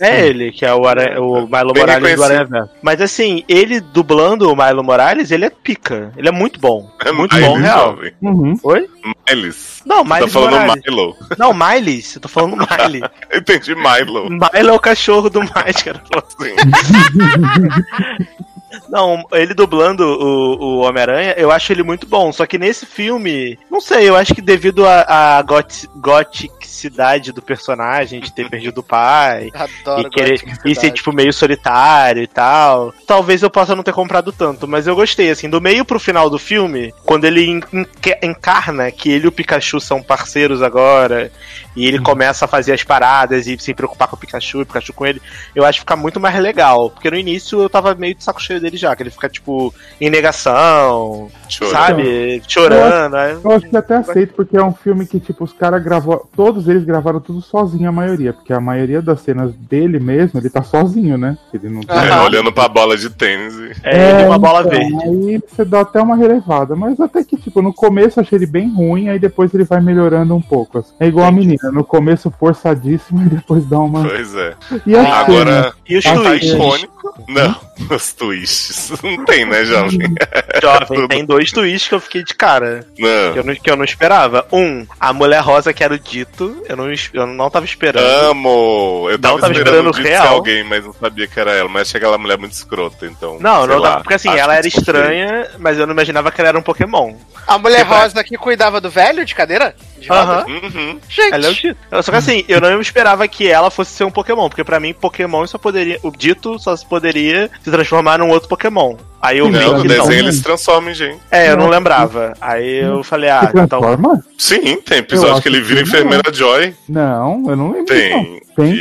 É 0.00 0.26
ele 0.26 0.52
que 0.52 0.64
é 0.64 0.72
o, 0.74 0.86
Aranha, 0.86 1.20
o 1.20 1.46
Milo 1.46 1.72
Bem 1.72 1.82
Morales 1.82 2.16
do. 2.16 2.22
Aranha 2.24 2.44
Verso. 2.44 2.70
Mas 2.82 3.00
assim, 3.00 3.44
ele 3.48 3.80
dublando 3.80 4.50
o 4.52 4.56
Milo 4.56 4.82
Morales, 4.82 5.30
ele 5.30 5.44
é 5.44 5.50
pica. 5.50 6.12
Ele 6.16 6.28
é 6.28 6.32
muito 6.32 6.58
bom. 6.60 6.90
É 7.04 7.12
muito 7.12 7.34
Miles, 7.34 7.48
bom, 7.50 7.56
real. 7.56 7.78
jovem. 7.90 8.12
Uhum. 8.22 8.54
Oi? 8.62 8.88
Miles. 9.28 9.82
Não, 9.86 10.04
Tá 10.04 10.16
Miles 10.16 10.32
falando 10.32 10.50
Morales. 10.52 10.82
Milo. 10.86 11.16
Não, 11.38 11.52
Miles. 11.54 12.14
Eu 12.14 12.20
tô 12.20 12.28
falando 12.28 12.56
Miley. 12.56 13.02
Entendi, 13.34 13.74
Milo. 14.12 14.30
Milo 14.30 14.70
é 14.70 14.72
o 14.72 14.78
cachorro 14.80 15.30
do 15.30 15.40
Miles, 15.40 15.82
cara. 15.82 16.02
Sim. 16.38 16.54
Não, 18.88 19.24
ele 19.32 19.54
dublando 19.54 20.04
o, 20.04 20.62
o 20.62 20.78
Homem-Aranha, 20.80 21.34
eu 21.38 21.50
acho 21.50 21.72
ele 21.72 21.82
muito 21.82 22.06
bom. 22.06 22.32
Só 22.32 22.44
que 22.46 22.58
nesse 22.58 22.84
filme, 22.84 23.58
não 23.70 23.80
sei, 23.80 24.08
eu 24.08 24.16
acho 24.16 24.34
que 24.34 24.42
devido 24.42 24.86
à 24.86 25.40
got, 25.42 25.86
goticidade 25.96 27.32
do 27.32 27.40
personagem, 27.40 28.20
de 28.20 28.32
ter 28.32 28.48
perdido 28.48 28.78
o 28.78 28.82
pai, 28.82 29.50
Adoro 29.54 30.06
e, 30.06 30.10
querer, 30.10 30.42
e 30.64 30.74
ser, 30.74 30.90
tipo, 30.90 31.12
meio 31.12 31.32
solitário 31.32 32.22
e 32.22 32.26
tal. 32.26 32.92
Talvez 33.06 33.42
eu 33.42 33.50
possa 33.50 33.74
não 33.74 33.82
ter 33.82 33.92
comprado 33.92 34.32
tanto, 34.32 34.68
mas 34.68 34.86
eu 34.86 34.94
gostei, 34.94 35.30
assim, 35.30 35.48
do 35.48 35.60
meio 35.60 35.84
pro 35.84 35.98
final 35.98 36.28
do 36.28 36.38
filme, 36.38 36.92
quando 37.04 37.24
ele 37.24 37.46
en- 37.46 37.62
enca- 37.72 38.18
encarna 38.22 38.90
que 38.90 39.10
ele 39.10 39.24
e 39.24 39.28
o 39.28 39.32
Pikachu 39.32 39.80
são 39.80 40.02
parceiros 40.02 40.62
agora, 40.62 41.32
e 41.78 41.86
ele 41.86 42.00
começa 42.00 42.44
a 42.44 42.48
fazer 42.48 42.72
as 42.72 42.82
paradas 42.82 43.46
e 43.46 43.56
se 43.58 43.72
preocupar 43.72 44.08
com 44.08 44.16
o 44.16 44.18
Pikachu 44.18 44.58
e 44.58 44.62
o 44.62 44.66
Pikachu 44.66 44.92
com 44.92 45.06
ele, 45.06 45.22
eu 45.54 45.64
acho 45.64 45.74
que 45.78 45.82
fica 45.82 45.96
muito 45.96 46.18
mais 46.18 46.36
legal. 46.40 46.90
Porque 46.90 47.10
no 47.10 47.16
início 47.16 47.60
eu 47.62 47.70
tava 47.70 47.94
meio 47.94 48.14
de 48.14 48.24
saco 48.24 48.42
cheio 48.42 48.60
dele 48.60 48.76
já, 48.76 48.94
que 48.96 49.02
ele 49.02 49.10
fica, 49.10 49.28
tipo, 49.28 49.72
em 50.00 50.10
negação, 50.10 51.30
Chorando. 51.48 51.72
sabe? 51.72 52.42
Chorando. 52.46 53.12
né? 53.12 53.38
Eu 53.44 53.52
acho 53.52 53.68
que 53.68 53.76
até 53.76 53.96
aceito, 53.96 54.34
porque 54.34 54.56
é 54.56 54.62
um 54.62 54.72
filme 54.74 55.06
que, 55.06 55.20
tipo, 55.20 55.44
os 55.44 55.52
caras 55.52 55.82
gravou. 55.82 56.28
Todos 56.34 56.68
eles 56.68 56.84
gravaram 56.84 57.20
tudo 57.20 57.40
sozinho, 57.40 57.88
a 57.88 57.92
maioria. 57.92 58.32
Porque 58.32 58.52
a 58.52 58.60
maioria 58.60 59.00
das 59.00 59.20
cenas 59.20 59.52
dele 59.54 59.98
mesmo, 59.98 60.40
ele 60.40 60.50
tá 60.50 60.62
sozinho, 60.62 61.16
né? 61.16 61.36
Ele 61.52 61.68
não 61.68 61.80
É, 61.88 61.92
Aham. 62.12 62.24
olhando 62.26 62.52
pra 62.52 62.68
bola 62.68 62.96
de 62.96 63.10
tênis. 63.10 63.54
É, 63.82 64.10
ele 64.10 64.22
e 64.22 64.26
uma 64.26 64.38
bola 64.38 64.60
então, 64.60 64.70
verde. 64.72 64.96
Aí 65.04 65.40
você 65.48 65.64
dá 65.64 65.80
até 65.80 66.00
uma 66.00 66.16
relevada. 66.16 66.74
Mas 66.74 66.98
até 67.00 67.22
que, 67.24 67.36
tipo, 67.36 67.62
no 67.62 67.72
começo 67.72 68.18
eu 68.18 68.22
achei 68.22 68.38
ele 68.38 68.46
bem 68.46 68.68
ruim, 68.72 69.08
aí 69.08 69.18
depois 69.18 69.52
ele 69.54 69.64
vai 69.64 69.80
melhorando 69.80 70.34
um 70.34 70.40
pouco. 70.40 70.78
assim. 70.78 70.92
É 71.00 71.06
igual 71.06 71.26
a 71.26 71.32
menina, 71.32 71.67
no 71.72 71.84
começo 71.84 72.32
forçadíssimo 72.38 73.22
e 73.22 73.28
depois 73.28 73.64
dá 73.66 73.78
uma. 73.78 74.02
Pois 74.08 74.34
é. 74.34 74.54
E 74.86 74.96
a 74.96 75.02
cena? 75.02 75.16
Agora, 75.16 75.72
E 75.88 75.96
os 75.96 76.04
tá 76.04 76.14
twists? 76.14 76.52
icônico. 76.52 76.98
Não, 77.28 77.56
os 77.96 78.12
twists. 78.12 78.92
Não 79.02 79.24
tem, 79.24 79.44
né, 79.44 79.64
jovem? 79.64 79.98
Jovem, 80.62 81.08
tem 81.08 81.24
dois 81.24 81.50
twists 81.52 81.88
que 81.88 81.94
eu 81.94 82.00
fiquei 82.00 82.22
de 82.24 82.34
cara. 82.34 82.86
Que 82.94 83.02
Não. 83.02 83.08
eu, 83.36 83.44
não, 83.44 83.54
que 83.54 83.70
eu 83.70 83.76
não 83.76 83.84
esperava. 83.84 84.46
Um, 84.52 84.86
a 84.98 85.12
mulher 85.12 85.40
rosa 85.40 85.72
que 85.72 85.82
era 85.84 85.94
o 85.94 85.98
dito. 85.98 86.62
Eu 86.68 86.76
não, 86.76 86.86
eu 87.14 87.26
não 87.26 87.50
tava 87.50 87.64
esperando. 87.64 88.04
Amo! 88.04 89.08
Eu 89.10 89.18
tava, 89.18 89.34
Não 89.34 89.40
tava 89.40 89.52
esperando, 89.52 89.90
esperando 89.90 90.06
real. 90.22 90.34
alguém, 90.34 90.64
mas 90.64 90.84
não 90.84 90.92
sabia 90.92 91.26
que 91.26 91.38
era 91.40 91.52
ela. 91.52 91.68
Mas 91.68 91.88
achei 91.88 91.98
aquela 91.98 92.18
mulher 92.18 92.38
muito 92.38 92.52
escrota, 92.52 93.06
então. 93.06 93.38
Não, 93.40 93.66
não 93.66 93.78
lá, 93.78 93.90
tava. 93.90 94.02
Porque 94.02 94.14
assim, 94.14 94.28
acho 94.28 94.38
ela 94.38 94.52
que 94.54 94.58
era 94.58 94.68
estranha, 94.68 95.50
mas 95.58 95.78
eu 95.78 95.86
não 95.86 95.92
imaginava 95.92 96.30
que 96.30 96.40
ela 96.40 96.48
era 96.48 96.58
um 96.58 96.62
Pokémon. 96.62 97.14
A 97.46 97.58
mulher 97.58 97.78
Tipo, 97.84 97.94
rosa 97.94 98.24
que 98.24 98.36
cuidava 98.36 98.80
do 98.80 98.90
velho 98.90 99.24
de 99.24 99.34
cadeira? 99.34 99.74
De. 99.98 100.10
Uhum. 100.10 100.98
Gente, 101.08 101.34
Ela 101.34 101.46
é 101.46 101.50
o 101.50 101.54
Dito. 101.54 101.76
Só 102.02 102.10
que 102.12 102.16
assim, 102.18 102.44
eu 102.48 102.60
não 102.60 102.80
esperava 102.80 103.26
que 103.28 103.48
ela 103.48 103.70
fosse 103.70 103.92
ser 103.92 104.04
um 104.04 104.10
Pokémon, 104.10 104.48
porque 104.48 104.64
pra 104.64 104.80
mim, 104.80 104.94
Pokémon 104.94 105.46
só 105.46 105.58
poderia. 105.58 105.98
O 106.02 106.10
Dito 106.10 106.58
só 106.58 106.74
se 106.76 106.86
poderia 106.86 107.50
se 107.62 107.70
transformar 107.70 108.18
num 108.18 108.30
outro 108.30 108.48
Pokémon. 108.48 108.96
Aí 109.20 109.38
eu 109.38 109.46
vi 109.46 109.52
Não, 109.52 109.74
no 109.74 109.82
que 109.82 109.88
Não. 109.88 109.94
desenho 109.96 110.06
não. 110.22 110.28
ele 110.28 110.32
se 110.32 110.42
transforma 110.42 110.90
em 110.90 110.94
gente. 110.94 111.18
É, 111.30 111.50
eu 111.50 111.56
não 111.56 111.64
Não. 111.64 111.70
lembrava. 111.70 112.34
Aí 112.40 112.76
eu 112.84 113.02
falei, 113.02 113.28
Se 113.28 113.34
ah, 113.36 113.50
então. 113.52 113.66
transforma? 113.80 114.24
Sim, 114.38 114.76
tem 114.80 114.98
episódio 114.98 115.42
que 115.42 115.48
ele 115.48 115.60
vira 115.60 115.82
que 115.82 115.88
enfermeira 115.88 116.32
Joy. 116.32 116.72
Não, 116.88 117.44
eu 117.48 117.56
não 117.56 117.72
lembro. 117.72 117.94
Não. 117.94 118.38
Tem. 118.58 118.74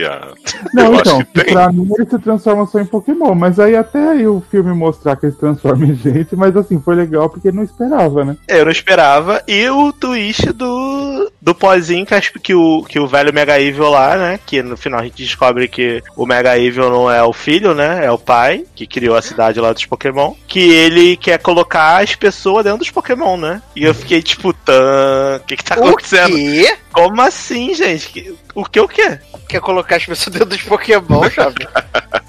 Não, 0.73 0.85
Eu 0.85 0.95
então, 0.95 1.17
acho 1.17 1.25
que 1.27 1.43
tem. 1.43 1.53
pra 1.53 1.71
mim 1.71 1.87
ele 1.95 2.09
se 2.09 2.17
transforma 2.17 2.65
só 2.65 2.79
em 2.79 2.85
Pokémon, 2.85 3.35
mas 3.35 3.59
aí 3.59 3.75
até 3.75 4.09
aí 4.09 4.27
o 4.27 4.41
filme 4.49 4.73
mostrar 4.73 5.15
que 5.15 5.27
ele 5.27 5.33
se 5.33 5.39
transforma 5.39 5.85
em 5.85 5.93
gente, 5.93 6.35
mas 6.35 6.57
assim, 6.57 6.81
foi 6.81 6.95
legal 6.95 7.29
porque 7.29 7.51
não 7.51 7.63
esperava, 7.63 8.25
né? 8.25 8.35
Eu 8.47 8.65
não 8.65 8.71
esperava. 8.71 9.43
E 9.47 9.69
o 9.69 9.93
twist 9.93 10.51
do, 10.51 11.31
do 11.39 11.53
pozinho 11.53 12.07
que, 12.07 12.15
acho 12.15 12.33
que, 12.33 12.55
o, 12.55 12.83
que 12.89 12.99
o 12.99 13.07
velho 13.07 13.31
Mega 13.31 13.61
Evil 13.61 13.89
lá, 13.89 14.17
né? 14.17 14.39
Que 14.43 14.63
no 14.63 14.75
final 14.75 14.99
a 14.99 15.03
gente 15.03 15.23
descobre 15.23 15.67
que 15.67 16.01
o 16.15 16.25
Mega 16.25 16.57
Evil 16.57 16.89
não 16.89 17.11
é 17.11 17.21
o 17.21 17.31
filho, 17.31 17.75
né? 17.75 18.03
É 18.03 18.11
o 18.11 18.17
pai, 18.17 18.65
que 18.73 18.87
criou 18.87 19.15
a 19.15 19.21
cidade 19.21 19.59
lá 19.59 19.71
dos 19.71 19.85
Pokémon. 19.85 20.33
Que 20.47 20.71
ele 20.71 21.17
quer 21.17 21.37
colocar 21.37 22.01
as 22.01 22.15
pessoas 22.15 22.63
dentro 22.63 22.79
dos 22.79 22.89
Pokémon, 22.89 23.37
né? 23.37 23.61
E 23.75 23.83
eu 23.83 23.93
fiquei 23.93 24.23
tipo, 24.23 24.53
tan, 24.53 25.37
o 25.37 25.45
que 25.45 25.55
que 25.55 25.63
tá 25.63 25.75
o 25.79 25.87
acontecendo? 25.87 26.35
quê? 26.35 26.75
Como 27.03 27.22
assim, 27.22 27.74
gente? 27.74 28.10
Que- 28.10 28.36
O 28.56 28.65
que 28.65 28.80
o 28.80 28.88
quê? 28.88 29.19
Quer 29.48 29.61
colocar 29.61 29.98
as 29.98 30.06
pessoas 30.06 30.34
dentro 30.34 30.49
dos 30.49 30.61
Pokémon, 30.64 31.30
jovem? 31.30 31.68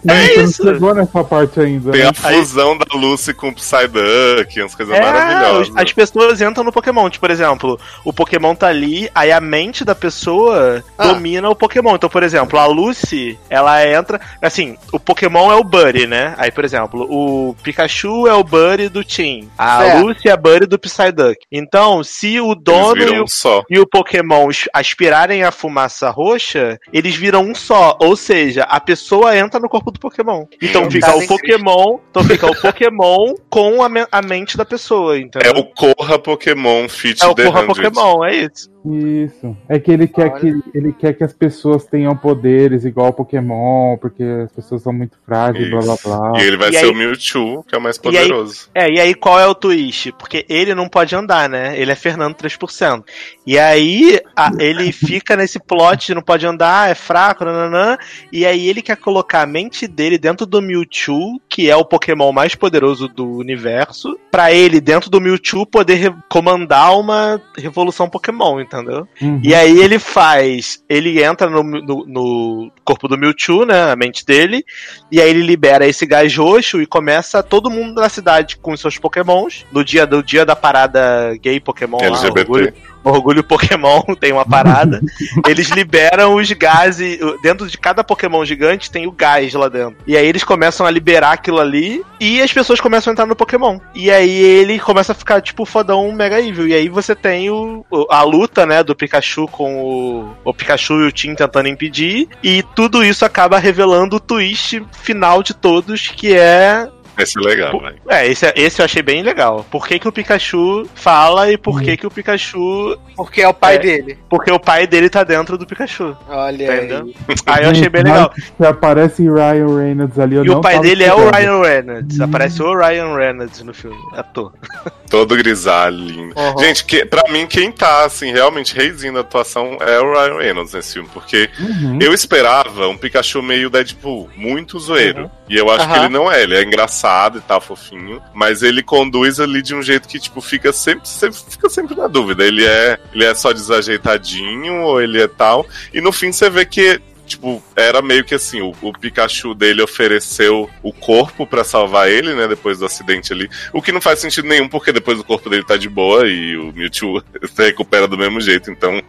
É 0.06 0.26
Você 0.34 0.42
isso. 0.42 0.64
não 0.64 0.72
chegou 0.74 0.94
nessa 0.94 1.24
parte 1.24 1.58
ainda. 1.60 1.90
Tem 1.90 2.02
né? 2.02 2.08
a 2.10 2.12
fusão 2.12 2.76
da 2.76 2.84
Lucy 2.94 3.32
com 3.34 3.48
o 3.48 3.54
Psyduck, 3.54 4.60
umas 4.60 4.74
coisas 4.74 4.94
É, 4.94 5.00
maravilhosas. 5.00 5.68
os- 5.70 5.76
as 5.76 5.92
pessoas 5.92 6.40
entram 6.40 6.62
no 6.64 6.72
Pokémon. 6.72 7.08
Tipo, 7.10 7.20
por 7.26 7.30
exemplo, 7.30 7.80
o 8.04 8.12
Pokémon 8.12 8.54
tá 8.54 8.68
ali, 8.68 9.10
aí 9.14 9.32
a 9.32 9.40
mente 9.40 9.84
da 9.84 9.94
pessoa 9.94 10.84
Ah. 10.96 11.08
domina 11.08 11.48
o 11.48 11.56
Pokémon. 11.56 11.94
Então, 11.96 12.08
por 12.10 12.22
exemplo, 12.22 12.58
a 12.58 12.66
Lucy, 12.66 13.38
ela 13.50 13.84
entra. 13.86 14.20
Assim, 14.40 14.76
o 14.92 15.00
Pokémon 15.00 15.50
é 15.50 15.56
o 15.56 15.64
Buddy, 15.64 16.06
né? 16.06 16.34
Aí, 16.38 16.50
por 16.50 16.64
exemplo, 16.64 17.06
o 17.10 17.54
Pikachu 17.62 18.26
é 18.28 18.34
o 18.34 18.44
Buddy 18.44 18.88
do 18.88 19.02
Team. 19.04 19.48
A 19.58 19.78
Certo. 19.80 20.04
Lucy 20.06 20.28
é 20.28 20.32
a 20.32 20.36
Buddy 20.36 20.66
do 20.66 20.78
Psyduck. 20.78 21.38
Então, 21.50 22.04
se 22.04 22.38
o 22.40 22.54
dono 22.54 23.02
e 23.02 23.18
o 23.18 23.24
um 23.24 23.26
só. 23.26 23.62
e 23.70 23.78
o 23.78 23.86
Pokémon 23.86 24.50
aspirarem 24.72 25.42
a 25.44 25.50
fumaça 25.52 26.08
roxa, 26.10 26.78
eles 26.92 27.14
viram 27.14 27.42
um 27.42 27.54
só. 27.54 27.96
Ou 28.00 28.16
seja, 28.16 28.62
a 28.64 28.80
pessoa 28.80 29.36
entra 29.36 29.60
no 29.60 29.68
corpo 29.68 29.90
do 29.90 30.00
Pokémon. 30.00 30.44
Então 30.62 30.90
fica 30.90 31.14
o 31.16 31.26
Pokémon. 31.26 31.98
Então 32.10 32.24
fica 32.24 32.46
o 32.46 32.56
Pokémon 32.60 33.34
com 33.50 33.82
a, 33.82 33.88
me- 33.88 34.06
a 34.10 34.22
mente 34.22 34.56
da 34.56 34.64
pessoa, 34.64 35.16
É 35.16 35.20
entendeu? 35.20 35.52
o 35.56 35.64
Corra 35.74 36.18
Pokémon 36.18 36.88
Fit 36.88 37.22
É 37.22 37.26
o 37.26 37.34
100. 37.34 37.66
Pokémon, 37.66 38.24
é 38.24 38.36
isso. 38.36 38.70
Isso. 38.94 39.56
É 39.68 39.78
que 39.78 39.90
ele 39.90 40.06
quer 40.08 40.30
Olha. 40.32 40.40
que 40.40 40.62
ele 40.74 40.92
quer 40.92 41.12
que 41.14 41.24
as 41.24 41.32
pessoas 41.32 41.84
tenham 41.84 42.16
poderes 42.16 42.84
igual 42.84 43.06
ao 43.08 43.12
Pokémon, 43.12 43.96
porque 43.98 44.22
as 44.22 44.52
pessoas 44.52 44.82
são 44.82 44.92
muito 44.92 45.16
frágeis, 45.24 45.68
blá 45.70 45.80
blá 45.80 45.94
Isso. 45.94 46.08
blá. 46.08 46.32
E 46.36 46.42
ele 46.46 46.56
vai 46.56 46.70
E 46.70 46.72
ser 46.72 46.84
aí- 46.86 46.90
o 46.90 46.94
Mewtwo, 46.94 47.64
que 47.64 47.74
é 47.74 47.78
o 47.78 47.80
mais 47.80 47.96
E 47.96 47.98
aí- 47.98 48.02
poderoso. 48.28 48.68
É, 48.74 48.90
e 48.90 49.00
aí 49.00 49.14
qual 49.14 49.38
é 49.38 49.46
o 49.46 49.54
twist? 49.54 50.12
Porque 50.12 50.44
ele 50.48 50.74
não 50.74 50.88
pode 50.88 51.14
andar, 51.14 51.48
né? 51.48 51.78
Ele 51.78 51.90
é 51.92 51.94
Fernando 51.94 52.34
3%. 52.34 53.04
E 53.46 53.58
aí 53.58 54.20
a- 54.36 54.50
ele 54.58 54.92
fica 54.92 55.36
nesse 55.36 55.58
plot 55.58 56.06
de 56.08 56.14
não 56.14 56.22
pode 56.22 56.46
andar, 56.46 56.90
é 56.90 56.94
fraco, 56.94 57.44
nananã. 57.44 57.96
E 58.32 58.44
aí 58.46 58.68
ele 58.68 58.82
quer 58.82 58.96
colocar 58.96 59.42
a 59.42 59.46
mente 59.46 59.86
dele 59.86 60.18
dentro 60.18 60.46
do 60.46 60.60
Mewtwo, 60.62 61.40
que 61.48 61.70
é 61.70 61.76
o 61.76 61.84
Pokémon 61.84 62.32
mais 62.32 62.54
poderoso 62.54 63.08
do 63.08 63.26
universo, 63.36 64.18
pra 64.30 64.52
ele, 64.52 64.80
dentro 64.80 65.10
do 65.10 65.20
Mewtwo, 65.20 65.66
poder 65.66 65.94
re- 65.94 66.14
comandar 66.28 66.98
uma 66.98 67.40
revolução 67.56 68.08
Pokémon, 68.08 68.60
entendeu? 68.82 69.08
Uhum. 69.20 69.40
E 69.42 69.54
aí 69.54 69.78
ele 69.80 69.98
faz. 69.98 70.82
Ele 70.88 71.22
entra 71.22 71.48
no, 71.48 71.62
no- 71.62 72.04
no 72.06 72.72
corpo 72.84 73.08
do 73.08 73.16
Mewtwo, 73.18 73.64
né? 73.64 73.90
A 73.92 73.96
mente 73.96 74.24
dele. 74.24 74.64
E 75.10 75.20
aí 75.20 75.28
ele 75.30 75.42
libera 75.42 75.86
esse 75.86 76.04
gás 76.06 76.34
roxo 76.36 76.80
e 76.80 76.86
começa 76.86 77.42
todo 77.42 77.70
mundo 77.70 78.00
na 78.00 78.08
cidade 78.08 78.56
com 78.56 78.72
os 78.72 78.80
seus 78.80 78.98
pokémons. 78.98 79.64
No 79.72 79.84
dia 79.84 80.06
do 80.06 80.22
dia 80.22 80.44
da 80.44 80.56
parada 80.56 81.36
gay 81.40 81.60
Pokémon 81.60 81.98
lá, 81.98 82.06
LGBT. 82.06 82.40
orgulho, 82.40 82.74
orgulho 83.02 83.44
Pokémon, 83.44 84.02
tem 84.18 84.32
uma 84.32 84.44
parada. 84.44 85.00
eles 85.48 85.68
liberam 85.70 86.34
os 86.34 86.50
gases. 86.52 87.18
Dentro 87.42 87.68
de 87.68 87.78
cada 87.78 88.04
Pokémon 88.04 88.44
gigante 88.44 88.90
tem 88.90 89.06
o 89.06 89.12
gás 89.12 89.52
lá 89.54 89.68
dentro. 89.68 89.96
E 90.06 90.16
aí 90.16 90.26
eles 90.26 90.44
começam 90.44 90.86
a 90.86 90.90
liberar 90.90 91.32
aquilo 91.32 91.60
ali. 91.60 92.02
E 92.20 92.40
as 92.40 92.52
pessoas 92.52 92.80
começam 92.80 93.10
a 93.10 93.12
entrar 93.12 93.26
no 93.26 93.36
Pokémon. 93.36 93.78
E 93.94 94.10
aí 94.10 94.30
ele 94.30 94.78
começa 94.78 95.12
a 95.12 95.14
ficar, 95.14 95.40
tipo, 95.40 95.64
fodão 95.64 96.12
mega 96.12 96.40
evil. 96.40 96.68
E 96.68 96.74
aí 96.74 96.88
você 96.88 97.14
tem 97.14 97.50
o, 97.50 97.84
a 98.10 98.22
luta, 98.22 98.66
né, 98.66 98.82
do 98.82 98.94
Pikachu 98.94 99.46
com 99.48 99.82
o, 99.82 100.36
o 100.44 100.54
Pikachu 100.54 100.94
e 101.00 101.06
o 101.06 101.12
Tim 101.12 101.34
tentando 101.34 101.68
impedir. 101.68 102.28
E 102.42 102.62
tudo 102.74 103.04
isso 103.04 103.24
acaba 103.24 103.58
revelando 103.58 104.16
o 104.16 104.20
twist 104.20 104.82
final 104.92 105.42
de 105.42 105.54
todos, 105.54 106.08
que 106.08 106.34
é. 106.34 106.88
Vai 107.18 107.26
ser 107.26 107.40
legal, 107.40 107.80
velho. 107.80 107.96
É, 108.08 108.26
esse, 108.28 108.46
esse 108.54 108.80
eu 108.80 108.84
achei 108.84 109.02
bem 109.02 109.22
legal. 109.24 109.66
Por 109.68 109.86
que, 109.88 109.98
que 109.98 110.06
o 110.06 110.12
Pikachu 110.12 110.88
fala 110.94 111.50
e 111.50 111.58
por 111.58 111.82
que, 111.82 111.96
que 111.96 112.06
o 112.06 112.10
Pikachu. 112.10 112.96
Porque 113.16 113.42
é 113.42 113.48
o 113.48 113.52
pai 113.52 113.74
É. 113.74 113.78
dele. 113.80 114.18
Porque 114.30 114.52
o 114.52 114.60
pai 114.60 114.86
dele 114.86 115.10
tá 115.10 115.24
dentro 115.24 115.58
do 115.58 115.66
Pikachu. 115.66 116.16
Olha 116.28 116.64
Entendeu? 116.76 117.12
aí. 117.28 117.34
Aí 117.46 117.64
eu 117.64 117.70
achei 117.70 117.88
bem 117.88 118.04
legal. 118.04 118.32
Se 118.56 118.64
aparece 118.64 119.22
Ryan 119.28 119.76
Reynolds 119.76 120.16
ali, 120.18 120.36
eu 120.36 120.44
E 120.44 120.46
não 120.48 120.58
o 120.58 120.60
pai 120.60 120.78
dele 120.78 121.02
é 121.02 121.12
o. 121.12 121.28
Ryan 121.28 121.60
Reynolds. 121.60 122.20
Aparece 122.20 122.62
o 122.62 122.72
Ryan 122.78 123.16
Reynolds 123.16 123.62
no 123.64 123.74
filme. 123.74 123.98
Ator. 124.14 124.52
Todo 125.10 125.34
grisalho. 125.36 126.32
Uhum. 126.36 126.58
Gente, 126.60 126.84
que, 126.84 127.04
pra 127.04 127.24
mim, 127.32 127.46
quem 127.46 127.72
tá, 127.72 128.04
assim, 128.04 128.30
realmente 128.30 128.76
reizinho 128.76 129.14
da 129.14 129.20
atuação 129.20 129.78
é 129.80 129.98
o 129.98 130.12
Ryan 130.12 130.36
Reynolds 130.38 130.74
nesse 130.74 130.92
filme, 130.94 131.08
porque 131.12 131.50
Uhum. 131.58 131.98
eu 132.00 132.12
esperava 132.14 132.86
um 132.88 132.96
Pikachu 132.96 133.42
meio 133.42 133.70
Deadpool, 133.70 134.28
muito 134.36 134.78
zoeiro. 134.78 135.22
Uhum. 135.24 135.30
E 135.48 135.56
eu 135.56 135.68
acho 135.70 135.88
que 135.90 135.98
ele 135.98 136.08
não 136.10 136.30
é, 136.30 136.42
ele 136.42 136.54
é 136.56 136.62
engraçado 136.62 137.07
e 137.38 137.40
tal, 137.40 137.60
fofinho, 137.60 138.20
mas 138.34 138.62
ele 138.62 138.82
conduz 138.82 139.40
ali 139.40 139.62
de 139.62 139.74
um 139.74 139.82
jeito 139.82 140.06
que, 140.08 140.18
tipo, 140.18 140.40
fica 140.40 140.72
sempre, 140.72 141.08
sempre- 141.08 141.40
fica 141.50 141.68
sempre 141.68 141.94
na 141.94 142.06
dúvida. 142.06 142.44
Ele 142.44 142.64
é, 142.64 142.98
ele 143.14 143.24
é 143.24 143.34
só 143.34 143.52
desajeitadinho 143.52 144.82
ou 144.82 145.00
ele 145.00 145.20
é 145.22 145.28
tal. 145.28 145.66
E 145.92 146.00
no 146.00 146.12
fim 146.12 146.32
você 146.32 146.48
vê 146.50 146.64
que 146.64 147.00
Tipo, 147.28 147.62
era 147.76 148.00
meio 148.00 148.24
que 148.24 148.34
assim, 148.34 148.62
o, 148.62 148.74
o 148.80 148.90
Pikachu 148.90 149.54
dele 149.54 149.82
ofereceu 149.82 150.70
o 150.82 150.90
corpo 150.94 151.46
pra 151.46 151.62
salvar 151.62 152.10
ele, 152.10 152.32
né, 152.34 152.48
depois 152.48 152.78
do 152.78 152.86
acidente 152.86 153.34
ali. 153.34 153.50
O 153.70 153.82
que 153.82 153.92
não 153.92 154.00
faz 154.00 154.18
sentido 154.20 154.48
nenhum, 154.48 154.66
porque 154.66 154.92
depois 154.92 155.20
o 155.20 155.24
corpo 155.24 155.50
dele 155.50 155.62
tá 155.62 155.76
de 155.76 155.90
boa 155.90 156.26
e 156.26 156.56
o 156.56 156.72
Mewtwo 156.72 157.22
se 157.54 157.62
recupera 157.66 158.08
do 158.08 158.16
mesmo 158.16 158.40
jeito. 158.40 158.70
Então, 158.70 159.02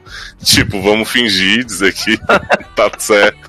tipo, 0.44 0.82
vamos 0.82 1.10
fingir, 1.10 1.64
dizer 1.64 1.94
que 1.94 2.18
tá 2.76 2.92
certo. 2.98 3.40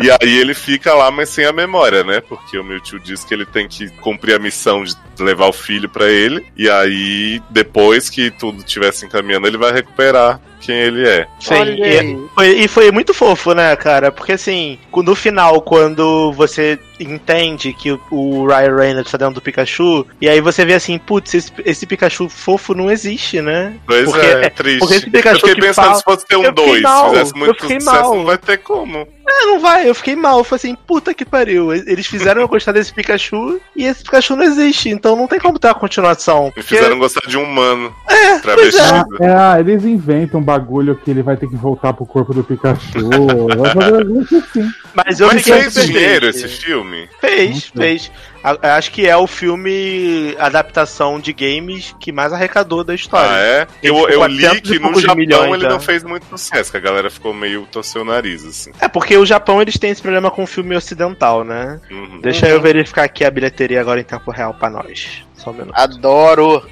E 0.00 0.10
aí 0.10 0.38
ele 0.38 0.54
fica 0.54 0.94
lá, 0.94 1.10
mas 1.10 1.28
sem 1.28 1.44
a 1.44 1.52
memória, 1.52 2.02
né? 2.02 2.20
Porque 2.20 2.58
o 2.58 2.64
Mewtwo 2.64 2.98
diz 2.98 3.24
que 3.24 3.34
ele 3.34 3.44
tem 3.44 3.68
que 3.68 3.90
cumprir 3.98 4.34
a 4.34 4.38
missão 4.38 4.82
de 4.84 4.94
levar 5.18 5.48
o 5.48 5.52
filho 5.52 5.88
pra 5.88 6.08
ele. 6.08 6.46
E 6.56 6.68
aí, 6.68 7.42
depois 7.50 8.08
que 8.08 8.30
tudo 8.30 8.58
estiver 8.58 8.92
se 8.92 9.04
encaminhando, 9.04 9.46
ele 9.46 9.58
vai 9.58 9.72
recuperar 9.72 10.40
quem 10.60 10.76
ele 10.76 11.06
é. 11.06 11.26
Sim, 11.40 11.54
e, 11.82 12.28
foi, 12.34 12.48
e 12.60 12.68
foi 12.68 12.90
muito 12.92 13.12
fofo, 13.12 13.52
né, 13.52 13.74
cara? 13.76 14.10
Porque 14.10 14.32
assim, 14.32 14.78
no 14.94 15.14
final, 15.14 15.60
quando 15.60 16.32
você 16.32 16.78
entende 17.02 17.72
que 17.72 17.92
o, 17.92 18.00
o 18.10 18.46
Ryan 18.46 18.76
Reynolds 18.76 19.10
tá 19.10 19.18
dentro 19.18 19.34
do 19.34 19.40
Pikachu, 19.40 20.06
e 20.20 20.28
aí 20.28 20.40
você 20.40 20.64
vê 20.64 20.74
assim, 20.74 20.98
putz, 20.98 21.34
esse, 21.34 21.52
esse 21.64 21.86
Pikachu 21.86 22.28
fofo 22.28 22.74
não 22.74 22.90
existe, 22.90 23.40
né? 23.40 23.74
Pois 23.86 24.04
Porque- 24.10 24.26
é, 24.26 24.48
triste. 24.50 24.78
porque 24.78 24.94
esse 24.94 25.10
Pikachu 25.10 25.34
eu 25.36 25.40
fiquei 25.40 25.54
que 25.54 25.60
pensando 25.60 25.84
fala- 25.86 25.96
se 25.98 26.02
fosse 26.04 26.26
ter 26.26 26.36
um 26.36 26.42
Eu 26.44 26.48
fiquei 26.50 26.66
2, 26.66 26.82
mal, 26.82 27.10
fizesse 27.10 27.34
muito 27.34 27.62
sucesso, 27.62 27.84
mal. 27.86 28.14
não 28.14 28.24
vai 28.24 28.38
ter 28.38 28.56
como. 28.58 29.06
É, 29.28 29.46
não 29.46 29.60
vai, 29.60 29.88
eu 29.88 29.94
fiquei 29.94 30.16
mal, 30.16 30.38
eu 30.38 30.44
falei 30.44 30.56
assim, 30.56 30.74
puta 30.86 31.14
que 31.14 31.24
pariu. 31.24 31.72
Eles 31.72 32.06
fizeram 32.06 32.40
eu 32.42 32.48
gostar 32.48 32.72
desse 32.72 32.92
Pikachu 32.92 33.60
e 33.76 33.84
esse 33.84 34.02
Pikachu 34.02 34.34
não 34.36 34.44
existe, 34.44 34.88
então 34.90 35.14
não 35.16 35.28
tem 35.28 35.38
como 35.38 35.58
ter 35.58 35.68
uma 35.68 35.74
continuação. 35.74 36.46
Me 36.46 36.50
Porque- 36.52 36.74
fizeram 36.76 36.98
gostar 36.98 37.20
de 37.28 37.38
um 37.38 37.44
humano 37.44 37.94
É, 38.08 38.38
travestido. 38.40 39.06
É, 39.20 39.28
ah, 39.28 39.56
eles 39.60 39.84
inventam 39.84 40.40
um 40.40 40.42
bagulho 40.42 40.96
que 40.96 41.10
ele 41.10 41.22
vai 41.22 41.36
ter 41.36 41.48
que 41.48 41.54
voltar 41.56 41.92
pro 41.92 42.04
corpo 42.04 42.34
do 42.34 42.42
Pikachu. 42.42 43.08
vai 43.56 43.72
fazer 43.72 44.36
assim. 44.38 44.70
Mas 44.94 45.20
eu 45.20 45.28
Mas 45.28 45.42
fez 45.42 45.74
dinheiro 45.86 46.30
triste. 46.30 46.46
esse 46.46 46.48
filme? 46.64 46.91
Fez, 47.20 47.50
Muito. 47.50 47.72
fez. 47.78 48.10
A- 48.42 48.76
Acho 48.76 48.90
que 48.90 49.06
é 49.08 49.16
o 49.16 49.26
filme 49.26 50.34
adaptação 50.38 51.18
de 51.20 51.32
games 51.32 51.94
que 52.00 52.10
mais 52.12 52.32
arrecadou 52.32 52.82
da 52.84 52.94
história. 52.94 53.30
Ah, 53.30 53.38
é? 53.40 53.66
Eu, 53.82 54.08
eu 54.08 54.18
400 54.18 54.70
li 54.70 54.78
que 54.78 54.78
no 54.78 55.00
Japão 55.00 55.16
milhões 55.16 55.52
ele 55.54 55.62
já. 55.62 55.68
não 55.68 55.80
fez 55.80 56.02
muito 56.02 56.26
sucesso, 56.26 56.70
que 56.70 56.76
a 56.76 56.80
galera 56.80 57.10
ficou 57.10 57.32
meio 57.32 57.66
torceu 57.70 58.02
o 58.02 58.04
nariz, 58.04 58.44
assim. 58.44 58.72
É 58.80 58.88
porque 58.88 59.16
o 59.16 59.24
Japão 59.26 59.60
eles 59.62 59.78
têm 59.78 59.90
esse 59.90 60.02
problema 60.02 60.30
com 60.30 60.42
o 60.42 60.46
filme 60.46 60.74
ocidental, 60.76 61.44
né? 61.44 61.80
Uhum. 61.90 62.20
Deixa 62.20 62.48
eu 62.48 62.60
verificar 62.60 63.04
aqui 63.04 63.24
a 63.24 63.30
bilheteria 63.30 63.80
agora 63.80 64.00
em 64.00 64.04
tempo 64.04 64.30
real 64.30 64.54
pra 64.54 64.68
nós. 64.70 65.22
Só 65.36 65.50
um 65.50 65.54
minuto. 65.54 65.72
Adoro. 65.74 66.62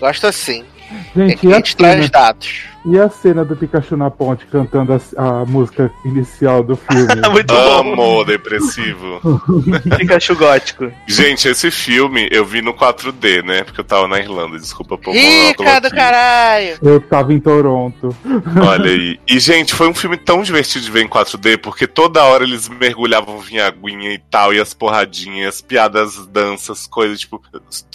Gosto 0.00 0.26
assim. 0.26 0.64
É 1.16 1.20
Gente, 1.28 1.36
que 1.38 1.46
e 1.48 1.52
a 1.52 1.56
gente 1.56 1.76
traz 1.76 2.08
dados. 2.10 2.60
E 2.86 2.98
a 2.98 3.08
cena 3.08 3.44
do 3.44 3.56
Pikachu 3.56 3.96
na 3.96 4.10
ponte 4.10 4.46
cantando 4.46 4.92
a, 4.92 5.22
a 5.22 5.44
música 5.44 5.90
inicial 6.04 6.62
do 6.62 6.76
filme? 6.76 7.06
Muito 7.30 7.52
bom. 7.52 7.80
Amo 7.80 8.24
depressivo. 8.24 9.20
Pikachu 9.98 10.36
gótico. 10.36 10.92
Gente, 11.06 11.48
esse 11.48 11.70
filme 11.70 12.28
eu 12.30 12.44
vi 12.44 12.62
no 12.62 12.72
4D, 12.72 13.42
né? 13.44 13.64
Porque 13.64 13.80
eu 13.80 13.84
tava 13.84 14.06
na 14.06 14.18
Irlanda, 14.20 14.58
desculpa 14.58 14.96
por 14.96 15.12
Rica 15.12 15.80
do 15.80 15.90
caralho! 15.90 16.78
Eu 16.80 17.00
tava 17.00 17.32
em 17.32 17.40
Toronto. 17.40 18.14
Olha 18.64 18.90
aí. 18.90 19.18
E, 19.26 19.38
gente, 19.40 19.74
foi 19.74 19.88
um 19.88 19.94
filme 19.94 20.16
tão 20.16 20.42
divertido 20.42 20.84
de 20.84 20.90
ver 20.90 21.02
em 21.02 21.08
4D, 21.08 21.58
porque 21.58 21.86
toda 21.86 22.22
hora 22.24 22.44
eles 22.44 22.68
mergulhavam 22.68 23.42
em 23.50 23.58
aguinha 23.58 24.12
e 24.12 24.18
tal, 24.18 24.54
e 24.54 24.60
as 24.60 24.72
porradinhas, 24.72 25.60
piadas, 25.60 26.26
danças, 26.28 26.86
coisas, 26.86 27.20
tipo. 27.20 27.42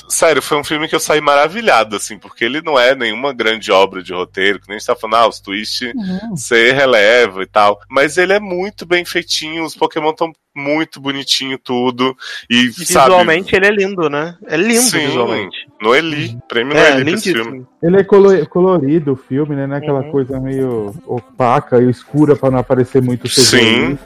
Sério, 0.09 0.41
foi 0.41 0.57
um 0.57 0.63
filme 0.63 0.89
que 0.89 0.95
eu 0.95 0.99
saí 0.99 1.21
maravilhado, 1.21 1.95
assim, 1.95 2.17
porque 2.17 2.43
ele 2.43 2.61
não 2.61 2.77
é 2.77 2.93
nenhuma 2.93 3.31
grande 3.31 3.71
obra 3.71 4.03
de 4.03 4.13
roteiro, 4.13 4.59
que 4.59 4.67
nem 4.67 4.80
gente 4.81 4.87
tá 4.87 4.95
falando, 4.95 5.15
ah, 5.15 5.27
os 5.27 5.39
twists 5.39 5.93
você 6.31 6.71
releva 6.71 7.43
e 7.43 7.47
tal. 7.47 7.79
Mas 7.89 8.17
ele 8.17 8.33
é 8.33 8.39
muito 8.39 8.85
bem 8.85 9.05
feitinho, 9.05 9.63
os 9.63 9.75
Pokémon 9.75 10.13
tão 10.13 10.31
muito 10.53 10.99
bonitinho 10.99 11.57
tudo. 11.57 12.13
E, 12.49 12.65
E 12.65 12.71
sabe, 12.85 13.05
visualmente 13.05 13.55
ele 13.55 13.67
é 13.67 13.71
lindo, 13.71 14.09
né? 14.09 14.35
É 14.47 14.57
lindo 14.57 14.81
Sim. 14.81 15.07
visualmente. 15.07 15.55
no 15.81 15.95
Eli, 15.95 16.37
prêmio 16.49 16.73
no 16.73 16.79
É, 16.79 16.91
Eli 16.95 17.03
pra 17.05 17.13
esse 17.13 17.33
filme. 17.33 17.65
Ele 17.81 17.97
é 17.97 18.03
colo- 18.03 18.45
colorido, 18.47 19.13
o 19.13 19.15
filme, 19.15 19.55
né? 19.55 19.65
Não 19.65 19.75
é 19.75 19.77
aquela 19.79 20.01
Uhum. 20.01 20.11
coisa 20.11 20.39
meio 20.39 20.93
opaca 21.05 21.81
e 21.81 21.89
escura 21.89 22.35
pra 22.35 22.51
não 22.51 22.59
aparecer 22.59 23.01
muito. 23.01 23.27
Sim. 23.29 23.97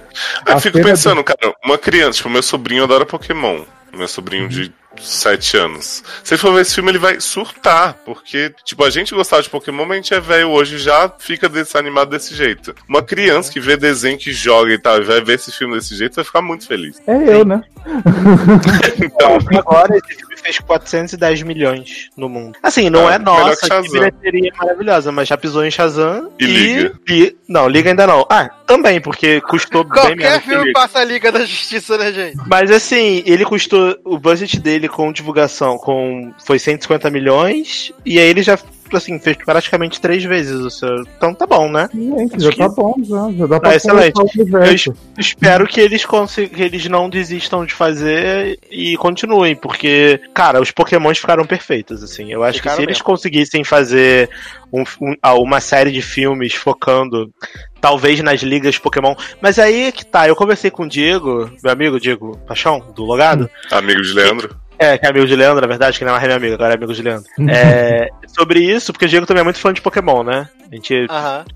Eu 0.46 0.54
A 0.56 0.60
fico 0.60 0.80
pensando, 0.82 1.24
cara, 1.24 1.54
uma 1.66 1.78
criança, 1.80 2.18
tipo, 2.18 2.30
meu 2.30 2.44
sobrinho 2.44 2.84
adora 2.84 3.06
Pokémon. 3.06 3.64
Meu 3.94 4.08
sobrinho 4.08 4.48
de 4.48 4.72
7 5.02 5.58
anos. 5.58 6.04
Se 6.24 6.34
ele 6.34 6.42
for 6.42 6.54
ver 6.54 6.62
esse 6.62 6.74
filme, 6.76 6.92
ele 6.92 6.98
vai 6.98 7.20
surtar. 7.20 7.94
Porque, 8.06 8.54
tipo, 8.64 8.84
a 8.84 8.90
gente 8.90 9.14
gostava 9.14 9.42
de 9.42 9.50
Pokémon, 9.50 9.84
mas 9.86 9.92
a 9.92 9.96
gente 9.96 10.14
é 10.14 10.20
velho 10.20 10.50
hoje 10.50 10.76
e 10.76 10.80
já 10.80 11.12
fica 11.20 11.48
desanimado 11.50 12.12
desse 12.12 12.34
jeito. 12.36 12.74
Uma 12.88 13.02
criança 13.02 13.52
que 13.52 13.60
vê 13.60 13.76
desenho, 13.78 14.18
que 14.18 14.32
joga 14.32 14.74
e 14.74 14.78
tal, 14.78 14.98
e 15.00 15.04
vai 15.04 15.22
ver 15.22 15.36
esse 15.36 15.52
filme 15.52 15.76
desse 15.76 15.96
jeito, 15.96 16.16
vai 16.16 16.24
ficar 16.26 16.42
muito 16.42 16.68
feliz. 16.68 17.02
É 17.08 17.14
eu, 17.36 17.46
né? 17.46 17.62
Então, 19.04 19.38
Agora 19.58 19.96
esse 19.98 20.16
filme 20.20 20.36
fez 20.38 20.60
410 20.60 21.42
milhões 21.44 22.10
no 22.18 22.28
mundo. 22.30 22.58
Assim, 22.64 22.90
não 22.90 23.08
Ah, 23.08 23.14
é 23.16 23.20
melhor 23.20 23.40
nossa, 23.46 23.70
que 23.70 23.82
que 23.82 23.92
bilheteria 23.92 24.52
maravilhosa, 24.58 25.12
mas 25.12 25.28
já 25.28 25.38
pisou 25.38 25.64
em 25.66 25.72
Shazam 25.72 26.32
E 26.40 26.46
Liga. 26.46 26.94
e- 27.10 27.36
Não, 27.48 27.68
Liga 27.68 27.90
ainda 27.90 28.08
não. 28.08 28.26
Ah, 28.30 28.50
também, 28.66 29.00
porque 29.00 29.42
custou 29.42 29.84
bem 29.84 29.94
Qualquer 29.94 30.16
menos 30.18 30.38
que 30.44 30.50
filme 30.50 30.72
passa 30.74 31.00
a 31.00 31.04
Liga 31.04 31.32
da 31.32 31.40
Justiça, 31.46 31.98
né, 31.98 32.12
gente? 32.12 32.38
Mas 32.48 32.72
assim, 32.72 33.22
ele 33.26 33.46
custou. 33.46 33.96
O 34.04 34.18
budget 34.18 34.60
dele 34.60 34.85
com 34.88 35.12
divulgação 35.12 35.78
com 35.78 36.32
foi 36.45 36.60
150 36.60 37.10
milhões. 37.10 37.91
E 38.06 38.20
aí 38.20 38.28
ele 38.28 38.44
já 38.44 38.57
assim, 38.94 39.20
fez 39.20 39.36
praticamente 39.44 39.99
três 39.99 40.24
vezes 40.24 40.53
o 40.62 40.70
seu. 40.70 41.02
Então 41.18 41.34
tá 41.34 41.45
bom, 41.48 41.70
né? 41.70 41.90
Gente, 41.94 42.36
Acho 42.36 42.45
já 42.45 42.52
que- 42.52 42.57
tá 42.60 42.70
bom, 42.70 42.94
já. 43.03 43.32
Já 43.34 43.45
dá 43.48 43.60
pra 43.60 43.70
Ah, 43.72 43.76
excelente. 43.76 44.22
universo. 44.38 44.94
Espero 45.18 45.68
que 45.68 45.82
eles 45.82 46.06
consi- 46.06 46.48
que 46.48 46.62
eles 46.62 46.86
não 46.88 47.10
desistam 47.10 47.66
de 47.66 47.74
fazer 47.74 48.60
e 48.72 48.95
continuem, 48.98 49.56
porque, 49.56 50.22
cara, 50.34 50.62
os 50.62 50.70
Pokémons 50.72 51.18
ficaram 51.18 51.45
perfeitos, 51.45 52.03
assim. 52.03 52.32
Eu 52.32 52.44
acho 52.44 52.60
Ficaram 52.60 52.78
que 52.78 52.84
se 52.84 52.86
eles 52.86 52.98
mesmo. 52.99 53.06
conseguissem 53.06 53.64
fazer 53.64 54.30
um- 54.72 54.84
um- 55.02 55.16
ah, 55.22 55.34
uma 55.34 55.60
série 55.60 55.91
de 55.91 56.02
filmes 56.03 56.53
focando 56.53 57.34
talvez 57.82 58.22
nas 58.22 58.41
ligas 58.41 58.78
Pokémon. 58.78 59.16
Mas 59.41 59.57
aí 59.60 59.88
é 59.88 59.91
que 59.91 60.06
tá, 60.06 60.28
eu 60.28 60.36
conversei 60.36 60.70
com 60.72 60.84
o 60.84 60.88
Diego, 60.90 61.52
meu 61.64 61.72
amigo 61.74 61.99
Diego 61.99 62.38
Paixão, 62.48 62.80
do 62.95 63.03
Logado. 63.03 63.49
amigo 63.72 64.02
de 64.02 64.14
Leandro. 64.14 64.56
É, 64.78 64.98
que 64.98 65.06
é 65.06 65.10
amigo 65.10 65.26
de 65.28 65.36
Leandro, 65.36 65.62
na 65.62 65.68
verdade, 65.68 65.98
que 65.98 66.04
não 66.06 66.12
é 66.12 66.16
mais 66.16 66.28
meu 66.28 66.38
amigo, 66.38 66.54
agora 66.56 66.74
é 66.74 66.78
amigo 66.78 66.94
de 66.94 67.02
Leandro. 67.02 67.30
É, 67.50 68.10
sobre 68.28 68.60
isso, 68.60 68.92
porque 68.92 69.06
o 69.06 69.08
Diego 69.08 69.26
também 69.26 69.42
é 69.42 69.44
muito 69.44 69.60
fã 69.60 69.72
de 69.74 69.82
Pokémon, 69.82 70.24
né? 70.24 70.48
A 70.72 70.76
gente. 70.76 71.06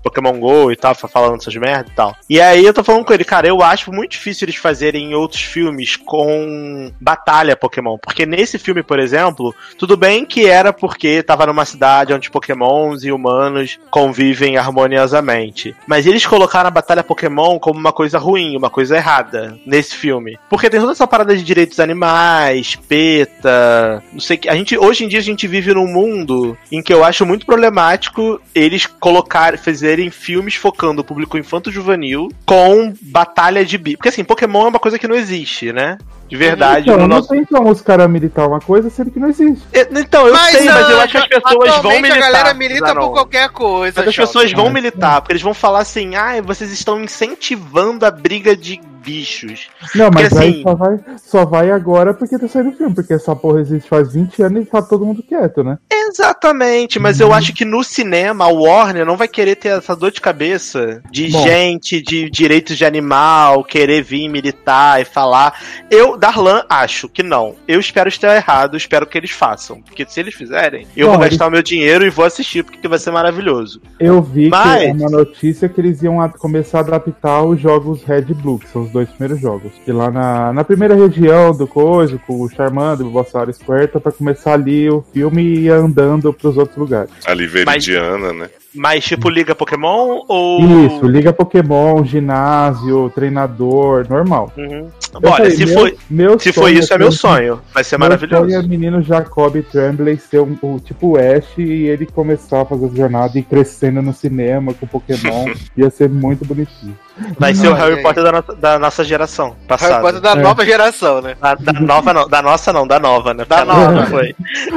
Pokémon 0.02 0.38
GO 0.38 0.70
e 0.70 0.76
tal, 0.76 0.94
fa- 0.94 1.08
falando 1.08 1.40
essas 1.40 1.54
merda 1.56 1.90
e 1.90 1.94
tal. 1.94 2.16
E 2.28 2.40
aí 2.40 2.64
eu 2.64 2.72
tô 2.72 2.82
falando 2.84 3.04
com 3.04 3.12
ele, 3.12 3.24
cara, 3.24 3.46
eu 3.48 3.60
acho 3.60 3.92
muito 3.92 4.12
difícil 4.12 4.44
eles 4.46 4.56
fazerem 4.56 5.14
outros 5.14 5.42
filmes 5.42 5.96
com 5.96 6.92
batalha 7.00 7.56
Pokémon. 7.56 7.98
Porque 7.98 8.24
nesse 8.24 8.56
filme, 8.56 8.82
por 8.84 8.98
exemplo, 9.00 9.52
tudo 9.76 9.96
bem 9.96 10.24
que 10.24 10.46
era 10.46 10.72
porque 10.72 11.22
tava 11.24 11.44
numa 11.46 11.64
cidade 11.64 12.14
onde 12.14 12.30
Pokémons 12.30 13.02
e 13.02 13.10
humanos 13.10 13.78
convivem 13.90 14.56
harmoniosamente. 14.56 15.74
Mas 15.86 16.06
eles 16.06 16.24
colocaram 16.24 16.68
a 16.68 16.72
batalha 16.72 17.02
Pokémon 17.02 17.58
como 17.58 17.78
uma 17.80 17.92
coisa 17.92 18.18
ruim, 18.18 18.56
uma 18.56 18.70
coisa 18.70 18.96
errada 18.96 19.58
nesse 19.66 19.96
filme. 19.96 20.38
Porque 20.48 20.70
tem 20.70 20.80
toda 20.80 20.92
essa 20.92 21.06
parada 21.06 21.36
de 21.36 21.42
direitos 21.42 21.80
animais, 21.80 22.76
PETA, 23.10 24.02
não 24.12 24.20
sei 24.20 24.36
que. 24.36 24.48
A 24.48 24.54
gente, 24.54 24.78
hoje 24.78 25.04
em 25.04 25.08
dia 25.08 25.18
a 25.18 25.22
gente 25.22 25.48
vive 25.48 25.74
num 25.74 25.86
mundo 25.86 26.56
em 26.70 26.80
que 26.80 26.92
eu 26.92 27.02
acho 27.02 27.26
muito 27.26 27.44
problemático 27.44 28.40
eles 28.54 28.86
colocar, 28.86 29.58
fazerem 29.58 30.10
filmes 30.10 30.54
focando 30.54 31.00
o 31.00 31.04
público 31.04 31.36
infanto-juvenil 31.36 32.28
com 32.46 32.94
batalha 33.02 33.64
de 33.64 33.76
bi. 33.76 33.96
Porque 33.96 34.10
assim, 34.10 34.22
Pokémon 34.22 34.66
é 34.66 34.68
uma 34.68 34.78
coisa 34.78 34.98
que 34.98 35.08
não 35.08 35.16
existe, 35.16 35.72
né? 35.72 35.98
De 36.30 36.36
verdade. 36.36 36.82
Então, 36.82 36.94
no 36.94 37.08
não 37.08 37.16
nosso... 37.16 37.28
tem 37.28 37.44
como 37.44 37.70
os 37.70 37.80
caras 37.82 38.08
militar 38.08 38.46
uma 38.46 38.60
coisa 38.60 38.88
sendo 38.88 39.10
que 39.10 39.18
não 39.18 39.28
existe. 39.28 39.66
É, 39.72 39.80
Então, 39.90 40.26
eu 40.28 40.36
sei, 40.36 40.64
mas 40.64 40.88
eu 40.88 41.00
ah, 41.00 41.02
acho 41.02 41.12
que 41.12 41.18
as 41.18 41.26
pessoas 41.26 41.76
vão 41.82 42.00
militar. 42.00 42.16
a 42.16 42.20
galera 42.20 42.54
milita 42.54 42.94
por 42.94 43.10
qualquer 43.12 43.48
coisa. 43.50 43.94
Mas 44.00 44.08
as 44.08 44.16
pessoas 44.16 44.52
vão 44.52 44.70
militar, 44.70 45.20
porque 45.20 45.32
eles 45.32 45.42
vão 45.42 45.52
falar 45.52 45.80
assim, 45.80 46.14
ah, 46.14 46.40
vocês 46.42 46.70
estão 46.70 47.02
incentivando 47.02 48.06
a 48.06 48.10
briga 48.10 48.56
de 48.56 48.80
bichos. 49.02 49.68
Não, 49.94 50.10
mas 50.12 50.28
Porque, 50.28 50.44
aí 50.44 50.50
assim- 50.50 50.62
só 50.62 50.74
vai, 50.74 51.00
só 51.16 51.44
vai 51.46 51.70
agora 51.70 52.12
porque 52.12 52.38
tá 52.38 52.46
saindo 52.46 52.72
filme, 52.76 52.94
porque 52.94 53.14
essa 53.14 53.34
porra 53.34 53.60
existe 53.60 53.88
faz 53.88 54.12
20 54.12 54.42
anos 54.42 54.62
e 54.62 54.66
tá 54.66 54.82
todo 54.82 55.06
mundo 55.06 55.22
quieto, 55.22 55.64
né? 55.64 55.78
Exatamente, 55.90 56.98
mas 56.98 57.18
eu 57.20 57.32
acho 57.32 57.54
que 57.54 57.64
no 57.64 57.82
cinema 57.82 58.44
a 58.44 58.48
Warner 58.48 59.06
não 59.06 59.16
vai 59.16 59.26
querer 59.28 59.56
ter 59.56 59.68
essa 59.68 59.96
dor 59.96 60.10
de 60.10 60.20
cabeça 60.20 61.00
de 61.10 61.28
Bom. 61.28 61.42
gente 61.42 62.02
de 62.02 62.28
direitos 62.28 62.76
de 62.76 62.84
animal 62.84 63.64
querer 63.64 64.02
vir 64.02 64.28
militar 64.28 65.00
e 65.00 65.04
falar. 65.04 65.54
Eu, 65.90 66.16
Darlan, 66.20 66.62
acho 66.68 67.08
que 67.08 67.22
não. 67.22 67.56
Eu 67.66 67.80
espero 67.80 68.08
estar 68.08 68.36
errado, 68.36 68.76
espero 68.76 69.06
que 69.06 69.16
eles 69.18 69.30
façam. 69.30 69.80
Porque 69.82 70.04
se 70.08 70.20
eles 70.20 70.34
fizerem, 70.34 70.86
eu 70.96 71.06
Bom, 71.08 71.14
vou 71.14 71.22
eles- 71.22 71.30
gastar 71.36 71.48
o 71.48 71.50
meu 71.50 71.62
dinheiro 71.62 72.04
e 72.06 72.10
vou 72.10 72.24
assistir, 72.24 72.62
porque 72.62 72.86
vai 72.86 72.98
ser 72.98 73.10
maravilhoso. 73.10 73.80
Eu 73.98 74.20
vi 74.22 74.48
Mas- 74.48 74.80
que 74.82 74.86
é 74.88 74.92
uma 74.92 75.10
notícia 75.10 75.68
que 75.68 75.80
eles 75.80 76.02
iam 76.02 76.16
começar 76.38 76.78
a 76.78 76.80
adaptar 76.82 77.42
os 77.42 77.60
jogos 77.60 78.02
Red 78.04 78.26
e 78.28 78.34
Blue, 78.34 78.58
que 78.58 78.68
são 78.68 78.82
os 78.82 78.90
dois 78.90 79.08
primeiros 79.08 79.40
jogos. 79.40 79.72
Que 79.84 79.90
lá 79.92 80.10
na, 80.10 80.52
na 80.52 80.62
primeira 80.64 80.94
região 80.94 81.56
do 81.56 81.66
coisa, 81.66 82.18
com 82.26 82.40
o 82.42 82.48
Charmander, 82.50 83.06
o 83.06 83.10
Bulbasaur 83.10 83.52
Squirtle, 83.52 84.00
pra 84.00 84.12
começar 84.12 84.52
ali 84.52 84.90
o 84.90 85.02
filme 85.12 85.42
e 85.42 85.58
ir 85.66 85.70
andando 85.70 86.32
pros 86.32 86.56
outros 86.56 86.76
lugares. 86.76 87.10
Ali 87.26 87.46
Veridiana, 87.46 88.32
né? 88.32 88.50
Mas 88.74 89.04
tipo 89.04 89.28
Liga 89.28 89.54
Pokémon 89.54 90.22
ou. 90.28 90.60
Isso, 90.86 91.06
Liga 91.06 91.32
Pokémon, 91.32 92.04
ginásio, 92.04 93.10
treinador, 93.14 94.06
normal. 94.08 94.52
Uhum. 94.56 94.88
Olha, 95.14 95.30
falei, 95.36 95.50
se, 95.50 95.66
meu- 95.66 95.74
foi, 95.78 95.96
meu 96.08 96.38
se 96.38 96.52
for 96.52 96.70
isso, 96.70 96.94
é 96.94 96.98
meu 96.98 97.10
ter- 97.10 97.16
sonho. 97.16 97.60
Vai 97.74 97.82
ser 97.82 97.98
Meu 97.98 98.06
maravilhoso. 98.06 98.44
sonho 98.48 98.58
é 98.58 98.62
menino 98.62 99.02
Jacob 99.02 99.56
Tremblay 99.72 100.16
ser 100.18 100.40
um, 100.40 100.56
o 100.62 100.78
tipo 100.78 101.16
Ash 101.18 101.48
e 101.58 101.62
ele 101.88 102.06
começar 102.06 102.60
a 102.60 102.64
fazer 102.64 102.90
jornada 102.94 103.36
e 103.38 103.42
crescendo 103.42 104.00
no 104.00 104.14
cinema 104.14 104.72
com 104.74 104.86
Pokémon. 104.86 105.46
Ia 105.76 105.90
ser 105.90 106.08
muito 106.08 106.44
bonitinho. 106.44 106.96
Vai 107.38 107.54
ser 107.54 107.68
o 107.68 107.74
Harry. 107.74 108.02
Potter 108.02 108.22
da, 108.24 108.32
nossa- 108.32 108.54
da 108.54 108.78
nossa 108.78 109.04
geração 109.04 109.48
Harry 109.50 109.66
passada. 109.68 110.00
Potter 110.00 110.20
da 110.20 110.32
É. 110.32 110.34
nova 110.36 110.64
geração, 110.64 111.20
né? 111.20 111.36
Da, 111.40 111.54
da 111.54 111.72
nova 111.74 112.12
não, 112.14 112.28
da 112.28 112.42
nossa 112.42 112.72
não, 112.72 112.86
da 112.86 112.98
nova, 112.98 113.34
né? 113.34 113.44
Da 113.44 113.60
a 113.62 113.64
nova. 113.64 114.06
foi. 114.06 114.34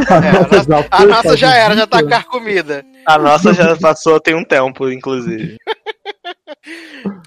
A 0.10 0.14
É, 0.24 0.30
a 0.30 0.34
nossa 0.34 0.70
nossa, 0.70 0.88
a 0.92 0.98
foi, 0.98 1.06
nossa 1.08 1.38
já 1.38 1.56
era, 1.56 1.76
já 1.76 1.88
tá 1.88 1.98
20 1.98 2.04
anos. 2.06 2.18
carcomida. 2.18 2.86
A 3.06 3.18
nossa 3.18 3.54
já 3.54 3.76
passou 3.78 4.20
tem 4.20 4.36
um 4.36 4.44
tempo, 4.44 4.90
inclusive. 4.90 5.58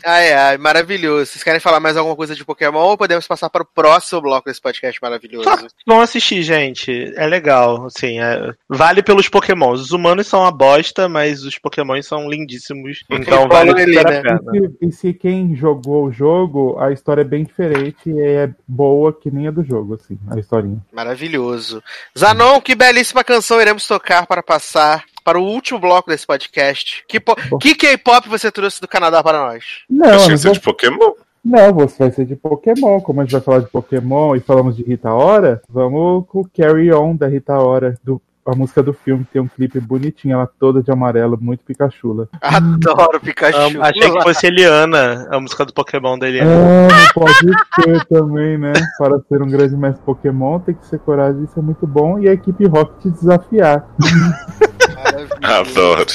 Ai, 0.05 0.32
ai, 0.32 0.59
maravilhoso. 0.59 1.27
Vocês 1.27 1.43
querem 1.43 1.61
falar 1.61 1.81
mais 1.81 1.97
alguma 1.97 2.16
coisa 2.16 2.35
de 2.35 2.44
Pokémon 2.44 2.78
ou 2.78 2.98
podemos 2.98 3.27
passar 3.27 3.51
para 3.51 3.62
o 3.62 3.66
próximo 3.66 4.20
bloco 4.20 4.48
desse 4.48 4.61
podcast 4.61 5.01
maravilhoso? 5.03 5.48
Vão 5.86 6.01
assistir, 6.01 6.43
gente. 6.43 7.12
É 7.16 7.27
legal, 7.27 7.86
assim, 7.86 8.20
é- 8.20 8.53
vale 8.69 9.03
pelos 9.03 9.28
Pokémons. 9.28 9.81
Os 9.81 9.93
humanos 9.93 10.27
são 10.27 10.40
uma 10.40 10.53
bosta, 10.53 11.09
mas 11.09 11.43
os 11.43 11.59
Pokémons 11.59 12.07
são 12.07 12.28
lindíssimos. 12.28 13.01
Então 13.11 13.48
vale 13.48 13.70
super 13.70 13.89
né? 13.89 14.01
a 14.01 14.23
pena. 14.23 14.40
E 14.53 14.61
se, 14.61 14.77
e 14.82 14.93
se 14.93 15.12
quem 15.12 15.57
jogou 15.57 16.07
o 16.07 16.12
jogo, 16.12 16.78
a 16.78 16.93
história 16.93 17.23
é 17.23 17.24
bem 17.24 17.44
diferente 17.44 18.11
e 18.11 18.20
é 18.20 18.51
boa 18.66 19.12
que 19.12 19.31
nem 19.31 19.48
a 19.48 19.51
do 19.51 19.65
jogo, 19.65 19.94
assim, 19.94 20.19
a 20.31 20.39
historinha. 20.39 20.81
Maravilhoso. 20.93 21.82
Zanon, 22.16 22.61
que 22.61 22.74
belíssima 22.74 23.24
canção 23.24 23.61
iremos 23.61 23.86
tocar 23.86 24.27
para 24.27 24.43
passar 24.43 25.05
para 25.27 25.40
o 25.40 25.43
último 25.44 25.81
bloco 25.81 26.09
desse 26.09 26.24
podcast. 26.24 27.03
Que, 27.09 27.19
po- 27.19 27.35
que 27.59 27.74
K-pop 27.74 28.28
você 28.28 28.48
trouxe 28.53 28.81
do 28.81 28.86
Canadá 28.86 29.24
para 29.24 29.39
nós? 29.40 29.65
Não, 29.90 30.07
eu 30.07 30.15
Achei 30.15 30.28
não, 30.28 30.35
que 30.36 30.39
ser 30.39 30.53
de 30.53 30.61
Pokémon. 30.61 31.12
não, 31.44 31.74
você 31.74 31.97
vai 31.98 32.12
ser 32.12 32.27
de 32.27 32.36
Pokémon. 32.36 33.01
Como 33.01 33.20
a 33.20 33.24
gente 33.24 33.32
vai 33.32 33.40
falar 33.40 33.59
de 33.59 33.66
Pokémon 33.66 34.36
e 34.36 34.40
falamos 34.40 34.77
de 34.77 34.85
Rita 34.85 35.12
Ora, 35.12 35.61
vamos 35.69 36.24
com 36.28 36.43
o 36.43 36.48
Carry 36.57 36.93
On 36.93 37.16
da 37.16 37.27
Rita 37.27 37.55
Ora, 37.55 37.97
do, 38.05 38.23
a 38.47 38.55
música 38.55 38.81
do 38.85 38.93
filme, 38.93 39.24
que 39.24 39.32
tem 39.32 39.43
um 39.43 39.48
clipe 39.48 39.81
bonitinho, 39.81 40.35
ela 40.35 40.48
toda 40.61 40.81
de 40.81 40.93
amarelo, 40.93 41.36
muito 41.40 41.65
Pikachu. 41.65 42.28
Adoro 42.40 43.19
Pikachu. 43.20 43.82
Achei 43.82 44.09
que 44.12 44.23
fosse 44.23 44.47
Eliana, 44.47 45.27
a 45.32 45.40
música 45.40 45.65
do 45.65 45.73
Pokémon 45.74 46.16
da 46.16 46.28
Eliana. 46.28 46.53
Ah, 46.86 47.12
pode 47.12 47.35
ser 47.35 48.05
também, 48.07 48.57
né? 48.57 48.73
Para 48.97 49.19
ser 49.28 49.43
um 49.43 49.48
grande 49.48 49.77
mestre 49.77 50.05
Pokémon, 50.05 50.61
tem 50.61 50.77
que 50.77 50.86
ser 50.86 51.01
coragem, 51.01 51.43
isso 51.43 51.59
é 51.59 51.62
muito 51.62 51.85
bom. 51.85 52.20
E 52.20 52.28
a 52.28 52.32
equipe 52.32 52.65
Rock 52.69 53.01
te 53.01 53.11
desafiar. 53.11 53.85
Maravilhoso. 54.97 55.35
Adoro. 55.43 56.06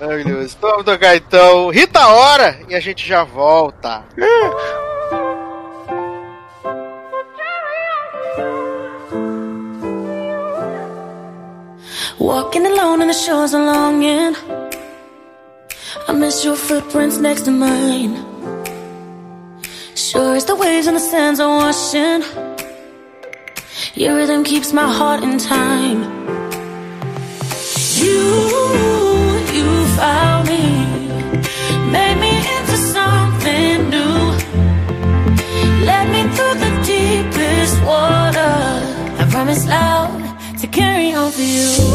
Maravilhoso. 0.00 0.56
Vamos 0.60 0.84
tocar 0.84 1.16
então 1.16 1.70
Rita 1.70 2.06
Ora 2.08 2.58
e 2.68 2.74
a 2.74 2.80
gente 2.80 3.06
já 3.06 3.24
volta. 3.24 4.04
Walking 12.18 12.66
alone 12.66 13.02
in 13.02 13.08
the 13.08 13.14
shores 13.14 13.54
of 13.54 13.62
longing. 13.62 14.34
I 16.08 16.12
miss 16.12 16.44
your 16.44 16.56
footprints 16.56 17.18
next 17.18 17.42
to 17.42 17.50
mine. 17.50 18.16
Sure 19.94 20.34
as 20.34 20.44
the 20.44 20.54
waves 20.54 20.86
and 20.86 20.96
the 20.96 21.00
sands 21.00 21.40
are 21.40 21.48
washing. 21.48 22.22
Your 23.94 24.16
rhythm 24.16 24.42
keeps 24.42 24.72
my 24.72 24.90
heart 24.90 25.22
in 25.22 25.38
time. 25.38 26.02
Promise 39.44 39.66
loud 39.66 40.08
to 40.58 40.66
carry 40.66 41.12
on 41.12 41.30
for 41.30 41.42
you. 41.42 41.94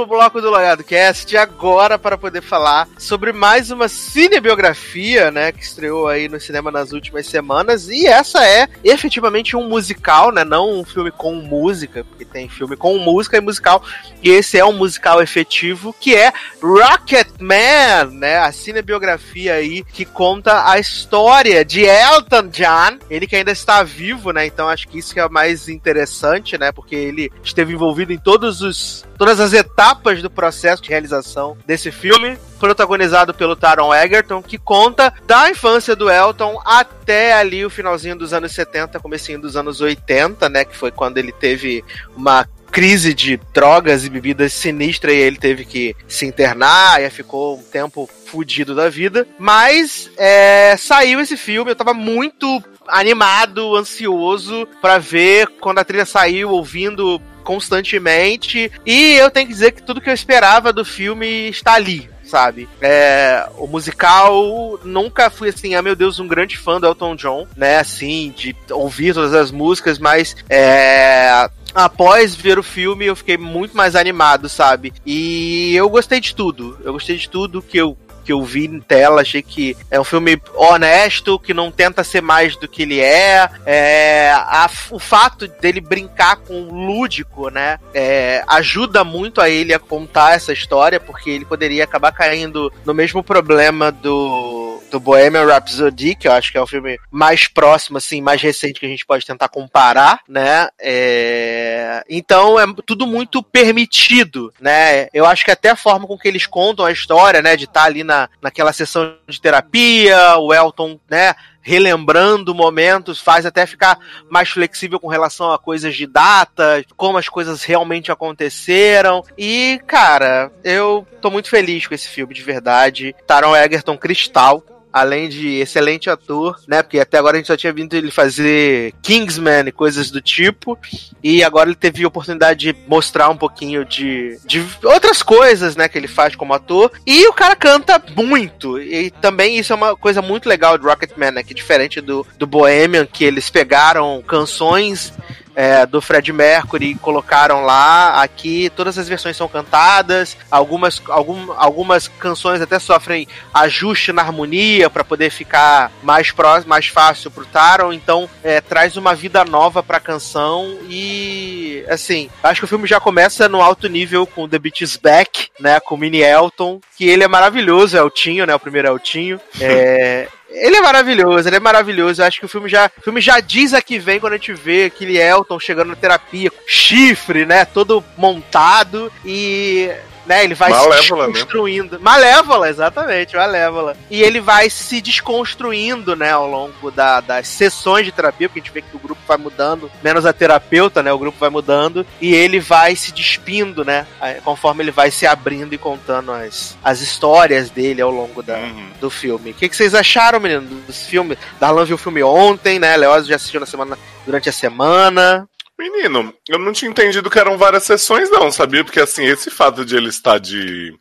Último 0.00 0.06
bloco 0.06 0.40
do 0.40 0.50
Logado 0.50 0.82
Cast, 0.82 1.36
agora 1.36 1.98
para 1.98 2.16
poder 2.16 2.40
falar 2.40 2.88
sobre 2.98 3.32
mais 3.32 3.70
uma 3.70 3.88
cinebiografia, 3.88 5.30
né, 5.30 5.52
que 5.52 5.62
estreou 5.62 6.08
aí 6.08 6.28
no 6.28 6.40
cinema 6.40 6.70
nas 6.70 6.92
últimas 6.92 7.26
semanas, 7.26 7.88
e 7.88 8.06
essa 8.06 8.46
é 8.46 8.68
efetivamente 8.82 9.56
um 9.56 9.68
musical, 9.68 10.32
né, 10.32 10.44
não 10.44 10.80
um 10.80 10.84
filme 10.84 11.10
com 11.10 11.34
música, 11.34 12.04
porque 12.04 12.24
tem 12.24 12.48
filme 12.48 12.76
com 12.76 12.96
música 12.98 13.36
e 13.36 13.40
musical, 13.40 13.82
e 14.22 14.30
esse 14.30 14.58
é 14.58 14.64
um 14.64 14.72
musical 14.72 15.20
efetivo, 15.20 15.94
que 15.98 16.14
é 16.14 16.32
Rocketman, 16.62 18.10
né, 18.12 18.38
a 18.38 18.52
cinebiografia 18.52 19.54
aí 19.54 19.84
que 19.84 20.04
conta 20.04 20.70
a 20.70 20.78
história 20.78 21.64
de 21.64 21.82
Elton 21.82 22.48
John, 22.48 22.98
ele 23.10 23.26
que 23.26 23.36
ainda 23.36 23.52
está 23.52 23.82
vivo, 23.82 24.32
né, 24.32 24.46
então 24.46 24.68
acho 24.68 24.88
que 24.88 24.98
isso 24.98 25.12
que 25.12 25.20
é 25.20 25.26
o 25.26 25.32
mais 25.32 25.68
interessante, 25.68 26.56
né, 26.56 26.72
porque 26.72 26.94
ele 26.94 27.30
esteve 27.42 27.74
envolvido 27.74 28.12
em 28.12 28.18
todos 28.18 28.62
os 28.62 29.09
todas 29.20 29.38
as 29.38 29.52
etapas 29.52 30.22
do 30.22 30.30
processo 30.30 30.82
de 30.82 30.88
realização 30.88 31.54
desse 31.66 31.92
filme, 31.92 32.38
protagonizado 32.58 33.34
pelo 33.34 33.54
Taron 33.54 33.94
Egerton, 33.94 34.42
que 34.42 34.56
conta 34.56 35.12
da 35.26 35.50
infância 35.50 35.94
do 35.94 36.10
Elton 36.10 36.58
até 36.64 37.34
ali 37.34 37.62
o 37.62 37.68
finalzinho 37.68 38.16
dos 38.16 38.32
anos 38.32 38.50
70, 38.52 38.98
comecinho 38.98 39.38
dos 39.38 39.58
anos 39.58 39.82
80, 39.82 40.48
né, 40.48 40.64
que 40.64 40.74
foi 40.74 40.90
quando 40.90 41.18
ele 41.18 41.32
teve 41.32 41.84
uma 42.16 42.48
crise 42.70 43.12
de 43.12 43.38
drogas 43.52 44.06
e 44.06 44.08
bebidas 44.08 44.54
sinistra 44.54 45.12
e 45.12 45.18
ele 45.18 45.36
teve 45.36 45.66
que 45.66 45.94
se 46.08 46.24
internar 46.24 47.02
e 47.02 47.10
ficou 47.10 47.58
um 47.58 47.62
tempo 47.62 48.08
fudido 48.24 48.74
da 48.74 48.88
vida. 48.88 49.26
Mas 49.38 50.10
é, 50.16 50.76
saiu 50.78 51.20
esse 51.20 51.36
filme, 51.36 51.72
eu 51.72 51.76
tava 51.76 51.92
muito 51.92 52.62
animado, 52.88 53.76
ansioso 53.76 54.66
pra 54.80 54.98
ver 54.98 55.46
quando 55.60 55.78
a 55.78 55.84
trilha 55.84 56.06
saiu, 56.06 56.50
ouvindo 56.50 57.20
constantemente. 57.40 58.70
E 58.84 59.14
eu 59.14 59.30
tenho 59.30 59.46
que 59.46 59.52
dizer 59.52 59.72
que 59.72 59.82
tudo 59.82 60.00
que 60.00 60.10
eu 60.10 60.14
esperava 60.14 60.72
do 60.72 60.84
filme 60.84 61.48
está 61.48 61.74
ali. 61.74 62.08
Sabe? 62.24 62.68
É, 62.80 63.48
o 63.58 63.66
musical 63.66 64.78
nunca 64.84 65.28
fui 65.30 65.48
assim, 65.48 65.74
ah 65.74 65.82
meu 65.82 65.96
Deus, 65.96 66.20
um 66.20 66.28
grande 66.28 66.56
fã 66.56 66.80
do 66.80 66.86
Elton 66.86 67.16
John, 67.16 67.48
né? 67.56 67.78
Assim, 67.78 68.32
de 68.36 68.54
ouvir 68.70 69.14
todas 69.14 69.34
as 69.34 69.50
músicas, 69.50 69.98
mas 69.98 70.36
é, 70.48 71.50
após 71.74 72.34
ver 72.34 72.56
o 72.56 72.62
filme 72.62 73.06
eu 73.06 73.16
fiquei 73.16 73.36
muito 73.36 73.76
mais 73.76 73.96
animado, 73.96 74.48
sabe? 74.48 74.92
E 75.04 75.74
eu 75.74 75.88
gostei 75.88 76.20
de 76.20 76.34
tudo. 76.34 76.78
Eu 76.84 76.92
gostei 76.92 77.16
de 77.16 77.28
tudo 77.28 77.62
que 77.62 77.78
eu 77.78 77.96
que 78.20 78.32
eu 78.32 78.42
vi 78.44 78.66
em 78.66 78.80
tela, 78.80 79.22
achei 79.22 79.42
que 79.42 79.76
é 79.90 80.00
um 80.00 80.04
filme 80.04 80.40
honesto, 80.54 81.38
que 81.38 81.54
não 81.54 81.70
tenta 81.70 82.04
ser 82.04 82.20
mais 82.20 82.56
do 82.56 82.68
que 82.68 82.82
ele 82.82 83.00
é. 83.00 83.48
é 83.66 84.32
a- 84.32 84.70
o 84.90 84.98
fato 84.98 85.48
dele 85.48 85.80
brincar 85.80 86.36
com 86.36 86.62
o 86.62 86.86
lúdico, 86.86 87.48
né? 87.50 87.78
é, 87.94 88.42
ajuda 88.46 89.04
muito 89.04 89.40
a 89.40 89.48
ele 89.48 89.74
a 89.74 89.78
contar 89.78 90.34
essa 90.34 90.52
história, 90.52 91.00
porque 91.00 91.30
ele 91.30 91.44
poderia 91.44 91.84
acabar 91.84 92.12
caindo 92.12 92.72
no 92.84 92.94
mesmo 92.94 93.22
problema 93.22 93.90
do 93.90 94.60
do, 94.90 94.98
Bohemian 94.98 95.46
Rhapsody, 95.46 96.16
que 96.16 96.26
eu 96.26 96.32
acho 96.32 96.50
que 96.50 96.58
é 96.58 96.60
o 96.60 96.66
filme 96.66 96.98
mais 97.10 97.46
próximo, 97.46 97.96
assim, 97.98 98.20
mais 98.20 98.42
recente 98.42 98.80
que 98.80 98.86
a 98.86 98.88
gente 98.88 99.06
pode 99.06 99.24
tentar 99.24 99.48
comparar, 99.48 100.20
né? 100.28 100.68
É... 100.80 102.02
Então 102.08 102.58
é 102.58 102.64
tudo 102.84 103.06
muito 103.06 103.42
permitido, 103.42 104.52
né? 104.60 105.08
Eu 105.14 105.24
acho 105.26 105.44
que 105.44 105.50
até 105.50 105.70
a 105.70 105.76
forma 105.76 106.06
com 106.06 106.18
que 106.18 106.26
eles 106.28 106.46
contam 106.46 106.84
a 106.84 106.92
história, 106.92 107.40
né? 107.40 107.56
De 107.56 107.64
estar 107.64 107.84
ali 107.84 108.02
na, 108.10 108.28
naquela 108.42 108.72
sessão 108.72 109.14
de 109.28 109.40
terapia, 109.40 110.36
o 110.36 110.52
Elton, 110.52 110.98
né? 111.08 111.34
relembrando 111.62 112.54
momentos, 112.54 113.20
faz 113.20 113.44
até 113.44 113.66
ficar 113.66 113.98
mais 114.28 114.48
flexível 114.48 114.98
com 114.98 115.08
relação 115.08 115.52
a 115.52 115.58
coisas 115.58 115.94
de 115.94 116.06
data, 116.06 116.82
como 116.96 117.18
as 117.18 117.28
coisas 117.28 117.62
realmente 117.62 118.10
aconteceram. 118.10 119.22
E, 119.36 119.80
cara, 119.86 120.50
eu 120.64 121.06
tô 121.20 121.30
muito 121.30 121.48
feliz 121.50 121.86
com 121.86 121.94
esse 121.94 122.08
filme, 122.08 122.34
de 122.34 122.42
verdade. 122.42 123.14
Taron 123.26 123.54
Egerton 123.54 123.96
Cristal, 123.96 124.64
além 124.92 125.28
de 125.28 125.56
excelente 125.56 126.10
ator, 126.10 126.60
né? 126.66 126.82
Porque 126.82 126.98
até 126.98 127.18
agora 127.18 127.36
a 127.36 127.38
gente 127.38 127.46
só 127.46 127.56
tinha 127.56 127.72
visto 127.72 127.94
ele 127.94 128.10
fazer 128.10 128.92
Kingsman 129.02 129.68
e 129.68 129.72
coisas 129.72 130.10
do 130.10 130.20
tipo. 130.20 130.78
E 131.22 131.42
agora 131.44 131.68
ele 131.68 131.76
teve 131.76 132.04
a 132.04 132.08
oportunidade 132.08 132.60
de 132.60 132.76
mostrar 132.88 133.28
um 133.28 133.36
pouquinho 133.36 133.84
de, 133.84 134.38
de 134.44 134.64
outras 134.84 135.22
coisas, 135.22 135.76
né? 135.76 135.88
Que 135.88 135.98
ele 135.98 136.08
faz 136.08 136.34
como 136.34 136.54
ator. 136.54 136.90
E 137.06 137.26
o 137.28 137.32
cara 137.32 137.54
canta 137.54 138.02
muito. 138.16 138.80
E 138.80 139.10
também 139.10 139.58
isso 139.58 139.72
é 139.72 139.76
uma 139.76 139.96
coisa 139.96 140.20
muito 140.20 140.48
legal 140.48 140.76
do 140.76 140.86
Rocketman, 140.86 141.30
né? 141.30 141.42
Que 141.42 141.54
diferente 141.54 142.00
do, 142.00 142.26
do 142.38 142.46
Bohemian, 142.46 143.06
que 143.06 143.24
eles 143.24 143.48
pegaram 143.50 144.22
canções 144.26 145.12
é, 145.54 145.86
do 145.86 146.00
Fred 146.00 146.32
Mercury 146.32 146.94
colocaram 146.94 147.64
lá. 147.64 148.22
Aqui 148.22 148.70
todas 148.74 148.98
as 148.98 149.08
versões 149.08 149.36
são 149.36 149.48
cantadas, 149.48 150.36
algumas, 150.50 151.00
algum, 151.08 151.52
algumas 151.56 152.08
canções 152.08 152.60
até 152.60 152.78
sofrem 152.78 153.26
ajuste 153.52 154.12
na 154.12 154.22
harmonia 154.22 154.88
para 154.90 155.04
poder 155.04 155.30
ficar 155.30 155.90
mais 156.02 156.30
próximo, 156.30 156.70
mais 156.70 156.86
fácil 156.86 157.30
pro 157.30 157.46
Taron. 157.46 157.92
Então 157.92 158.28
é, 158.42 158.60
traz 158.60 158.96
uma 158.96 159.14
vida 159.14 159.44
nova 159.44 159.82
pra 159.82 160.00
canção 160.00 160.78
e 160.88 161.84
assim, 161.88 162.30
acho 162.42 162.60
que 162.60 162.64
o 162.64 162.68
filme 162.68 162.86
já 162.86 163.00
começa 163.00 163.48
no 163.48 163.60
alto 163.60 163.88
nível 163.88 164.26
com 164.26 164.48
The 164.48 164.58
Beat 164.58 164.80
Is 164.82 164.96
Back, 164.96 165.48
né, 165.58 165.80
com 165.80 165.94
o 165.94 165.98
Mini 165.98 166.20
Elton, 166.20 166.80
que 166.96 167.08
ele 167.08 167.24
é 167.24 167.28
maravilhoso, 167.28 167.96
é 167.96 168.00
Eltinho, 168.00 168.46
né, 168.46 168.54
o 168.54 168.60
primeiro 168.60 168.88
Eltinho. 168.88 169.40
É, 169.60 170.28
ele 170.50 170.76
é 170.76 170.82
maravilhoso, 170.82 171.48
ele 171.48 171.56
é 171.56 171.60
maravilhoso. 171.60 172.20
Eu 172.20 172.26
acho 172.26 172.40
que 172.40 172.46
o 172.46 172.48
filme 172.48 172.68
já, 172.68 172.90
o 172.98 173.02
filme 173.02 173.20
já 173.20 173.40
diz 173.40 173.72
a 173.72 173.80
que 173.80 173.98
vem 173.98 174.18
quando 174.18 174.32
a 174.34 174.36
gente 174.36 174.52
vê 174.52 174.84
aquele 174.84 175.18
Elton 175.18 175.58
chegando 175.60 175.88
na 175.88 175.96
terapia, 175.96 176.50
chifre, 176.66 177.46
né? 177.46 177.64
Todo 177.64 178.04
montado 178.16 179.12
e 179.24 179.90
né? 180.30 180.44
Ele 180.44 180.54
vai 180.54 180.70
Malévola, 180.70 180.96
se 181.02 181.12
né? 181.12 181.32
desconstruindo. 181.32 182.00
Malévola, 182.00 182.68
exatamente, 182.68 183.34
Malévola. 183.34 183.96
E 184.08 184.22
ele 184.22 184.40
vai 184.40 184.70
se 184.70 185.00
desconstruindo, 185.00 186.14
né, 186.14 186.30
ao 186.30 186.48
longo 186.48 186.90
da, 186.92 187.20
das 187.20 187.48
sessões 187.48 188.04
de 188.06 188.12
terapia, 188.12 188.48
porque 188.48 188.60
a 188.60 188.62
gente 188.62 188.72
vê 188.72 188.80
que 188.80 188.94
o 188.94 188.98
grupo 189.00 189.20
vai 189.26 189.36
mudando, 189.36 189.90
menos 190.04 190.24
a 190.24 190.32
terapeuta, 190.32 191.02
né? 191.02 191.12
O 191.12 191.18
grupo 191.18 191.36
vai 191.38 191.50
mudando 191.50 192.06
e 192.20 192.32
ele 192.32 192.60
vai 192.60 192.94
se 192.94 193.10
despindo, 193.12 193.84
né? 193.84 194.06
Conforme 194.44 194.84
ele 194.84 194.92
vai 194.92 195.10
se 195.10 195.26
abrindo 195.26 195.72
e 195.74 195.78
contando 195.78 196.30
as, 196.30 196.76
as 196.84 197.00
histórias 197.00 197.68
dele 197.68 198.00
ao 198.00 198.10
longo 198.10 198.40
da, 198.42 198.60
Uhum. 198.60 198.90
do 199.00 199.10
filme. 199.10 199.50
O 199.50 199.54
que, 199.54 199.68
que 199.68 199.74
vocês 199.76 199.94
acharam, 199.94 200.38
menino, 200.38 200.62
dos 200.86 201.06
filmes? 201.06 201.36
Darlan 201.58 201.84
viu 201.84 201.96
o 201.96 201.98
filme 201.98 202.22
ontem, 202.22 202.78
né? 202.78 202.96
Leoz 202.96 203.26
já 203.26 203.34
assistiu 203.36 203.58
na 203.58 203.66
semana, 203.66 203.98
durante 204.24 204.48
a 204.48 204.52
semana. 204.52 205.48
Menino, 205.80 206.34
eu 206.46 206.58
não 206.58 206.74
tinha 206.74 206.90
entendido 206.90 207.30
que 207.30 207.38
eram 207.38 207.56
várias 207.56 207.84
sessões, 207.84 208.30
não, 208.30 208.52
sabia? 208.52 208.84
Porque 208.84 209.00
assim, 209.00 209.24
esse 209.24 209.50
fato 209.50 209.82
de 209.82 209.96
ele 209.96 210.10
estar 210.10 210.38
de 210.38 210.94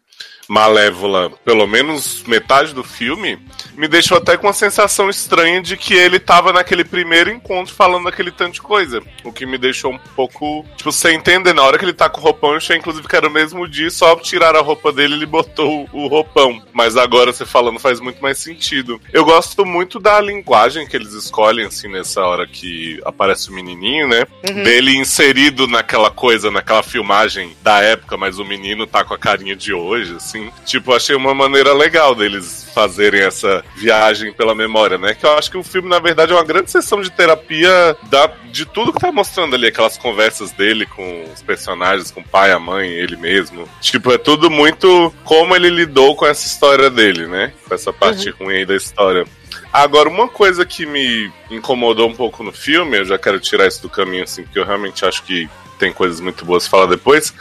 Malévola, 0.49 1.30
pelo 1.45 1.67
menos 1.67 2.23
metade 2.26 2.73
do 2.73 2.84
filme, 2.84 3.38
me 3.77 3.88
deixou 3.88 4.17
até 4.17 4.35
com 4.35 4.47
uma 4.47 4.53
sensação 4.53 5.07
estranha 5.07 5.61
de 5.61 5.77
que 5.77 5.93
ele 5.93 6.19
tava 6.19 6.51
naquele 6.51 6.84
primeiro 6.84 7.30
encontro 7.30 7.71
falando 7.71 8.07
aquele 8.07 8.31
tanto 8.31 8.53
de 8.53 8.61
coisa. 8.61 8.99
O 9.23 9.31
que 9.31 9.45
me 9.45 9.59
deixou 9.59 9.93
um 9.93 9.99
pouco, 10.15 10.65
tipo, 10.76 10.91
sem 10.91 11.17
entender. 11.17 11.53
Na 11.53 11.61
hora 11.61 11.77
que 11.77 11.85
ele 11.85 11.93
tá 11.93 12.09
com 12.09 12.19
o 12.19 12.23
roupão, 12.23 12.49
eu 12.49 12.57
achei 12.57 12.76
inclusive 12.76 13.07
que 13.07 13.15
era 13.15 13.27
o 13.27 13.31
mesmo 13.31 13.67
dia, 13.67 13.91
só 13.91 14.15
tiraram 14.15 14.59
a 14.59 14.63
roupa 14.63 14.91
dele 14.91 15.13
ele 15.13 15.27
botou 15.27 15.88
o 15.93 16.07
roupão. 16.07 16.59
Mas 16.73 16.97
agora 16.97 17.31
você 17.31 17.45
falando 17.45 17.80
faz 17.80 17.99
muito 17.99 18.19
mais 18.19 18.39
sentido. 18.39 18.99
Eu 19.13 19.23
gosto 19.23 19.63
muito 19.63 19.99
da 19.99 20.19
linguagem 20.19 20.88
que 20.88 20.95
eles 20.95 21.13
escolhem, 21.13 21.67
assim, 21.67 21.89
nessa 21.89 22.21
hora 22.21 22.47
que 22.47 22.99
aparece 23.05 23.51
o 23.51 23.53
menininho, 23.53 24.07
né? 24.07 24.26
Dele 24.63 24.97
inserido 24.97 25.67
naquela 25.67 26.09
coisa, 26.09 26.49
naquela 26.49 26.81
filmagem 26.81 27.55
da 27.61 27.81
época, 27.81 28.17
mas 28.17 28.39
o 28.39 28.45
menino 28.45 28.88
tá 28.88 29.03
com 29.03 29.13
a 29.13 29.17
carinha 29.17 29.55
de 29.55 29.73
hoje, 29.73 30.15
assim. 30.15 30.39
Tipo, 30.66 30.94
achei 30.94 31.16
uma 31.16 31.34
maneira 31.34 31.74
legal 31.74 32.14
deles 32.16 32.70
fazerem 32.74 33.22
essa 33.22 33.64
viagem 33.76 34.32
pela 34.34 34.56
memória, 34.56 34.98
né? 34.98 35.14
Que 35.14 35.26
eu 35.26 35.38
acho 35.38 35.52
que 35.52 35.57
o 35.57 35.64
filme, 35.64 35.90
na 35.90 35.99
verdade, 35.99 36.32
é 36.32 36.36
uma 36.36 36.44
grande 36.44 36.72
sessão 36.72 37.02
de 37.02 37.11
terapia 37.11 37.95
da, 38.10 38.28
de 38.52 38.66
tudo 38.66 38.94
que 38.94 38.99
tá 38.99 39.11
mostrando 39.11 39.56
ali, 39.56 39.68
aquelas 39.68 39.98
conversas 39.98 40.52
dele 40.52 40.86
com 40.86 41.26
os 41.34 41.41
personagens, 41.41 42.11
com 42.11 42.22
o 42.22 42.28
pai, 42.28 42.52
a 42.52 42.60
mãe, 42.60 42.90
ele 42.90 43.16
mesmo. 43.16 43.68
Tipo, 43.82 44.11
é 44.11 44.18
tudo 44.18 44.49
muito 44.49 45.14
como 45.24 45.56
ele 45.56 45.70
lidou 45.70 46.16
com 46.16 46.26
essa 46.26 46.45
história 46.45 46.90
dele, 46.90 47.28
né? 47.28 47.53
Com 47.68 47.76
essa 47.76 47.91
parte 47.91 48.30
ruim 48.30 48.56
aí 48.56 48.66
da 48.66 48.76
história. 48.76 49.26
Agora, 49.72 50.10
uma 50.10 50.28
coisa 50.28 50.66
que 50.66 50.86
me 50.86 51.32
incomodou 51.49 52.10
um 52.10 52.16
pouco 52.16 52.44
no 52.44 52.52
filme, 52.52 52.98
eu 52.98 53.06
já 53.06 53.20
quero 53.20 53.40
tirar 53.40 53.68
isso 53.68 53.82
do 53.82 53.90
caminho, 53.90 54.24
assim, 54.24 54.44
porque 54.44 54.57
eu 54.57 54.66
realmente 54.66 55.06
acho 55.06 55.24
que 55.24 55.48
tem 55.80 55.93
coisas 55.93 56.19
muito 56.19 56.43
boas 56.45 56.68
falar 56.68 56.85
depois, 56.85 57.34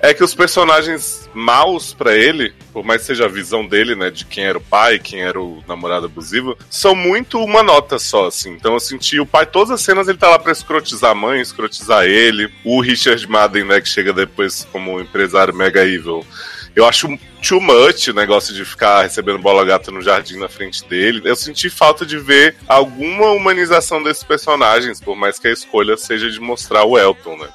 é 0.00 0.12
que 0.12 0.24
os 0.24 0.34
personagens 0.34 1.30
maus 1.32 1.94
pra 1.94 2.14
ele, 2.14 2.52
por 2.72 2.84
mais 2.84 3.02
seja 3.02 3.24
a 3.24 3.28
visão 3.28 3.66
dele, 3.66 3.94
né, 3.94 4.10
de 4.10 4.24
quem 4.26 4.44
era 4.44 4.58
o 4.58 4.60
pai, 4.60 4.98
quem 4.98 5.22
era 5.22 5.40
o 5.40 5.62
namorado 5.66 6.06
abusivo, 6.06 6.58
são 6.68 6.94
muito 6.94 7.38
uma 7.38 7.62
nota 7.62 7.98
só, 7.98 8.26
assim. 8.26 8.50
Então 8.50 8.74
eu 8.74 8.80
senti 8.80 9.18
o 9.20 9.26
pai, 9.26 9.46
todas 9.46 9.70
as 9.70 9.80
cenas 9.80 10.08
ele 10.08 10.18
tá 10.18 10.28
lá 10.28 10.38
pra 10.38 10.52
escrotizar 10.52 11.12
a 11.12 11.14
mãe, 11.14 11.40
escrotizar 11.40 12.04
ele, 12.04 12.52
o 12.64 12.80
Richard 12.80 13.26
Madden, 13.28 13.64
né, 13.64 13.80
que 13.80 13.88
chega 13.88 14.12
depois 14.12 14.66
como 14.72 15.00
empresário 15.00 15.54
mega 15.54 15.86
evil. 15.86 16.26
Eu 16.74 16.84
acho 16.84 17.16
too 17.46 17.60
much 17.60 18.08
o 18.08 18.12
negócio 18.14 18.54
de 18.54 18.64
ficar 18.64 19.02
recebendo 19.02 19.38
bola 19.38 19.64
gata 19.64 19.90
no 19.90 20.00
jardim 20.00 20.36
na 20.38 20.48
frente 20.48 20.84
dele. 20.88 21.22
Eu 21.24 21.36
senti 21.36 21.68
falta 21.68 22.04
de 22.06 22.18
ver 22.18 22.56
alguma 22.68 23.30
humanização 23.32 24.02
desses 24.02 24.22
personagens, 24.24 25.00
por 25.00 25.16
mais 25.16 25.38
que 25.38 25.48
a 25.48 25.52
escolha 25.52 25.96
seja 25.96 26.30
de 26.30 26.40
mostrar 26.40 26.84
o 26.84 26.98
Elton, 26.98 27.36
né? 27.36 27.48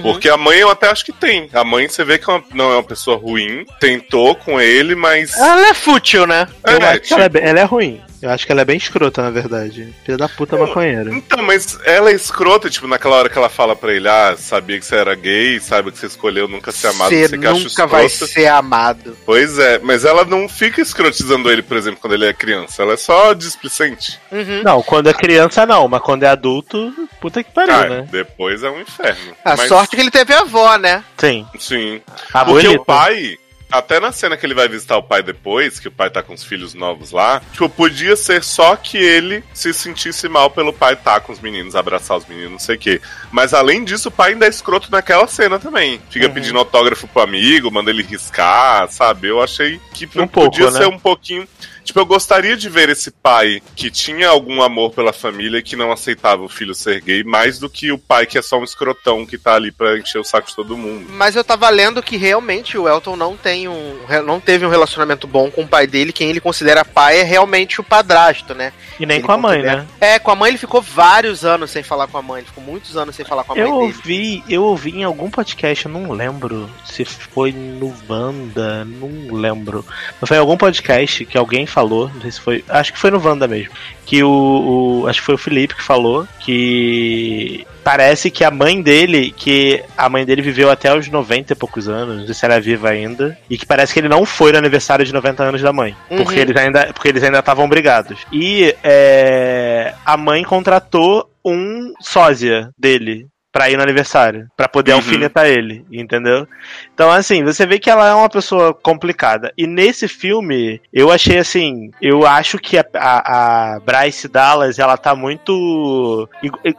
Porque 0.00 0.28
a 0.30 0.36
mãe 0.38 0.58
eu 0.58 0.70
até 0.70 0.88
acho 0.88 1.04
que 1.04 1.12
tem. 1.12 1.50
A 1.52 1.64
mãe 1.64 1.86
você 1.86 2.02
vê 2.04 2.16
que 2.16 2.30
é 2.30 2.32
uma- 2.32 2.44
não 2.54 2.70
é 2.70 2.74
uma 2.76 2.82
pessoa 2.82 3.16
ruim, 3.16 3.66
tentou 3.78 4.34
com 4.34 4.58
ele, 4.60 4.94
mas. 4.94 5.36
Ela 5.36 5.68
é 5.68 5.74
fútil, 5.74 6.26
né? 6.26 6.48
Eu 6.66 6.78
É, 6.78 6.84
acho 6.92 7.00
que 7.00 7.12
ela 7.14 7.24
é, 7.24 7.28
bem- 7.28 7.42
ela 7.44 7.60
é 7.60 7.64
ruim. 7.64 8.00
Eu 8.22 8.30
acho 8.30 8.46
que 8.46 8.52
ela 8.52 8.60
é 8.60 8.64
bem 8.64 8.76
escrota, 8.76 9.20
na 9.20 9.30
verdade. 9.30 9.92
Filha 10.04 10.16
da 10.16 10.28
puta 10.28 10.56
maconheira. 10.56 11.12
Então, 11.12 11.42
mas 11.42 11.76
ela 11.84 12.08
é 12.10 12.14
escrota, 12.14 12.70
tipo, 12.70 12.86
naquela 12.86 13.16
hora 13.16 13.28
que 13.28 13.36
ela 13.36 13.48
fala 13.48 13.74
pra 13.74 13.92
ele, 13.92 14.06
ah, 14.08 14.36
sabia 14.38 14.78
que 14.78 14.86
você 14.86 14.94
era 14.94 15.12
gay, 15.16 15.58
sabe 15.58 15.90
que 15.90 15.98
você 15.98 16.06
escolheu 16.06 16.46
nunca 16.46 16.70
ser 16.70 16.86
amado, 16.86 17.10
Você 17.10 17.26
você 17.28 17.36
que 17.36 17.46
acha 17.46 17.64
nunca 17.64 17.86
vai 17.88 18.08
ser 18.08 18.46
amado. 18.46 19.18
Pois 19.24 19.58
é, 19.58 19.78
mas 19.78 20.04
ela 20.04 20.24
não 20.24 20.48
fica 20.48 20.80
escrotizando 20.80 21.50
ele, 21.50 21.62
por 21.62 21.76
exemplo, 21.76 22.00
quando 22.00 22.14
ele 22.14 22.26
é 22.26 22.32
criança. 22.32 22.82
Ela 22.82 22.94
é 22.94 22.96
só 22.96 23.32
displicente. 23.32 24.18
Uhum. 24.30 24.62
Não, 24.64 24.82
quando 24.82 25.08
é 25.08 25.14
criança 25.14 25.64
não, 25.64 25.86
mas 25.86 26.02
quando 26.02 26.24
é 26.24 26.28
adulto, 26.28 26.92
puta 27.20 27.42
que 27.44 27.50
pariu, 27.52 27.74
Ah, 27.74 27.88
né? 27.88 28.08
depois 28.10 28.62
é 28.62 28.70
um 28.70 28.80
inferno. 28.80 29.34
A 29.44 29.56
Mas, 29.56 29.68
sorte 29.68 29.94
que 29.94 30.00
ele 30.02 30.10
teve 30.10 30.34
avó, 30.34 30.76
né? 30.76 31.04
Sim. 31.16 31.46
Sim. 31.58 32.00
A 32.34 32.44
Porque 32.44 32.62
bonita. 32.66 32.82
o 32.82 32.84
pai, 32.84 33.36
até 33.72 33.98
na 33.98 34.12
cena 34.12 34.36
que 34.36 34.44
ele 34.46 34.54
vai 34.54 34.68
visitar 34.68 34.96
o 34.96 35.02
pai 35.02 35.22
depois, 35.22 35.80
que 35.80 35.88
o 35.88 35.90
pai 35.90 36.10
tá 36.10 36.22
com 36.22 36.34
os 36.34 36.44
filhos 36.44 36.74
novos 36.74 37.10
lá, 37.10 37.40
tipo, 37.52 37.68
podia 37.68 38.14
ser 38.14 38.44
só 38.44 38.76
que 38.76 38.96
ele 38.98 39.42
se 39.54 39.72
sentisse 39.72 40.28
mal 40.28 40.50
pelo 40.50 40.72
pai 40.72 40.92
estar 40.94 41.20
com 41.20 41.32
os 41.32 41.40
meninos, 41.40 41.74
abraçar 41.74 42.16
os 42.18 42.26
meninos, 42.26 42.52
não 42.52 42.58
sei 42.58 42.76
o 42.76 42.78
quê. 42.78 43.00
Mas 43.32 43.54
além 43.54 43.84
disso, 43.84 44.08
o 44.08 44.12
pai 44.12 44.32
ainda 44.32 44.46
é 44.46 44.48
escroto 44.48 44.90
naquela 44.90 45.26
cena 45.26 45.58
também. 45.58 46.00
Fica 46.10 46.26
Uhum. 46.26 46.34
pedindo 46.34 46.58
autógrafo 46.58 47.08
pro 47.08 47.22
amigo, 47.22 47.70
manda 47.70 47.90
ele 47.90 48.02
riscar, 48.02 48.88
sabe? 48.90 49.28
Eu 49.28 49.42
achei 49.42 49.80
que 49.94 50.04
Um 50.18 50.26
podia 50.26 50.64
pouco, 50.66 50.70
né? 50.70 50.70
ser 50.70 50.86
um 50.86 50.98
pouquinho. 50.98 51.48
Tipo, 51.84 52.00
eu 52.00 52.06
gostaria 52.06 52.56
de 52.56 52.68
ver 52.68 52.88
esse 52.88 53.10
pai 53.10 53.62
que 53.74 53.90
tinha 53.90 54.28
algum 54.28 54.62
amor 54.62 54.90
pela 54.92 55.12
família 55.12 55.58
e 55.58 55.62
que 55.62 55.76
não 55.76 55.90
aceitava 55.92 56.42
o 56.42 56.48
filho 56.48 56.74
ser 56.74 57.00
gay, 57.00 57.22
mais 57.24 57.58
do 57.58 57.68
que 57.68 57.90
o 57.92 57.98
pai 57.98 58.24
que 58.26 58.38
é 58.38 58.42
só 58.42 58.58
um 58.58 58.64
escrotão 58.64 59.26
que 59.26 59.36
tá 59.36 59.54
ali 59.54 59.70
pra 59.72 59.98
encher 59.98 60.18
o 60.18 60.24
saco 60.24 60.48
de 60.48 60.54
todo 60.56 60.76
mundo. 60.76 61.06
Mas 61.10 61.34
eu 61.36 61.42
tava 61.44 61.68
lendo 61.68 62.02
que 62.02 62.16
realmente 62.16 62.78
o 62.78 62.88
Elton 62.88 63.16
não 63.16 63.36
tem 63.36 63.68
um. 63.68 63.96
não 64.24 64.40
teve 64.40 64.64
um 64.64 64.70
relacionamento 64.70 65.26
bom 65.26 65.50
com 65.50 65.62
o 65.62 65.68
pai 65.68 65.86
dele. 65.86 66.12
Quem 66.12 66.30
ele 66.30 66.40
considera 66.40 66.84
pai 66.84 67.20
é 67.20 67.22
realmente 67.22 67.80
o 67.80 67.84
padrasto, 67.84 68.54
né? 68.54 68.72
E 69.00 69.06
nem 69.06 69.18
Ele 69.18 69.26
com 69.26 69.32
a 69.32 69.38
mãe, 69.38 69.58
considera- 69.60 69.82
né? 69.82 69.88
É, 70.00 70.18
com 70.18 70.30
a 70.30 70.34
mãe 70.36 70.50
ele 70.50 70.58
ficou 70.58 70.80
vários 70.80 71.44
anos 71.44 71.70
sem 71.70 71.82
falar 71.82 72.06
com 72.06 72.18
a 72.18 72.22
mãe. 72.22 72.38
Ele 72.40 72.46
ficou 72.48 72.62
muitos 72.62 72.96
anos 72.96 73.14
sem 73.16 73.24
falar 73.24 73.44
com 73.44 73.52
a 73.52 73.56
mãe 73.56 73.64
Eu 73.64 73.70
dele. 73.80 73.82
ouvi, 73.86 74.44
eu 74.48 74.62
ouvi 74.64 74.90
em 74.90 75.04
algum 75.04 75.28
podcast, 75.30 75.86
eu 75.86 75.92
não 75.92 76.12
lembro 76.12 76.70
se 76.84 77.04
foi 77.04 77.52
no 77.52 77.92
Wanda, 78.08 78.84
não 78.84 79.34
lembro. 79.36 79.84
Mas 80.20 80.28
foi 80.28 80.36
em 80.36 80.40
algum 80.40 80.56
podcast 80.56 81.24
que 81.24 81.36
alguém 81.38 81.66
falou, 81.72 82.10
não 82.14 82.20
sei 82.20 82.30
se 82.30 82.40
foi. 82.40 82.64
Acho 82.68 82.92
que 82.92 82.98
foi 82.98 83.10
no 83.10 83.24
Wanda 83.24 83.48
mesmo. 83.48 83.72
Que 84.06 84.22
o, 84.22 85.02
o- 85.02 85.08
Acho 85.08 85.20
que 85.20 85.26
foi 85.26 85.34
o 85.34 85.38
Felipe 85.38 85.74
que 85.74 85.82
falou 85.82 86.26
que. 86.40 87.66
Parece 87.84 88.30
que 88.30 88.44
a 88.44 88.50
mãe 88.50 88.80
dele, 88.80 89.34
que 89.36 89.82
a 89.96 90.08
mãe 90.08 90.24
dele 90.24 90.40
viveu 90.40 90.70
até 90.70 90.96
os 90.96 91.08
90 91.08 91.52
e 91.52 91.56
poucos 91.56 91.88
anos, 91.88 92.18
não 92.18 92.26
sei 92.26 92.34
se 92.34 92.44
era 92.44 92.60
viva 92.60 92.88
ainda, 92.90 93.36
e 93.50 93.58
que 93.58 93.66
parece 93.66 93.92
que 93.92 93.98
ele 93.98 94.08
não 94.08 94.24
foi 94.24 94.52
no 94.52 94.58
aniversário 94.58 95.04
de 95.04 95.12
90 95.12 95.42
anos 95.42 95.60
da 95.60 95.72
mãe, 95.72 95.96
porque 96.08 96.38
eles 96.38 96.56
ainda 96.56 96.92
porque 96.92 97.08
eles 97.08 97.24
ainda 97.24 97.40
estavam 97.40 97.68
brigados. 97.68 98.20
E 98.32 98.72
é, 98.84 99.94
a 100.06 100.16
mãe 100.16 100.44
contratou 100.44 101.28
um 101.44 101.92
sósia 102.00 102.70
dele 102.78 103.26
pra 103.52 103.68
ir 103.70 103.76
no 103.76 103.82
aniversário, 103.82 104.48
pra 104.56 104.66
poder 104.66 104.92
Uhum. 104.92 104.98
alfinetar 104.98 105.46
ele, 105.46 105.84
entendeu? 105.92 106.48
Então, 106.94 107.10
assim, 107.10 107.44
você 107.44 107.66
vê 107.66 107.78
que 107.78 107.90
ela 107.90 108.08
é 108.08 108.14
uma 108.14 108.28
pessoa 108.30 108.72
complicada. 108.72 109.52
E 109.58 109.66
nesse 109.66 110.08
filme, 110.08 110.80
eu 110.92 111.10
achei 111.10 111.38
assim, 111.38 111.90
eu 112.00 112.26
acho 112.26 112.58
que 112.58 112.78
a, 112.78 112.84
a, 112.94 113.74
a 113.74 113.80
Bryce 113.80 114.26
Dallas, 114.26 114.78
ela 114.78 114.96
tá 114.96 115.14
muito. 115.14 116.28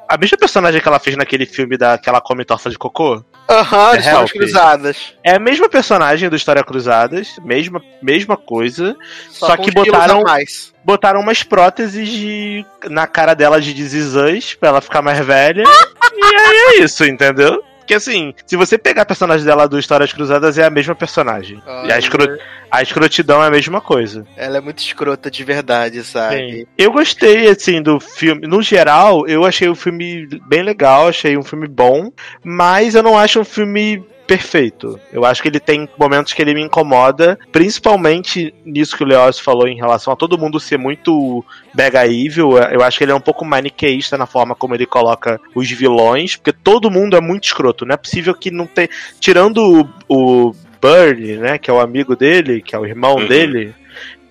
A 0.09 0.17
mesma 0.17 0.37
personagem 0.37 0.81
que 0.81 0.87
ela 0.87 0.99
fez 0.99 1.15
naquele 1.15 1.45
filme 1.45 1.77
da 1.77 1.97
que 1.97 2.09
ela 2.09 2.19
come 2.19 2.43
torta 2.43 2.69
de 2.69 2.77
cocô. 2.77 3.23
Aham, 3.49 3.97
de 3.97 4.03
real, 4.03 4.23
Histórias 4.23 4.31
Cruzadas. 4.31 5.13
É 5.23 5.35
a 5.35 5.39
mesma 5.39 5.69
personagem 5.69 6.29
do 6.29 6.35
História 6.35 6.63
Cruzadas, 6.63 7.35
mesma, 7.43 7.81
mesma 8.01 8.37
coisa, 8.37 8.95
só, 9.29 9.55
com 9.57 9.63
que 9.63 9.71
botaram, 9.71 10.21
mais. 10.21 10.73
botaram 10.83 11.19
umas 11.19 11.43
próteses 11.43 12.07
de, 12.09 12.65
na 12.89 13.05
cara 13.05 13.33
dela 13.33 13.59
de 13.61 13.73
desizãs 13.73 14.53
pra 14.55 14.69
ela 14.69 14.81
ficar 14.81 15.01
mais 15.01 15.19
velha. 15.19 15.63
e 16.15 16.23
aí 16.35 16.79
é 16.79 16.83
isso, 16.83 17.03
entendeu? 17.05 17.63
Porque 17.79 17.95
assim, 17.95 18.33
se 18.45 18.55
você 18.55 18.77
pegar 18.77 19.01
a 19.01 19.05
personagem 19.05 19.45
dela 19.45 19.67
do 19.67 19.77
Histórias 19.77 20.13
Cruzadas, 20.13 20.57
é 20.57 20.63
a 20.63 20.69
mesma 20.69 20.95
personagem. 20.95 21.61
E 21.85 21.91
a, 21.91 21.99
escro- 21.99 22.37
a 22.71 22.81
escrotidão 22.81 23.43
é 23.43 23.47
a 23.47 23.51
mesma 23.51 23.81
coisa. 23.81 24.25
Ela 24.37 24.57
é 24.57 24.61
muito 24.61 24.79
escrota 24.79 25.29
de 25.29 25.43
verdade, 25.43 26.01
sabe? 26.01 26.35
Sim. 26.59 26.65
Eu 26.77 26.93
gostei, 26.93 27.49
assim, 27.49 27.81
do 27.81 27.99
filme. 27.99 28.47
No 28.47 28.61
geral, 28.61 29.27
eu 29.27 29.43
achei 29.43 29.67
o 29.67 29.75
filme 29.75 30.25
bem 30.47 30.63
legal, 30.63 31.09
achei 31.09 31.37
um 31.37 31.43
filme 31.43 31.67
bom, 31.67 32.09
mas 32.41 32.95
eu 32.95 33.03
não 33.03 33.17
acho 33.19 33.41
um 33.41 33.45
filme 33.45 34.01
perfeito. 34.25 34.99
Eu 35.11 35.25
acho 35.25 35.41
que 35.41 35.47
ele 35.47 35.59
tem 35.59 35.87
momentos 35.97 36.33
que 36.33 36.41
ele 36.41 36.53
me 36.53 36.61
incomoda, 36.61 37.37
principalmente 37.51 38.53
nisso 38.65 38.95
que 38.97 39.03
o 39.03 39.07
Leócio 39.07 39.43
falou 39.43 39.67
em 39.67 39.75
relação 39.75 40.13
a 40.13 40.15
todo 40.15 40.37
mundo 40.37 40.59
ser 40.59 40.77
muito 40.77 41.43
mega 41.75 42.05
evil. 42.07 42.57
Eu 42.57 42.83
acho 42.83 42.97
que 42.97 43.03
ele 43.03 43.11
é 43.11 43.15
um 43.15 43.21
pouco 43.21 43.45
maniqueísta 43.45 44.17
na 44.17 44.25
forma 44.25 44.55
como 44.55 44.75
ele 44.75 44.85
coloca 44.85 45.39
os 45.55 45.69
vilões, 45.69 46.35
porque 46.35 46.53
todo 46.53 46.91
mundo 46.91 47.15
é 47.15 47.21
muito 47.21 47.45
escroto. 47.45 47.85
Não 47.85 47.93
é 47.93 47.97
possível 47.97 48.33
que 48.33 48.49
não 48.51 48.65
tenha. 48.65 48.89
Tirando 49.19 49.89
o, 50.09 50.47
o 50.49 50.55
né, 51.39 51.57
que 51.57 51.69
é 51.69 51.73
o 51.73 51.79
amigo 51.79 52.15
dele, 52.15 52.61
que 52.61 52.75
é 52.75 52.79
o 52.79 52.85
irmão 52.85 53.15
Uhum. 53.15 53.27
dele, 53.27 53.73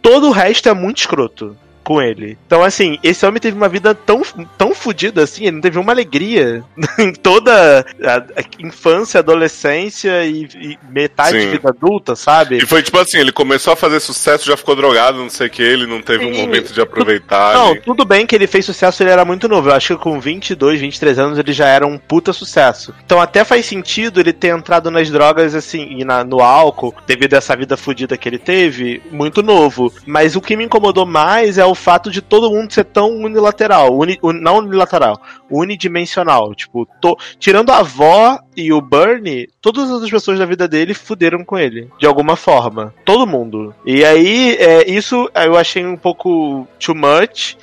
todo 0.02 0.28
o 0.28 0.32
resto 0.32 0.69
é 0.69 0.74
muito 0.74 0.98
escroto 0.98 1.56
com 1.83 2.01
ele. 2.01 2.39
Então, 2.47 2.63
assim, 2.63 2.99
esse 3.03 3.25
homem 3.27 3.41
teve 3.41 3.57
uma 3.57 3.69
vida 3.69 3.95
tão, 3.95 4.23
tão 4.57 4.75
fodida 4.75 5.23
assim, 5.23 5.45
ele 5.45 5.53
não 5.53 5.61
teve 5.61 5.79
uma 5.79 5.93
alegria 5.93 6.63
em 6.99 7.13
toda 7.13 7.85
a, 8.03 8.43
infância, 8.59 9.21
adolescência 9.21 10.25
e, 10.25 10.49
e 10.55 10.79
metade 10.91 11.39
de 11.39 11.45
Sim. 11.45 11.51
vida 11.51 11.69
adulta, 11.69 12.15
sabe? 12.17 12.59
E 12.59 12.67
foi 12.67 12.83
tipo 12.83 12.99
assim, 12.99 13.19
ele 13.19 13.33
começou 13.33 13.73
a 13.73 13.77
fazer 13.77 14.01
sucesso, 14.01 14.47
já 14.47 14.57
ficou 14.57 14.77
drogado, 14.77 15.19
não 15.19 15.31
sei 15.31 15.47
o 15.47 15.51
que, 15.51 15.63
ele 15.63 15.87
não 15.87 16.01
teve 16.01 16.25
um 16.25 16.35
Sim. 16.35 16.41
momento 16.43 16.73
de 16.73 16.81
aproveitar. 16.81 17.55
Não, 17.55 17.71
ali. 17.73 17.81
tudo 17.81 18.05
bem 18.05 18.27
que 18.27 18.35
ele 18.35 18.47
fez 18.47 18.65
sucesso, 18.65 19.03
ele 19.03 19.11
era 19.11 19.25
muito 19.25 19.49
novo. 19.49 19.69
Eu 19.69 19.75
acho 19.75 19.97
que 19.97 20.03
com 20.03 20.21
22, 20.21 20.81
23 20.81 21.19
anos 21.19 21.39
ele 21.39 21.53
já 21.53 21.67
era 21.67 21.87
um 21.87 21.99
puta 21.99 22.33
sucesso. 22.33 22.95
Então 23.05 23.21
até 23.21 23.45
faz 23.45 23.67
sentido 23.67 24.21
ele 24.21 24.33
ter 24.33 24.49
entrado 24.49 24.91
nas 24.91 25.11
drogas, 25.11 25.55
assim, 25.55 25.97
e 25.99 26.05
na- 26.05 26.25
no 26.25 26.41
álcool, 26.41 26.95
devido 27.07 27.35
a 27.35 27.39
essa 27.39 27.57
vida 27.57 27.77
fodida 27.77 28.17
que 28.17 28.29
ele 28.29 28.39
teve, 28.39 29.03
muito 29.11 29.43
novo. 29.43 29.93
Mas 30.07 30.37
o 30.37 30.41
que 30.41 30.57
me 30.57 30.65
incomodou 30.65 31.07
mais 31.07 31.59
é 31.59 31.65
o 31.65 31.72
fato 31.74 32.11
de 32.11 32.20
todo 32.20 32.51
mundo 32.51 32.73
ser 32.73 32.85
tão 32.85 33.11
unilateral. 33.11 33.97
Uni- 33.97 34.19
un- 34.23 34.32
não 34.32 34.59
unilateral, 34.59 35.20
unidimensional. 35.51 36.55
Tipo, 36.55 36.86
to- 37.01 37.16
tirando 37.39 37.70
a 37.70 37.78
avó 37.78 38.39
e 38.57 38.73
o 38.73 38.81
Bernie, 38.81 39.49
todas 39.61 39.90
as 39.90 40.11
pessoas 40.11 40.39
da 40.39 40.47
vida 40.47 40.69
dele 40.69 40.94
fuderam 40.94 41.44
com 41.44 41.59
ele. 41.59 41.89
De 41.99 42.07
alguma 42.07 42.36
forma. 42.36 42.93
Todo 43.05 43.27
mundo. 43.27 43.74
E 43.86 44.05
aí, 44.05 44.57
é, 44.59 44.90
isso 44.90 45.31
eu 45.35 45.57
achei 45.57 45.85
um 45.85 45.97
pouco 45.97 46.66
too 46.78 46.94
much. 46.94 47.57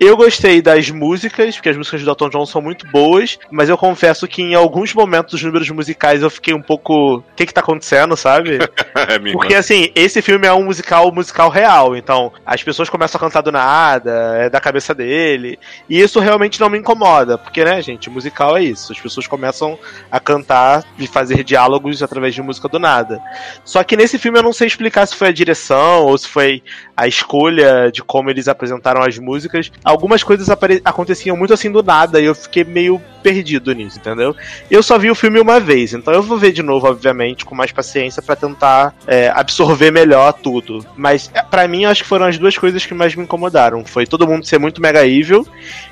Eu 0.00 0.16
gostei 0.16 0.62
das 0.62 0.88
músicas, 0.88 1.56
porque 1.56 1.68
as 1.68 1.76
músicas 1.76 2.02
do 2.02 2.10
Elton 2.10 2.30
John 2.30 2.46
são 2.46 2.62
muito 2.62 2.86
boas, 2.86 3.38
mas 3.50 3.68
eu 3.68 3.76
confesso 3.76 4.26
que 4.26 4.40
em 4.40 4.54
alguns 4.54 4.94
momentos 4.94 5.32
dos 5.32 5.42
números 5.42 5.68
musicais 5.68 6.22
eu 6.22 6.30
fiquei 6.30 6.54
um 6.54 6.62
pouco. 6.62 7.18
O 7.18 7.24
que 7.36 7.44
que 7.44 7.52
tá 7.52 7.60
acontecendo, 7.60 8.16
sabe? 8.16 8.60
é, 8.96 9.18
Porque 9.32 9.54
assim, 9.54 9.92
esse 9.94 10.22
filme 10.22 10.46
é 10.46 10.54
um 10.54 10.64
musical 10.64 11.12
musical 11.12 11.50
real, 11.50 11.94
então 11.94 12.32
as 12.46 12.62
pessoas 12.62 12.88
começam 12.88 13.18
a 13.18 13.20
cantar 13.20 13.42
do 13.42 13.52
nada, 13.52 14.38
é 14.38 14.48
da 14.48 14.58
cabeça 14.58 14.94
dele. 14.94 15.58
E 15.86 16.00
isso 16.00 16.18
realmente 16.18 16.58
não 16.58 16.70
me 16.70 16.78
incomoda, 16.78 17.36
porque, 17.36 17.62
né, 17.62 17.82
gente, 17.82 18.08
musical 18.08 18.56
é 18.56 18.62
isso. 18.62 18.92
As 18.92 18.98
pessoas 18.98 19.26
começam 19.26 19.78
a 20.10 20.18
cantar 20.18 20.82
e 20.98 21.06
fazer 21.06 21.44
diálogos 21.44 22.02
através 22.02 22.34
de 22.34 22.40
música 22.40 22.68
do 22.68 22.78
nada. 22.78 23.20
Só 23.66 23.84
que 23.84 23.98
nesse 23.98 24.18
filme 24.18 24.38
eu 24.38 24.42
não 24.42 24.54
sei 24.54 24.66
explicar 24.66 25.04
se 25.04 25.14
foi 25.14 25.28
a 25.28 25.32
direção 25.32 26.06
ou 26.06 26.16
se 26.16 26.26
foi 26.26 26.62
a 27.00 27.08
escolha 27.08 27.90
de 27.90 28.02
como 28.02 28.28
eles 28.28 28.46
apresentaram 28.46 29.02
as 29.02 29.18
músicas. 29.18 29.72
Algumas 29.82 30.22
coisas 30.22 30.50
aconteciam 30.84 31.34
muito 31.34 31.54
assim 31.54 31.72
do 31.72 31.82
nada 31.82 32.20
e 32.20 32.26
eu 32.26 32.34
fiquei 32.34 32.62
meio 32.62 33.00
perdido 33.22 33.72
nisso, 33.72 33.98
entendeu? 33.98 34.36
Eu 34.70 34.82
só 34.82 34.98
vi 34.98 35.10
o 35.10 35.14
filme 35.14 35.40
uma 35.40 35.58
vez, 35.58 35.94
então 35.94 36.12
eu 36.12 36.22
vou 36.22 36.36
ver 36.36 36.52
de 36.52 36.62
novo, 36.62 36.86
obviamente, 36.86 37.46
com 37.46 37.54
mais 37.54 37.72
paciência 37.72 38.20
pra 38.20 38.36
tentar 38.36 38.94
é, 39.06 39.32
absorver 39.34 39.90
melhor 39.90 40.34
tudo. 40.34 40.84
Mas 40.94 41.30
é, 41.32 41.42
pra 41.42 41.66
mim, 41.66 41.86
acho 41.86 42.02
que 42.02 42.08
foram 42.08 42.26
as 42.26 42.36
duas 42.36 42.58
coisas 42.58 42.84
que 42.84 42.92
mais 42.92 43.14
me 43.14 43.22
incomodaram. 43.22 43.82
Foi 43.82 44.06
todo 44.06 44.28
mundo 44.28 44.44
ser 44.44 44.58
muito 44.58 44.82
mega 44.82 45.06
evil 45.06 45.46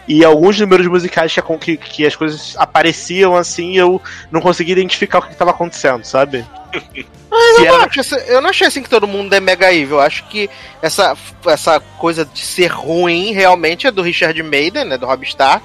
e 0.06 0.22
alguns 0.22 0.60
números 0.60 0.86
musicais 0.86 1.35
que, 1.35 1.40
que, 1.56 1.76
que 1.78 2.06
as 2.06 2.16
coisas 2.16 2.55
apareciam 2.59 3.35
assim 3.35 3.78
eu 3.78 4.01
não 4.30 4.43
conseguia 4.43 4.74
identificar 4.74 5.20
o 5.20 5.22
que 5.22 5.32
estava 5.32 5.52
acontecendo, 5.52 6.05
sabe? 6.05 6.44
Se 6.73 7.65
Eu 7.65 7.78
não, 7.78 7.85
acho 7.85 8.15
eu 8.15 8.40
não 8.40 8.51
achei 8.51 8.66
assim 8.66 8.82
que 8.82 8.89
todo 8.90 9.07
mundo 9.07 9.32
é 9.35 9.40
mega 9.40 9.73
evil. 9.73 9.97
Eu 9.97 10.01
acho 10.01 10.24
que 10.28 10.49
essa, 10.82 11.16
essa 11.47 11.81
coisa 11.99 12.24
de 12.24 12.40
ser 12.40 12.69
ruim 12.69 13.32
realmente 13.32 13.86
é 13.86 13.90
do 13.90 14.03
Richard 14.03 14.40
Maiden, 14.43 14.85
né? 14.85 14.99
Do 14.99 15.07
Rob 15.07 15.24
Stark. 15.24 15.65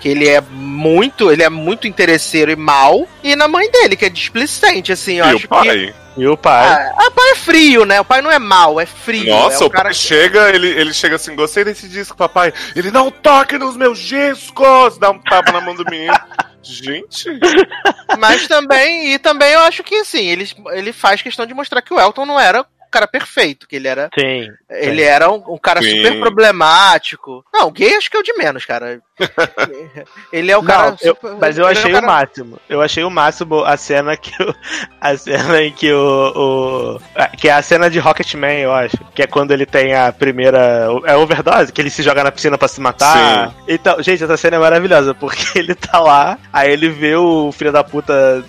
Que 0.00 0.08
ele 0.08 0.28
é 0.28 0.40
muito, 0.40 1.30
ele 1.30 1.42
é 1.42 1.48
muito 1.48 1.86
interesseiro 1.86 2.50
e 2.50 2.56
mal. 2.56 3.06
E 3.22 3.36
na 3.36 3.46
mãe 3.46 3.70
dele, 3.70 3.94
que 3.96 4.04
é 4.04 4.08
displicente, 4.08 4.90
assim. 4.90 5.18
Eu 5.18 5.26
E 5.26 5.28
acho 5.28 5.36
o 5.36 5.40
que. 5.40 5.48
pai? 5.48 5.94
E 6.16 6.26
o 6.26 6.36
pai. 6.36 6.92
Ah, 6.98 7.06
o 7.06 7.10
pai 7.12 7.30
é 7.30 7.34
frio, 7.36 7.84
né? 7.86 8.00
O 8.00 8.04
pai 8.04 8.20
não 8.20 8.30
é 8.30 8.38
mal, 8.38 8.80
é 8.80 8.84
frio. 8.84 9.30
Nossa, 9.30 9.64
é 9.64 9.66
o 9.66 9.70
pai 9.70 9.94
chega, 9.94 10.50
ele, 10.54 10.68
ele 10.68 10.92
chega 10.92 11.16
assim, 11.16 11.34
gostei 11.34 11.64
desse 11.64 11.88
disco, 11.88 12.16
papai. 12.16 12.52
Ele 12.76 12.90
não 12.90 13.10
toque 13.10 13.56
nos 13.56 13.76
meus 13.76 13.98
discos! 13.98 14.98
Dá 14.98 15.10
um 15.10 15.18
tapa 15.18 15.52
na 15.52 15.60
mão 15.60 15.74
do 15.74 15.84
menino. 15.90 16.12
Gente, 16.62 17.28
Mas 18.18 18.46
também, 18.46 19.14
e 19.14 19.18
também 19.18 19.52
eu 19.52 19.60
acho 19.60 19.82
que 19.82 19.96
assim, 19.96 20.26
ele, 20.26 20.48
ele 20.72 20.92
faz 20.92 21.22
questão 21.22 21.46
de 21.46 21.54
mostrar 21.54 21.82
que 21.82 21.92
o 21.92 22.00
Elton 22.00 22.24
não 22.24 22.38
era 22.38 22.60
o 22.60 22.66
cara 22.90 23.08
perfeito, 23.08 23.66
que 23.66 23.76
ele 23.76 23.88
era. 23.88 24.10
Sim. 24.18 24.48
Ele 24.68 25.02
era 25.02 25.30
um, 25.30 25.54
um 25.54 25.58
cara 25.58 25.82
Sim. 25.82 25.96
super 25.96 26.20
problemático. 26.20 27.44
Não, 27.52 27.70
gay 27.70 27.94
acho 27.94 28.10
que 28.10 28.16
é 28.16 28.20
o 28.20 28.22
de 28.22 28.34
menos, 28.34 28.64
cara. 28.64 29.00
Ele 30.32 30.50
é 30.50 30.56
o 30.56 30.62
cara. 30.62 30.90
Não, 30.90 30.96
eu- 31.02 31.14
super- 31.14 31.36
mas 31.40 31.58
eu 31.58 31.64
ele 31.64 31.74
é 31.74 31.80
achei 31.80 31.92
cara- 31.92 32.06
o 32.06 32.10
máximo. 32.10 32.60
Eu 32.68 32.82
achei 32.82 33.04
o 33.04 33.10
máximo 33.10 33.64
a 33.64 33.76
cena 33.76 34.16
que 34.16 34.30
o, 34.42 34.54
a 35.00 35.16
cena 35.16 35.62
em 35.62 35.72
que 35.72 35.92
o, 35.92 36.98
o 37.16 37.36
que 37.36 37.48
é 37.48 37.52
a 37.52 37.62
cena 37.62 37.90
de 37.90 37.98
Rocketman, 37.98 38.60
eu 38.60 38.72
acho, 38.72 38.96
que 39.14 39.22
é 39.22 39.26
quando 39.26 39.50
ele 39.52 39.66
tem 39.66 39.94
a 39.94 40.12
primeira 40.12 40.88
é 41.04 41.16
overdose, 41.16 41.72
que 41.72 41.80
ele 41.80 41.90
se 41.90 42.02
joga 42.02 42.24
na 42.24 42.32
piscina 42.32 42.56
pra 42.56 42.68
se 42.68 42.80
matar. 42.80 43.48
Sim. 43.50 43.54
Então, 43.68 44.02
gente, 44.02 44.24
essa 44.24 44.36
cena 44.36 44.56
é 44.56 44.58
maravilhosa 44.60 45.14
porque 45.14 45.44
ele 45.58 45.74
tá 45.74 45.98
lá, 45.98 46.38
aí 46.52 46.70
ele 46.72 46.88
vê 46.88 47.14
o 47.16 47.52
filho 47.52 47.72
da 47.72 47.84
puta 47.84 48.44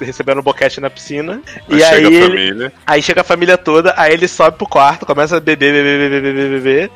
recebendo 0.00 0.38
um 0.40 0.42
boquete 0.42 0.80
na 0.80 0.90
piscina 0.90 1.40
e 1.68 1.78
chega 1.80 1.88
aí 1.96 2.04
a 2.04 2.08
ele, 2.10 2.20
família. 2.28 2.72
Aí 2.86 3.02
chega 3.02 3.20
a 3.20 3.24
família 3.24 3.56
toda, 3.58 3.94
aí 3.96 4.12
ele 4.12 4.26
sobe 4.28 4.56
pro 4.56 4.66
quarto, 4.68 5.06
começa 5.06 5.36
a 5.36 5.40
beber, 5.40 5.72
beber, 5.72 6.10
beber, 6.10 6.22
beber, 6.22 6.50
beber. 6.60 6.90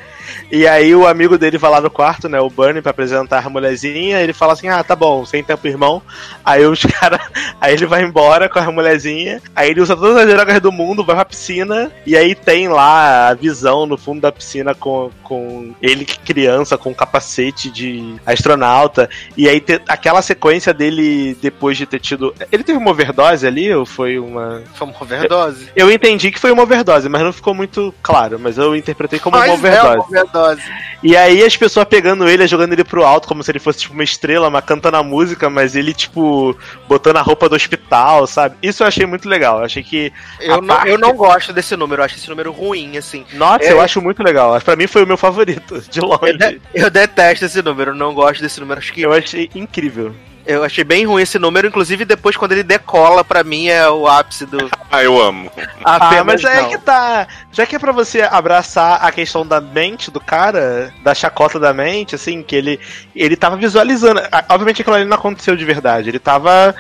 E 0.51 0.67
aí 0.67 0.95
o 0.95 1.07
amigo 1.07 1.37
dele 1.39 1.59
vai 1.59 1.71
lá 1.71 1.81
no 1.81 1.91
quarto, 1.91 2.29
né, 2.29 2.41
o 2.41 2.51
Bernie, 2.51 2.83
pra 2.83 2.91
apresentar 2.91 3.45
a 3.47 3.51
mulherzinha. 3.51 4.21
Ele 4.21 4.33
fala 4.33 4.53
assim: 4.53 4.69
Ah, 4.69 4.83
tá 4.83 4.95
bom, 4.97 5.25
sem 5.25 5.43
tempo, 5.43 5.67
irmão. 5.67 6.03
Aí 6.45 6.65
os 6.67 6.83
caras. 6.87 7.21
Aí 7.61 7.75
ele 7.75 7.87
vai 7.87 8.03
embora 8.03 8.49
com 8.49 8.59
a 8.59 8.71
mulherzinha. 8.73 9.41
Aí 9.55 9.71
ele 9.71 9.81
usa 9.81 9.97
todas 9.97 10.17
as 10.17 10.27
drogas 10.29 10.61
do 10.61 10.73
mundo, 10.73 11.05
vai 11.05 11.17
pra 11.17 11.25
piscina. 11.25 11.91
E 12.07 12.17
aí 12.17 12.35
tem 12.35 12.69
lá 12.69 13.29
a 13.29 13.35
visão 13.35 13.87
no 13.87 13.97
fundo 13.97 14.21
da 14.21 14.33
piscina 14.33 14.75
com, 14.75 15.11
com 15.23 15.75
ele 15.81 16.05
criança, 16.05 16.77
com 16.79 16.91
um 16.91 16.95
capacete 16.95 17.71
de 17.71 18.15
astronauta. 18.27 19.09
E 19.37 19.49
aí 19.49 19.61
te- 19.61 19.81
aquela 19.89 20.23
sequência 20.23 20.73
dele 20.75 21.37
depois 21.41 21.77
de 21.77 21.87
ter 21.87 22.01
tido. 22.01 22.35
Ele 22.51 22.63
teve 22.65 22.79
uma 22.79 22.91
overdose 22.91 23.47
ali? 23.47 23.73
Ou 23.73 23.87
foi 23.87 24.19
uma. 24.19 24.63
Foi 24.75 24.87
uma 24.87 24.97
overdose. 25.01 25.69
Eu 25.75 25.91
entendi 25.91 26.31
que 26.31 26.39
foi 26.39 26.51
uma 26.53 26.63
overdose, 26.63 27.09
mas 27.09 27.23
não 27.23 27.33
ficou 27.33 27.55
muito 27.55 27.95
claro. 28.03 28.39
Mas 28.39 28.59
eu 28.59 28.75
interpretei 28.77 29.19
como 29.19 29.37
uma 29.37 29.47
Mas 29.47 29.51
é 29.51 29.55
overdose. 29.55 30.09
uma 30.11 30.12
overdose. 30.19 30.63
E 31.03 31.17
aí 31.17 31.43
as 31.45 31.57
pessoas 31.57 31.87
pegando 31.87 32.29
ele, 32.29 32.47
jogando 32.47 32.73
ele 32.73 32.85
pro 32.85 33.05
alto, 33.05 33.27
como 33.27 33.43
se 33.43 33.51
ele 33.51 33.59
fosse 33.59 33.81
tipo 33.81 33.95
uma 33.95 34.05
estrela, 34.05 34.49
mas 34.51 34.65
cantando 34.65 34.97
a 34.97 35.03
música, 35.03 35.51
mas 35.51 35.75
ele, 35.75 35.93
tipo, 35.93 36.57
botando 36.87 37.17
a 37.17 37.23
roupa 37.23 37.49
do 37.49 37.57
hospital, 37.57 38.27
sabe? 38.27 38.57
Isso 38.63 38.83
eu 38.83 38.87
achei 38.87 39.05
muito 39.07 39.29
legal. 39.29 39.59
Eu 39.59 39.65
achei 39.65 39.83
que. 39.83 40.13
Eu 40.41 40.61
não, 40.63 40.67
parte- 40.77 40.89
eu 40.91 40.99
não 40.99 41.15
gosto 41.15 41.53
desse 41.53 41.75
número, 41.77 42.01
eu 42.03 42.05
acho 42.07 42.17
esse 42.17 42.29
número 42.29 42.53
ruim, 42.53 42.97
assim. 42.97 43.25
Nossa, 43.33 43.65
É. 43.65 43.73
eu 43.73 43.81
acho 43.81 44.01
muito 44.01 44.23
legal. 44.23 44.61
Pra 44.61 44.77
mim 44.77 44.87
foi 44.87 45.03
o 45.03 45.07
meu 45.07 45.17
favorito, 45.17 45.81
de 45.91 45.99
Eu, 46.01 46.07
longe. 46.07 46.37
de- 46.37 46.61
eu 46.75 46.91
detesto 46.91 47.45
esse 47.47 47.61
número, 47.63 47.91
eu 47.91 47.95
não 47.97 48.15
gosto 48.15 48.41
desse 48.41 48.61
número. 48.61 48.79
Acho 48.79 48.93
que 48.93 49.03
Eu 49.03 49.13
achei 49.13 49.51
incrível. 49.55 50.15
Eu 50.47 50.65
achei 50.65 50.85
bem 50.85 51.05
ruim 51.07 51.23
esse 51.23 51.39
número, 51.39 51.67
inclusive 51.69 52.05
depois 52.05 52.37
quando 52.37 52.53
ele 52.53 52.63
decola, 52.63 53.25
pra 53.25 53.43
mim 53.45 53.69
é 53.69 53.89
o 53.89 54.07
ápice 54.09 54.47
do. 54.47 54.71
Ah, 54.95 55.03
eu 55.03 55.19
amo. 55.23 55.51
Ah, 55.83 55.97
Apenas 55.97 56.43
mas 56.43 56.45
é 56.45 56.61
não. 56.61 56.69
que 56.69 56.77
tá. 56.77 57.27
Já 57.51 57.65
que 57.65 57.77
é 57.77 57.79
pra 57.79 57.93
você 57.93 58.21
abraçar 58.21 59.03
a 59.03 59.11
questão 59.11 59.47
da 59.47 59.59
mente 59.59 60.11
do 60.11 60.21
cara, 60.21 60.93
da 61.03 61.15
chacota 61.15 61.59
da 61.59 61.73
mente, 61.73 62.15
assim, 62.15 62.43
que 62.43 62.55
ele 62.55 62.79
ele 63.17 63.35
tava 63.35 63.57
visualizando. 63.57 64.21
Ah, 64.31 64.45
Obviamente 64.51 64.83
aquilo 64.83 64.97
ali 64.97 65.07
não 65.07 65.17
aconteceu 65.17 65.57
de 65.57 65.65
verdade. 65.65 66.11
Ele 66.11 66.19
tava 66.19 66.75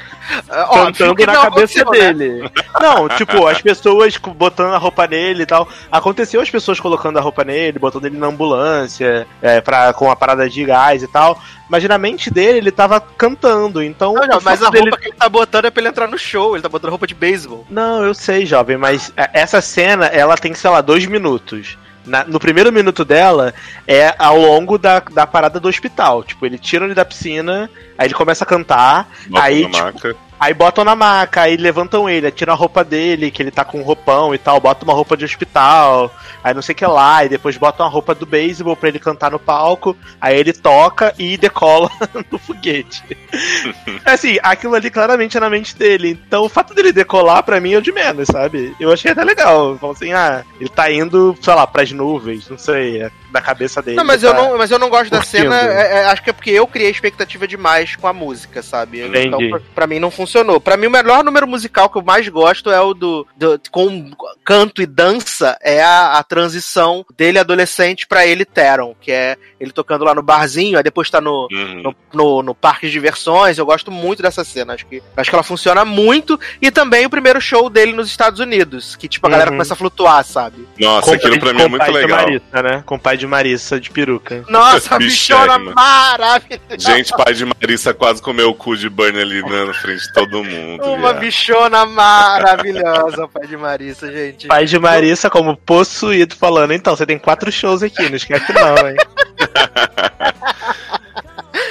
É, 0.51 0.65
cantando 0.75 1.15
que 1.15 1.25
na 1.25 1.37
cabeça 1.41 1.83
né? 1.87 1.91
dele. 1.91 2.51
Não, 2.79 3.09
tipo, 3.09 3.47
as 3.47 3.63
pessoas 3.63 4.15
botando 4.19 4.75
a 4.75 4.79
roupa 4.79 5.07
nele 5.07 5.45
e 5.45 5.47
tal. 5.47 5.67
Aconteceu 5.91 6.43
as 6.43 6.51
pessoas 6.51 6.79
colocando 6.79 7.19
a 7.19 7.23
roupa 7.23 7.45
nele, 7.45 7.79
botando 7.79 8.05
ele 8.05 8.19
na 8.19 8.27
ambulância, 8.27 9.27
é, 9.41 9.63
pra, 9.63 9.95
com 9.95 10.11
a 10.11 10.17
parada 10.17 10.51
de 10.51 10.63
gás 10.67 11.03
e 11.03 11.09
tal. 11.09 11.41
Mas 11.67 11.83
na 11.85 11.97
mente 11.97 12.31
dele, 12.31 12.59
ele 12.59 12.71
tava 12.71 13.01
cantando. 13.01 13.52
Então. 13.83 14.15
Não, 14.15 14.41
mas 14.43 14.62
a 14.62 14.70
dele 14.70 14.91
roupa 14.91 14.99
que 14.99 15.09
ele 15.09 15.16
tá 15.16 15.29
botando 15.29 15.65
é 15.66 15.70
pra 15.70 15.81
ele 15.81 15.89
entrar 15.89 16.09
no 16.09 16.19
show, 16.19 16.55
ele 16.55 16.62
tá 16.62 16.69
botando 16.69 16.91
roupa 16.91 17.07
de 17.07 17.15
beisebol. 17.15 17.66
Não, 17.70 18.05
eu 18.05 18.15
sei, 18.15 18.47
jovem, 18.47 18.77
mas 18.77 19.12
é, 19.16 19.31
essa 19.35 19.61
cena, 19.61 20.07
ela 20.07 20.37
tem, 20.37 20.55
sei 20.55 20.70
lá, 20.70 20.81
dois 20.81 21.07
minutos. 21.07 21.77
Na- 22.05 22.24
no 22.24 22.41
primeiro 22.41 22.73
minuto 22.73 23.05
dela 23.05 23.55
é 23.87 24.12
ao 24.19 24.37
longo 24.37 24.77
da, 24.77 24.99
da 24.99 25.24
parada 25.27 25.61
do 25.61 25.69
hospital. 25.69 26.24
Tipo, 26.24 26.45
ele 26.47 26.59
tira 26.59 26.85
ele 26.85 26.95
da 26.95 27.05
piscina, 27.05 27.70
aí 27.97 28.09
ele 28.09 28.15
começa 28.15 28.43
a 28.43 28.47
cantar, 28.47 29.09
Bota 29.29 29.45
aí, 29.45 29.62
na 29.62 29.69
tipo, 29.70 29.85
maca. 29.85 30.16
Aí 30.43 30.52
botam 30.52 30.85
na 30.85 30.97
maca, 30.97 31.43
aí 31.43 31.56
levantam 31.56 32.10
ele, 32.10 32.27
aí 32.27 32.32
tiram 32.32 32.52
a 32.52 32.56
roupa 32.56 32.82
dele, 32.82 33.31
que 33.31 33.40
ele 33.40 33.52
tá 33.52 33.64
com 33.64 33.78
um 33.78 33.82
roupão 33.85 34.35
e 34.35 34.39
tal, 34.39 34.59
botam 34.60 34.89
uma 34.89 34.93
roupa 34.94 35.16
de 35.16 35.24
hospital, 35.24 36.12
aí 36.43 36.52
não 36.52 36.60
sei 36.60 36.73
o 36.73 36.77
que 36.77 36.85
lá, 36.85 37.24
e 37.24 37.28
depois 37.28 37.56
botam 37.56 37.86
a 37.86 37.89
roupa 37.89 38.12
do 38.12 38.27
beisebol 38.27 38.74
pra 38.74 38.89
ele 38.89 38.98
cantar 38.98 39.31
no 39.31 39.39
palco, 39.39 39.97
aí 40.20 40.36
ele 40.36 40.52
toca 40.52 41.14
e 41.16 41.36
decola 41.36 41.89
no 42.31 42.39
foguete. 42.40 43.05
assim, 44.05 44.36
aquilo 44.43 44.74
ali 44.74 44.90
claramente 44.90 45.36
é 45.36 45.40
na 45.40 45.48
mente 45.48 45.77
dele. 45.77 46.19
Então 46.27 46.43
o 46.44 46.48
fato 46.48 46.74
dele 46.74 46.93
decolar 46.93 47.43
pra 47.44 47.60
mim 47.60 47.74
é 47.74 47.78
o 47.78 47.82
de 47.82 47.93
menos, 47.93 48.27
sabe? 48.27 48.74
Eu 48.81 48.93
achei 48.93 49.12
até 49.12 49.23
legal. 49.23 49.78
Falou 49.78 49.94
assim, 49.94 50.12
ah, 50.12 50.43
ele 50.60 50.69
tá 50.69 50.90
indo, 50.90 51.36
sei 51.40 51.55
lá, 51.55 51.66
pras 51.69 51.93
nuvens, 51.93 52.48
não 52.48 52.59
sei, 52.59 53.02
é 53.02 53.10
da 53.31 53.40
cabeça 53.40 53.81
dele. 53.81 53.97
Não, 53.97 54.05
mas 54.05 54.23
ele 54.23 54.31
eu 54.32 54.36
tá- 54.36 54.43
não, 54.43 54.59
mas 54.59 54.70
eu 54.70 54.78
não 54.78 54.90
gosto 54.90 55.10
da 55.10 55.19
curtindo. 55.19 55.43
cena. 55.44 55.56
é- 55.62 56.01
é- 56.01 56.05
acho 56.06 56.23
que 56.23 56.31
é 56.31 56.32
porque 56.32 56.51
eu 56.51 56.66
criei 56.66 56.90
expectativa 56.90 57.47
demais 57.48 57.97
com 57.97 58.06
a 58.06 58.12
música, 58.12 58.62
sabe? 58.62 59.01
Entendi. 59.01 59.27
Então, 59.28 59.48
pra, 59.48 59.60
pra 59.74 59.86
mim 59.86 59.98
não 59.98 60.10
funcionou. 60.33 60.61
Pra 60.61 60.77
mim, 60.77 60.87
o 60.87 60.91
melhor 60.91 61.23
número 61.23 61.47
musical 61.47 61.89
que 61.91 61.99
eu 61.99 62.03
mais 62.03 62.27
gosto 62.29 62.71
é 62.71 62.81
o 62.81 62.95
do, 62.95 63.27
do- 63.37 63.61
com 63.71 64.11
canto 64.45 64.81
e 64.81 64.87
dança, 64.87 65.57
é 65.63 65.83
a, 65.83 66.19
a 66.19 66.23
transição 66.25 67.05
dele 67.17 67.39
adolescente 67.39 68.07
pra 68.07 68.27
ele 68.27 68.45
Teron, 68.45 68.95
que 69.01 69.13
é 69.13 69.37
ele 69.61 69.73
tocando 69.73 70.05
lá 70.05 70.15
no 70.15 70.23
barzinho, 70.23 70.77
aí 70.79 70.83
depois 70.83 71.11
tá 71.11 71.21
no, 71.21 71.47
Uhum. 71.53 71.83
no, 71.83 71.95
no, 72.13 72.43
no 72.43 72.55
parque 72.55 72.87
de 72.87 72.93
diversões. 72.93 73.59
Eu 73.59 73.67
gosto 73.67 73.91
muito 73.91 74.23
dessa 74.23 74.43
cena. 74.45 74.75
Acho 74.75 74.87
que, 74.87 75.03
acho 75.17 75.31
que 75.31 75.37
ela 75.37 75.43
funciona 75.43 75.85
muito. 75.85 76.39
E 76.61 76.71
também 76.71 77.05
o 77.05 77.11
primeiro 77.11 77.41
show 77.41 77.69
dele 77.69 77.93
nos 77.93 78.09
Estados 78.09 78.41
Unidos, 78.41 78.97
que 78.97 79.09
tipo, 79.09 79.27
a 79.27 79.31
galera 79.31 79.51
Uhum. 79.51 79.57
começa 79.57 79.75
a 79.75 79.77
flutuar, 79.77 80.25
sabe? 80.25 80.67
Nossa, 80.79 81.09
Com- 81.11 81.15
aquilo 81.15 81.39
pra 81.39 81.53
mim 81.53 81.63
é 81.63 81.69
muito 81.69 81.81
pai 81.85 81.93
de 81.93 81.99
legal. 81.99 82.19
Marissa, 82.23 82.63
né? 82.63 82.83
Com 82.87 82.99
pai 82.99 83.17
de 83.17 83.27
Marissa 83.27 83.81
de 83.81 83.91
peruca. 83.91 84.45
Nossa, 84.49 84.95
a 84.97 84.99
bichona 84.99 85.59
maravilhosa. 85.59 86.63
Gente, 86.79 87.13
pai 87.13 87.35
de 87.35 87.45
Marissa 87.45 87.93
quase 87.95 88.23
comeu 88.23 88.51
o 88.51 88.55
cu 88.55 88.77
de 88.77 88.89
Burn 88.89 89.19
ali 89.21 89.43
né, 89.43 89.65
na 89.65 89.75
frente 89.75 90.03
de 90.03 90.13
todo 90.27 90.44
mundo. 90.44 90.85
Uma 90.85 91.12
viado. 91.12 91.20
bichona 91.20 91.86
maravilhosa, 91.86 93.28
pai 93.28 93.47
de 93.47 93.57
Marissa, 93.57 94.11
gente. 94.12 94.47
Pai 94.47 94.65
de 94.65 94.78
Marissa 94.78 95.31
como 95.31 95.57
possuído 95.57 96.36
falando, 96.36 96.73
então, 96.73 96.97
você 96.97 97.07
tem 97.07 97.19
quatro 97.19 97.51
shows 97.51 97.82
aqui, 97.82 98.09
não 98.09 98.16
esquece 98.16 98.53
não, 98.53 98.89
hein? 98.89 98.97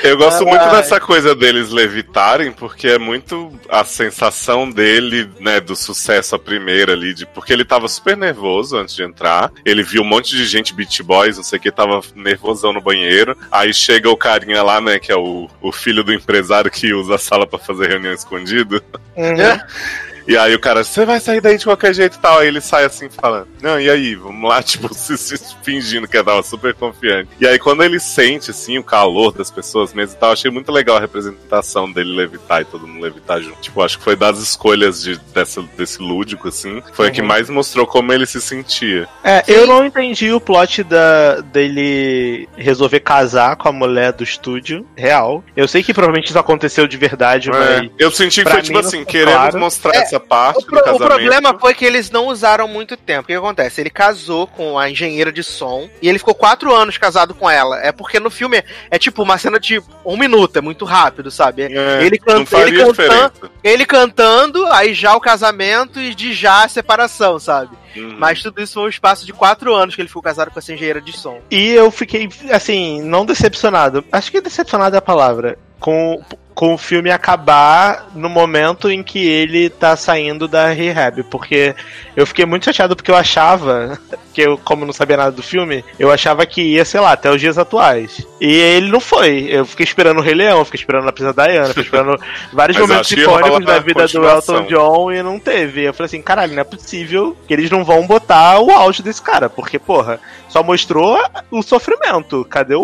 Eu 0.03 0.18
gosto 0.18 0.45
muito 0.45 0.61
Ai. 0.61 0.72
dessa 0.78 0.99
coisa 0.99 1.36
deles 1.36 1.69
levitarem, 1.69 2.52
porque 2.52 2.88
é 2.88 2.98
muito 2.98 3.52
a 3.69 3.84
sensação 3.84 4.69
dele, 4.69 5.30
né, 5.40 5.60
do 5.60 5.76
sucesso 5.76 6.36
a 6.36 6.40
primeira 6.40 6.94
ali, 6.94 7.14
de, 7.14 7.26
porque 7.26 7.53
ele 7.53 7.64
tava 7.64 7.88
super 7.88 8.18
nervoso 8.18 8.78
antes 8.78 8.95
de 8.95 9.03
entrar. 9.03 9.52
Ele 9.64 9.84
viu 9.84 10.02
um 10.02 10.06
monte 10.06 10.36
de 10.36 10.45
gente, 10.45 10.73
beat 10.73 11.02
boys, 11.03 11.38
não 11.38 11.44
sei 11.44 11.60
o 11.60 11.61
que, 11.61 11.72
tava 11.72 12.02
nervosão 12.15 12.73
no 12.73 12.82
banheiro. 12.82 13.38
Aí 13.52 13.73
chega 13.73 14.10
o 14.10 14.18
carinha 14.18 14.64
lá, 14.64 14.82
né, 14.82 14.99
que 14.99 15.11
é 15.11 15.15
o, 15.15 15.48
o 15.61 15.72
filho 15.72 16.03
do 16.03 16.14
empresário 16.14 16.72
que 16.72 16.94
usa 16.94 17.15
a 17.15 17.19
sala 17.19 17.45
pra 17.45 17.60
fazer 17.60 17.90
reunião 17.90 18.14
escondido. 18.14 18.84
E 20.27 20.38
aí 20.38 20.53
o 20.53 20.60
cara, 20.60 20.84
você 20.84 21.06
vai 21.06 21.19
sair 21.19 21.41
daí 21.41 21.57
de 21.57 21.65
qualquer 21.65 21.93
jeito 21.93 22.18
e 22.18 22.19
tal. 22.19 22.39
Aí 22.39 22.48
ele 22.48 22.61
sai 22.61 22.85
assim 22.85 23.10
falando, 23.10 23.48
não, 23.61 23.80
e 23.80 23.89
aí, 23.89 24.15
vamos 24.15 24.49
lá, 24.49 24.61
tipo, 24.64 24.93
se, 24.93 25.18
se 25.18 25.38
fingindo 25.64 26.07
que 26.07 26.22
tava 26.23 26.43
super 26.43 26.73
confiante. 26.73 27.30
E 27.39 27.48
aí 27.48 27.57
quando 27.57 27.84
ele 27.84 27.99
sente, 27.99 28.52
assim, 28.52 28.77
o 28.77 28.84
calor 28.84 29.31
das 29.31 29.49
pessoas 29.49 29.93
mesmo 29.93 30.15
e 30.15 30.19
tal, 30.19 30.31
achei 30.31 30.52
muito 30.52 30.72
legal 30.72 30.98
a 30.98 30.99
representação 30.99 31.91
dele 31.91 32.15
levitar 32.15 32.61
e 32.61 32.65
todo 32.65 32.88
mundo 32.88 33.03
levitar 33.03 33.41
junto. 33.41 33.60
Tipo, 33.61 33.81
acho 33.81 33.98
que 33.98 34.03
foi 34.03 34.15
das 34.15 34.39
escolhas 34.39 35.02
de, 35.02 35.18
dessa, 35.34 35.61
desse 35.77 36.02
lúdico, 36.02 36.48
assim, 36.48 36.81
foi 36.93 37.07
a 37.07 37.11
que 37.11 37.22
mais 37.22 37.49
mostrou 37.49 37.85
como 37.85 38.11
ele 38.14 38.26
se 38.26 38.41
sentia. 38.41 39.07
É, 39.23 39.43
eu 39.48 39.68
não 39.68 39.85
entendi 39.85 40.31
o 40.31 40.39
plot 40.39 40.84
da, 40.84 41.41
dele 41.41 42.48
resolver 42.56 42.99
casar 42.99 43.56
com 43.56 43.69
a 43.69 43.72
mulher 43.72 44.14
do 44.14 44.23
estúdio 44.23 44.85
real. 44.95 45.43
Eu 45.56 45.68
sei 45.68 45.84
que 45.84 45.93
provavelmente 45.93 46.30
isso 46.30 46.39
aconteceu 46.39 46.88
de 46.88 46.98
verdade, 46.98 47.49
É, 47.49 47.53
mas. 47.53 47.91
eu 47.98 48.11
senti 48.11 48.43
que 48.43 48.49
foi 48.49 48.61
tipo 48.61 48.80
assim, 48.80 49.03
queremos 49.03 49.34
claro. 49.34 49.60
mostrar 49.60 49.95
É, 49.95 50.06
essa 50.16 50.20
parte 50.20 50.58
O, 50.58 50.62
do 50.62 50.68
pro- 50.68 50.80
o 50.80 50.84
casamento. 50.84 51.06
problema 51.08 51.60
foi 51.60 51.74
que 51.74 51.86
eles 51.86 52.10
não 52.12 52.28
usaram 52.28 52.68
muito 52.68 52.96
tempo. 52.98 53.24
O 53.24 53.26
que, 53.28 53.34
acontece? 53.34 53.82
Ele 53.82 53.90
casou 53.90 54.48
com 54.48 54.78
a 54.78 54.90
engenheira 54.90 55.32
de 55.32 55.44
som 55.44 55.90
e 56.02 56.10
ele 56.10 56.20
ficou 56.20 56.36
quatro 56.36 56.74
anos 56.74 56.98
casado 56.98 57.34
com 57.34 57.50
ela. 57.50 57.80
É 57.82 57.92
porque 57.92 58.20
no 58.20 58.30
filme 58.30 58.58
é, 58.58 58.64
é 58.92 58.98
tipo 59.00 59.24
uma 59.24 59.38
cena 59.38 59.60
de 59.60 59.82
um 60.06 60.18
minuto, 60.18 60.58
é 60.58 60.62
muito 60.62 60.86
rápido, 60.86 61.32
sabe? 61.32 61.64
É, 61.64 62.04
ele 62.04 62.20
não 62.20 62.36
canta, 62.36 62.46
faria 62.52 62.74
ele 62.84 62.94
cantando, 62.94 63.52
ele 63.64 63.86
cantando, 63.86 64.68
aí 64.68 64.94
já 64.94 65.16
o 65.16 65.22
casamento 65.22 66.00
e 66.00 66.14
de 66.14 66.34
já 66.34 66.64
a 66.64 66.68
separação, 66.70 67.40
sabe? 67.40 67.76
Uhum. 67.96 68.16
Mas 68.18 68.42
tudo 68.42 68.62
isso 68.62 68.76
foi 68.76 68.84
um 68.84 68.90
espaço 68.90 69.26
de 69.26 69.34
quatro 69.34 69.74
anos 69.76 69.96
que 69.96 70.02
ele 70.02 70.08
ficou 70.08 70.22
casado 70.22 70.50
com 70.50 70.60
essa 70.60 70.74
engenheira 70.74 71.02
de 71.02 71.12
som. 71.12 71.40
E 71.52 71.70
eu 71.72 71.92
fiquei, 71.92 72.30
assim, 72.52 73.02
não 73.02 73.26
decepcionado. 73.26 74.04
Acho 74.12 74.32
que 74.32 74.40
decepcionado 74.40 74.96
é 74.96 75.00
a 75.00 75.02
palavra. 75.02 75.58
Com, 75.80 76.22
com 76.53 76.73
o 76.73 76.78
filme 76.78 77.10
acabar 77.10 78.07
no 78.14 78.30
momento 78.30 78.90
em 78.90 79.02
que 79.02 79.26
ele 79.26 79.69
tá 79.69 79.95
saindo 79.95 80.48
da 80.48 80.69
rehab. 80.69 81.23
Porque 81.23 81.76
eu 82.15 82.26
fiquei 82.28 82.45
muito 82.45 82.65
chateado 82.65 82.95
porque 82.95 83.11
eu 83.11 83.15
achava, 83.15 83.99
que 84.34 84.41
eu, 84.41 84.57
como 84.57 84.86
não 84.86 84.94
sabia 84.94 85.18
nada 85.18 85.32
do 85.32 85.44
filme, 85.44 85.84
eu 85.98 86.11
achava 86.11 86.45
que 86.45 86.61
ia, 86.61 86.86
sei 86.86 86.99
lá, 86.99 87.14
até 87.14 87.32
os 87.32 87.40
dias 87.40 87.57
atuais. 87.57 88.26
E 88.40 88.53
ele 88.53 88.91
não 88.91 88.99
foi. 88.99 89.48
Eu 89.49 89.65
fiquei 89.65 89.84
esperando 89.84 90.19
o 90.19 90.22
Rei 90.22 90.34
Leão, 90.34 90.65
fiquei 90.65 90.80
esperando 90.80 91.07
a 91.07 91.11
Princesa 91.11 91.44
Diana, 91.44 91.68
fiquei 91.69 91.84
esperando 91.84 92.19
vários 92.52 92.78
momentos 92.78 93.11
icônicos 93.11 93.65
da 93.65 93.80
vida 93.80 94.07
do. 94.07 94.26
Elton 94.26 94.64
John 94.64 95.11
e 95.11 95.23
não 95.23 95.40
teve. 95.40 95.84
Eu 95.84 95.94
falei 95.94 96.07
assim, 96.07 96.22
caralho, 96.22 96.53
não 96.53 96.61
é 96.61 96.65
possível 96.65 97.36
que 97.48 97.53
eles 97.53 97.69
não 97.69 97.84
vão 97.84 98.06
botar 98.06 98.60
o 98.60 98.72
auge 98.72 99.02
desse 99.02 99.22
cara. 99.22 99.49
Porque, 99.49 99.80
porra, 99.80 100.19
só 100.52 100.61
mostrou 100.61 101.18
o 101.49 101.64
sofrimento. 101.64 102.44
Cadê 102.45 102.76
o, 102.76 102.82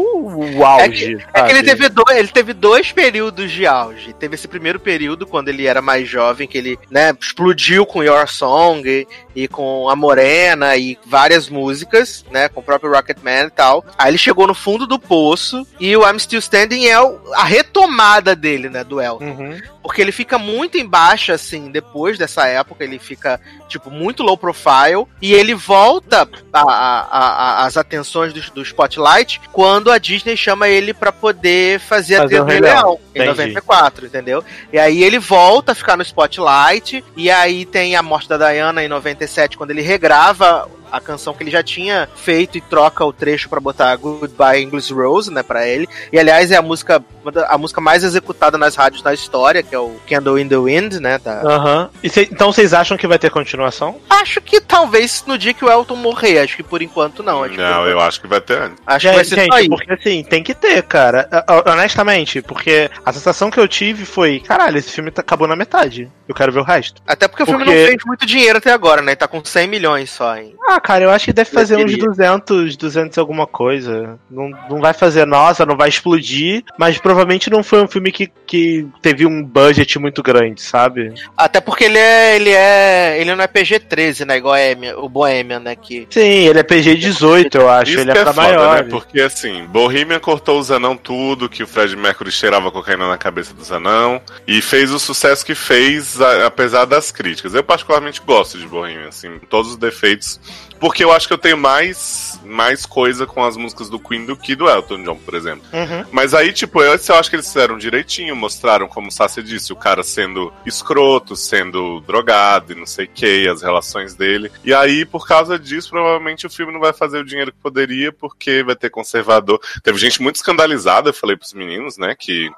o 0.58 0.66
auge? 0.66 1.18
É 1.34 1.42
que 1.44 1.52
ele 1.52 1.60
sabe? 1.60 1.64
teve, 1.66 1.90
dois, 1.90 2.18
ele 2.18 2.28
teve 2.30 2.54
dois 2.54 2.92
períodos 2.94 3.52
de 3.52 3.68
auge. 3.68 4.14
Teve 4.14 4.36
esse 4.36 4.48
primeiro 4.48 4.80
período, 4.80 5.28
quando 5.28 5.50
ele 5.50 5.68
era 5.68 5.82
mais 5.82 6.08
jovem, 6.08 6.48
que 6.48 6.58
ele 6.58 6.80
né, 6.90 7.14
explodiu 7.20 7.86
com 7.86 8.02
Your 8.04 8.28
Song 8.28 8.88
e, 8.88 9.08
e 9.36 9.48
com 9.50 9.90
A 9.90 9.96
Morena 9.96 10.76
e 10.78 10.98
várias 11.06 11.50
músicas, 11.50 12.24
né? 12.32 12.48
Com 12.48 12.62
o 12.62 12.64
próprio 12.64 12.92
Rocketman 12.92 13.48
e 13.48 13.50
tal. 13.50 13.84
Aí 13.98 14.12
ele 14.12 14.18
chegou 14.18 14.48
no 14.48 14.56
fundo 14.56 14.88
do 14.88 14.98
poço 14.98 15.68
e 15.80 15.96
o 15.96 16.08
I'm 16.10 16.18
Still 16.20 16.40
Standing 16.40 16.86
é 16.88 16.96
a 17.36 17.44
retomada 17.44 18.36
dele, 18.36 18.70
né? 18.70 18.84
Do 18.84 19.02
Elton. 19.02 19.26
Uhum. 19.26 19.62
Porque 19.84 20.02
ele 20.02 20.12
fica 20.12 20.38
muito 20.38 20.78
embaixo, 20.78 21.32
assim, 21.32 21.72
depois 21.72 22.18
dessa 22.18 22.46
época, 22.48 22.84
ele 22.84 23.00
fica, 23.00 23.40
tipo, 23.70 23.90
muito 23.90 24.22
low 24.22 24.38
profile, 24.38 25.06
e 25.22 25.34
ele 25.34 25.56
volta 25.56 26.28
a- 26.52 26.62
a- 26.62 27.08
a- 27.10 27.57
as 27.58 27.78
atenções 27.78 28.34
do, 28.34 28.42
do 28.52 28.62
Spotlight 28.62 29.42
quando 29.52 29.92
a 29.92 29.98
Disney 29.98 30.38
chama 30.38 30.68
ele 30.68 30.94
pra 30.94 31.12
poder 31.12 31.80
fazer, 31.80 32.16
a 32.16 32.22
Fazer 32.24 32.28
trilha 32.28 32.42
o 32.42 32.46
do 32.46 32.52
Rei 32.52 32.62
Leão. 32.62 33.00
Em 33.16 33.20
Entendi. 33.20 33.30
94, 33.30 34.06
entendeu? 34.06 34.44
E 34.72 34.78
aí 34.78 35.04
ele 35.04 35.20
volta 35.20 35.72
a 35.72 35.76
ficar 35.76 35.98
no 35.98 36.04
Spotlight, 36.04 37.04
e 37.16 37.30
aí 37.32 37.66
tem 37.66 37.96
a 37.96 38.04
morte 38.04 38.30
da 38.30 38.38
Diana 38.38 38.84
em 38.84 38.88
97, 38.88 39.58
quando 39.58 39.72
ele 39.72 39.82
regrava 39.82 40.70
a 40.92 41.02
canção 41.02 41.34
que 41.34 41.44
ele 41.44 41.52
já 41.52 41.64
tinha 41.64 42.08
feito 42.16 42.58
e 42.58 42.62
troca 42.62 43.04
o 43.04 43.12
trecho 43.12 43.50
pra 43.50 43.60
botar 43.60 43.96
Goodbye 43.96 44.64
English 44.64 44.94
Rose, 44.94 45.32
né, 45.32 45.44
pra 45.44 45.68
ele. 45.68 45.88
E 46.12 46.20
aliás 46.20 46.52
é 46.52 46.56
a 46.56 46.62
música 46.62 47.04
a 47.48 47.58
música 47.58 47.80
mais 47.82 48.04
executada 48.04 48.58
nas 48.58 48.76
rádios 48.76 49.02
da 49.02 49.14
história, 49.14 49.62
que 49.64 49.74
é 49.76 49.80
o 49.80 49.96
Candle 50.08 50.40
in 50.40 50.48
the 50.48 50.58
Wind, 50.58 50.94
né? 50.96 51.18
da- 51.18 51.42
Aham. 51.42 51.90
E 52.04 52.10
cê- 52.10 52.28
então 52.32 52.52
vocês 52.52 52.74
acham 52.74 52.98
que 52.98 53.08
vai 53.08 53.18
ter 53.20 53.30
continuação? 53.30 54.00
Acho 54.10 54.40
que 54.42 54.60
talvez 54.62 55.24
no 55.28 55.38
dia 55.38 55.54
que 55.54 55.64
o 55.66 55.70
Elton 55.72 55.96
morrer, 55.96 56.40
acho 56.40 56.56
que 56.56 56.64
por 56.64 56.82
enquanto 56.82 57.24
não. 57.24 57.44
Acho, 57.44 57.56
Não, 57.56 57.84
que, 57.84 57.90
eu 57.92 58.00
acho 58.00 58.22
que 58.22 58.28
vai 58.28 58.42
ter 58.42 58.58
antes. 58.62 58.78
acho 58.86 59.08
que 59.10 59.16
vai 59.16 59.26
ser 59.26 59.36
gente, 59.36 59.48
só 59.52 59.58
aí. 59.58 59.68
porque 59.70 59.94
assim, 59.94 60.24
tem 60.24 60.44
que 60.44 60.54
ter, 60.54 60.84
cara. 60.84 61.28
Honestamente, 61.72 62.42
porque 62.42 62.90
a 63.06 63.14
sensação 63.14 63.50
que 63.52 63.60
eu 63.60 63.68
tive 63.68 64.06
foi, 64.06 64.40
caralho, 64.40 64.78
esse 64.78 64.92
filme 64.92 65.12
tá- 65.12 65.22
acabou 65.22 65.48
na 65.48 65.56
metade. 65.56 66.10
Eu 66.28 66.36
quero 66.36 66.52
ver 66.52 66.60
o 66.60 66.64
resto. 66.64 67.02
Até 67.08 67.28
porque 67.28 67.44
o 67.44 67.46
filme 67.46 67.64
porque- 67.64 67.80
não 67.80 67.88
fez 67.88 67.98
muito 68.06 68.26
dinheiro 68.26 68.58
até 68.58 68.72
agora, 68.72 69.02
né? 69.02 69.16
Tá 69.16 69.28
com 69.28 69.44
100 69.44 69.68
milhões 69.68 70.10
só, 70.10 70.36
hein? 70.36 70.54
Ah, 70.68 70.80
cara, 70.80 71.04
eu 71.06 71.10
acho 71.10 71.26
que 71.26 71.34
deve 71.34 71.50
fazer 71.50 71.78
uns 71.78 71.86
queria. 71.92 72.06
200, 72.06 72.76
200 72.76 73.16
e 73.16 73.20
alguma 73.20 73.48
coisa. 73.48 74.20
Não, 74.30 74.50
não 74.70 74.82
vai 74.82 74.94
fazer, 74.94 75.26
nossa, 75.26 75.66
não 75.66 75.78
vai 75.78 75.88
explodir, 75.90 76.64
mas 76.78 76.98
provavelmente 76.98 77.17
não 77.50 77.64
foi 77.64 77.82
um 77.82 77.88
filme 77.88 78.12
que, 78.12 78.28
que 78.46 78.86
teve 79.02 79.26
um 79.26 79.44
budget 79.44 79.98
muito 80.00 80.22
grande, 80.24 80.62
sabe? 80.62 81.14
Até 81.36 81.60
porque 81.62 81.86
ele 81.86 81.98
é. 81.98 82.36
Ele 82.36 82.50
é. 82.52 83.18
Ele 83.22 83.36
não 83.36 83.44
é 83.44 83.48
PG-13, 83.48 84.26
né? 84.26 84.38
Igual 84.38 84.54
a 84.56 84.58
Amy- 84.72 84.94
o 84.94 85.08
Bohemian, 85.10 85.60
né? 85.60 85.76
Que. 85.76 86.08
Sim, 86.10 86.22
ele 86.22 86.60
é 86.60 86.64
PG-18, 86.64 87.56
eu 87.56 87.70
acho, 87.70 87.92
Isso 87.92 88.00
ele 88.02 88.12
é 88.12 88.14
pra 88.14 88.34
foda, 88.34 88.42
maior. 88.48 88.84
né? 88.84 88.90
Porque 88.90 89.22
assim, 89.22 89.66
Bohemian 89.66 90.20
cortou 90.20 90.60
os 90.60 90.72
anão 90.72 90.96
tudo, 90.98 91.50
que 91.50 91.64
o 91.64 91.68
Fred 91.68 91.96
Mercury 91.96 92.32
cheirava 92.32 92.72
cocaína 92.72 93.08
na 93.08 93.18
cabeça 93.18 93.54
dos 93.54 93.72
anão, 93.72 94.22
e 94.48 94.62
fez 94.62 94.92
o 94.92 95.00
sucesso 95.00 95.46
que 95.46 95.56
fez, 95.56 96.20
a- 96.22 96.46
apesar 96.48 96.86
das 96.86 97.12
críticas. 97.12 97.54
Eu 97.54 97.64
particularmente 97.64 98.22
gosto 98.26 98.58
de 98.58 98.66
Bohemian, 98.68 99.08
assim, 99.10 99.40
todos 99.50 99.72
os 99.72 99.78
defeitos, 99.78 100.40
porque 100.80 101.04
eu 101.04 101.12
acho 101.12 101.28
que 101.28 101.34
eu 101.34 101.38
tenho 101.38 101.58
mais, 101.58 102.40
mais 102.46 102.86
coisa 102.86 103.26
com 103.26 103.44
as 103.44 103.58
músicas 103.58 103.90
do 103.90 104.00
Queen 104.00 104.26
do 104.26 104.36
que 104.36 104.56
do 104.56 104.70
Elton 104.70 105.04
John, 105.04 105.16
por 105.18 105.34
exemplo. 105.34 105.64
Uhum. 105.74 106.06
Mas 106.12 106.34
aí, 106.34 106.54
tipo, 106.54 106.82
eu, 106.82 106.98
eu 107.12 107.16
acho 107.18 107.30
que 107.30 107.36
eles 107.36 107.48
fizeram 107.48 107.78
direitinho, 107.78 108.36
mostraram, 108.36 108.88
como 108.88 109.08
o 109.08 109.12
Sassi 109.12 109.42
disse, 109.44 109.74
o 109.74 109.76
cara 109.76 110.04
sendo 110.04 110.54
escroto, 110.66 111.36
sendo 111.36 112.02
drogado 112.02 112.74
e 112.74 112.76
não 112.76 112.86
sei 112.86 113.06
o 113.06 113.10
que, 113.10 113.48
as 113.48 113.62
relações 113.62 114.16
dele. 114.16 114.52
E 114.64 114.74
aí, 114.74 115.06
por 115.06 115.28
causa 115.28 115.58
disso, 115.58 115.90
provavelmente 115.90 116.46
o 116.46 116.50
filme 116.50 116.74
não 116.74 116.80
vai 116.80 116.94
fazer 116.94 117.20
o 117.20 117.26
dinheiro 117.26 117.52
que 117.52 117.60
poderia, 117.60 118.12
porque 118.12 118.64
vai 118.64 118.76
ter 118.76 118.90
conservador. 118.90 119.60
Teve 119.84 119.98
gente 119.98 120.22
muito 120.22 120.36
escandalizada, 120.38 121.10
eu 121.10 121.14
falei 121.14 121.36
pros 121.36 121.54
meninos, 121.54 121.98
né, 121.98 122.16
que. 122.18 122.50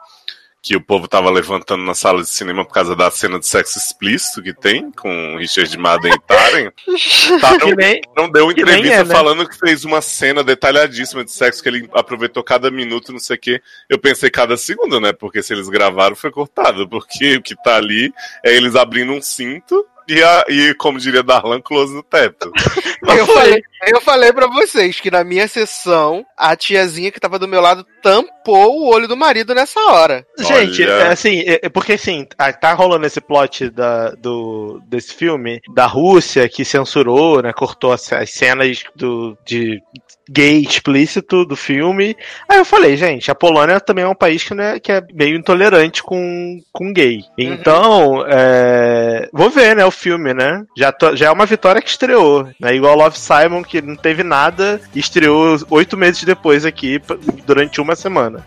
Que 0.62 0.76
o 0.76 0.82
povo 0.82 1.08
tava 1.08 1.30
levantando 1.30 1.84
na 1.84 1.94
sala 1.94 2.22
de 2.22 2.30
cinema 2.30 2.66
por 2.66 2.74
causa 2.74 2.96
da 2.96 3.10
cena 3.10 3.40
de 3.40 3.48
sexo 3.48 3.78
explícito 3.78 4.44
que 4.44 4.54
tem 4.54 4.92
com 4.92 5.38
Richard 5.38 5.78
Madden 5.78 6.14
e 6.14 6.20
Taren. 6.20 6.72
Taron 7.40 7.76
nem, 7.78 8.02
não 8.16 8.30
deu 8.30 8.52
entrevista 8.52 8.96
é, 8.96 9.04
né? 9.06 9.14
falando 9.14 9.48
que 9.48 9.58
fez 9.58 9.86
uma 9.86 10.02
cena 10.02 10.44
detalhadíssima 10.44 11.24
de 11.24 11.32
sexo, 11.32 11.64
que 11.64 11.70
ele 11.70 11.90
aproveitou 11.94 12.44
cada 12.44 12.70
minuto, 12.70 13.14
não 13.14 13.20
sei 13.20 13.38
o 13.38 13.40
quê. 13.40 13.62
Eu 13.88 13.98
pensei 13.98 14.30
cada 14.30 14.58
segundo, 14.58 15.00
né? 15.00 15.14
Porque 15.14 15.42
se 15.42 15.54
eles 15.54 15.70
gravaram, 15.70 16.16
foi 16.16 16.32
cortado. 16.32 16.88
Porque 16.90 17.38
o 17.38 17.42
que 17.42 17.56
tá 17.56 17.78
ali 17.78 18.14
é 18.44 18.54
eles 18.54 18.76
abrindo 18.76 19.14
um 19.14 19.22
cinto 19.22 19.88
e, 20.10 20.24
a, 20.24 20.46
e 20.50 20.74
como 20.76 21.00
diria 21.00 21.24
Darlan, 21.24 21.62
close 21.62 21.94
no 21.94 22.04
teto. 22.04 22.52
Eu 23.18 23.26
falei, 23.26 23.64
eu 23.88 24.02
falei 24.02 24.34
pra 24.34 24.46
vocês 24.48 25.00
que 25.00 25.10
na 25.10 25.24
minha 25.24 25.48
sessão, 25.48 26.24
a 26.38 26.56
tiazinha 26.56 27.12
que 27.12 27.20
tava 27.20 27.40
do 27.40 27.48
meu 27.48 27.60
lado 27.62 27.84
tampou 28.04 28.78
o 28.82 28.88
olho 28.94 29.08
do 29.08 29.16
marido 29.18 29.56
nessa 29.56 29.80
hora. 29.80 30.26
Gente, 30.38 30.84
Olha. 30.84 30.92
é 30.92 31.08
assim, 31.12 31.40
é- 31.40 31.60
é 31.64 31.70
porque 31.70 31.94
assim, 31.94 32.26
tá- 32.26 32.52
tá 32.54 32.74
rolando 32.74 33.08
esse 33.08 33.22
plot 33.22 33.70
da, 33.70 34.12
do, 34.12 34.82
desse 34.86 35.16
filme 35.16 35.62
da 35.74 35.86
Rússia 35.86 36.48
que 36.50 36.64
censurou, 36.66 37.42
né? 37.42 37.52
Cortou 37.54 37.94
as, 37.94 38.12
as 38.14 38.30
cenas 38.32 38.84
do, 38.96 39.36
de 39.46 39.82
gay 40.30 40.62
explícito 40.62 41.44
do 41.44 41.56
filme. 41.56 42.16
Aí 42.48 42.60
eu 42.60 42.66
falei, 42.66 42.96
gente, 42.96 43.32
a 43.32 43.36
Polônia 43.36 43.80
também 43.80 44.04
é 44.06 44.08
um 44.08 44.16
país 44.16 44.44
que, 44.44 44.54
né, 44.54 44.80
que 44.80 44.92
é 44.92 45.04
meio 45.14 45.36
intolerante 45.36 46.04
com, 46.04 46.62
com 46.72 46.94
gay. 46.94 47.24
Então, 47.38 48.24
é, 48.28 49.28
vou 49.34 49.50
ver, 49.50 49.76
né, 49.76 49.84
o 49.86 49.92
filme, 49.92 50.34
né? 50.34 50.64
Já, 50.78 50.92
tô- 50.92 51.16
já 51.16 51.28
é 51.28 51.32
uma 51.32 51.46
vitória 51.46 51.82
que 51.82 51.90
estreou, 51.90 52.48
né? 52.60 52.76
Igual 52.76 52.96
Love 52.96 53.18
Simon, 53.18 53.64
que 53.64 53.82
não 53.82 53.96
teve 53.96 54.24
nada 54.24 54.80
estreou 54.96 55.58
oito 55.72 55.98
meses 55.98 56.24
depois 56.24 56.66
aqui, 56.66 57.02
durante 57.46 57.82
uma 57.82 57.96
semana. 57.96 58.46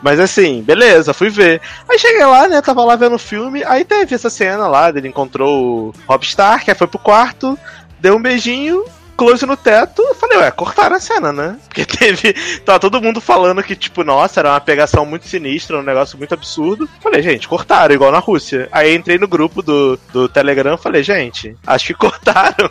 Mas 0.00 0.20
assim, 0.20 0.62
beleza, 0.62 1.12
fui 1.12 1.28
ver. 1.28 1.60
Aí 1.88 1.98
cheguei 1.98 2.24
lá, 2.24 2.48
né? 2.48 2.62
Tava 2.62 2.84
lá 2.84 2.96
vendo 2.96 3.16
o 3.16 3.18
filme. 3.18 3.62
Aí 3.64 3.84
teve 3.84 4.14
essa 4.14 4.30
cena 4.30 4.66
lá, 4.68 4.90
dele 4.90 5.08
encontrou 5.08 5.88
o 5.88 5.94
Rob 6.06 6.22
Stark, 6.24 6.70
aí 6.70 6.76
foi 6.76 6.86
pro 6.86 6.98
quarto, 6.98 7.58
deu 8.00 8.16
um 8.16 8.22
beijinho, 8.22 8.84
close 9.18 9.44
no 9.44 9.56
teto. 9.56 10.00
Eu 10.00 10.14
falei, 10.14 10.38
ué, 10.38 10.50
cortaram 10.52 10.96
a 10.96 11.00
cena, 11.00 11.32
né? 11.32 11.58
Porque 11.68 11.84
teve. 11.84 12.32
Tava 12.64 12.78
todo 12.78 13.02
mundo 13.02 13.20
falando 13.20 13.62
que, 13.62 13.74
tipo, 13.74 14.04
nossa, 14.04 14.40
era 14.40 14.50
uma 14.50 14.60
pegação 14.60 15.04
muito 15.04 15.26
sinistra, 15.26 15.78
um 15.78 15.82
negócio 15.82 16.16
muito 16.16 16.32
absurdo. 16.32 16.88
Falei, 17.02 17.20
gente, 17.20 17.48
cortaram, 17.48 17.94
igual 17.94 18.12
na 18.12 18.20
Rússia. 18.20 18.68
Aí 18.70 18.94
entrei 18.94 19.18
no 19.18 19.26
grupo 19.26 19.60
do, 19.60 19.98
do 20.12 20.28
Telegram 20.28 20.78
falei, 20.78 21.02
gente, 21.02 21.56
acho 21.66 21.88
que 21.88 21.94
cortaram. 21.98 22.70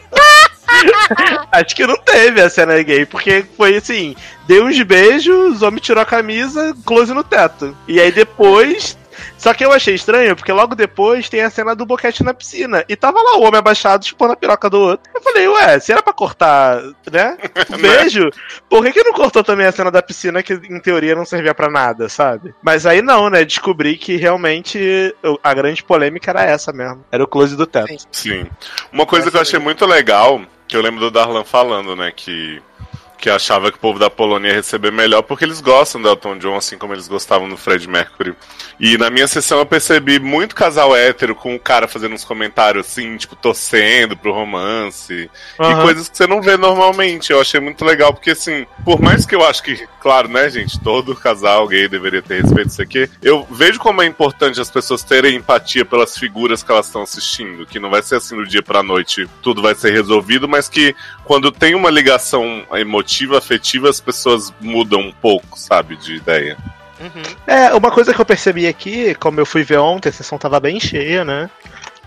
Acho 1.51 1.75
que 1.75 1.87
não 1.87 1.97
teve 1.97 2.41
a 2.41 2.49
cena 2.49 2.79
gay, 2.83 3.05
porque 3.05 3.43
foi 3.55 3.77
assim: 3.77 4.15
deu 4.45 4.65
uns 4.65 4.79
beijos, 4.83 5.61
o 5.61 5.65
homem 5.65 5.79
tirou 5.79 6.03
a 6.03 6.05
camisa, 6.05 6.75
close 6.85 7.13
no 7.13 7.23
teto. 7.23 7.75
E 7.87 7.99
aí 7.99 8.11
depois. 8.11 8.97
Só 9.37 9.53
que 9.53 9.63
eu 9.63 9.71
achei 9.71 9.95
estranho, 9.95 10.35
porque 10.35 10.51
logo 10.51 10.75
depois 10.75 11.29
tem 11.29 11.41
a 11.41 11.49
cena 11.49 11.75
do 11.75 11.85
boquete 11.85 12.23
na 12.23 12.33
piscina. 12.33 12.83
E 12.87 12.95
tava 12.95 13.21
lá 13.21 13.37
o 13.37 13.43
homem 13.43 13.59
abaixado 13.59 14.05
chupando 14.05 14.33
a 14.33 14.35
piroca 14.35 14.69
do 14.69 14.79
outro. 14.79 15.09
Eu 15.13 15.21
falei, 15.21 15.47
ué, 15.47 15.79
se 15.79 15.91
era 15.91 16.03
pra 16.03 16.13
cortar, 16.13 16.81
né? 17.11 17.37
Beijo, 17.79 18.29
por 18.69 18.83
que, 18.83 18.93
que 18.93 19.03
não 19.03 19.13
cortou 19.13 19.43
também 19.43 19.65
a 19.65 19.71
cena 19.71 19.91
da 19.91 20.01
piscina, 20.01 20.43
que 20.43 20.53
em 20.53 20.79
teoria 20.79 21.15
não 21.15 21.25
servia 21.25 21.53
pra 21.53 21.69
nada, 21.69 22.09
sabe? 22.09 22.53
Mas 22.61 22.85
aí 22.85 23.01
não, 23.01 23.29
né? 23.29 23.43
Descobri 23.43 23.97
que 23.97 24.15
realmente 24.15 25.15
a 25.43 25.53
grande 25.53 25.83
polêmica 25.83 26.31
era 26.31 26.43
essa 26.43 26.71
mesmo. 26.71 27.03
Era 27.11 27.23
o 27.23 27.27
close 27.27 27.55
do 27.55 27.65
teto. 27.65 28.05
Sim. 28.11 28.47
Uma 28.91 29.05
coisa 29.05 29.29
que 29.29 29.37
eu 29.37 29.41
achei 29.41 29.59
muito 29.59 29.85
legal, 29.85 30.41
que 30.67 30.75
eu 30.75 30.81
lembro 30.81 30.99
do 30.99 31.11
Darlan 31.11 31.43
falando, 31.43 31.95
né, 31.95 32.11
que 32.15 32.61
que 33.17 33.29
achava 33.29 33.71
que 33.71 33.77
o 33.77 33.81
povo 33.81 33.97
da 33.97 34.09
Polônia 34.09 34.49
ia 34.49 34.55
receber 34.55 34.91
melhor 34.91 35.23
porque 35.23 35.43
eles 35.43 35.59
gostam 35.59 36.01
do 36.01 36.07
Elton 36.07 36.37
John, 36.37 36.55
assim 36.55 36.77
como 36.77 36.93
eles 36.93 37.07
gostavam 37.07 37.49
do 37.49 37.57
Fred 37.57 37.87
Mercury. 37.87 38.35
E 38.79 38.97
na 38.97 39.09
minha 39.09 39.27
sessão 39.27 39.57
eu 39.57 39.65
percebi 39.65 40.19
muito 40.19 40.55
casal 40.55 40.95
hétero 40.95 41.33
com 41.33 41.55
o 41.55 41.59
cara 41.59 41.87
fazendo 41.87 42.13
uns 42.13 42.23
comentários 42.23 42.85
assim, 42.87 43.17
tipo, 43.17 43.35
torcendo 43.35 44.15
pro 44.15 44.31
romance. 44.31 45.29
E 45.59 45.63
Aham. 45.63 45.81
coisas 45.81 46.07
que 46.07 46.15
você 46.15 46.27
não 46.27 46.41
vê 46.41 46.57
normalmente. 46.57 47.31
Eu 47.31 47.41
achei 47.41 47.59
muito 47.59 47.83
legal, 47.83 48.13
porque 48.13 48.31
assim, 48.31 48.67
por 48.85 49.01
mais 49.01 49.25
que 49.25 49.35
eu 49.35 49.43
acho 49.43 49.63
que, 49.63 49.87
claro, 49.99 50.27
né, 50.27 50.47
gente, 50.49 50.79
todo 50.79 51.15
casal 51.15 51.67
gay 51.67 51.87
deveria 51.87 52.21
ter 52.21 52.43
respeito, 52.43 52.69
isso 52.69 52.81
aqui, 52.81 53.09
eu 53.21 53.47
vejo 53.49 53.79
como 53.79 54.01
é 54.01 54.05
importante 54.05 54.61
as 54.61 54.69
pessoas 54.69 55.03
terem 55.03 55.35
empatia 55.35 55.83
pelas 55.83 56.15
figuras 56.17 56.61
que 56.61 56.71
elas 56.71 56.85
estão 56.85 57.01
assistindo. 57.01 57.65
Que 57.65 57.79
não 57.79 57.89
vai 57.89 58.03
ser 58.03 58.15
assim 58.17 58.35
do 58.35 58.45
dia 58.45 58.61
pra 58.61 58.83
noite, 58.83 59.27
tudo 59.41 59.61
vai 59.61 59.73
ser 59.73 59.91
resolvido, 59.91 60.47
mas 60.47 60.69
que 60.69 60.95
quando 61.25 61.51
tem 61.51 61.73
uma 61.73 61.89
ligação 61.89 62.63
emotiva, 62.73 63.06
afetiva, 63.37 63.89
as 63.89 63.99
pessoas 63.99 64.53
mudam 64.59 64.99
um 65.01 65.11
pouco, 65.11 65.57
sabe, 65.57 65.95
de 65.95 66.15
ideia. 66.15 66.57
Uhum. 66.99 67.23
É, 67.45 67.73
uma 67.73 67.91
coisa 67.91 68.13
que 68.13 68.19
eu 68.19 68.25
percebi 68.25 68.67
aqui, 68.67 69.13
como 69.15 69.39
eu 69.39 69.45
fui 69.45 69.63
ver 69.63 69.77
ontem, 69.77 70.09
a 70.09 70.11
sessão 70.11 70.37
tava 70.37 70.59
bem 70.59 70.79
cheia, 70.79 71.23
né? 71.23 71.49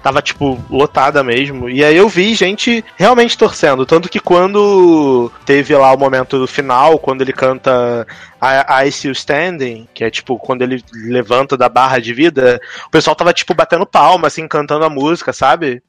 Tava, 0.02 0.22
tipo, 0.22 0.59
lotada 0.70 1.22
mesmo. 1.22 1.68
E 1.68 1.85
aí 1.85 1.94
eu 1.94 2.09
vi 2.09 2.35
gente 2.35 2.82
realmente 2.97 3.36
torcendo. 3.36 3.85
Tanto 3.85 4.09
que 4.09 4.18
quando 4.18 5.31
teve 5.44 5.77
lá 5.77 5.93
o 5.93 5.98
momento 5.98 6.39
do 6.39 6.47
final, 6.47 6.98
quando 6.98 7.20
ele 7.20 7.35
canta 7.35 8.06
I, 8.43 8.86
I 8.86 8.93
See 8.93 9.09
You 9.09 9.12
Standing, 9.12 9.86
que 9.93 10.02
é 10.02 10.10
tipo 10.10 10.39
quando 10.39 10.62
ele 10.62 10.82
levanta 10.94 11.55
da 11.55 11.68
barra 11.68 11.98
de 11.98 12.14
vida, 12.14 12.59
o 12.86 12.90
pessoal 12.90 13.14
tava, 13.14 13.35
tipo, 13.35 13.52
batendo 13.52 13.85
palma, 13.85 14.27
assim, 14.27 14.48
cantando 14.48 14.86
a 14.86 14.90
música, 14.90 15.35
sabe? 15.35 15.82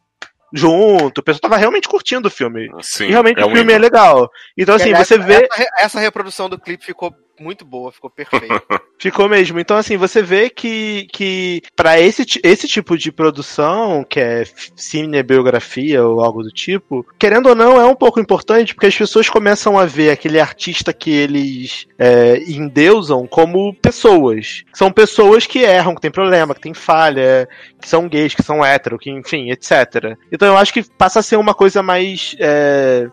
Junto. 0.54 1.20
O 1.20 1.24
pessoal 1.24 1.42
tava 1.42 1.58
realmente 1.58 1.88
curtindo 1.88 2.28
o 2.28 2.32
filme. 2.32 2.70
Sim, 2.82 3.06
e 3.06 3.12
realmente 3.12 3.40
é 3.40 3.46
o 3.46 3.50
um 3.50 3.56
filme 3.56 3.72
é 3.74 3.78
legal. 3.78 4.30
Então, 4.58 4.76
assim, 4.76 4.90
Aliás, 4.90 5.08
você 5.08 5.18
vê. 5.18 5.48
Essa, 5.52 5.70
essa 5.78 6.00
reprodução 6.00 6.50
do 6.50 6.60
clipe 6.60 6.86
ficou 6.86 7.16
muito 7.40 7.66
boa, 7.66 7.92
ficou 7.92 8.10
perfeita. 8.10 8.48
Ficou 9.02 9.28
mesmo. 9.28 9.60
Então, 9.60 9.78
assim, 9.78 9.98
você 9.98 10.22
vê 10.22 10.48
que, 10.48 11.08
que 11.12 11.64
para 11.76 12.00
esse, 12.00 12.24
esse 12.44 12.68
tipo 12.68 12.96
de 12.96 13.12
produção, 13.12 14.06
que 14.08 14.20
é 14.20 14.44
cinebiografia 14.76 16.06
ou 16.06 16.24
algo 16.24 16.44
do 16.44 16.52
tipo, 16.52 17.04
querendo 17.18 17.50
ou 17.50 17.56
não, 17.56 17.82
é 17.82 17.86
um 17.86 17.96
pouco 17.96 18.20
importante, 18.20 18.76
porque 18.76 18.86
as 18.86 18.96
pessoas 18.96 19.28
começam 19.28 19.76
a 19.80 19.88
ver 19.88 20.12
aquele 20.12 20.40
artista 20.40 20.94
que 20.94 21.10
eles 21.10 21.88
é, 21.98 22.44
endeusam 22.44 23.26
como 23.26 23.74
pessoas. 23.74 24.64
São 24.72 24.92
pessoas 24.92 25.48
que 25.48 25.64
erram, 25.64 25.96
que 25.96 26.02
tem 26.02 26.12
problema, 26.12 26.54
que 26.54 26.62
tem 26.62 26.76
falha, 26.76 27.50
que 27.82 27.90
são 27.90 28.08
gays, 28.08 28.36
que 28.36 28.44
são 28.44 28.64
hétero, 28.64 29.00
que, 29.00 29.10
enfim, 29.10 29.50
etc. 29.50 30.16
Então 30.32 30.48
eu 30.48 30.58
acho 30.58 30.72
que 30.72 30.84
passa 30.84 31.22
a 31.22 31.24
ser 31.24 31.38
uma 31.38 31.56
coisa 31.56 31.82
mais. 31.82 32.36
é, 32.40 33.10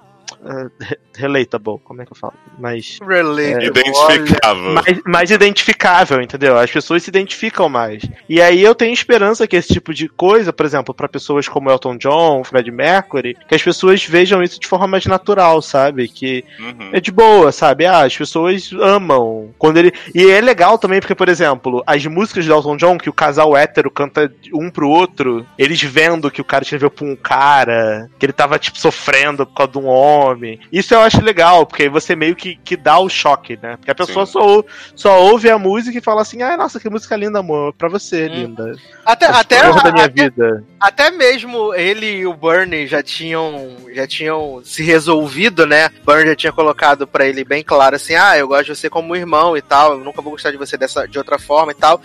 relatable, 1.16 1.78
como 1.84 2.02
é 2.02 2.06
que 2.06 2.12
eu 2.12 2.16
falo? 2.16 2.34
Mais, 2.58 2.98
Relatable. 3.00 3.66
Identificável. 3.66 4.72
mais, 4.74 5.00
mais 5.06 5.30
identificável, 5.30 6.20
entendeu? 6.20 6.58
As 6.58 6.70
pessoas 6.70 7.02
se 7.02 7.10
identificam 7.10 7.68
mais. 7.68 8.02
E 8.28 8.40
aí 8.40 8.62
eu 8.62 8.74
tenho 8.74 8.92
esperança 8.92 9.46
que 9.46 9.56
esse 9.56 9.68
tipo 9.72 9.92
de 9.92 10.08
coisa, 10.08 10.52
por 10.52 10.64
exemplo, 10.66 10.94
pra 10.94 11.08
pessoas 11.08 11.48
como 11.48 11.70
Elton 11.70 11.96
John, 11.96 12.44
Fred 12.44 12.70
Mercury, 12.70 13.36
que 13.48 13.54
as 13.54 13.62
pessoas 13.62 14.04
vejam 14.04 14.42
isso 14.42 14.60
de 14.60 14.66
forma 14.66 14.86
mais 14.86 15.06
natural, 15.06 15.60
sabe? 15.62 16.08
Que 16.08 16.44
Uhum. 16.58 16.90
é 16.92 17.00
de 17.00 17.10
boa, 17.10 17.52
sabe? 17.52 17.86
Ah, 17.86 18.02
as 18.04 18.16
pessoas 18.16 18.70
amam. 18.80 19.52
Quando 19.58 19.78
ele. 19.78 19.92
E 20.14 20.30
é 20.30 20.40
legal 20.40 20.78
também, 20.78 21.00
porque, 21.00 21.14
por 21.14 21.28
exemplo, 21.28 21.82
as 21.86 22.04
músicas 22.06 22.46
do 22.46 22.52
Elton 22.52 22.76
John, 22.76 22.98
que 22.98 23.10
o 23.10 23.12
casal 23.12 23.56
hétero 23.56 23.90
canta 23.90 24.32
um 24.52 24.70
pro 24.70 24.88
outro, 24.88 25.46
eles 25.58 25.80
vendo 25.82 26.30
que 26.30 26.40
o 26.40 26.44
cara 26.44 26.62
escreveu 26.62 26.90
pra 26.90 27.04
um 27.06 27.16
cara, 27.16 28.08
que 28.18 28.26
ele 28.26 28.32
tava, 28.32 28.58
tipo, 28.58 28.78
sofrendo 28.78 29.46
por 29.46 29.54
causa 29.54 29.72
de 29.72 29.78
um 29.78 29.86
homem. 29.86 30.27
Isso 30.72 30.94
eu 30.94 31.00
acho 31.00 31.22
legal, 31.22 31.64
porque 31.66 31.84
aí 31.84 31.88
você 31.88 32.14
meio 32.16 32.34
que, 32.36 32.56
que 32.56 32.76
dá 32.76 32.98
o 32.98 33.08
choque, 33.08 33.58
né? 33.62 33.76
Porque 33.76 33.90
a 33.90 33.94
pessoa 33.94 34.26
Sim. 34.26 34.32
só, 34.32 34.64
só 34.94 35.22
ouve 35.22 35.50
a 35.50 35.58
música 35.58 35.96
e 35.96 36.00
fala 36.02 36.22
assim: 36.22 36.42
ah, 36.42 36.56
nossa, 36.56 36.80
que 36.80 36.88
música 36.90 37.16
linda, 37.16 37.38
amor. 37.38 37.72
Pra 37.74 37.88
você, 37.88 38.26
Hum. 38.28 38.34
linda. 38.34 38.76
Até, 39.04 39.26
até, 39.26 39.60
Amor 39.60 39.82
da 39.82 39.92
minha 39.92 40.04
até, 40.04 40.24
vida. 40.24 40.64
até 40.78 41.10
mesmo 41.10 41.72
ele 41.74 42.18
e 42.18 42.26
o 42.26 42.34
Bernie 42.34 42.86
já 42.86 43.02
tinham, 43.02 43.76
já 43.94 44.06
tinham 44.06 44.60
se 44.64 44.82
resolvido, 44.82 45.66
né? 45.66 45.90
Bernie 46.06 46.28
já 46.28 46.36
tinha 46.36 46.52
colocado 46.52 47.06
pra 47.06 47.26
ele 47.26 47.44
bem 47.44 47.62
claro 47.62 47.96
assim: 47.96 48.14
ah, 48.14 48.36
eu 48.36 48.48
gosto 48.48 48.64
de 48.66 48.76
você 48.76 48.90
como 48.90 49.16
irmão 49.16 49.56
e 49.56 49.62
tal, 49.62 49.92
eu 49.92 50.04
nunca 50.04 50.20
vou 50.20 50.32
gostar 50.32 50.50
de 50.50 50.56
você 50.56 50.76
dessa, 50.76 51.06
de 51.06 51.18
outra 51.18 51.38
forma 51.38 51.72
e 51.72 51.74
tal. 51.74 52.00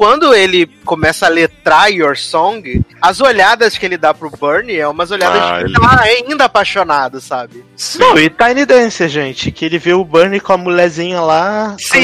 Quando 0.00 0.34
ele 0.34 0.64
começa 0.82 1.26
a 1.26 1.28
letrar 1.28 1.92
Your 1.92 2.16
Song, 2.16 2.82
as 3.02 3.20
olhadas 3.20 3.76
que 3.76 3.84
ele 3.84 3.98
dá 3.98 4.14
pro 4.14 4.30
Bernie 4.30 4.78
é 4.78 4.88
umas 4.88 5.10
olhadas 5.10 5.42
Ah, 5.42 5.58
de 5.58 5.64
ele- 5.64 5.74
quem 5.78 5.88
tá 5.90 6.00
ainda 6.00 6.44
apaixonado, 6.46 7.20
sabe? 7.20 7.62
Sim. 7.76 7.98
Não, 7.98 8.18
e 8.18 8.30
Tiny 8.30 8.64
Dancer, 8.64 9.10
gente, 9.10 9.50
que 9.52 9.62
ele 9.66 9.76
vê 9.78 9.92
o 9.92 10.02
Bernie 10.02 10.40
com 10.40 10.54
a 10.54 10.56
mulherzinha 10.56 11.20
lá, 11.20 11.76
Sim! 11.78 11.98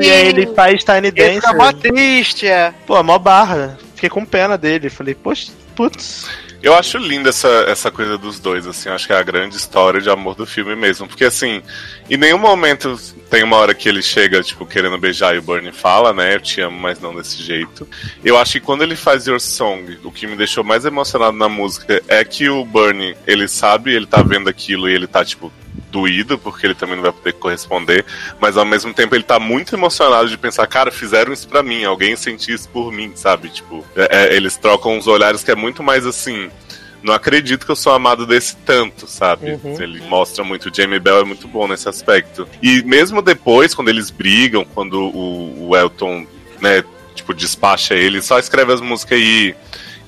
e 0.00 0.10
aí 0.10 0.28
ele 0.28 0.54
faz 0.54 0.82
Tiny 0.82 1.12
Ele 1.14 1.34
fica 1.34 1.52
mó 1.52 1.70
Dancer. 1.70 1.92
triste, 1.92 2.46
é. 2.46 2.72
Pô, 2.86 3.02
mó 3.02 3.18
barra. 3.18 3.78
Fiquei 3.94 4.08
com 4.08 4.24
pena 4.24 4.56
dele. 4.56 4.88
Falei, 4.88 5.14
poxa, 5.14 5.52
putz. 5.76 6.26
Eu 6.64 6.74
acho 6.74 6.96
linda 6.96 7.28
essa, 7.28 7.66
essa 7.68 7.90
coisa 7.90 8.16
dos 8.16 8.40
dois, 8.40 8.66
assim, 8.66 8.88
acho 8.88 9.06
que 9.06 9.12
é 9.12 9.16
a 9.16 9.22
grande 9.22 9.54
história 9.54 10.00
de 10.00 10.08
amor 10.08 10.34
do 10.34 10.46
filme 10.46 10.74
mesmo. 10.74 11.06
Porque 11.06 11.26
assim, 11.26 11.62
em 12.08 12.16
nenhum 12.16 12.38
momento 12.38 12.98
tem 13.28 13.44
uma 13.44 13.58
hora 13.58 13.74
que 13.74 13.86
ele 13.86 14.00
chega, 14.00 14.42
tipo, 14.42 14.64
querendo 14.64 14.96
beijar 14.96 15.34
e 15.34 15.38
o 15.38 15.42
Bernie 15.42 15.72
fala, 15.72 16.14
né? 16.14 16.34
Eu 16.34 16.40
te 16.40 16.62
amo, 16.62 16.80
mas 16.80 16.98
não 16.98 17.14
desse 17.14 17.42
jeito. 17.42 17.86
Eu 18.24 18.38
acho 18.38 18.52
que 18.52 18.60
quando 18.60 18.80
ele 18.80 18.96
faz 18.96 19.26
Your 19.26 19.40
Song, 19.40 19.98
o 20.02 20.10
que 20.10 20.26
me 20.26 20.36
deixou 20.36 20.64
mais 20.64 20.86
emocionado 20.86 21.36
na 21.36 21.50
música 21.50 22.02
é 22.08 22.24
que 22.24 22.48
o 22.48 22.64
Bernie, 22.64 23.14
ele 23.26 23.46
sabe, 23.46 23.92
ele 23.92 24.06
tá 24.06 24.22
vendo 24.22 24.48
aquilo 24.48 24.88
e 24.88 24.94
ele 24.94 25.06
tá, 25.06 25.22
tipo, 25.22 25.52
doído, 25.94 26.36
porque 26.36 26.66
ele 26.66 26.74
também 26.74 26.96
não 26.96 27.02
vai 27.04 27.12
poder 27.12 27.32
corresponder, 27.34 28.04
mas 28.40 28.56
ao 28.56 28.64
mesmo 28.64 28.92
tempo 28.92 29.14
ele 29.14 29.22
tá 29.22 29.38
muito 29.38 29.76
emocionado 29.76 30.28
de 30.28 30.36
pensar, 30.36 30.66
cara, 30.66 30.90
fizeram 30.90 31.32
isso 31.32 31.46
pra 31.46 31.62
mim, 31.62 31.84
alguém 31.84 32.16
sentiu 32.16 32.52
isso 32.56 32.68
por 32.68 32.90
mim, 32.92 33.12
sabe? 33.14 33.48
Tipo, 33.48 33.84
é- 33.94 34.08
é, 34.32 34.34
eles 34.36 34.56
trocam 34.56 34.98
uns 34.98 35.06
olhares 35.06 35.44
que 35.44 35.52
é 35.52 35.54
muito 35.54 35.82
mais 35.84 36.04
assim. 36.04 36.50
Não 37.00 37.14
acredito 37.14 37.64
que 37.64 37.70
eu 37.70 37.76
sou 37.76 37.92
amado 37.92 38.26
desse 38.26 38.56
tanto, 38.56 39.06
sabe? 39.06 39.52
Uhum. 39.62 39.76
Ele 39.80 40.00
mostra 40.08 40.42
muito. 40.42 40.68
O 40.68 40.74
Jamie 40.74 40.98
Bell 40.98 41.20
é 41.20 41.24
muito 41.24 41.46
bom 41.46 41.68
nesse 41.68 41.86
aspecto. 41.88 42.48
E 42.62 42.82
mesmo 42.82 43.20
depois, 43.22 43.74
quando 43.74 43.90
eles 43.90 44.10
brigam, 44.10 44.64
quando 44.64 44.94
o, 45.00 45.68
o 45.68 45.76
Elton, 45.76 46.26
né, 46.62 46.82
tipo, 47.14 47.32
despacha 47.34 47.94
ele, 47.94 48.20
só 48.22 48.38
escreve 48.38 48.72
as 48.72 48.80
músicas 48.80 49.18
aí. 49.18 49.22
E 49.50 49.54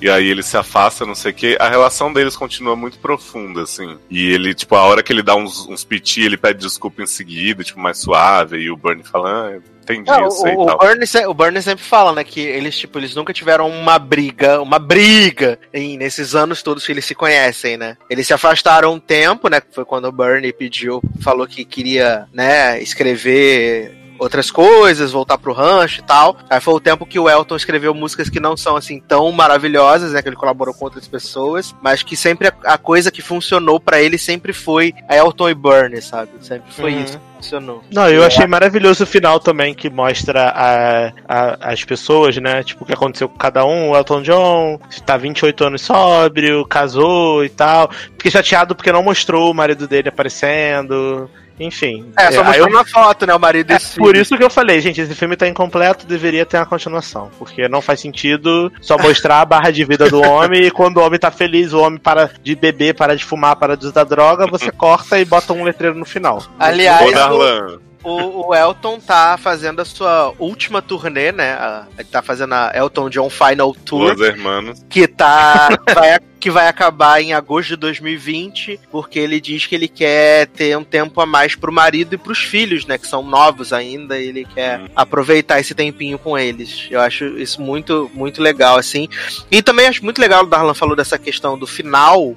aí 0.01 0.27
ele 0.27 0.43
se 0.43 0.57
afasta, 0.57 1.05
não 1.05 1.15
sei 1.15 1.31
o 1.31 1.33
que. 1.33 1.57
A 1.59 1.69
relação 1.69 2.13
deles 2.13 2.35
continua 2.35 2.75
muito 2.75 2.99
profunda, 2.99 3.63
assim. 3.63 3.97
E 4.09 4.31
ele, 4.31 4.53
tipo, 4.53 4.75
a 4.75 4.83
hora 4.83 5.01
que 5.01 5.11
ele 5.11 5.23
dá 5.23 5.35
uns, 5.35 5.67
uns 5.67 5.83
piti, 5.83 6.21
ele 6.21 6.37
pede 6.37 6.59
desculpa 6.59 7.01
em 7.01 7.07
seguida, 7.07 7.63
tipo, 7.63 7.79
mais 7.79 7.97
suave. 7.97 8.57
E 8.57 8.69
o 8.69 8.77
Bernie 8.77 9.03
fala, 9.03 9.29
ah, 9.29 9.59
entendi 9.91 10.09
Não, 10.09 10.27
isso 10.27 10.45
aí 10.45 10.53
e 10.53 10.57
o, 10.57 10.65
tal. 10.65 10.77
Bernie, 10.77 11.07
o 11.27 11.33
Bernie 11.33 11.61
sempre 11.61 11.83
fala, 11.83 12.13
né, 12.13 12.23
que 12.23 12.41
eles, 12.41 12.77
tipo, 12.77 12.99
eles 12.99 13.15
nunca 13.15 13.33
tiveram 13.33 13.69
uma 13.69 13.97
briga, 13.97 14.61
uma 14.61 14.77
briga 14.77 15.57
em, 15.73 15.97
nesses 15.97 16.35
anos 16.35 16.61
todos 16.61 16.85
que 16.85 16.91
eles 16.91 17.05
se 17.05 17.15
conhecem, 17.15 17.77
né? 17.77 17.97
Eles 18.09 18.27
se 18.27 18.33
afastaram 18.33 18.93
um 18.93 18.99
tempo, 18.99 19.49
né, 19.49 19.61
foi 19.71 19.85
quando 19.85 20.05
o 20.05 20.11
Bernie 20.11 20.51
pediu, 20.51 21.01
falou 21.21 21.47
que 21.47 21.63
queria, 21.63 22.27
né, 22.33 22.81
escrever 22.81 23.96
outras 24.19 24.49
coisas, 24.51 25.11
voltar 25.11 25.37
pro 25.37 25.53
rancho 25.53 25.99
e 26.01 26.03
tal. 26.03 26.37
Aí 26.49 26.59
foi 26.59 26.73
o 26.73 26.79
tempo 26.79 27.05
que 27.05 27.19
o 27.19 27.29
Elton 27.29 27.55
escreveu 27.55 27.93
músicas 27.93 28.29
que 28.29 28.39
não 28.39 28.55
são 28.57 28.75
assim 28.75 28.99
tão 28.99 29.31
maravilhosas, 29.31 30.11
né, 30.11 30.21
que 30.21 30.29
ele 30.29 30.35
colaborou 30.35 30.73
com 30.73 30.85
outras 30.85 31.07
pessoas, 31.07 31.75
mas 31.81 32.03
que 32.03 32.15
sempre 32.15 32.47
a, 32.47 32.53
a 32.65 32.77
coisa 32.77 33.11
que 33.11 33.21
funcionou 33.21 33.79
pra 33.79 34.01
ele 34.01 34.17
sempre 34.17 34.53
foi 34.53 34.93
a 35.07 35.15
Elton 35.15 35.49
e 35.49 35.53
Bernie, 35.55 36.01
sabe? 36.01 36.29
Sempre 36.41 36.71
foi 36.71 36.93
Uhum. 36.93 37.03
isso 37.03 37.17
que 37.19 37.23
funcionou. 37.37 37.83
Não, 37.91 38.07
eu 38.09 38.23
achei 38.23 38.47
maravilhoso 38.47 39.03
o 39.03 39.07
final 39.07 39.39
também, 39.39 39.73
que 39.73 39.89
mostra 39.89 40.49
a, 40.49 41.07
a- 41.27 41.57
as 41.71 41.83
pessoas, 41.83 42.35
né? 42.37 42.63
Tipo, 42.63 42.83
o 42.83 42.87
que 42.87 42.93
aconteceu 42.93 43.29
com 43.29 43.37
cada 43.37 43.63
um. 43.65 43.91
O 43.91 43.95
Elton 43.95 44.21
John 44.23 44.79
tá 45.05 45.17
28 45.17 45.63
anos 45.65 45.81
sóbrio, 45.81 46.65
casou 46.65 47.45
e 47.45 47.49
tal. 47.49 47.89
Fiquei 48.13 48.31
chateado 48.31 48.75
porque 48.75 48.91
não 48.91 49.03
mostrou 49.03 49.51
o 49.51 49.53
marido 49.53 49.87
dele 49.87 50.09
aparecendo. 50.09 51.29
Enfim. 51.59 52.11
É, 52.17 52.31
só 52.31 52.41
aí 52.41 52.45
mostrou 52.47 52.67
eu- 52.67 52.73
na 52.73 52.85
foto, 52.85 53.25
né, 53.25 53.33
o 53.33 53.39
marido 53.39 53.73
É, 53.73 53.77
por 53.97 54.15
isso 54.15 54.37
que 54.37 54.43
eu 54.43 54.49
falei, 54.49 54.79
gente, 54.79 55.01
esse 55.01 55.15
filme 55.15 55.35
tá 55.35 55.47
incompleto, 55.47 56.05
deveria 56.05 56.45
ter 56.45 56.57
uma 56.57 56.65
continuação. 56.65 57.31
Porque 57.39 57.67
não 57.67 57.81
faz 57.81 57.99
sentido 57.99 58.71
só 58.81 58.97
mostrar 58.99 59.41
a 59.41 59.45
barra 59.45 59.71
de 59.71 59.83
vida 59.83 60.09
do 60.09 60.21
homem 60.21 60.63
e 60.63 60.71
quando 60.71 60.97
o 60.97 61.01
homem 61.01 61.19
tá 61.19 61.31
feliz, 61.31 61.73
o 61.73 61.79
homem 61.79 61.99
para 61.99 62.29
de 62.43 62.55
beber, 62.55 62.93
para 62.95 63.15
de 63.15 63.25
fumar, 63.25 63.55
para 63.55 63.75
de 63.75 63.87
usar 63.87 64.03
droga, 64.03 64.45
você 64.47 64.71
corta 64.71 65.19
e 65.19 65.25
bota 65.25 65.53
um 65.53 65.63
letreiro 65.63 65.95
no 65.97 66.05
final. 66.05 66.43
Aliás, 66.59 67.09
Ô, 67.09 67.11
Darlan, 67.11 67.79
o, 68.03 68.47
o 68.49 68.55
Elton 68.55 68.99
tá 68.99 69.37
fazendo 69.37 69.81
a 69.81 69.85
sua 69.85 70.33
última 70.39 70.81
turnê, 70.81 71.31
né? 71.31 71.53
A- 71.53 71.85
Ele 71.97 72.07
tá 72.07 72.21
fazendo 72.21 72.53
a 72.53 72.71
Elton 72.75 73.09
John 73.09 73.29
Final 73.29 73.73
Tour, 73.73 74.13
Los 74.13 74.21
Hermanos. 74.21 74.85
que 74.89 75.07
tá. 75.07 75.69
vai, 75.93 76.19
que 76.39 76.51
vai 76.51 76.67
acabar 76.67 77.21
em 77.21 77.33
agosto 77.33 77.69
de 77.69 77.75
2020, 77.77 78.79
porque 78.91 79.17
ele 79.19 79.41
diz 79.41 79.65
que 79.65 79.73
ele 79.75 79.87
quer 79.87 80.47
ter 80.47 80.77
um 80.77 80.83
tempo 80.83 81.19
a 81.19 81.25
mais 81.25 81.55
pro 81.55 81.71
marido 81.73 82.13
e 82.13 82.17
pros 82.17 82.39
filhos, 82.39 82.85
né? 82.85 82.97
Que 82.97 83.07
são 83.07 83.23
novos 83.23 83.73
ainda, 83.73 84.17
e 84.19 84.27
ele 84.29 84.45
quer 84.45 84.79
Hum. 84.81 84.87
aproveitar 84.95 85.59
esse 85.59 85.73
tempinho 85.73 86.17
com 86.19 86.37
eles. 86.37 86.87
Eu 86.91 87.01
acho 87.01 87.25
isso 87.39 87.61
muito, 87.61 88.09
muito 88.13 88.41
legal, 88.41 88.77
assim. 88.77 89.07
E 89.51 89.61
também 89.61 89.87
acho 89.87 90.03
muito 90.03 90.19
legal, 90.21 90.43
o 90.43 90.47
Darlan 90.47 90.73
falou 90.73 90.95
dessa 90.95 91.17
questão 91.17 91.57
do 91.57 91.65
final. 91.67 92.35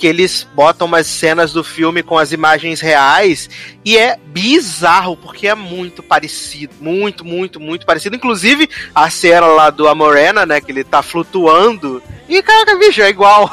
Que 0.00 0.06
eles 0.06 0.48
botam 0.54 0.86
umas 0.86 1.06
cenas 1.06 1.52
do 1.52 1.62
filme 1.62 2.02
com 2.02 2.16
as 2.16 2.32
imagens 2.32 2.80
reais 2.80 3.50
e 3.84 3.98
é 3.98 4.16
bizarro, 4.26 5.14
porque 5.14 5.46
é 5.46 5.54
muito 5.54 6.02
parecido. 6.02 6.72
Muito, 6.80 7.22
muito, 7.22 7.60
muito 7.60 7.84
parecido. 7.84 8.16
Inclusive, 8.16 8.66
a 8.94 9.10
cena 9.10 9.46
lá 9.46 9.68
do 9.68 9.86
Amorena, 9.86 10.46
né? 10.46 10.58
Que 10.58 10.72
ele 10.72 10.84
tá 10.84 11.02
flutuando. 11.02 12.02
E, 12.26 12.42
caraca, 12.42 12.76
bicho, 12.76 13.02
é 13.02 13.10
igual. 13.10 13.50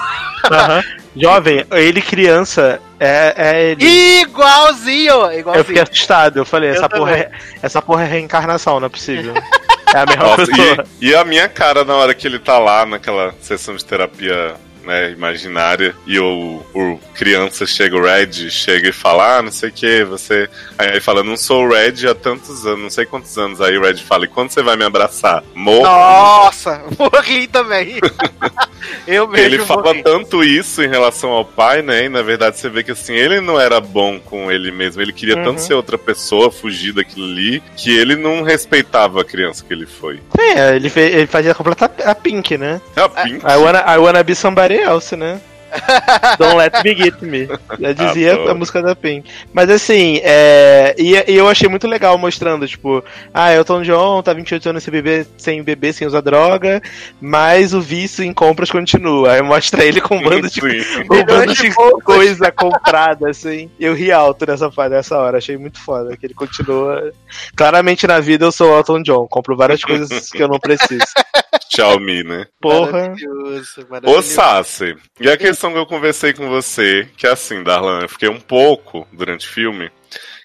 Aham. 0.50 0.84
Jovem, 1.20 1.66
ele 1.72 2.00
criança, 2.00 2.80
é, 3.00 3.34
é 3.36 3.72
ele. 3.72 4.22
Igualzinho! 4.22 5.12
Eu 5.12 5.28
fiquei 5.28 5.40
Igualzinho. 5.40 5.82
assustado, 5.82 6.38
eu 6.38 6.46
falei, 6.46 6.70
Eu 6.70 6.76
essa 6.76 6.88
porra, 6.88 7.12
é, 7.18 7.32
essa 7.62 7.82
porra 7.82 8.04
é 8.04 8.08
reencarnação, 8.08 8.80
não 8.80 8.86
é 8.86 8.90
possível. 8.90 9.34
É 9.96 10.00
a 10.00 10.06
mesma 10.06 10.24
Nossa, 10.24 10.46
pessoa. 10.46 10.86
e, 11.00 11.08
e 11.08 11.16
a 11.16 11.24
minha 11.24 11.48
cara 11.48 11.86
na 11.86 11.96
hora 11.96 12.14
que 12.14 12.28
ele 12.28 12.40
tá 12.40 12.60
lá 12.60 12.86
naquela 12.86 13.34
sessão 13.40 13.74
de 13.74 13.86
terapia 13.86 14.56
né, 14.88 15.12
imaginária 15.12 15.94
e 16.06 16.18
o, 16.18 16.62
o 16.74 17.00
criança 17.14 17.66
chega, 17.66 17.96
o 17.96 18.02
Red, 18.02 18.50
chega 18.50 18.90
e 18.90 18.94
fala, 18.94 19.38
ah, 19.38 19.42
não 19.42 19.52
sei 19.52 19.70
o 19.70 19.72
que, 19.72 20.04
você. 20.06 20.50
Aí 20.78 20.88
ele 20.90 21.02
fala, 21.02 21.24
não 21.24 21.36
sou 21.38 21.66
o 21.66 21.70
Red 21.70 22.08
há 22.10 22.16
tantos 22.16 22.66
anos, 22.66 22.80
não 22.82 22.90
sei 22.90 23.06
quantos 23.06 23.38
anos. 23.38 23.60
Aí 23.62 23.78
o 23.78 23.82
Red 23.82 23.98
fala, 23.98 24.26
e 24.26 24.30
quando 24.30 24.50
você 24.52 24.62
vai 24.64 24.76
me 24.78 24.86
abraçar? 24.86 25.44
Morro. 25.54 25.84
Nossa, 25.84 26.82
morri 26.98 27.48
também. 27.48 28.00
Eu 29.06 29.28
mesmo 29.28 29.46
Ele 29.46 29.60
fala 29.60 29.84
morri. 29.84 30.04
tanto 30.04 30.44
isso 30.44 30.82
em 30.82 30.88
relação 30.88 31.30
ao 31.32 31.44
pai, 31.44 31.82
né? 31.82 32.06
E 32.06 32.10
na 32.10 32.22
verdade 32.22 32.58
você 32.58 32.70
vê 32.70 32.84
que 32.84 32.92
assim, 32.92 33.14
ele 33.14 33.42
não 33.42 33.60
era 33.60 33.82
bom 33.82 34.20
com 34.20 34.50
ele 34.52 34.72
mesmo. 34.72 35.02
Ele 35.02 35.12
queria 35.12 35.36
Uhum. 35.38 35.44
tanto 35.44 35.62
ser 35.62 35.74
outra 35.74 35.98
pessoa, 35.98 36.50
fugir 36.52 36.94
daquilo 36.94 37.26
ali, 37.26 37.62
que 37.76 37.96
ele 37.96 38.16
não 38.16 38.44
respeitava 38.44 39.22
a 39.22 39.26
criança 39.26 39.64
que 39.66 39.74
ele 39.74 39.86
foi. 39.86 40.20
É, 40.40 40.76
ele, 40.76 40.90
fe- 40.90 41.02
ele 41.02 41.28
fazia 41.28 41.54
completar 41.54 41.92
a 42.06 42.16
Pink, 42.16 42.58
né? 42.58 42.80
A 42.96 43.10
Pink. 43.10 43.46
I 43.46 43.58
wanna, 43.58 43.80
I 43.88 43.98
wanna 43.98 44.24
be 44.24 44.34
somebody 44.36 44.77
else, 44.80 45.16
né? 45.16 45.40
Don't 46.38 46.56
let 46.56 46.84
me 46.84 46.96
get 46.96 47.22
me. 47.22 47.48
Já 47.80 47.92
dizia 47.92 48.34
Adoro. 48.34 48.52
a 48.52 48.54
música 48.54 48.82
da 48.82 48.96
Pink. 48.96 49.30
Mas 49.54 49.70
assim, 49.70 50.20
é, 50.24 50.96
e, 50.98 51.14
e 51.28 51.36
eu 51.36 51.48
achei 51.48 51.68
muito 51.68 51.88
legal 51.88 52.18
mostrando, 52.18 52.68
tipo, 52.68 53.04
ah, 53.34 53.54
Elton 53.54 53.84
John 53.84 54.22
tá 54.24 54.34
28 54.34 54.70
anos 54.70 54.84
sem 54.84 54.92
beber, 54.92 55.28
sem 55.38 55.64
beber, 55.64 55.94
sem 55.94 56.08
usar 56.08 56.22
droga, 56.22 56.82
mas 57.20 57.74
o 57.74 57.82
vício 57.82 58.24
em 58.24 58.34
compras 58.34 58.72
continua. 58.72 59.34
Aí 59.34 59.42
mostra 59.42 59.84
ele 59.84 60.02
com 60.02 60.18
um 60.18 60.24
bando 60.24 60.50
de, 60.50 60.62
um 61.12 61.26
bando 61.26 61.54
de 61.54 61.74
coisa 62.04 62.52
comprada, 62.52 63.30
assim. 63.30 63.70
Eu 63.80 63.94
ri 63.94 64.12
alto 64.12 64.46
nessa, 64.46 64.72
nessa 64.90 65.18
hora, 65.18 65.38
achei 65.38 65.58
muito 65.58 65.80
foda, 65.80 66.16
que 66.16 66.26
ele 66.26 66.34
continua. 66.34 67.12
Claramente 67.56 68.08
na 68.08 68.20
vida 68.20 68.46
eu 68.46 68.52
sou 68.52 68.72
o 68.72 68.78
Elton 68.78 69.02
John, 69.02 69.28
compro 69.28 69.56
várias 69.56 69.84
coisas 69.84 70.30
que 70.30 70.42
eu 70.42 70.48
não 70.48 70.60
preciso. 70.60 71.06
Xiaomi, 71.70 72.24
né? 72.24 72.46
Porra. 72.62 72.92
Maravilhoso, 72.92 73.82
Ô, 73.82 73.90
maravilhoso. 73.90 74.34
Sassi, 74.34 74.96
e 75.20 75.30
a 75.30 75.38
questão 75.38 75.72
que 75.72 75.78
eu 75.78 75.86
conversei 75.86 76.34
com 76.34 76.48
você, 76.50 77.08
que 77.18 77.28
é 77.28 77.32
assim, 77.32 77.64
Darlan, 77.64 78.02
eu 78.02 78.10
fiquei 78.10 78.30
um 78.30 78.40
pouco 78.40 79.08
durante 79.12 79.48
o 79.48 79.50
filme, 79.52 79.92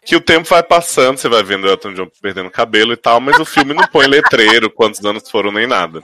que 0.04 0.16
o 0.16 0.20
tempo 0.20 0.48
vai 0.48 0.62
passando, 0.62 1.16
você 1.16 1.28
vai 1.28 1.42
vendo 1.42 1.64
o 1.64 1.68
Elton 1.68 1.94
John 1.94 2.08
perdendo 2.20 2.50
cabelo 2.50 2.92
e 2.92 2.96
tal, 2.96 3.20
mas 3.20 3.38
o 3.38 3.44
filme 3.44 3.72
não 3.72 3.86
põe 3.86 4.06
letreiro, 4.06 4.68
quantos 4.74 5.04
anos 5.04 5.30
foram, 5.30 5.52
nem 5.52 5.66
nada. 5.66 6.02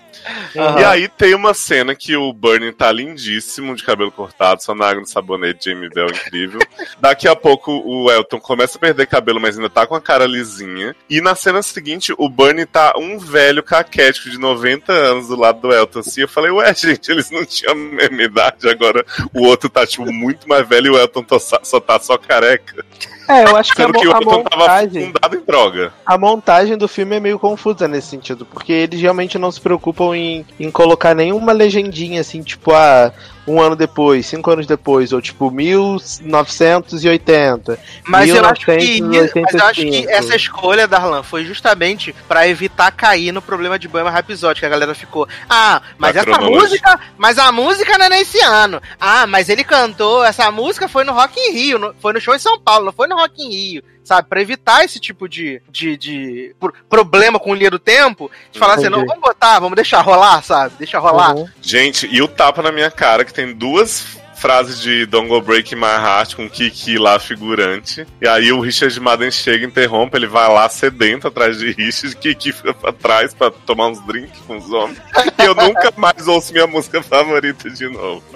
E 0.54 0.84
aí 0.84 1.08
tem 1.08 1.34
uma 1.34 1.52
cena 1.52 1.94
que 1.94 2.16
o 2.16 2.32
Bernie 2.32 2.72
tá 2.72 2.92
lindíssimo, 2.92 3.74
de 3.74 3.82
cabelo 3.82 4.12
cortado, 4.12 4.62
só 4.62 4.74
na 4.74 4.86
água 4.88 5.02
do 5.02 5.08
sabonete, 5.08 5.68
Jamie 5.70 5.90
Bell, 5.90 6.06
incrível. 6.10 6.60
Daqui 7.00 7.26
a 7.26 7.34
pouco 7.34 7.72
o 7.72 8.10
Elton 8.10 8.38
começa 8.40 8.78
a 8.78 8.80
perder 8.80 9.06
cabelo, 9.06 9.40
mas 9.40 9.56
ainda 9.56 9.68
tá 9.70 9.86
com 9.86 9.94
a 9.96 10.00
cara 10.00 10.26
lisinha. 10.26 10.94
E 11.10 11.20
na 11.20 11.34
cena 11.34 11.60
seguinte, 11.62 12.14
o 12.16 12.28
Bernie 12.28 12.66
tá 12.66 12.92
um 12.96 13.18
velho 13.18 13.62
caquético 13.62 14.30
de 14.30 14.38
90 14.38 14.92
anos 14.92 15.28
do 15.28 15.36
lado 15.36 15.60
do 15.60 15.72
Elton, 15.74 15.98
assim. 16.00 16.20
Eu 16.22 16.28
falei, 16.28 16.50
ué, 16.52 16.72
gente, 16.74 17.10
eles 17.10 17.30
não 17.30 17.44
tinham 17.44 17.72
a 17.72 17.74
mesma 17.74 18.22
idade, 18.22 18.68
agora 18.68 19.04
o 19.34 19.42
outro 19.44 19.68
tá, 19.68 19.84
tipo, 19.86 20.10
muito 20.12 20.48
mais 20.48 20.66
velho 20.68 20.86
e 20.86 20.90
o 20.90 20.98
Elton 20.98 21.22
tô- 21.24 21.38
só 21.40 21.80
tá 21.80 21.98
só 21.98 22.16
careca. 22.16 22.84
É, 23.28 23.44
eu 23.44 23.56
acho 23.56 23.74
que 23.74 23.82
a, 23.82 23.92
que 23.92 24.08
o 24.08 24.16
a 24.16 24.20
montagem, 24.20 25.06
fundado 25.06 25.36
em 25.36 25.44
droga. 25.44 25.92
a 26.06 26.16
montagem 26.16 26.78
do 26.78 26.88
filme 26.88 27.16
é 27.16 27.20
meio 27.20 27.38
confusa 27.38 27.86
nesse 27.86 28.08
sentido, 28.08 28.46
porque 28.46 28.72
eles 28.72 29.00
realmente 29.00 29.38
não 29.38 29.52
se 29.52 29.60
preocupam 29.60 30.16
em, 30.16 30.46
em 30.58 30.70
colocar 30.70 31.14
nenhuma 31.14 31.52
legendinha 31.52 32.22
assim, 32.22 32.42
tipo, 32.42 32.72
ah, 32.72 33.12
um 33.52 33.60
ano 33.60 33.76
depois, 33.76 34.26
cinco 34.26 34.50
anos 34.50 34.66
depois, 34.66 35.12
ou 35.12 35.20
tipo, 35.20 35.50
1980. 35.50 37.78
Mas 38.06 38.28
eu, 38.28 38.44
acho 38.44 38.64
que, 38.64 39.00
mas 39.00 39.54
eu 39.54 39.64
acho 39.64 39.80
que 39.80 39.90
1985. 39.90 40.10
essa 40.10 40.36
escolha, 40.36 40.86
Darlan, 40.88 41.22
foi 41.22 41.44
justamente 41.44 42.14
pra 42.26 42.48
evitar 42.48 42.90
cair 42.92 43.32
no 43.32 43.42
problema 43.42 43.78
de 43.78 43.88
Bohemian 43.88 44.12
Rhapsody, 44.12 44.60
que 44.60 44.66
a 44.66 44.70
galera 44.70 44.94
ficou, 44.94 45.26
ah, 45.48 45.80
mas 45.98 46.16
essa 46.16 46.24
cronologia. 46.26 46.60
música, 46.60 47.00
mas 47.16 47.38
a 47.38 47.50
música 47.52 47.96
não 47.98 48.06
é 48.06 48.10
nesse 48.10 48.40
ano. 48.40 48.80
Ah, 49.00 49.26
mas 49.26 49.48
ele 49.48 49.64
cantou, 49.64 50.24
essa 50.24 50.50
música 50.50 50.88
foi 50.88 51.04
no 51.04 51.12
Rock 51.12 51.38
in 51.38 51.52
Rio, 51.52 51.78
no- 51.78 51.94
foi 52.00 52.12
no 52.12 52.20
show 52.20 52.34
em 52.34 52.38
São 52.38 52.58
Paulo, 52.60 52.86
não 52.86 52.92
foi 52.92 53.06
no 53.08 53.16
Rock 53.16 53.42
in 53.42 53.50
Rio. 53.50 53.82
Sabe, 54.08 54.26
pra 54.26 54.40
evitar 54.40 54.82
esse 54.86 54.98
tipo 54.98 55.28
de, 55.28 55.60
de, 55.70 55.94
de 55.98 56.56
pro- 56.58 56.72
problema 56.88 57.38
com 57.38 57.54
linha 57.54 57.70
do 57.70 57.78
tempo, 57.78 58.30
de 58.50 58.58
falar 58.58 58.76
assim, 58.76 58.86
Entendi. 58.86 59.00
não, 59.00 59.06
vamos 59.06 59.20
botar, 59.20 59.58
vamos 59.58 59.76
deixar 59.76 60.00
rolar, 60.00 60.42
sabe? 60.42 60.76
Deixa 60.78 60.98
rolar. 60.98 61.36
Uhum. 61.36 61.46
Gente, 61.60 62.08
e 62.10 62.22
o 62.22 62.26
tapa 62.26 62.62
na 62.62 62.72
minha 62.72 62.90
cara, 62.90 63.22
que 63.22 63.34
tem 63.34 63.52
duas 63.52 64.16
frases 64.38 64.80
de 64.80 65.04
Don't 65.06 65.28
Go 65.28 65.40
Break 65.40 65.74
My 65.74 65.82
Heart 65.82 66.36
com 66.36 66.48
Kiki 66.48 66.98
lá 66.98 67.18
figurante. 67.18 68.06
E 68.20 68.28
aí 68.28 68.52
o 68.52 68.60
Richard 68.60 68.98
Madden 69.00 69.30
chega, 69.30 69.66
interrompe, 69.66 70.16
ele 70.16 70.26
vai 70.26 70.48
lá 70.48 70.68
sedento 70.68 71.28
atrás 71.28 71.58
de 71.58 71.72
Richard, 71.72 72.16
Kiki 72.16 72.52
fica 72.52 72.72
pra 72.72 72.92
trás 72.92 73.34
pra 73.34 73.50
tomar 73.50 73.88
uns 73.88 74.00
drinks 74.06 74.40
com 74.46 74.56
os 74.56 74.70
homens. 74.70 74.98
E 75.38 75.44
eu 75.44 75.54
nunca 75.54 75.92
mais 75.96 76.26
ouço 76.28 76.52
minha 76.52 76.66
música 76.66 77.02
favorita 77.02 77.68
de 77.68 77.88
novo. 77.88 78.22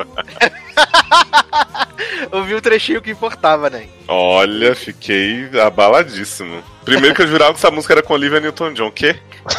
Eu 2.30 2.44
vi 2.44 2.54
o 2.54 2.60
trechinho 2.60 3.02
que 3.02 3.10
importava, 3.10 3.68
né? 3.68 3.86
Olha, 4.08 4.74
fiquei 4.74 5.48
abaladíssimo. 5.60 6.62
Primeiro 6.84 7.14
que 7.14 7.22
eu 7.22 7.26
jurava 7.26 7.52
que 7.52 7.58
essa 7.58 7.70
música 7.70 7.94
era 7.94 8.02
com 8.02 8.14
Olivia 8.14 8.40
Newton-John. 8.40 8.86
O 8.88 8.92
quê? 8.92 9.16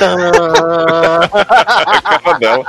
A 1.33 2.01
cara 2.01 2.37
dela. 2.39 2.65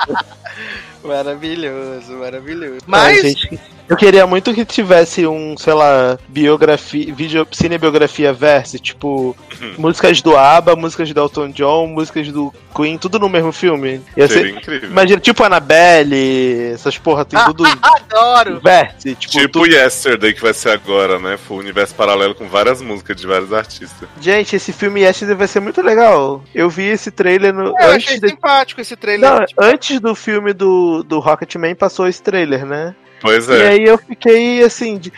Maravilhoso, 1.04 2.12
maravilhoso. 2.14 2.80
Mas... 2.86 3.22
Mas, 3.22 3.22
gente, 3.22 3.60
eu 3.88 3.96
queria 3.96 4.26
muito 4.26 4.52
que 4.54 4.64
tivesse 4.64 5.26
um, 5.26 5.56
sei 5.56 5.72
lá, 5.74 6.18
biografia, 6.28 7.12
vídeo, 7.14 7.46
cinebiografia 7.52 8.32
verse, 8.32 8.78
tipo, 8.78 9.36
Uhum. 9.60 9.74
músicas 9.78 10.20
do 10.20 10.36
ABBA, 10.36 10.74
músicas 10.76 11.12
do 11.12 11.20
Elton 11.20 11.50
John, 11.50 11.86
músicas 11.86 12.28
do 12.28 12.52
Queen, 12.74 12.98
tudo 12.98 13.18
no 13.20 13.28
mesmo 13.28 13.52
filme. 13.52 14.00
Ia 14.16 14.26
ser, 14.26 14.34
Seria 14.34 14.50
incrível. 14.52 14.90
imagina, 14.90 15.20
tipo 15.20 15.44
Annabelle, 15.44 16.72
essas 16.72 16.98
porra, 16.98 17.24
tem 17.24 17.38
tudo 17.44 17.64
adoro. 17.80 18.60
verse, 18.60 19.14
tipo, 19.14 19.32
Tipo 19.32 19.48
tudo- 19.48 19.66
Yesterday, 19.72 20.32
que 20.34 20.40
vai 20.42 20.52
ser 20.52 20.70
agora, 20.70 21.18
né? 21.18 21.36
Foi 21.36 21.56
um 21.56 21.60
universo 21.60 21.94
paralelo 21.94 22.34
com 22.34 22.48
várias 22.48 22.80
músicas 22.82 23.16
de 23.16 23.26
vários 23.26 23.52
artistas. 23.52 24.08
Gente, 24.20 24.56
esse 24.56 24.72
filme 24.72 25.00
Yesterday 25.02 25.36
vai 25.36 25.46
ser 25.48 25.60
muito 25.60 25.80
legal. 25.82 26.42
Eu 26.54 26.68
vi 26.68 26.84
esse 26.84 27.10
trailer 27.10 27.52
no, 27.54 27.76
É, 27.78 27.86
eu 27.86 27.92
antes 27.92 28.08
achei 28.08 28.20
de- 28.20 28.28
simpático 28.30 28.80
esse 28.80 28.96
trailer. 28.96 29.30
Não, 29.30 29.46
antes 29.58 30.00
do 30.00 30.14
filme 30.14 30.52
do, 30.52 31.02
do 31.02 31.20
Rocketman 31.20 31.74
passou 31.74 32.08
esse 32.08 32.22
trailer, 32.22 32.64
né? 32.66 32.94
Pois 33.24 33.48
E 33.48 33.52
é. 33.54 33.68
aí 33.68 33.84
eu 33.84 33.96
fiquei 33.96 34.62
assim, 34.62 34.98
de- 34.98 35.10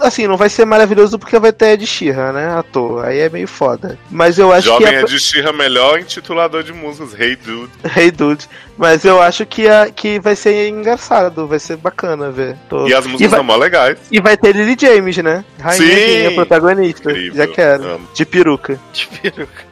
assim, 0.00 0.26
não 0.26 0.38
vai 0.38 0.48
ser 0.48 0.64
maravilhoso 0.64 1.18
porque 1.18 1.38
vai 1.38 1.52
ter 1.52 1.72
Ed 1.74 1.86
Sheeran, 1.86 2.32
né, 2.32 2.48
ator. 2.58 3.04
Aí 3.04 3.18
é 3.18 3.28
meio 3.28 3.46
foda. 3.46 3.98
Mas 4.10 4.38
eu 4.38 4.50
acho 4.50 4.68
Jovem 4.68 4.88
que 4.88 4.94
a, 4.94 5.00
Ed 5.02 5.18
Sheeran, 5.20 5.52
melhor 5.52 5.98
intitulador 6.00 6.62
de 6.62 6.72
músicas, 6.72 7.12
Hey 7.20 7.36
Dude. 7.36 7.70
Hey 7.94 8.10
Dude, 8.10 8.48
mas 8.78 9.04
eu 9.04 9.20
acho 9.20 9.44
que 9.44 9.68
a, 9.68 9.90
que 9.90 10.18
vai 10.18 10.34
ser 10.34 10.68
engraçado, 10.68 11.46
vai 11.46 11.58
ser 11.58 11.76
bacana 11.76 12.30
ver. 12.30 12.56
Tô- 12.66 12.88
E 12.88 12.94
as 12.94 13.04
músicas 13.06 13.30
vai, 13.30 13.38
são 13.40 13.44
mó 13.44 13.56
legais. 13.56 13.98
e 14.10 14.20
vai 14.22 14.38
ter 14.38 14.56
Lily 14.56 14.74
James, 14.80 15.18
né? 15.18 15.44
Rainha 15.60 16.30
Sim! 16.30 16.34
protagonista. 16.36 17.10
Incrível. 17.10 17.36
Já 17.36 17.46
quero. 17.46 17.84
Amo. 17.86 18.08
De 18.14 18.24
peruca. 18.24 18.80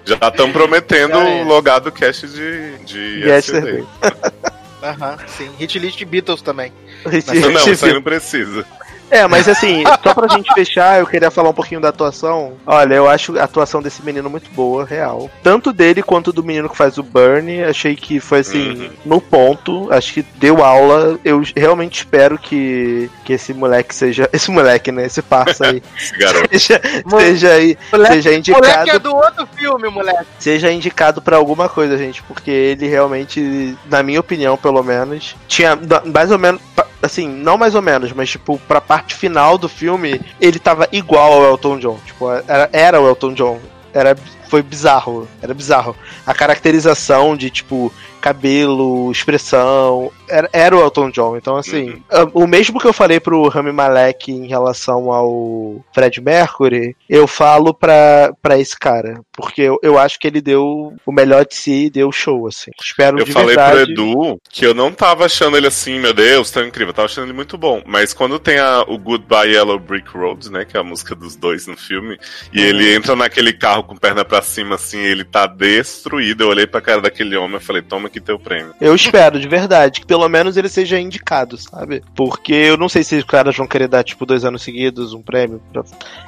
Já 0.05 0.29
estão 0.29 0.53
prometendo 0.53 1.15
Já 1.15 1.27
é. 1.27 1.43
o 1.43 1.47
logado 1.47 1.91
cast 1.91 2.27
de, 2.29 2.77
de 2.85 3.25
Yesterday. 3.27 3.83
Aham, 4.83 5.17
sim. 5.27 5.51
Hit 5.59 5.79
list 5.79 5.99
de 5.99 6.05
Beatles 6.05 6.43
também. 6.43 6.73
Não, 7.05 7.73
isso 7.73 7.85
aí 7.87 7.93
não 7.93 8.03
precisa. 8.03 8.65
É, 9.11 9.27
mas 9.27 9.49
assim, 9.49 9.83
só 10.03 10.15
pra 10.15 10.29
gente 10.29 10.53
fechar, 10.55 10.99
eu 11.01 11.07
queria 11.07 11.31
falar 11.31 11.51
um 11.51 11.55
pouquinho 11.55 11.81
da 11.81 11.89
atuação. 11.89 12.53
Olha, 12.67 12.95
eu 12.95 13.09
acho 13.09 13.39
a 13.39 13.45
atuação 13.45 13.81
desse 13.83 14.03
menino 14.05 14.29
muito 14.29 14.51
boa, 14.51 14.85
real. 14.85 15.31
Tanto 15.43 15.73
dele 15.73 16.03
quanto 16.03 16.33
do 16.33 16.43
menino 16.45 16.69
que 16.69 16.77
faz 16.77 16.99
o 16.99 17.03
Bernie, 17.03 17.65
achei 17.65 17.97
que 17.97 18.21
foi 18.21 18.41
assim, 18.41 18.59
Uhum. 18.69 18.91
no 19.05 19.21
ponto, 19.21 19.89
acho 19.93 20.13
que 20.13 20.23
deu 20.37 20.63
aula. 20.65 21.19
Eu 21.25 21.43
realmente 21.57 21.99
espero 21.99 22.39
que, 22.39 23.11
que 23.25 23.33
esse 23.33 23.55
moleque 23.55 23.95
seja. 23.95 24.29
Esse 24.33 24.51
moleque, 24.51 24.93
né? 24.93 25.07
Esse 25.07 25.23
parça 25.23 25.67
aí. 25.67 25.83
Esse 25.97 26.17
garoto. 26.19 26.49
seja, 26.59 26.81
seja 27.19 27.53
aí. 27.53 27.79
Moleque, 27.93 28.15
seja 28.15 28.31
moleque 28.31 28.39
indicado 28.39 28.91
é 28.91 28.99
do 28.99 29.15
outro 29.17 29.49
filme, 29.57 29.89
moleque. 29.89 30.27
seja 30.39 30.71
indicado 30.71 31.21
pra 31.23 31.37
alguma 31.37 31.69
coisa, 31.69 31.97
gente, 31.99 32.23
porque 32.23 32.51
ele 32.51 32.87
realmente, 32.89 33.77
na 33.91 34.03
minha 34.03 34.21
opinião, 34.21 34.57
pelo 34.57 34.83
menos, 34.83 35.35
tinha 35.47 35.79
mais 36.13 36.31
ou 36.31 36.39
menos, 36.39 36.61
assim, 37.03 37.29
não 37.29 37.57
mais 37.57 37.75
ou 37.75 37.83
menos, 37.83 38.13
mas 38.13 38.31
tipo, 38.31 38.59
pra 38.67 38.81
parte 38.81 39.15
final 39.15 39.57
do 39.57 39.69
filme, 39.69 40.21
ele 40.41 40.59
tava 40.59 40.89
igual 40.93 41.33
ao 41.33 41.45
Elton 41.45 41.79
John, 41.79 41.99
tipo, 42.05 42.31
era, 42.31 42.69
era 42.73 43.01
o 43.01 43.09
Elton 43.09 43.35
John. 43.35 43.61
Era, 43.93 44.17
foi 44.49 44.63
bizarro, 44.63 45.29
era 45.43 45.53
bizarro. 45.55 45.95
A 46.27 46.35
caracterização 46.35 47.37
de, 47.37 47.51
tipo, 47.51 47.93
cabelo, 48.21 49.11
expressão, 49.13 50.11
era, 50.29 50.49
era 50.53 50.77
o 50.77 50.81
Elton 50.81 51.11
John. 51.11 51.37
Então, 51.37 51.57
assim, 51.57 52.03
ah, 52.11 52.27
o 52.35 52.47
mesmo 52.47 52.79
que 52.81 52.87
eu 52.87 52.93
falei 52.93 53.19
pro 53.21 53.49
Rami 53.49 53.73
Malek 53.73 54.31
em 54.31 54.47
relação 54.47 55.11
ao 55.13 55.85
Fred 55.95 56.21
Mercury, 56.21 56.97
eu 57.09 57.27
falo 57.27 57.73
pra, 57.73 58.33
pra 58.43 58.59
esse 58.59 58.79
cara. 58.79 59.21
Porque 59.33 59.63
eu, 59.63 59.79
eu 59.83 59.99
acho 59.99 60.19
que 60.19 60.27
ele 60.27 60.41
deu 60.41 60.93
o 61.07 61.13
melhor 61.13 61.47
de 61.47 61.55
si 61.55 61.85
e 61.87 61.91
deu 61.91 62.11
show, 62.11 62.47
assim. 62.49 62.71
Espero 62.83 63.19
Eu 63.21 63.25
de 63.25 63.33
falei 63.33 63.49
verdade. 63.55 63.95
pro 63.95 64.05
Edu 64.05 64.39
que 64.51 64.67
eu 64.67 64.75
não 64.75 64.93
tava 64.93 65.25
achando 65.27 65.57
ele 65.57 65.67
assim, 65.69 65.99
meu 66.01 66.13
Deus, 66.13 66.51
tão 66.51 66.65
incrível. 66.67 66.91
Eu 66.91 66.95
tava 66.95 67.07
achando 67.07 67.25
ele 67.27 67.33
muito 67.33 67.57
bom. 67.57 67.83
Mas 67.87 68.13
quando 68.13 68.39
tem 68.39 68.59
a, 68.59 68.83
o 68.89 68.99
Goodbye 68.99 69.53
Yellow 69.55 69.79
Brick 69.79 70.09
Road, 70.17 70.51
né? 70.51 70.65
Que 70.65 70.77
é 70.77 70.81
a 70.81 70.85
música 70.85 71.15
dos 71.15 71.37
dois 71.37 71.67
no 71.67 71.77
filme, 71.77 72.19
e 72.53 72.59
Uhum. 72.59 72.65
ele 72.67 72.95
entra 72.95 73.15
naquele 73.15 73.53
carro 73.53 73.85
com 73.85 73.97
perna 73.97 74.25
pra 74.25 74.38
cima, 74.43 74.75
assim, 74.77 74.99
ele 74.99 75.25
tá 75.25 75.47
destruído. 75.47 76.43
Eu 76.43 76.49
olhei 76.49 76.67
pra 76.67 76.81
cara 76.81 77.01
daquele 77.01 77.37
homem 77.37 77.57
e 77.57 77.61
falei, 77.61 77.83
toma 77.83 78.09
aqui 78.09 78.21
teu 78.21 78.39
prêmio. 78.39 78.75
Eu 78.81 78.95
espero, 78.95 79.39
de 79.39 79.49
verdade, 79.49 80.01
que 80.01 80.07
pelo 80.07 80.29
menos 80.29 80.57
ele 80.57 80.69
seja 80.69 80.99
indicado, 80.99 81.57
sabe? 81.57 82.03
Porque 82.15 82.53
eu 82.53 82.77
não 82.77 82.89
sei 82.89 83.03
se 83.05 83.17
os 83.17 83.25
caras 83.25 83.57
vão 83.57 83.67
querer 83.67 83.89
dar, 83.89 84.03
tipo, 84.05 84.27
dois 84.27 84.45
anos 84.45 84.63
seguidos 84.63 85.13
um 85.13 85.23
prêmio 85.23 85.61
pra 85.73 85.83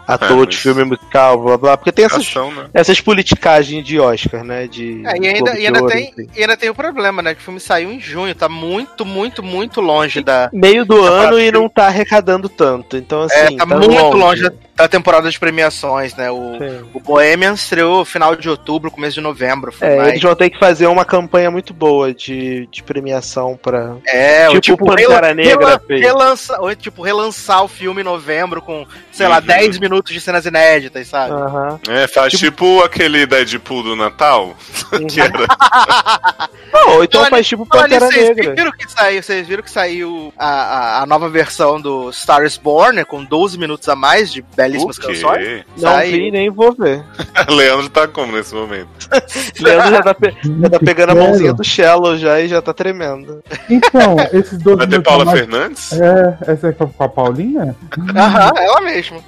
ator 0.07 0.45
É, 0.45 0.47
de 0.47 0.57
filme 0.57 0.85
musical, 0.85 1.43
blá 1.43 1.57
blá. 1.57 1.77
Porque 1.77 1.93
tem 1.93 2.05
essas, 2.05 2.27
Ação, 2.27 2.53
né? 2.53 2.69
essas 2.75 3.01
politicagens 3.01 3.85
de 3.85 3.99
Oscar, 3.99 4.45
né? 4.45 4.67
De 4.67 5.03
É, 5.07 5.17
e 5.19 5.29
ainda, 5.29 5.59
e 5.59 5.67
ainda 5.67 5.81
Ouro, 5.83 5.93
tem, 5.93 6.15
e 6.37 6.41
ainda 6.41 6.57
tem 6.57 6.71
o 6.71 6.75
problema, 6.75 7.23
né? 7.23 7.35
Que 7.35 7.41
o 7.41 7.45
filme 7.45 7.61
saiu 7.61 7.91
em 7.93 8.01
junho, 8.01 8.35
tá 8.35 8.49
muito, 8.49 9.05
muito, 9.05 9.43
muito 9.43 9.81
longe 9.81 10.21
da. 10.23 10.51
Meio 10.53 10.85
do 10.85 11.01
Tá 11.03 11.09
ano 11.09 11.39
e 11.41 11.51
não 11.51 11.69
tá 11.69 11.87
arrecadando 11.87 12.49
tanto. 12.49 12.97
Então, 12.97 13.23
assim. 13.23 13.55
é, 13.55 13.57
tá, 13.57 13.67
muito 13.67 14.17
longe 14.17 14.43
da, 14.43 14.53
da 14.77 14.89
temporada 14.89 15.31
de 15.31 15.39
premiações, 15.39 16.15
né? 16.15 16.31
O, 16.31 16.57
Sim. 16.59 16.85
o 16.95 17.01
Bohemian 17.01 17.55
estreou 17.55 18.00
final 18.05 18.35
de 18.37 18.49
outubro, 18.49 18.91
começo 18.91 19.15
de 19.15 19.21
novembro. 19.21 19.73
Foi 19.73 19.89
É, 19.89 19.97
mais... 19.97 20.09
eles 20.11 20.23
vão 20.23 20.35
ter 20.35 20.51
que 20.51 20.59
fazer 20.59 20.87
uma 20.87 21.05
campanha 21.05 21.51
muito 21.51 21.73
boa 21.75 22.13
de, 22.15 22.67
de 22.71 22.83
premiação 22.83 23.59
pra. 23.61 23.97
É, 24.07 24.47
Tipo 24.49 24.57
o 24.57 24.61
tipo, 24.61 24.87
Pantera 24.87 25.35
Negra 25.35 25.81
relança, 25.89 26.61
ou, 26.61 26.75
tipo, 26.75 27.03
relançar 27.03 27.63
o 27.65 27.69
filme 27.69 28.01
em 28.01 28.05
novembro 28.05 28.61
com, 28.63 28.87
sei 29.13 29.27
lá, 29.29 29.39
Uhum. 29.39 29.47
10 29.47 29.79
minutos 29.79 30.13
de 30.13 30.21
cenas 30.21 30.45
inéditas, 30.47 31.07
sabe? 31.09 31.33
Aham. 31.33 31.81
É, 31.89 32.07
faz 32.07 32.33
tipo... 32.33 32.83
aquele 32.83 33.27
Deadpool 33.27 33.83
do 33.83 33.97
Natal, 33.97 34.55
que 35.09 35.21
era 35.21 35.31
Não, 36.73 36.97
ou 36.97 37.05
então 37.05 37.25
faz 37.27 37.47
tipo 37.47 37.67
Pantera 37.67 38.07
vocês 38.07 38.29
Negra. 38.29 38.55
viram 38.55 38.73
que 38.73 38.91
saiu, 38.91 39.23
vocês 39.23 39.47
viram 39.47 39.63
que 39.63 39.71
saiu 39.71 40.33
a, 40.39 40.47
a, 40.49 41.03
a 41.03 41.07
nova 41.07 41.29
versão 41.29 41.81
do 41.81 42.13
Star 42.13 42.45
is 42.45 42.57
Born, 42.57 42.97
né, 42.97 43.05
com 43.05 43.25
12 43.25 43.59
minutos 43.59 43.89
a 43.89 43.97
mais 43.97 44.33
de 44.33 44.43
belíssimas 44.43 44.99
canções? 44.99 45.65
Não 45.77 45.91
Saiu. 45.91 46.13
vi 46.13 46.31
nem 46.31 46.49
vou 46.51 46.73
ver. 46.73 47.05
Leandro 47.49 47.90
tá 47.91 48.09
como 48.09 48.33
nesse 48.33 48.55
momento? 48.55 48.89
Leandro 49.61 49.91
já 49.91 50.03
tá, 50.03 50.15
pe- 50.15 50.35
já 50.61 50.71
tá 50.71 50.79
pegando 50.79 51.11
a 51.11 51.15
Sério? 51.15 51.29
mãozinha 51.29 51.53
do 51.53 51.65
Shallow 51.65 52.17
já 52.17 52.41
e 52.41 52.49
já 52.49 52.63
tá 52.63 52.73
tremendo. 52.73 53.43
Então, 53.69 54.17
esses 54.33 54.59
dois 54.59 54.79
Vai 54.79 54.87
ter 54.87 55.03
Paula 55.03 55.31
Fernandes? 55.31 55.93
É, 55.93 56.39
essa 56.47 56.69
é 56.69 56.73
com 56.73 56.91
a 56.99 57.09
Paulinha? 57.09 57.75
Aham, 58.17 58.53
ela 58.57 58.81
mesma. 58.81 59.19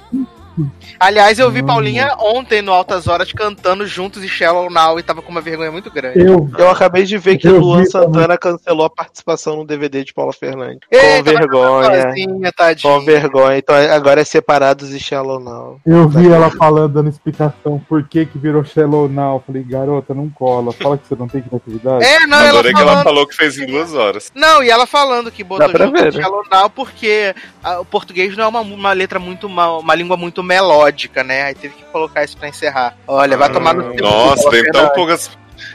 Aliás, 0.99 1.39
eu 1.39 1.49
vi 1.51 1.61
Hum. 1.61 1.65
Paulinha 1.65 2.15
ontem 2.19 2.61
no 2.61 2.71
Altas 2.71 3.07
Horas 3.07 3.31
cantando 3.31 3.87
juntos 3.87 4.23
e 4.23 4.27
Shallow 4.27 4.69
Now 4.69 4.99
e 4.99 5.03
tava 5.03 5.21
com 5.21 5.31
uma 5.31 5.41
vergonha 5.41 5.71
muito 5.71 5.89
grande. 5.89 6.19
Eu, 6.19 6.49
Eu 6.57 6.69
acabei 6.69 7.03
de 7.03 7.17
ver 7.17 7.37
que 7.37 7.47
Eu 7.47 7.59
Luan 7.59 7.83
vi 7.83 7.89
Santana 7.89 8.37
cancelou 8.37 8.85
a 8.85 8.89
participação 8.89 9.55
no 9.57 9.65
DVD 9.65 10.03
de 10.03 10.13
Paula 10.13 10.33
Fernandes. 10.33 10.79
Com 10.89 10.95
Eita, 10.95 11.31
mas 11.31 11.39
vergonha. 11.39 12.01
Sozinha, 12.03 12.51
tadinha. 12.51 12.93
Com 12.93 13.05
vergonha. 13.05 13.57
Então 13.57 13.75
agora 13.75 14.21
é 14.21 14.23
separados 14.23 14.91
e 14.91 14.99
Shallow 14.99 15.39
Now. 15.39 15.79
eu 15.85 16.07
vi 16.09 16.29
ela 16.31 16.49
falando, 16.51 16.93
dando 16.93 17.09
explicação 17.09 17.81
por 17.87 18.03
que 18.07 18.25
que 18.25 18.37
virou 18.37 18.63
Shallow 18.63 19.07
Now. 19.07 19.43
Falei, 19.45 19.63
garota, 19.63 20.13
não 20.13 20.29
cola. 20.29 20.71
Fala 20.73 20.97
que 20.97 21.07
você 21.07 21.15
não 21.15 21.27
tem 21.27 21.41
criatividade. 21.41 22.03
É, 22.03 22.27
não, 22.27 22.37
ela 22.39 22.49
Adorei 22.49 22.73
que 22.73 22.79
ela 22.81 22.91
falando. 22.91 23.03
falou 23.03 23.27
que 23.27 23.35
fez 23.35 23.57
em 23.57 23.65
duas 23.65 23.93
horas. 23.93 24.31
Não, 24.35 24.61
e 24.63 24.69
ela 24.69 24.85
falando 24.85 25.31
que 25.31 25.43
botou 25.43 25.67
junto 25.69 25.91
ver, 25.91 26.11
com 26.11 26.17
né? 26.17 26.23
Shallow 26.23 26.43
Now 26.51 26.69
porque 26.69 27.33
ah, 27.63 27.79
o 27.79 27.85
português 27.85 28.35
não 28.35 28.43
é 28.43 28.47
uma, 28.47 28.61
uma 28.61 28.91
letra 28.93 29.17
muito. 29.19 29.47
Uma, 29.47 29.77
uma 29.77 29.95
língua 29.95 30.17
muito 30.17 30.42
melódica, 30.43 31.23
né? 31.23 31.43
Aí 31.43 31.55
teve 31.55 31.73
que 31.75 31.83
colocar 31.85 32.23
isso 32.23 32.37
pra 32.37 32.47
encerrar. 32.49 32.95
Olha, 33.07 33.37
vai 33.37 33.49
tomar 33.51 33.73
no 33.73 33.91
tempo. 33.91 34.03
Nossa, 34.03 34.49
tem 34.49 34.63
tão 34.71 34.89
poucas. 34.89 35.29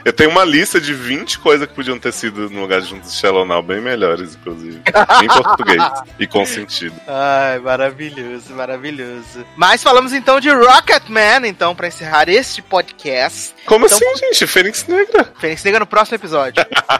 Eu 0.05 0.13
tenho 0.13 0.29
uma 0.29 0.45
lista 0.45 0.79
de 0.79 0.93
20 0.93 1.39
coisas 1.39 1.67
que 1.67 1.73
podiam 1.73 1.97
ter 1.97 2.11
sido 2.13 2.49
no 2.49 2.61
lugar 2.61 2.79
de 2.81 2.87
juntos 2.89 3.11
de 3.11 3.17
Shallow 3.17 3.43
Now, 3.45 3.61
bem 3.63 3.81
melhores, 3.81 4.35
inclusive. 4.35 4.79
em 5.23 5.27
português. 5.41 5.81
E 6.19 6.27
com 6.27 6.45
sentido. 6.45 6.95
Ai, 7.07 7.57
maravilhoso, 7.59 8.53
maravilhoso. 8.53 9.43
Mas 9.55 9.81
falamos 9.81 10.13
então 10.13 10.39
de 10.39 10.49
Rocketman, 10.51 11.47
então, 11.47 11.73
pra 11.73 11.87
encerrar 11.87 12.29
este 12.29 12.61
podcast. 12.61 13.55
Como 13.65 13.85
Então- 13.87 13.97
assim, 13.97 14.17
gente? 14.25 14.45
Fênix 14.45 14.85
Negra. 14.87 15.33
Fênix 15.39 15.63
Negra 15.63 15.79
no 15.79 15.87
próximo 15.87 16.15
episódio. 16.15 16.63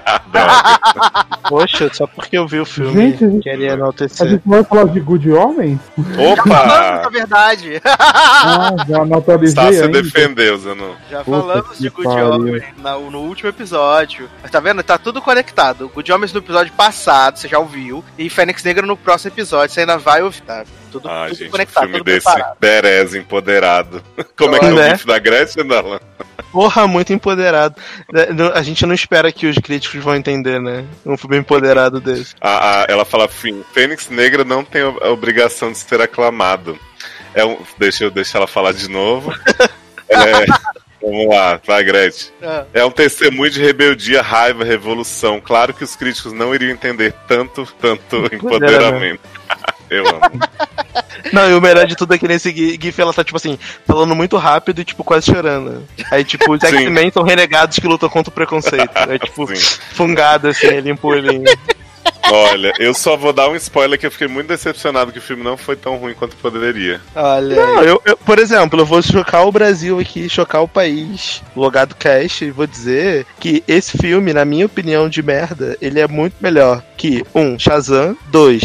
Poxa, 1.47 1.89
só 1.93 2.05
porque 2.07 2.37
eu 2.37 2.47
vi 2.47 2.59
o 2.59 2.65
filme. 2.65 2.93
Gente, 3.11 3.25
a 3.25 3.29
gente- 3.29 3.43
Queria 3.43 3.71
A 3.71 3.73
enaltecer. 3.75 4.27
gente 4.29 4.41
vai 4.45 4.63
falar 4.63 4.85
de 4.85 4.99
Good 4.99 5.31
Homens? 5.31 5.79
Falamos, 5.95 6.45
na 6.45 6.99
Opa! 7.01 7.09
verdade. 7.09 7.81
Ah, 7.85 8.75
já 8.87 9.17
atualizei 9.17 9.63
Sácia 9.63 9.85
ainda. 9.85 10.01
defendeu, 10.01 10.57
Zanon. 10.57 10.93
Já 11.09 11.23
Puta 11.23 11.41
falamos 11.41 11.79
de 11.79 11.89
Good 11.89 12.07
pariu. 12.07 12.29
Homens 12.31 12.63
na- 12.77 12.97
no 12.97 13.19
último 13.21 13.49
episódio. 13.49 14.29
Mas 14.41 14.51
tá 14.51 14.59
vendo? 14.59 14.83
Tá 14.83 14.97
tudo 14.97 15.21
conectado. 15.21 15.89
Good 15.93 16.11
Homens 16.11 16.33
no 16.33 16.39
episódio 16.39 16.71
passado, 16.73 17.37
você 17.37 17.47
já 17.47 17.59
ouviu. 17.59 18.03
E 18.17 18.29
Fênix 18.29 18.63
Negra 18.63 18.85
no 18.85 18.95
próximo 18.97 19.31
episódio, 19.33 19.73
você 19.73 19.81
ainda 19.81 19.97
vai 19.97 20.21
ouvir. 20.21 20.41
Tá? 20.41 20.63
Tudo, 20.91 21.07
Ah, 21.09 21.25
tudo 21.27 21.37
gente, 21.37 21.47
um 21.47 21.51
conectado, 21.51 21.83
filme 21.83 21.97
tudo 21.99 22.05
desse 22.05 22.25
preparado. 22.25 22.57
Berez 22.59 23.15
empoderado. 23.15 24.03
Como 24.37 24.55
é 24.55 24.59
que 24.59 24.65
é 24.65 24.67
o 24.71 24.75
Né? 24.75 24.89
gif 24.91 25.05
da 25.07 25.19
Gretchen, 25.19 25.67
Darlan? 25.67 25.99
Porra, 26.51 26.87
muito 26.87 27.13
empoderado. 27.13 27.75
É, 28.13 28.33
não- 28.33 28.51
A 28.53 28.61
gente 28.63 28.85
não 28.85 28.93
espera 28.95 29.31
que 29.31 29.45
os 29.47 29.57
críticos 29.57 30.03
vão 30.03 30.15
entender, 30.15 30.59
né? 30.59 30.83
Um 31.05 31.15
filme 31.15 31.37
empoderado 31.37 31.99
desse. 31.99 32.33
A, 32.41 32.81
a- 32.81 32.85
ela 32.89 33.05
fala 33.05 33.25
assim: 33.25 33.63
Fênix 33.73 34.09
Negra 34.09 34.43
não 34.43 34.63
tem 34.63 34.81
a 34.81 34.89
a 35.07 35.09
obrigação 35.11 35.71
de 35.71 35.77
ser 35.77 36.01
aclamado. 36.01 36.77
É 37.35 37.45
um, 37.45 37.57
deixa 37.77 38.03
eu 38.05 38.11
deixar 38.11 38.39
ela 38.39 38.47
falar 38.47 38.71
de 38.73 38.89
novo. 38.89 39.31
É, 40.11 40.45
vamos 40.99 41.27
lá, 41.29 41.61
vai, 41.67 41.83
Gretchen. 41.83 42.31
Ah. 42.41 42.65
É 42.73 42.83
um 42.83 42.89
testemunho 42.89 43.51
de 43.51 43.61
rebeldia, 43.61 44.23
raiva, 44.23 44.63
revolução. 44.63 45.39
Claro 45.39 45.71
que 45.71 45.83
os 45.83 45.95
críticos 45.95 46.33
não 46.33 46.53
iriam 46.55 46.71
entender 46.71 47.13
tanto, 47.27 47.63
tanto 47.79 48.25
empoderamento. 48.33 49.21
Eu 49.89 50.07
amo. 50.07 50.39
Não, 51.33 51.49
e 51.49 51.53
o 51.53 51.61
melhor 51.61 51.85
de 51.85 51.95
tudo 51.95 52.13
é 52.13 52.17
que 52.17 52.27
nesse 52.27 52.49
gi- 52.51 52.79
GIF 52.81 52.99
ela 52.99 53.13
tá, 53.13 53.23
tipo 53.23 53.37
assim, 53.37 53.57
falando 53.85 54.15
muito 54.15 54.37
rápido 54.37 54.81
e, 54.81 54.85
tipo, 54.85 55.03
quase 55.03 55.25
chorando. 55.27 55.83
Aí, 56.11 56.23
tipo, 56.23 56.53
os. 56.53 56.63
X-Men 56.63 57.11
são 57.11 57.23
renegados 57.23 57.77
que 57.77 57.87
lutam 57.87 58.09
contra 58.09 58.29
o 58.31 58.33
preconceito. 58.33 58.89
É, 58.95 59.19
tipo, 59.19 59.45
Sim. 59.53 59.77
fungado, 59.93 60.47
assim, 60.47 60.67
ele. 60.67 60.93
Olha, 62.31 62.71
eu 62.77 62.93
só 62.93 63.17
vou 63.17 63.33
dar 63.33 63.49
um 63.49 63.55
spoiler 63.55 63.97
que 63.99 64.05
eu 64.05 64.11
fiquei 64.11 64.27
muito 64.27 64.47
decepcionado 64.47 65.11
que 65.11 65.17
o 65.17 65.21
filme 65.21 65.43
não 65.43 65.57
foi 65.57 65.75
tão 65.75 65.95
ruim 65.97 66.13
quanto 66.13 66.35
poderia. 66.37 67.01
Olha. 67.15 67.55
Não, 67.55 67.83
eu, 67.83 68.01
eu- 68.05 68.17
por 68.17 68.37
exemplo, 68.37 68.79
eu 68.79 68.85
vou 68.85 69.01
chocar 69.01 69.47
o 69.47 69.51
Brasil 69.51 69.99
aqui, 69.99 70.29
chocar 70.29 70.61
o 70.61 70.67
país, 70.67 71.41
logado 71.55 71.95
cast, 71.95 72.45
e 72.45 72.51
vou 72.51 72.67
dizer 72.67 73.25
que 73.39 73.63
esse 73.67 73.97
filme, 73.97 74.31
na 74.31 74.45
minha 74.45 74.65
opinião 74.67 75.09
de 75.09 75.23
merda, 75.23 75.75
ele 75.81 75.99
é 75.99 76.07
muito 76.07 76.35
melhor 76.39 76.83
que 76.95 77.25
um, 77.33 77.57
Shazam, 77.57 78.15
dois, 78.27 78.61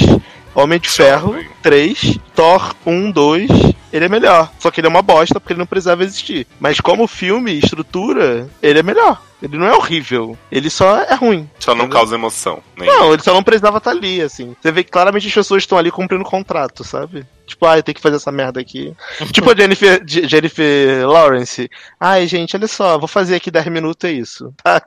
Homem 0.55 0.79
de 0.79 0.89
Ferro, 0.89 1.33
Jovem. 1.33 1.49
três, 1.63 2.19
Thor 2.35 2.75
1, 2.87 3.11
2, 3.11 3.51
ele 3.93 4.05
é 4.05 4.09
melhor. 4.09 4.51
Só 4.59 4.71
que 4.71 4.81
ele 4.81 4.87
é 4.87 4.91
uma 4.91 5.03
bosta 5.03 5.41
porque 5.41 5.53
ele 5.53 5.59
não 5.61 5.67
precisava 5.67 6.05
existir. 6.05 6.47
Mas 6.61 6.81
como 6.81 7.07
filme, 7.09 7.59
estrutura, 7.59 8.49
ele 8.63 8.79
é 8.79 8.83
melhor. 8.83 9.21
Ele 9.43 9.59
não 9.59 9.67
é 9.67 9.75
horrível. 9.75 10.39
Ele 10.51 10.71
só 10.71 10.99
é 11.03 11.15
ruim. 11.15 11.51
Só 11.59 11.75
não 11.75 11.87
causa 11.89 12.15
emoção. 12.15 12.63
Nem 12.79 12.89
Não, 12.89 13.13
ele 13.13 13.23
só 13.23 13.35
não 13.35 13.43
precisava 13.43 13.77
estar 13.77 13.91
ali, 13.91 14.23
assim. 14.23 14.57
Você 14.59 14.73
vê 14.73 14.83
que 14.83 14.91
claramente 14.91 15.27
as 15.29 15.35
pessoas 15.35 15.63
estão 15.65 15.77
ali 15.77 15.91
cumprindo 15.91 16.25
contrato, 16.25 16.83
sabe? 16.83 17.27
Tipo, 17.47 17.67
ah, 17.67 17.77
eu 17.77 17.83
tenho 17.83 17.95
que 17.95 18.01
fazer 18.01 18.17
essa 18.17 18.33
merda 18.33 18.59
aqui. 18.59 18.95
tipo 19.33 19.51
a 19.51 19.55
Jennifer, 19.55 20.03
Je- 20.07 20.27
Jennifer 20.27 21.07
Lawrence. 21.07 21.69
Ai, 22.01 22.27
gente, 22.27 22.57
olha 22.57 22.67
só, 22.67 22.97
vou 22.99 23.07
fazer 23.09 23.35
aqui 23.35 23.51
10 23.51 23.67
minutos, 23.67 24.09
é 24.09 24.13
isso. 24.13 24.51
Tá? 24.65 24.81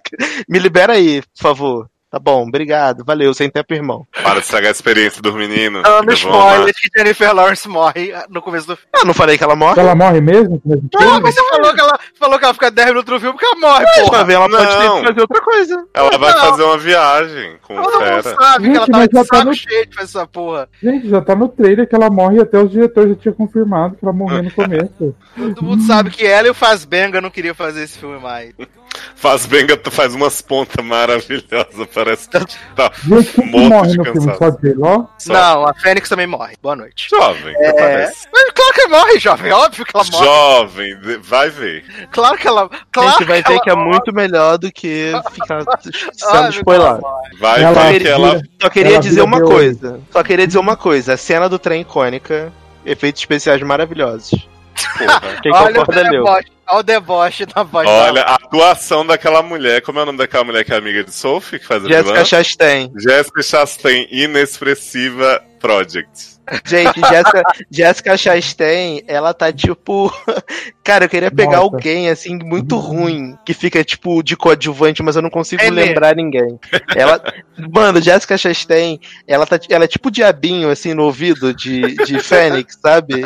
Me 0.49 0.57
libera 0.57 0.93
aí, 0.93 1.21
por 1.21 1.41
favor. 1.41 1.87
Tá 2.09 2.19
bom, 2.19 2.47
obrigado, 2.47 3.03
valeu, 3.05 3.33
sem 3.33 3.49
tempo, 3.49 3.73
irmão. 3.73 4.07
Para 4.23 4.35
de 4.35 4.45
estragar 4.45 4.69
a 4.69 4.71
experiência 4.71 5.21
dos 5.21 5.33
meninos. 5.35 5.83
Amar. 5.83 6.13
spoiler 6.13 6.73
que 6.73 6.89
Jennifer 6.97 7.33
Lawrence 7.35 7.67
morre 7.67 8.13
no 8.29 8.41
começo 8.41 8.65
do 8.65 8.77
filme. 8.77 8.89
Ah, 8.95 9.03
não 9.05 9.13
falei 9.13 9.37
que 9.37 9.43
ela 9.43 9.57
morre? 9.57 9.77
Ela 9.81 9.93
morre 9.93 10.21
mesmo? 10.21 10.61
Não, 10.65 11.19
mas 11.19 11.35
você 11.35 11.49
falou 11.49 11.73
que 11.73 11.81
ela, 11.81 11.99
falou 12.17 12.39
que 12.39 12.45
ela 12.45 12.53
fica 12.53 12.71
10 12.71 12.87
minutos 12.87 13.13
no 13.13 13.19
filme 13.19 13.33
porque 13.37 13.45
ela 13.45 13.59
morre, 13.59 13.83
Pra 13.83 14.03
porra. 14.05 14.23
ver, 14.23 14.33
ela 14.35 14.49
pode 14.49 14.65
ter 14.67 14.83
Não. 14.85 15.01
que 15.01 15.07
fazer 15.07 15.19
outra 15.21 15.41
coisa. 15.41 15.85
Ela 15.93 16.17
vai 16.17 16.31
Não. 16.31 16.39
fazer 16.39 16.63
uma 16.63 16.77
viagem 16.77 17.57
com 17.61 17.73
o 17.77 17.83
Todo 17.83 17.91
mundo 17.99 18.23
Fera. 18.23 18.23
sabe 18.23 18.69
que 18.69 18.77
ela 18.77 18.85
Gente, 18.85 18.91
tava 18.91 18.97
mas 18.99 19.07
de 19.09 19.13
já 19.17 19.25
tá 19.25 19.35
saco 19.37 19.45
no- 19.49 19.53
cheio 19.53 19.85
de 19.87 19.95
fazer 19.95 20.05
essa 20.17 20.27
porra. 20.27 20.69
Gente, 20.81 21.09
já 21.09 21.21
tá 21.21 21.35
no 21.35 21.49
trailer 21.49 21.89
que 21.89 21.95
ela 21.95 22.09
morre 22.09 22.37
e 22.37 22.41
até 22.41 22.57
os 22.57 22.71
diretores 22.71 23.09
já 23.09 23.15
tinham 23.17 23.35
confirmado 23.35 23.95
que 23.97 24.05
ela 24.05 24.13
morreu 24.13 24.43
no 24.43 24.51
começo. 24.55 25.13
Todo 25.35 25.61
mundo 25.61 25.83
sabe 25.83 26.09
que 26.09 26.25
ela 26.25 26.47
e 26.47 26.51
o 26.51 26.53
Fazbenga 26.53 27.19
não 27.19 27.29
queriam 27.29 27.53
fazer 27.53 27.83
esse 27.83 27.99
filme 27.99 28.17
mais. 28.17 28.53
Faz 29.15 29.45
Benga 29.45 29.79
faz 29.91 30.13
umas 30.13 30.41
pontas 30.41 30.83
maravilhosas. 30.85 31.87
Parece 31.93 32.29
que 32.29 32.39
tá 32.75 32.91
morto 33.05 33.45
morre 33.45 33.87
de 33.89 33.97
no 33.97 34.03
filme? 34.05 35.07
Só. 35.17 35.33
Não, 35.33 35.67
a 35.67 35.73
Fênix 35.73 36.09
também 36.09 36.27
morre. 36.27 36.55
Boa 36.61 36.75
noite. 36.75 37.07
Jovem, 37.09 37.53
É. 37.59 37.73
parece. 37.73 38.27
Mas 38.33 38.51
claro 38.51 38.73
que 38.73 38.87
morre, 38.87 39.19
jovem. 39.19 39.51
Óbvio 39.51 39.85
que 39.85 39.91
ela 39.95 40.05
morre. 40.11 40.25
Jovem, 40.25 40.97
vai 41.21 41.49
ver. 41.49 41.83
Claro 42.11 42.37
que 42.37 42.47
ela. 42.47 42.69
Claro 42.91 43.09
a 43.09 43.11
gente 43.13 43.23
vai 43.25 43.41
que 43.43 43.49
ver 43.49 43.53
ela 43.55 43.63
que 43.63 43.69
é 43.69 43.75
morre. 43.75 43.89
muito 43.89 44.13
melhor 44.13 44.57
do 44.57 44.71
que 44.71 45.11
ficar 45.31 45.63
sendo 46.13 46.63
morre. 46.65 47.37
Vai 47.39 47.63
Ela 47.63 47.83
ver 47.91 48.01
que 48.01 48.07
ela. 48.07 48.41
Só 48.61 48.69
queria 48.69 48.91
Ela 48.93 48.99
dizer 49.01 49.21
uma 49.21 49.41
coisa. 49.41 49.99
Só 50.11 50.23
queria 50.23 50.47
dizer 50.47 50.59
uma 50.59 50.75
coisa. 50.77 51.13
A 51.13 51.17
cena 51.17 51.47
do 51.49 51.57
trem 51.59 51.81
icônica, 51.81 52.51
efeitos 52.85 53.21
especiais 53.21 53.61
maravilhosos. 53.61 54.47
Porra. 54.97 55.41
Quem 55.41 55.53
Olha 55.53 55.69
o 55.69 55.85
concorda, 55.85 56.03
deboche. 56.03 56.47
Olha 56.67 56.79
o 56.79 56.83
deboche 56.83 57.45
na 57.55 57.63
voz 57.63 57.87
Olha, 57.87 58.21
a 58.23 58.35
atuação 58.35 59.05
daquela 59.05 59.41
mulher. 59.41 59.81
Como 59.81 59.99
é 59.99 60.03
o 60.03 60.05
nome 60.05 60.17
daquela 60.17 60.43
mulher 60.43 60.63
que 60.63 60.73
é 60.73 60.77
amiga 60.77 61.03
de 61.03 61.13
Sophie, 61.13 61.59
que 61.59 61.65
faz 61.65 61.83
Jessica? 61.83 62.25
Chastain. 62.25 62.91
Jéssica 62.97 63.41
Chastain, 63.41 64.07
inexpressiva 64.11 65.41
Project. 65.59 66.36
Gente, 66.65 66.99
Jessica, 67.01 67.43
Jessica 67.69 68.17
Chastain, 68.17 69.01
ela 69.07 69.33
tá 69.33 69.51
tipo. 69.51 70.11
Cara, 70.83 71.05
eu 71.05 71.09
queria 71.09 71.29
pegar 71.29 71.57
Nossa. 71.57 71.63
alguém 71.75 72.09
assim, 72.09 72.37
muito 72.41 72.77
ruim, 72.77 73.37
que 73.45 73.53
fica 73.53 73.83
tipo 73.83 74.23
de 74.23 74.37
coadjuvante, 74.37 75.03
mas 75.03 75.17
eu 75.17 75.21
não 75.21 75.29
consigo 75.29 75.61
É 75.61 75.69
mesmo. 75.69 75.85
lembrar 75.89 76.15
ninguém. 76.15 76.57
Ela. 76.95 77.21
Mano, 77.73 78.01
Jessica 78.01 78.37
Chastain, 78.37 78.99
ela, 79.27 79.45
tá, 79.45 79.59
ela 79.69 79.83
é 79.83 79.87
tipo 79.87 80.09
diabinho 80.09 80.69
assim 80.69 80.93
no 80.93 81.03
ouvido 81.03 81.53
de, 81.53 81.95
de 82.05 82.19
Fênix, 82.23 82.77
sabe? 82.81 83.23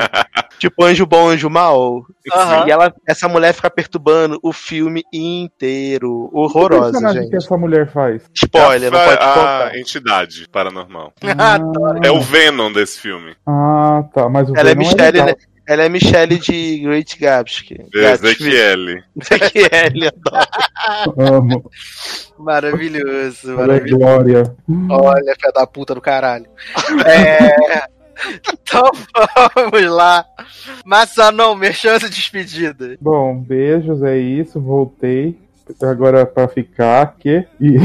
tipo 0.58 0.84
anjo 0.84 1.06
bom, 1.06 1.30
anjo 1.30 1.50
mal. 1.50 2.04
Aham. 2.34 2.66
E 2.68 2.72
ela, 2.72 2.94
essa 3.08 3.28
mulher 3.28 3.54
fica 3.54 3.70
perturbando 3.70 4.40
o 4.42 4.52
filme 4.52 5.04
inteiro. 5.12 6.30
Que 6.32 6.38
Horrorosa, 6.38 7.00
que 7.00 7.14
gente. 7.14 7.36
essa 7.36 7.58
mulher 7.58 7.92
faz? 7.92 8.24
Spoiler, 8.34 8.92
não 8.92 9.00
a, 9.00 9.04
pode 9.04 9.18
a 9.18 9.34
contar. 9.34 9.78
entidade 9.78 10.48
paranormal. 10.52 11.14
Adoro. 11.38 12.00
É 12.04 12.10
o 12.12 12.22
Venom 12.22 12.72
desse 12.72 13.00
filme. 13.00 13.11
Ah, 13.46 14.04
tá. 14.14 14.30
Mas 14.30 14.50
o 14.50 14.56
Ela 14.56 14.70
é 14.72 14.76
Venom 14.76 14.90
Michelle, 14.90 15.12
legal. 15.12 15.26
né? 15.28 15.36
Ela 15.68 15.84
é 15.84 15.90
Michelle 15.90 16.38
de 16.38 16.80
Great 16.80 17.18
Gatsby. 17.20 17.86
Ezequiel. 17.94 19.02
Ezequiel, 19.20 20.12
adoro. 21.08 21.36
Amo. 21.36 21.72
Maravilhoso, 22.38 23.52
é 23.52 23.56
maravilhoso. 23.56 23.98
Glória. 23.98 24.56
Olha, 24.90 25.36
fé 25.40 25.52
da 25.54 25.66
puta 25.68 25.94
do 25.96 26.02
caralho. 26.02 26.46
É. 27.06 27.92
Então 28.54 28.92
vamos 29.56 29.82
lá. 29.90 30.24
Massa 30.86 31.32
não, 31.32 31.56
merchan 31.56 31.98
de 31.98 32.08
despedida. 32.08 32.96
Bom, 33.02 33.36
beijos, 33.42 34.04
é 34.04 34.16
isso. 34.16 34.60
Voltei. 34.62 35.40
Agora 35.82 36.26
pra 36.26 36.48
ficar, 36.48 37.16
que 37.20 37.46
e 37.60 37.78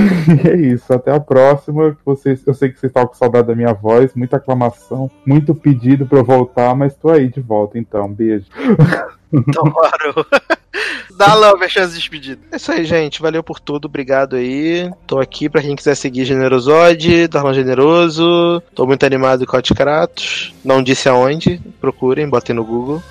é 0.49 0.57
isso. 0.57 0.93
Até 0.93 1.13
a 1.13 1.21
próxima. 1.21 1.97
Vocês, 2.05 2.47
eu 2.47 2.55
sei 2.55 2.71
que 2.71 2.79
vocês 2.79 2.91
estavam 2.91 3.09
com 3.09 3.15
saudade 3.15 3.49
da 3.49 3.55
minha 3.55 3.73
voz, 3.73 4.15
muita 4.15 4.37
aclamação, 4.37 5.11
muito 5.27 5.55
pedido 5.55 6.07
pra 6.07 6.19
eu 6.19 6.25
voltar, 6.25 6.75
mas 6.75 6.95
tô 6.95 7.11
aí 7.11 7.29
de 7.29 7.41
volta 7.41 7.79
então. 7.79 8.13
Beijo. 8.13 8.47
Adoro. 9.33 10.27
Dá 11.17 11.35
love 11.35 11.65
a 11.65 11.69
chance 11.69 11.95
de 11.95 11.99
despedida. 11.99 12.41
É 12.53 12.57
isso 12.57 12.71
aí, 12.71 12.85
gente. 12.85 13.23
Valeu 13.23 13.43
por 13.43 13.59
tudo. 13.59 13.87
Obrigado 13.87 14.37
aí. 14.37 14.91
Tô 15.07 15.19
aqui 15.19 15.49
pra 15.49 15.63
quem 15.63 15.75
quiser 15.75 15.95
seguir 15.95 16.27
Generosode, 16.27 17.27
Darlan 17.29 17.55
Generoso. 17.55 18.63
Tô 18.75 18.87
muito 18.87 19.05
animado 19.07 19.47
com 19.47 19.57
o 19.57 19.63
Kratos. 19.75 20.55
Não 20.63 20.83
disse 20.83 21.09
aonde. 21.09 21.61
Procurem, 21.81 22.29
botem 22.29 22.55
no 22.55 22.65
Google. 22.65 23.03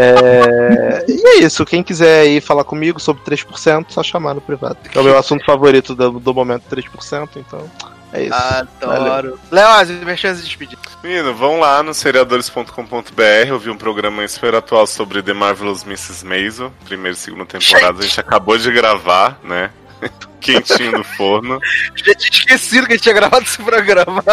É... 0.00 1.04
E 1.08 1.26
é 1.26 1.38
isso. 1.38 1.64
Quem 1.64 1.82
quiser 1.82 2.22
aí 2.22 2.40
falar 2.40 2.64
comigo 2.64 3.00
sobre 3.00 3.22
3%, 3.22 3.86
só 3.88 4.02
chamar 4.02 4.34
no 4.34 4.40
privado. 4.40 4.78
É 4.94 4.98
o 4.98 5.04
meu 5.04 5.18
assunto 5.18 5.44
favorito 5.44 5.94
do, 5.94 6.18
do 6.18 6.34
momento, 6.34 6.64
3%. 6.70 7.28
Então, 7.36 7.70
é 8.12 8.24
isso. 8.24 8.34
Adoro. 8.82 9.38
Leoz, 9.50 9.90
minha 9.90 10.16
chance 10.16 10.40
de 10.40 10.46
despedir. 10.46 10.78
Menino, 11.02 11.34
vão 11.34 11.60
lá 11.60 11.82
no 11.82 11.94
seriadores.com.br. 11.94 13.48
Eu 13.48 13.58
vi 13.58 13.70
um 13.70 13.76
programa 13.76 14.26
super 14.26 14.54
atual 14.54 14.86
sobre 14.86 15.22
The 15.22 15.32
Marvelous 15.32 15.84
Mrs. 15.84 16.24
Maisel, 16.24 16.72
primeira 16.84 17.16
e 17.16 17.20
segunda 17.20 17.46
temporada. 17.46 18.00
A 18.00 18.02
gente 18.02 18.20
acabou 18.20 18.56
de 18.56 18.70
gravar, 18.70 19.38
né? 19.44 19.70
Quentinho 20.40 20.92
no 20.92 21.04
forno. 21.04 21.58
Já 21.96 22.14
tinha 22.14 22.38
esquecido 22.38 22.86
que 22.86 22.92
a 22.92 22.96
gente 22.96 23.02
tinha 23.02 23.14
gravado 23.14 23.44
esse 23.44 23.62
programa. 23.62 24.22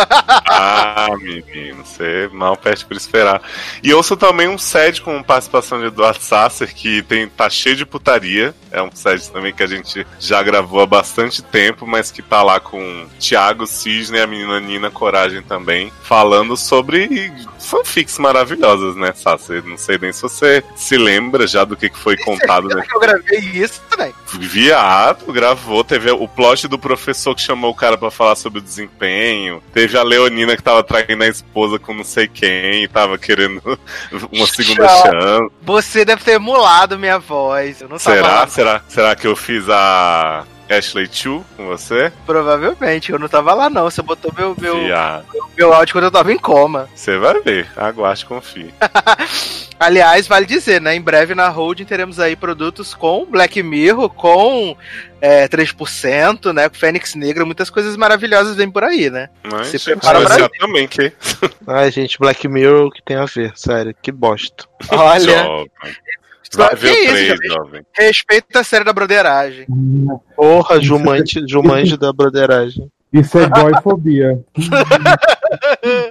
Ah, 0.56 1.10
menino, 1.20 1.84
você 1.84 2.30
mal 2.32 2.56
perde 2.56 2.86
por 2.86 2.96
esperar. 2.96 3.42
E 3.82 3.92
ouço 3.92 4.16
também 4.16 4.48
um 4.48 4.58
SED 4.58 5.02
com 5.02 5.24
participação 5.24 5.80
de 5.80 5.88
Eduardo 5.88 6.22
Sasser, 6.22 6.74
que 6.74 7.02
tem, 7.02 7.28
tá 7.28 7.50
cheio 7.50 7.76
de 7.76 7.86
putaria. 7.86 8.54
É 8.72 8.82
um 8.82 8.92
SED 8.94 9.32
também 9.32 9.52
que 9.52 9.64
a 9.64 9.68
gente 9.68 10.06
já 10.20 10.44
gravou 10.44 10.82
há 10.82 10.86
bastante 10.86 11.42
tempo, 11.42 11.88
mas 11.88 12.12
que 12.12 12.22
tá 12.22 12.44
lá 12.44 12.60
com 12.60 13.08
Thiago 13.20 13.66
Cisne 13.66 14.18
e 14.18 14.22
a 14.22 14.28
menina 14.28 14.60
Nina 14.60 14.92
Coragem 14.92 15.42
também, 15.42 15.92
falando 16.04 16.56
sobre 16.56 17.32
fanfics 17.60 18.20
maravilhosas, 18.20 18.96
né, 18.96 19.14
Sasser? 19.14 19.64
Não 19.66 19.78
sei 19.78 19.98
nem 19.98 20.14
se 20.14 20.22
você 20.22 20.64
se 20.76 20.98
lembra 20.98 21.48
já 21.48 21.64
do 21.64 21.76
que 21.76 21.90
foi 21.90 22.18
contado, 22.18 22.68
né? 22.68 22.84
Eu 22.94 23.00
gravei 23.00 23.40
isso 23.40 23.82
também. 23.90 24.14
Viado, 24.34 25.32
gravou. 25.54 25.84
Teve 25.84 26.12
o 26.12 26.28
plot 26.28 26.68
do 26.68 26.78
professor 26.78 27.36
que 27.36 27.42
chamou 27.42 27.72
o 27.72 27.76
cara 27.76 27.98
pra 27.98 28.12
falar 28.12 28.36
sobre 28.36 28.60
o 28.60 28.62
desempenho. 28.62 29.62
Teve 29.74 29.98
a 29.98 30.04
Leonina 30.04 30.56
que 30.56 30.64
tava 30.64 30.84
traindo 30.84 31.24
a 31.24 31.28
esposa 31.28 31.80
com 31.80 31.94
não 31.94 32.04
sei 32.04 32.28
quem 32.28 32.84
e 32.84 32.88
tava 32.88 33.18
querendo 33.18 33.62
uma 34.32 34.48
segunda 34.48 34.88
Tchau. 34.88 35.04
chance. 35.04 35.52
Você 35.62 36.06
deve 36.06 36.24
ter 36.24 36.34
emulado 36.34 36.98
minha 37.00 37.20
voz. 37.20 37.82
Eu 37.82 37.88
não 37.88 38.00
Será? 38.00 38.48
Será? 38.48 38.82
Será 38.88 39.16
que 39.16 39.28
eu 39.28 39.36
fiz 39.36 39.70
a 39.70 40.44
Ashley 40.70 41.08
Chu 41.12 41.44
com 41.56 41.66
você? 41.66 42.12
Provavelmente, 42.26 43.12
eu 43.12 43.20
não 43.20 43.28
tava 43.28 43.54
lá 43.54 43.70
não. 43.70 43.84
Você 43.84 44.02
botou 44.02 44.34
meu, 44.38 44.56
meu, 44.60 44.80
Viado. 44.80 45.26
meu 45.58 45.74
áudio 45.74 45.94
quando 45.94 46.06
eu 46.06 46.12
tava 46.12 46.32
em 46.32 46.38
coma. 46.38 46.90
Você 46.96 47.18
vai 47.18 47.40
ver. 47.42 47.68
Aguarde, 47.76 48.26
confie. 48.26 48.74
Aliás, 49.80 50.28
vale 50.28 50.46
dizer, 50.46 50.80
né? 50.80 50.96
Em 50.96 51.02
breve 51.02 51.36
na 51.36 51.50
Holding 51.50 51.84
teremos 51.84 52.20
aí 52.20 52.36
produtos 52.36 52.94
com 52.94 53.26
Black 53.26 53.62
Mirror, 53.62 54.10
com 54.10 54.78
é, 55.20 55.48
3%, 55.48 56.54
né? 56.54 56.70
Com 56.70 56.76
Fênix 56.76 57.16
Negra, 57.16 57.44
muitas 57.46 57.70
coisas 57.70 57.98
maravilhosas 57.98 58.56
vêm 58.56 58.72
por 58.72 58.84
aí, 58.84 59.10
né? 59.10 59.30
Mas 59.44 59.68
Se 59.68 59.78
gente, 59.78 59.86
prepara 59.86 60.20
vai 60.20 60.28
pra 60.28 60.36
ser 60.38 60.50
também, 60.58 60.88
que 60.88 61.12
Ai, 61.68 61.92
gente, 61.92 62.18
Black 62.18 62.48
Mirror, 62.48 62.88
o 62.88 62.92
que 62.92 63.02
tem 63.04 63.18
a 63.18 63.26
ver? 63.26 63.52
Sério, 63.56 63.94
que 64.02 64.12
bosta. 64.12 64.66
Olha, 64.90 65.66
Vai 66.58 66.70
Que 66.70 66.76
ver 66.76 66.92
o 66.92 66.94
isso, 66.94 67.38
3, 67.38 67.54
jovem? 67.54 67.86
respeita 67.94 68.60
a 68.60 68.64
série 68.64 68.84
da 68.86 68.94
broderagem. 68.94 69.66
Porra, 70.36 70.80
Jumante, 70.82 71.42
Jumanji 71.48 71.98
da 71.98 72.12
broderagem. 72.14 72.90
Isso 73.12 73.38
é 73.38 73.48
boyfobia. 73.48 74.40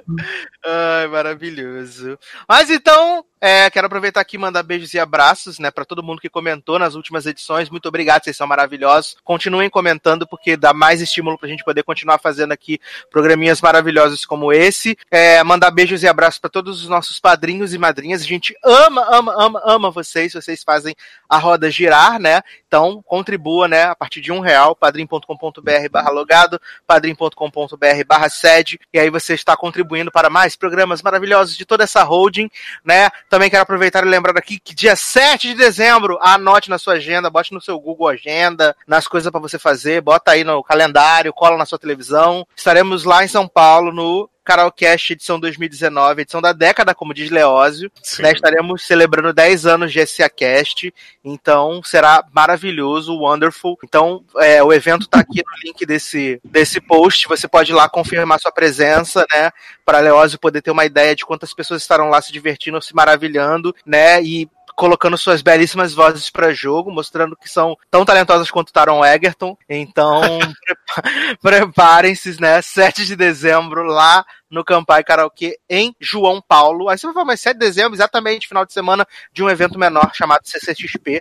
Ai, 0.65 1.07
maravilhoso. 1.09 2.19
Mas 2.49 2.71
então, 2.71 3.25
é, 3.45 3.69
quero 3.71 3.89
aproveitar 3.89 4.21
aqui 4.21 4.37
e 4.37 4.39
mandar 4.39 4.63
beijos 4.63 4.95
e 4.95 5.01
abraços, 5.01 5.59
né, 5.59 5.69
para 5.69 5.85
todo 5.85 6.03
mundo 6.03 6.21
que 6.21 6.29
comentou 6.29 6.79
nas 6.79 6.95
últimas 6.95 7.27
edições. 7.27 7.69
Muito 7.69 7.89
obrigado, 7.89 8.23
vocês 8.23 8.37
são 8.37 8.47
maravilhosos. 8.47 9.17
Continuem 9.25 9.69
comentando, 9.69 10.25
porque 10.29 10.57
dá 10.57 10.73
mais 10.73 11.01
estímulo 11.01 11.37
pra 11.37 11.49
gente 11.49 11.65
poder 11.65 11.83
continuar 11.83 12.19
fazendo 12.19 12.53
aqui 12.53 12.79
programinhas 13.11 13.61
maravilhosos 13.61 14.25
como 14.25 14.53
esse. 14.53 14.97
É, 15.11 15.43
mandar 15.43 15.73
beijos 15.73 16.05
e 16.05 16.07
abraços 16.07 16.39
para 16.39 16.51
todos 16.51 16.83
os 16.83 16.89
nossos 16.89 17.19
padrinhos 17.19 17.75
e 17.75 17.79
madrinhas. 17.79 18.23
A 18.23 18.27
gente 18.27 18.55
ama, 18.65 19.05
ama, 19.11 19.35
ama, 19.37 19.63
ama 19.65 19.91
vocês. 19.91 20.33
Vocês 20.33 20.63
fazem 20.63 20.95
a 21.29 21.37
roda 21.37 21.69
girar, 21.69 22.21
né? 22.21 22.43
Então, 22.73 23.03
contribua, 23.05 23.69
né, 23.69 23.83
a 23.83 23.95
partir 23.95 24.23
de 24.23 24.33
um 24.33 24.41
real, 24.41 24.75
padrim.com.br 24.75 25.89
barra 25.91 26.09
logado, 26.09 26.59
padrim.com.br 26.87 28.05
barra 28.07 28.31
sede, 28.31 28.81
e 28.91 28.99
aí 28.99 29.11
você 29.11 29.35
está 29.35 29.55
contribuindo 29.55 30.11
para 30.11 30.31
mais 30.31 30.57
programas 30.57 31.03
maravilhosos 31.03 31.55
de 31.55 31.67
toda 31.67 31.85
essa 31.85 32.03
holding, 32.03 32.49
né? 32.83 33.11
Também 33.29 33.51
quero 33.51 33.63
aproveitar 33.63 34.07
e 34.07 34.09
lembrar 34.09 34.39
aqui 34.39 34.59
que 34.59 34.75
dia 34.75 34.97
7 34.97 35.49
de 35.49 35.55
dezembro, 35.55 36.19
anote 36.23 36.71
na 36.71 36.79
sua 36.79 36.95
agenda, 36.95 37.29
bote 37.29 37.53
no 37.53 37.61
seu 37.61 37.79
Google 37.79 38.09
Agenda, 38.09 38.75
nas 38.87 39.07
coisas 39.07 39.31
para 39.31 39.39
você 39.39 39.59
fazer, 39.59 40.01
bota 40.01 40.31
aí 40.31 40.43
no 40.43 40.65
calendário, 40.65 41.31
cola 41.31 41.59
na 41.59 41.67
sua 41.67 41.79
televisão. 41.79 42.47
Estaremos 42.57 43.05
lá 43.05 43.23
em 43.23 43.29
São 43.29 43.47
Paulo 43.47 43.93
no 43.93 44.31
Karaokast 44.45 45.13
edição 45.13 45.39
2019, 45.39 46.23
edição 46.23 46.41
da 46.41 46.53
década, 46.53 46.95
como 46.95 47.15
diz 47.15 47.31
Leózio. 47.31 47.91
Né, 48.19 48.33
estaremos 48.33 48.83
celebrando 48.83 49.33
10 49.33 49.67
anos 49.67 49.93
de 49.93 50.05
SA 50.07 50.29
Cast, 50.29 50.93
então 51.25 51.81
será 51.85 52.25
maravilhoso, 52.33 53.17
wonderful. 53.17 53.79
Então, 53.85 54.25
é, 54.39 54.63
o 54.63 54.73
evento 54.73 55.09
tá 55.09 55.21
aqui 55.21 55.43
no 55.45 55.69
link 55.69 55.87
desse, 55.87 56.41
desse 56.45 56.81
post, 56.81 57.29
você 57.29 57.47
pode 57.47 57.73
ir 57.73 57.75
lá 57.75 57.89
confirmar 57.89 58.41
sua 58.41 58.53
presença, 58.53 59.25
né, 59.33 59.51
para 59.85 60.01
Leózio 60.01 60.39
poder 60.39 60.63
ter 60.63 60.71
uma 60.71 60.85
ideia 60.85 61.15
de 61.15 61.25
quantas 61.25 61.55
pessoas 61.55 61.83
estarão 61.83 62.09
lá 62.09 62.21
se 62.21 62.33
divertindo, 62.33 62.83
se 62.83 62.95
maravilhando, 62.95 63.75
né, 63.87 64.23
e 64.23 64.49
colocando 64.77 65.17
suas 65.19 65.43
belíssimas 65.43 65.93
vozes 65.95 66.31
para 66.31 66.53
jogo, 66.53 66.91
mostrando 66.91 67.37
que 67.37 67.49
são 67.49 67.77
tão 67.91 68.05
talentosas 68.05 68.51
quanto 68.51 68.73
Taron 68.73 69.05
Egerton. 69.05 69.57
Então, 69.69 70.21
prepa- 70.39 71.11
preparem-se, 71.43 72.41
né? 72.41 72.61
7 72.63 73.05
de 73.07 73.17
dezembro 73.17 73.85
lá 73.85 74.25
no 74.51 74.63
Campai 74.65 75.03
Karaokê 75.03 75.57
em 75.69 75.95
João 75.99 76.43
Paulo. 76.47 76.89
Aí 76.89 76.99
você 76.99 77.07
vai 77.07 77.15
falar, 77.15 77.25
mas 77.27 77.41
7 77.41 77.55
de 77.55 77.61
dezembro, 77.61 77.95
exatamente 77.95 78.47
final 78.49 78.67
de 78.67 78.73
semana 78.73 79.07
de 79.33 79.43
um 79.43 79.49
evento 79.49 79.79
menor 79.79 80.11
chamado 80.15 80.41
CCXP. 80.47 81.21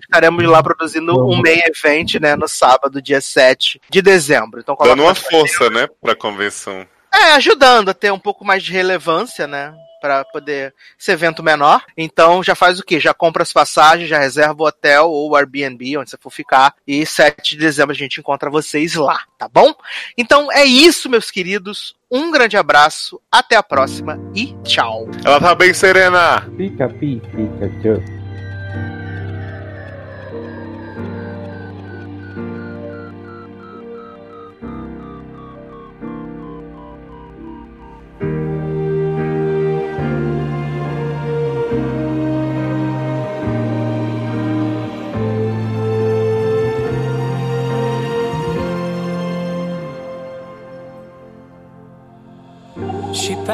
Estaremos 0.00 0.42
lá 0.44 0.62
produzindo 0.62 1.12
um 1.26 1.36
main 1.42 1.60
event, 1.66 2.14
né, 2.14 2.34
no 2.34 2.48
sábado, 2.48 3.02
dia 3.02 3.20
7 3.20 3.80
de 3.90 4.00
dezembro. 4.00 4.60
Então, 4.60 4.76
Dando 4.82 5.02
uma 5.02 5.14
força, 5.14 5.68
né, 5.68 5.86
pra 6.00 6.14
convenção. 6.14 6.86
é, 7.14 7.32
ajudando 7.34 7.90
a 7.90 7.94
ter 7.94 8.10
um 8.10 8.18
pouco 8.18 8.42
mais 8.44 8.62
de 8.62 8.72
relevância, 8.72 9.46
né? 9.46 9.74
Pra 10.02 10.24
poder 10.24 10.74
esse 10.98 11.12
evento 11.12 11.44
menor. 11.44 11.84
Então 11.96 12.42
já 12.42 12.56
faz 12.56 12.80
o 12.80 12.84
quê? 12.84 12.98
Já 12.98 13.14
compra 13.14 13.44
as 13.44 13.52
passagens, 13.52 14.08
já 14.08 14.18
reserva 14.18 14.60
o 14.60 14.66
hotel 14.66 15.08
ou 15.08 15.30
o 15.30 15.36
Airbnb, 15.36 15.96
onde 15.96 16.10
você 16.10 16.18
for 16.18 16.30
ficar. 16.30 16.74
E 16.84 17.06
7 17.06 17.50
de 17.50 17.58
dezembro 17.58 17.92
a 17.92 17.96
gente 17.96 18.18
encontra 18.18 18.50
vocês 18.50 18.96
lá, 18.96 19.20
tá 19.38 19.48
bom? 19.48 19.72
Então 20.18 20.50
é 20.50 20.64
isso, 20.64 21.08
meus 21.08 21.30
queridos. 21.30 21.94
Um 22.10 22.32
grande 22.32 22.56
abraço, 22.56 23.20
até 23.30 23.54
a 23.54 23.62
próxima 23.62 24.18
e 24.34 24.54
tchau. 24.64 25.08
Ela 25.24 25.40
tá 25.40 25.54
bem 25.54 25.72
serena. 25.72 26.40
Pica, 26.56 26.88
pica, 26.88 27.28
pica, 27.28 27.68
tchau. 27.80 28.22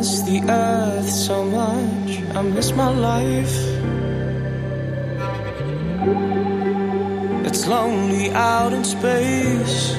miss 0.00 0.22
the 0.22 0.40
earth 0.48 1.10
so 1.10 1.44
much. 1.44 2.10
I 2.34 2.40
miss 2.40 2.72
my 2.72 2.88
life. 2.88 3.56
It's 7.46 7.66
lonely 7.66 8.30
out 8.30 8.72
in 8.72 8.82
space. 8.82 9.98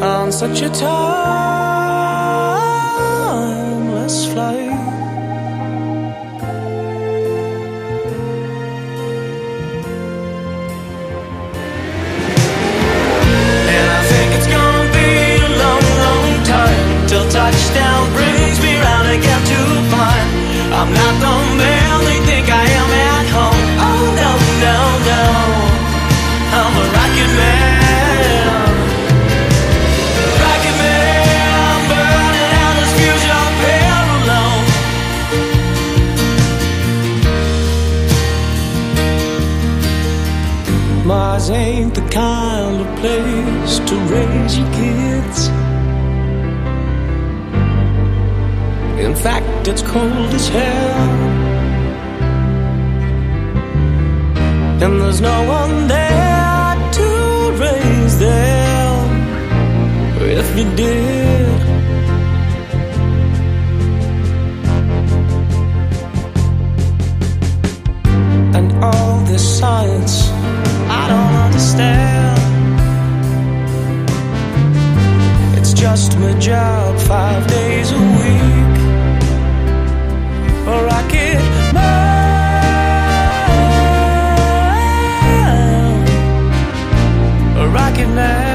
On 0.00 0.30
such 0.30 0.62
a 0.62 0.70
time. 0.70 1.49
I'm 20.92 21.29
it's 49.70 49.82
cold 49.82 50.34
as 50.34 50.48
hell. 50.48 51.10
And 54.82 55.00
there's 55.00 55.20
no 55.20 55.38
one 55.46 55.86
there 55.86 56.74
to 56.98 57.08
raise 57.64 58.18
them 58.18 58.98
if 60.38 60.48
you 60.58 60.64
did. 60.74 61.60
And 68.56 68.68
all 68.82 69.20
this 69.30 69.44
science, 69.58 70.14
I 71.00 71.02
don't 71.12 71.34
understand. 71.46 72.40
It's 75.58 75.72
just 75.72 76.18
my 76.18 76.32
job 76.40 76.98
five 76.98 77.46
days 77.46 77.92
a 77.92 78.00
week. 78.18 78.49
Man. 88.20 88.49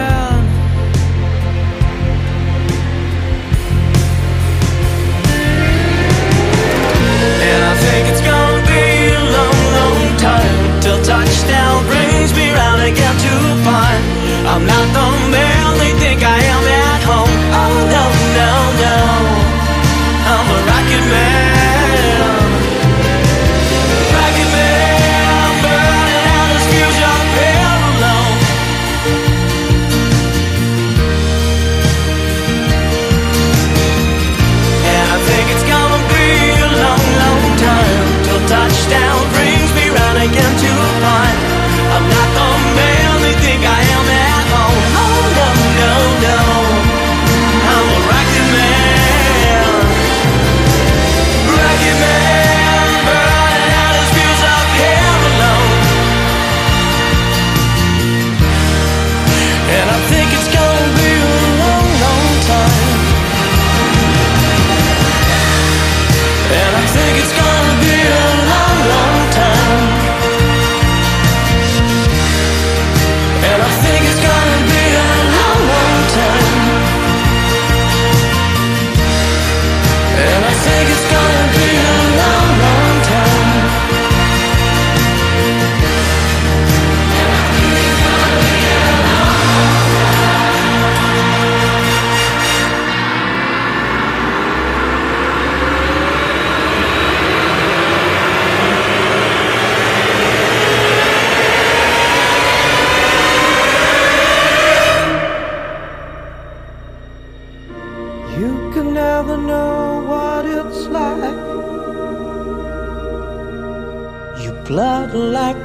Me 40.31 40.39
round 40.39 40.64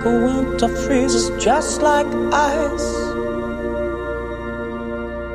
like 0.01 0.25
winter 0.25 0.69
freezes 0.69 1.31
just 1.43 1.83
like 1.83 2.07
ice. 2.33 2.95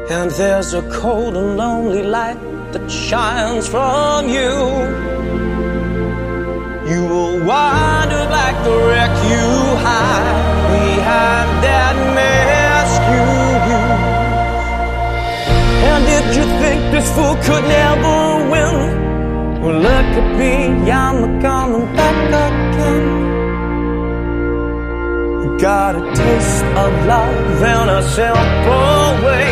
And 0.10 0.32
there's 0.32 0.74
a 0.74 0.82
cold 0.92 1.36
and 1.36 1.58
lonely 1.58 2.04
light 2.04 2.40
that 2.72 2.90
shines 2.90 3.68
from 3.68 4.28
you. 4.30 4.52
You 6.90 7.06
will 7.08 7.46
wander 7.46 8.26
like 8.30 8.64
the 8.64 8.78
wreck 8.88 9.12
you 9.32 9.48
hide 9.86 10.38
behind 10.72 11.64
that 11.64 11.96
mask 12.16 13.02
you 13.14 13.26
use. 13.76 14.16
And 15.90 16.06
did 16.06 16.26
you 16.38 16.46
think 16.62 16.80
this 16.92 17.08
fool 17.16 17.36
could 17.44 17.66
never 17.68 18.50
win? 18.52 18.76
Well, 19.62 19.80
look 19.80 20.10
at 20.22 20.38
me, 20.38 20.92
I'm 20.92 21.42
coming 21.42 21.96
back 21.96 22.28
again. 22.28 23.35
Got 25.60 25.96
a 25.96 26.02
taste 26.14 26.66
of 26.66 26.92
love 27.08 27.64
in 27.64 27.88
a 27.88 28.02
simple 28.04 29.24
way. 29.26 29.48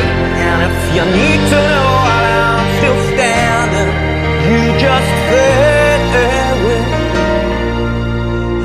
And 0.48 0.60
if 0.68 0.78
you 0.96 1.04
need 1.16 1.40
to 1.50 1.60
know 1.72 1.88
while 2.04 2.28
I'm 2.44 2.68
still 2.78 3.00
standing, 3.14 3.90
you 4.48 4.60
just 4.84 5.12
fade 5.32 6.14
away. 6.28 6.84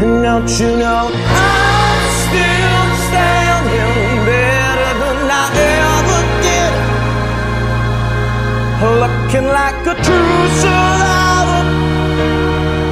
And 0.03 0.15
don't 0.27 0.51
you 0.59 0.71
know 0.83 1.03
I'm 1.07 2.01
still 2.27 2.87
standing 3.07 4.19
better 4.27 4.91
than 4.99 5.19
I 5.31 5.47
ever 5.87 6.21
did? 6.43 6.75
Looking 9.03 9.47
like 9.47 9.81
a 9.87 9.95
true 9.95 10.43
survivor, 10.63 11.65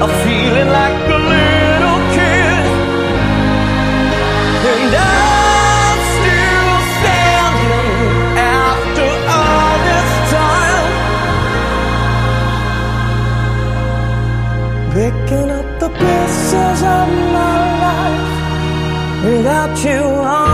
a 0.05 0.09
feeling 0.23 0.71
like 0.71 1.03
a 1.11 1.19
little 1.19 1.56
pieces 16.57 16.83
of 16.83 17.09
my 17.37 17.59
life. 17.85 19.25
Without 19.25 19.85
you 19.85 20.46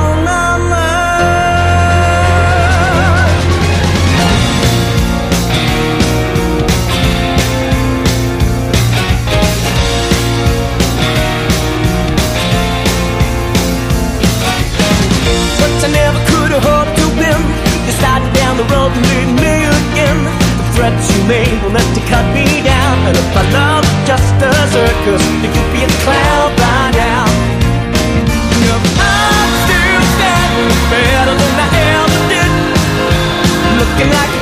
threats 20.74 21.04
you 21.12 21.22
made 21.24 21.62
will 21.62 21.70
meant 21.70 21.92
to 21.94 22.02
cut 22.08 22.26
me 22.34 22.62
down. 22.62 22.96
And 23.08 23.16
if 23.16 23.28
my 23.34 23.44
love 23.52 23.84
just 24.06 24.34
a 24.40 24.52
circus, 24.72 25.22
then 25.40 25.50
you'd 25.52 25.72
be 25.72 25.82
a 25.84 25.90
clown 26.04 26.50
by 26.56 26.90
now. 26.96 27.24
I'm 28.72 29.52
still 29.64 30.02
standing 30.16 30.72
better 30.92 31.34
than 31.40 31.54
I 31.60 31.68
ever 31.96 32.20
did, 32.32 32.52
looking 33.78 34.10
like 34.12 34.41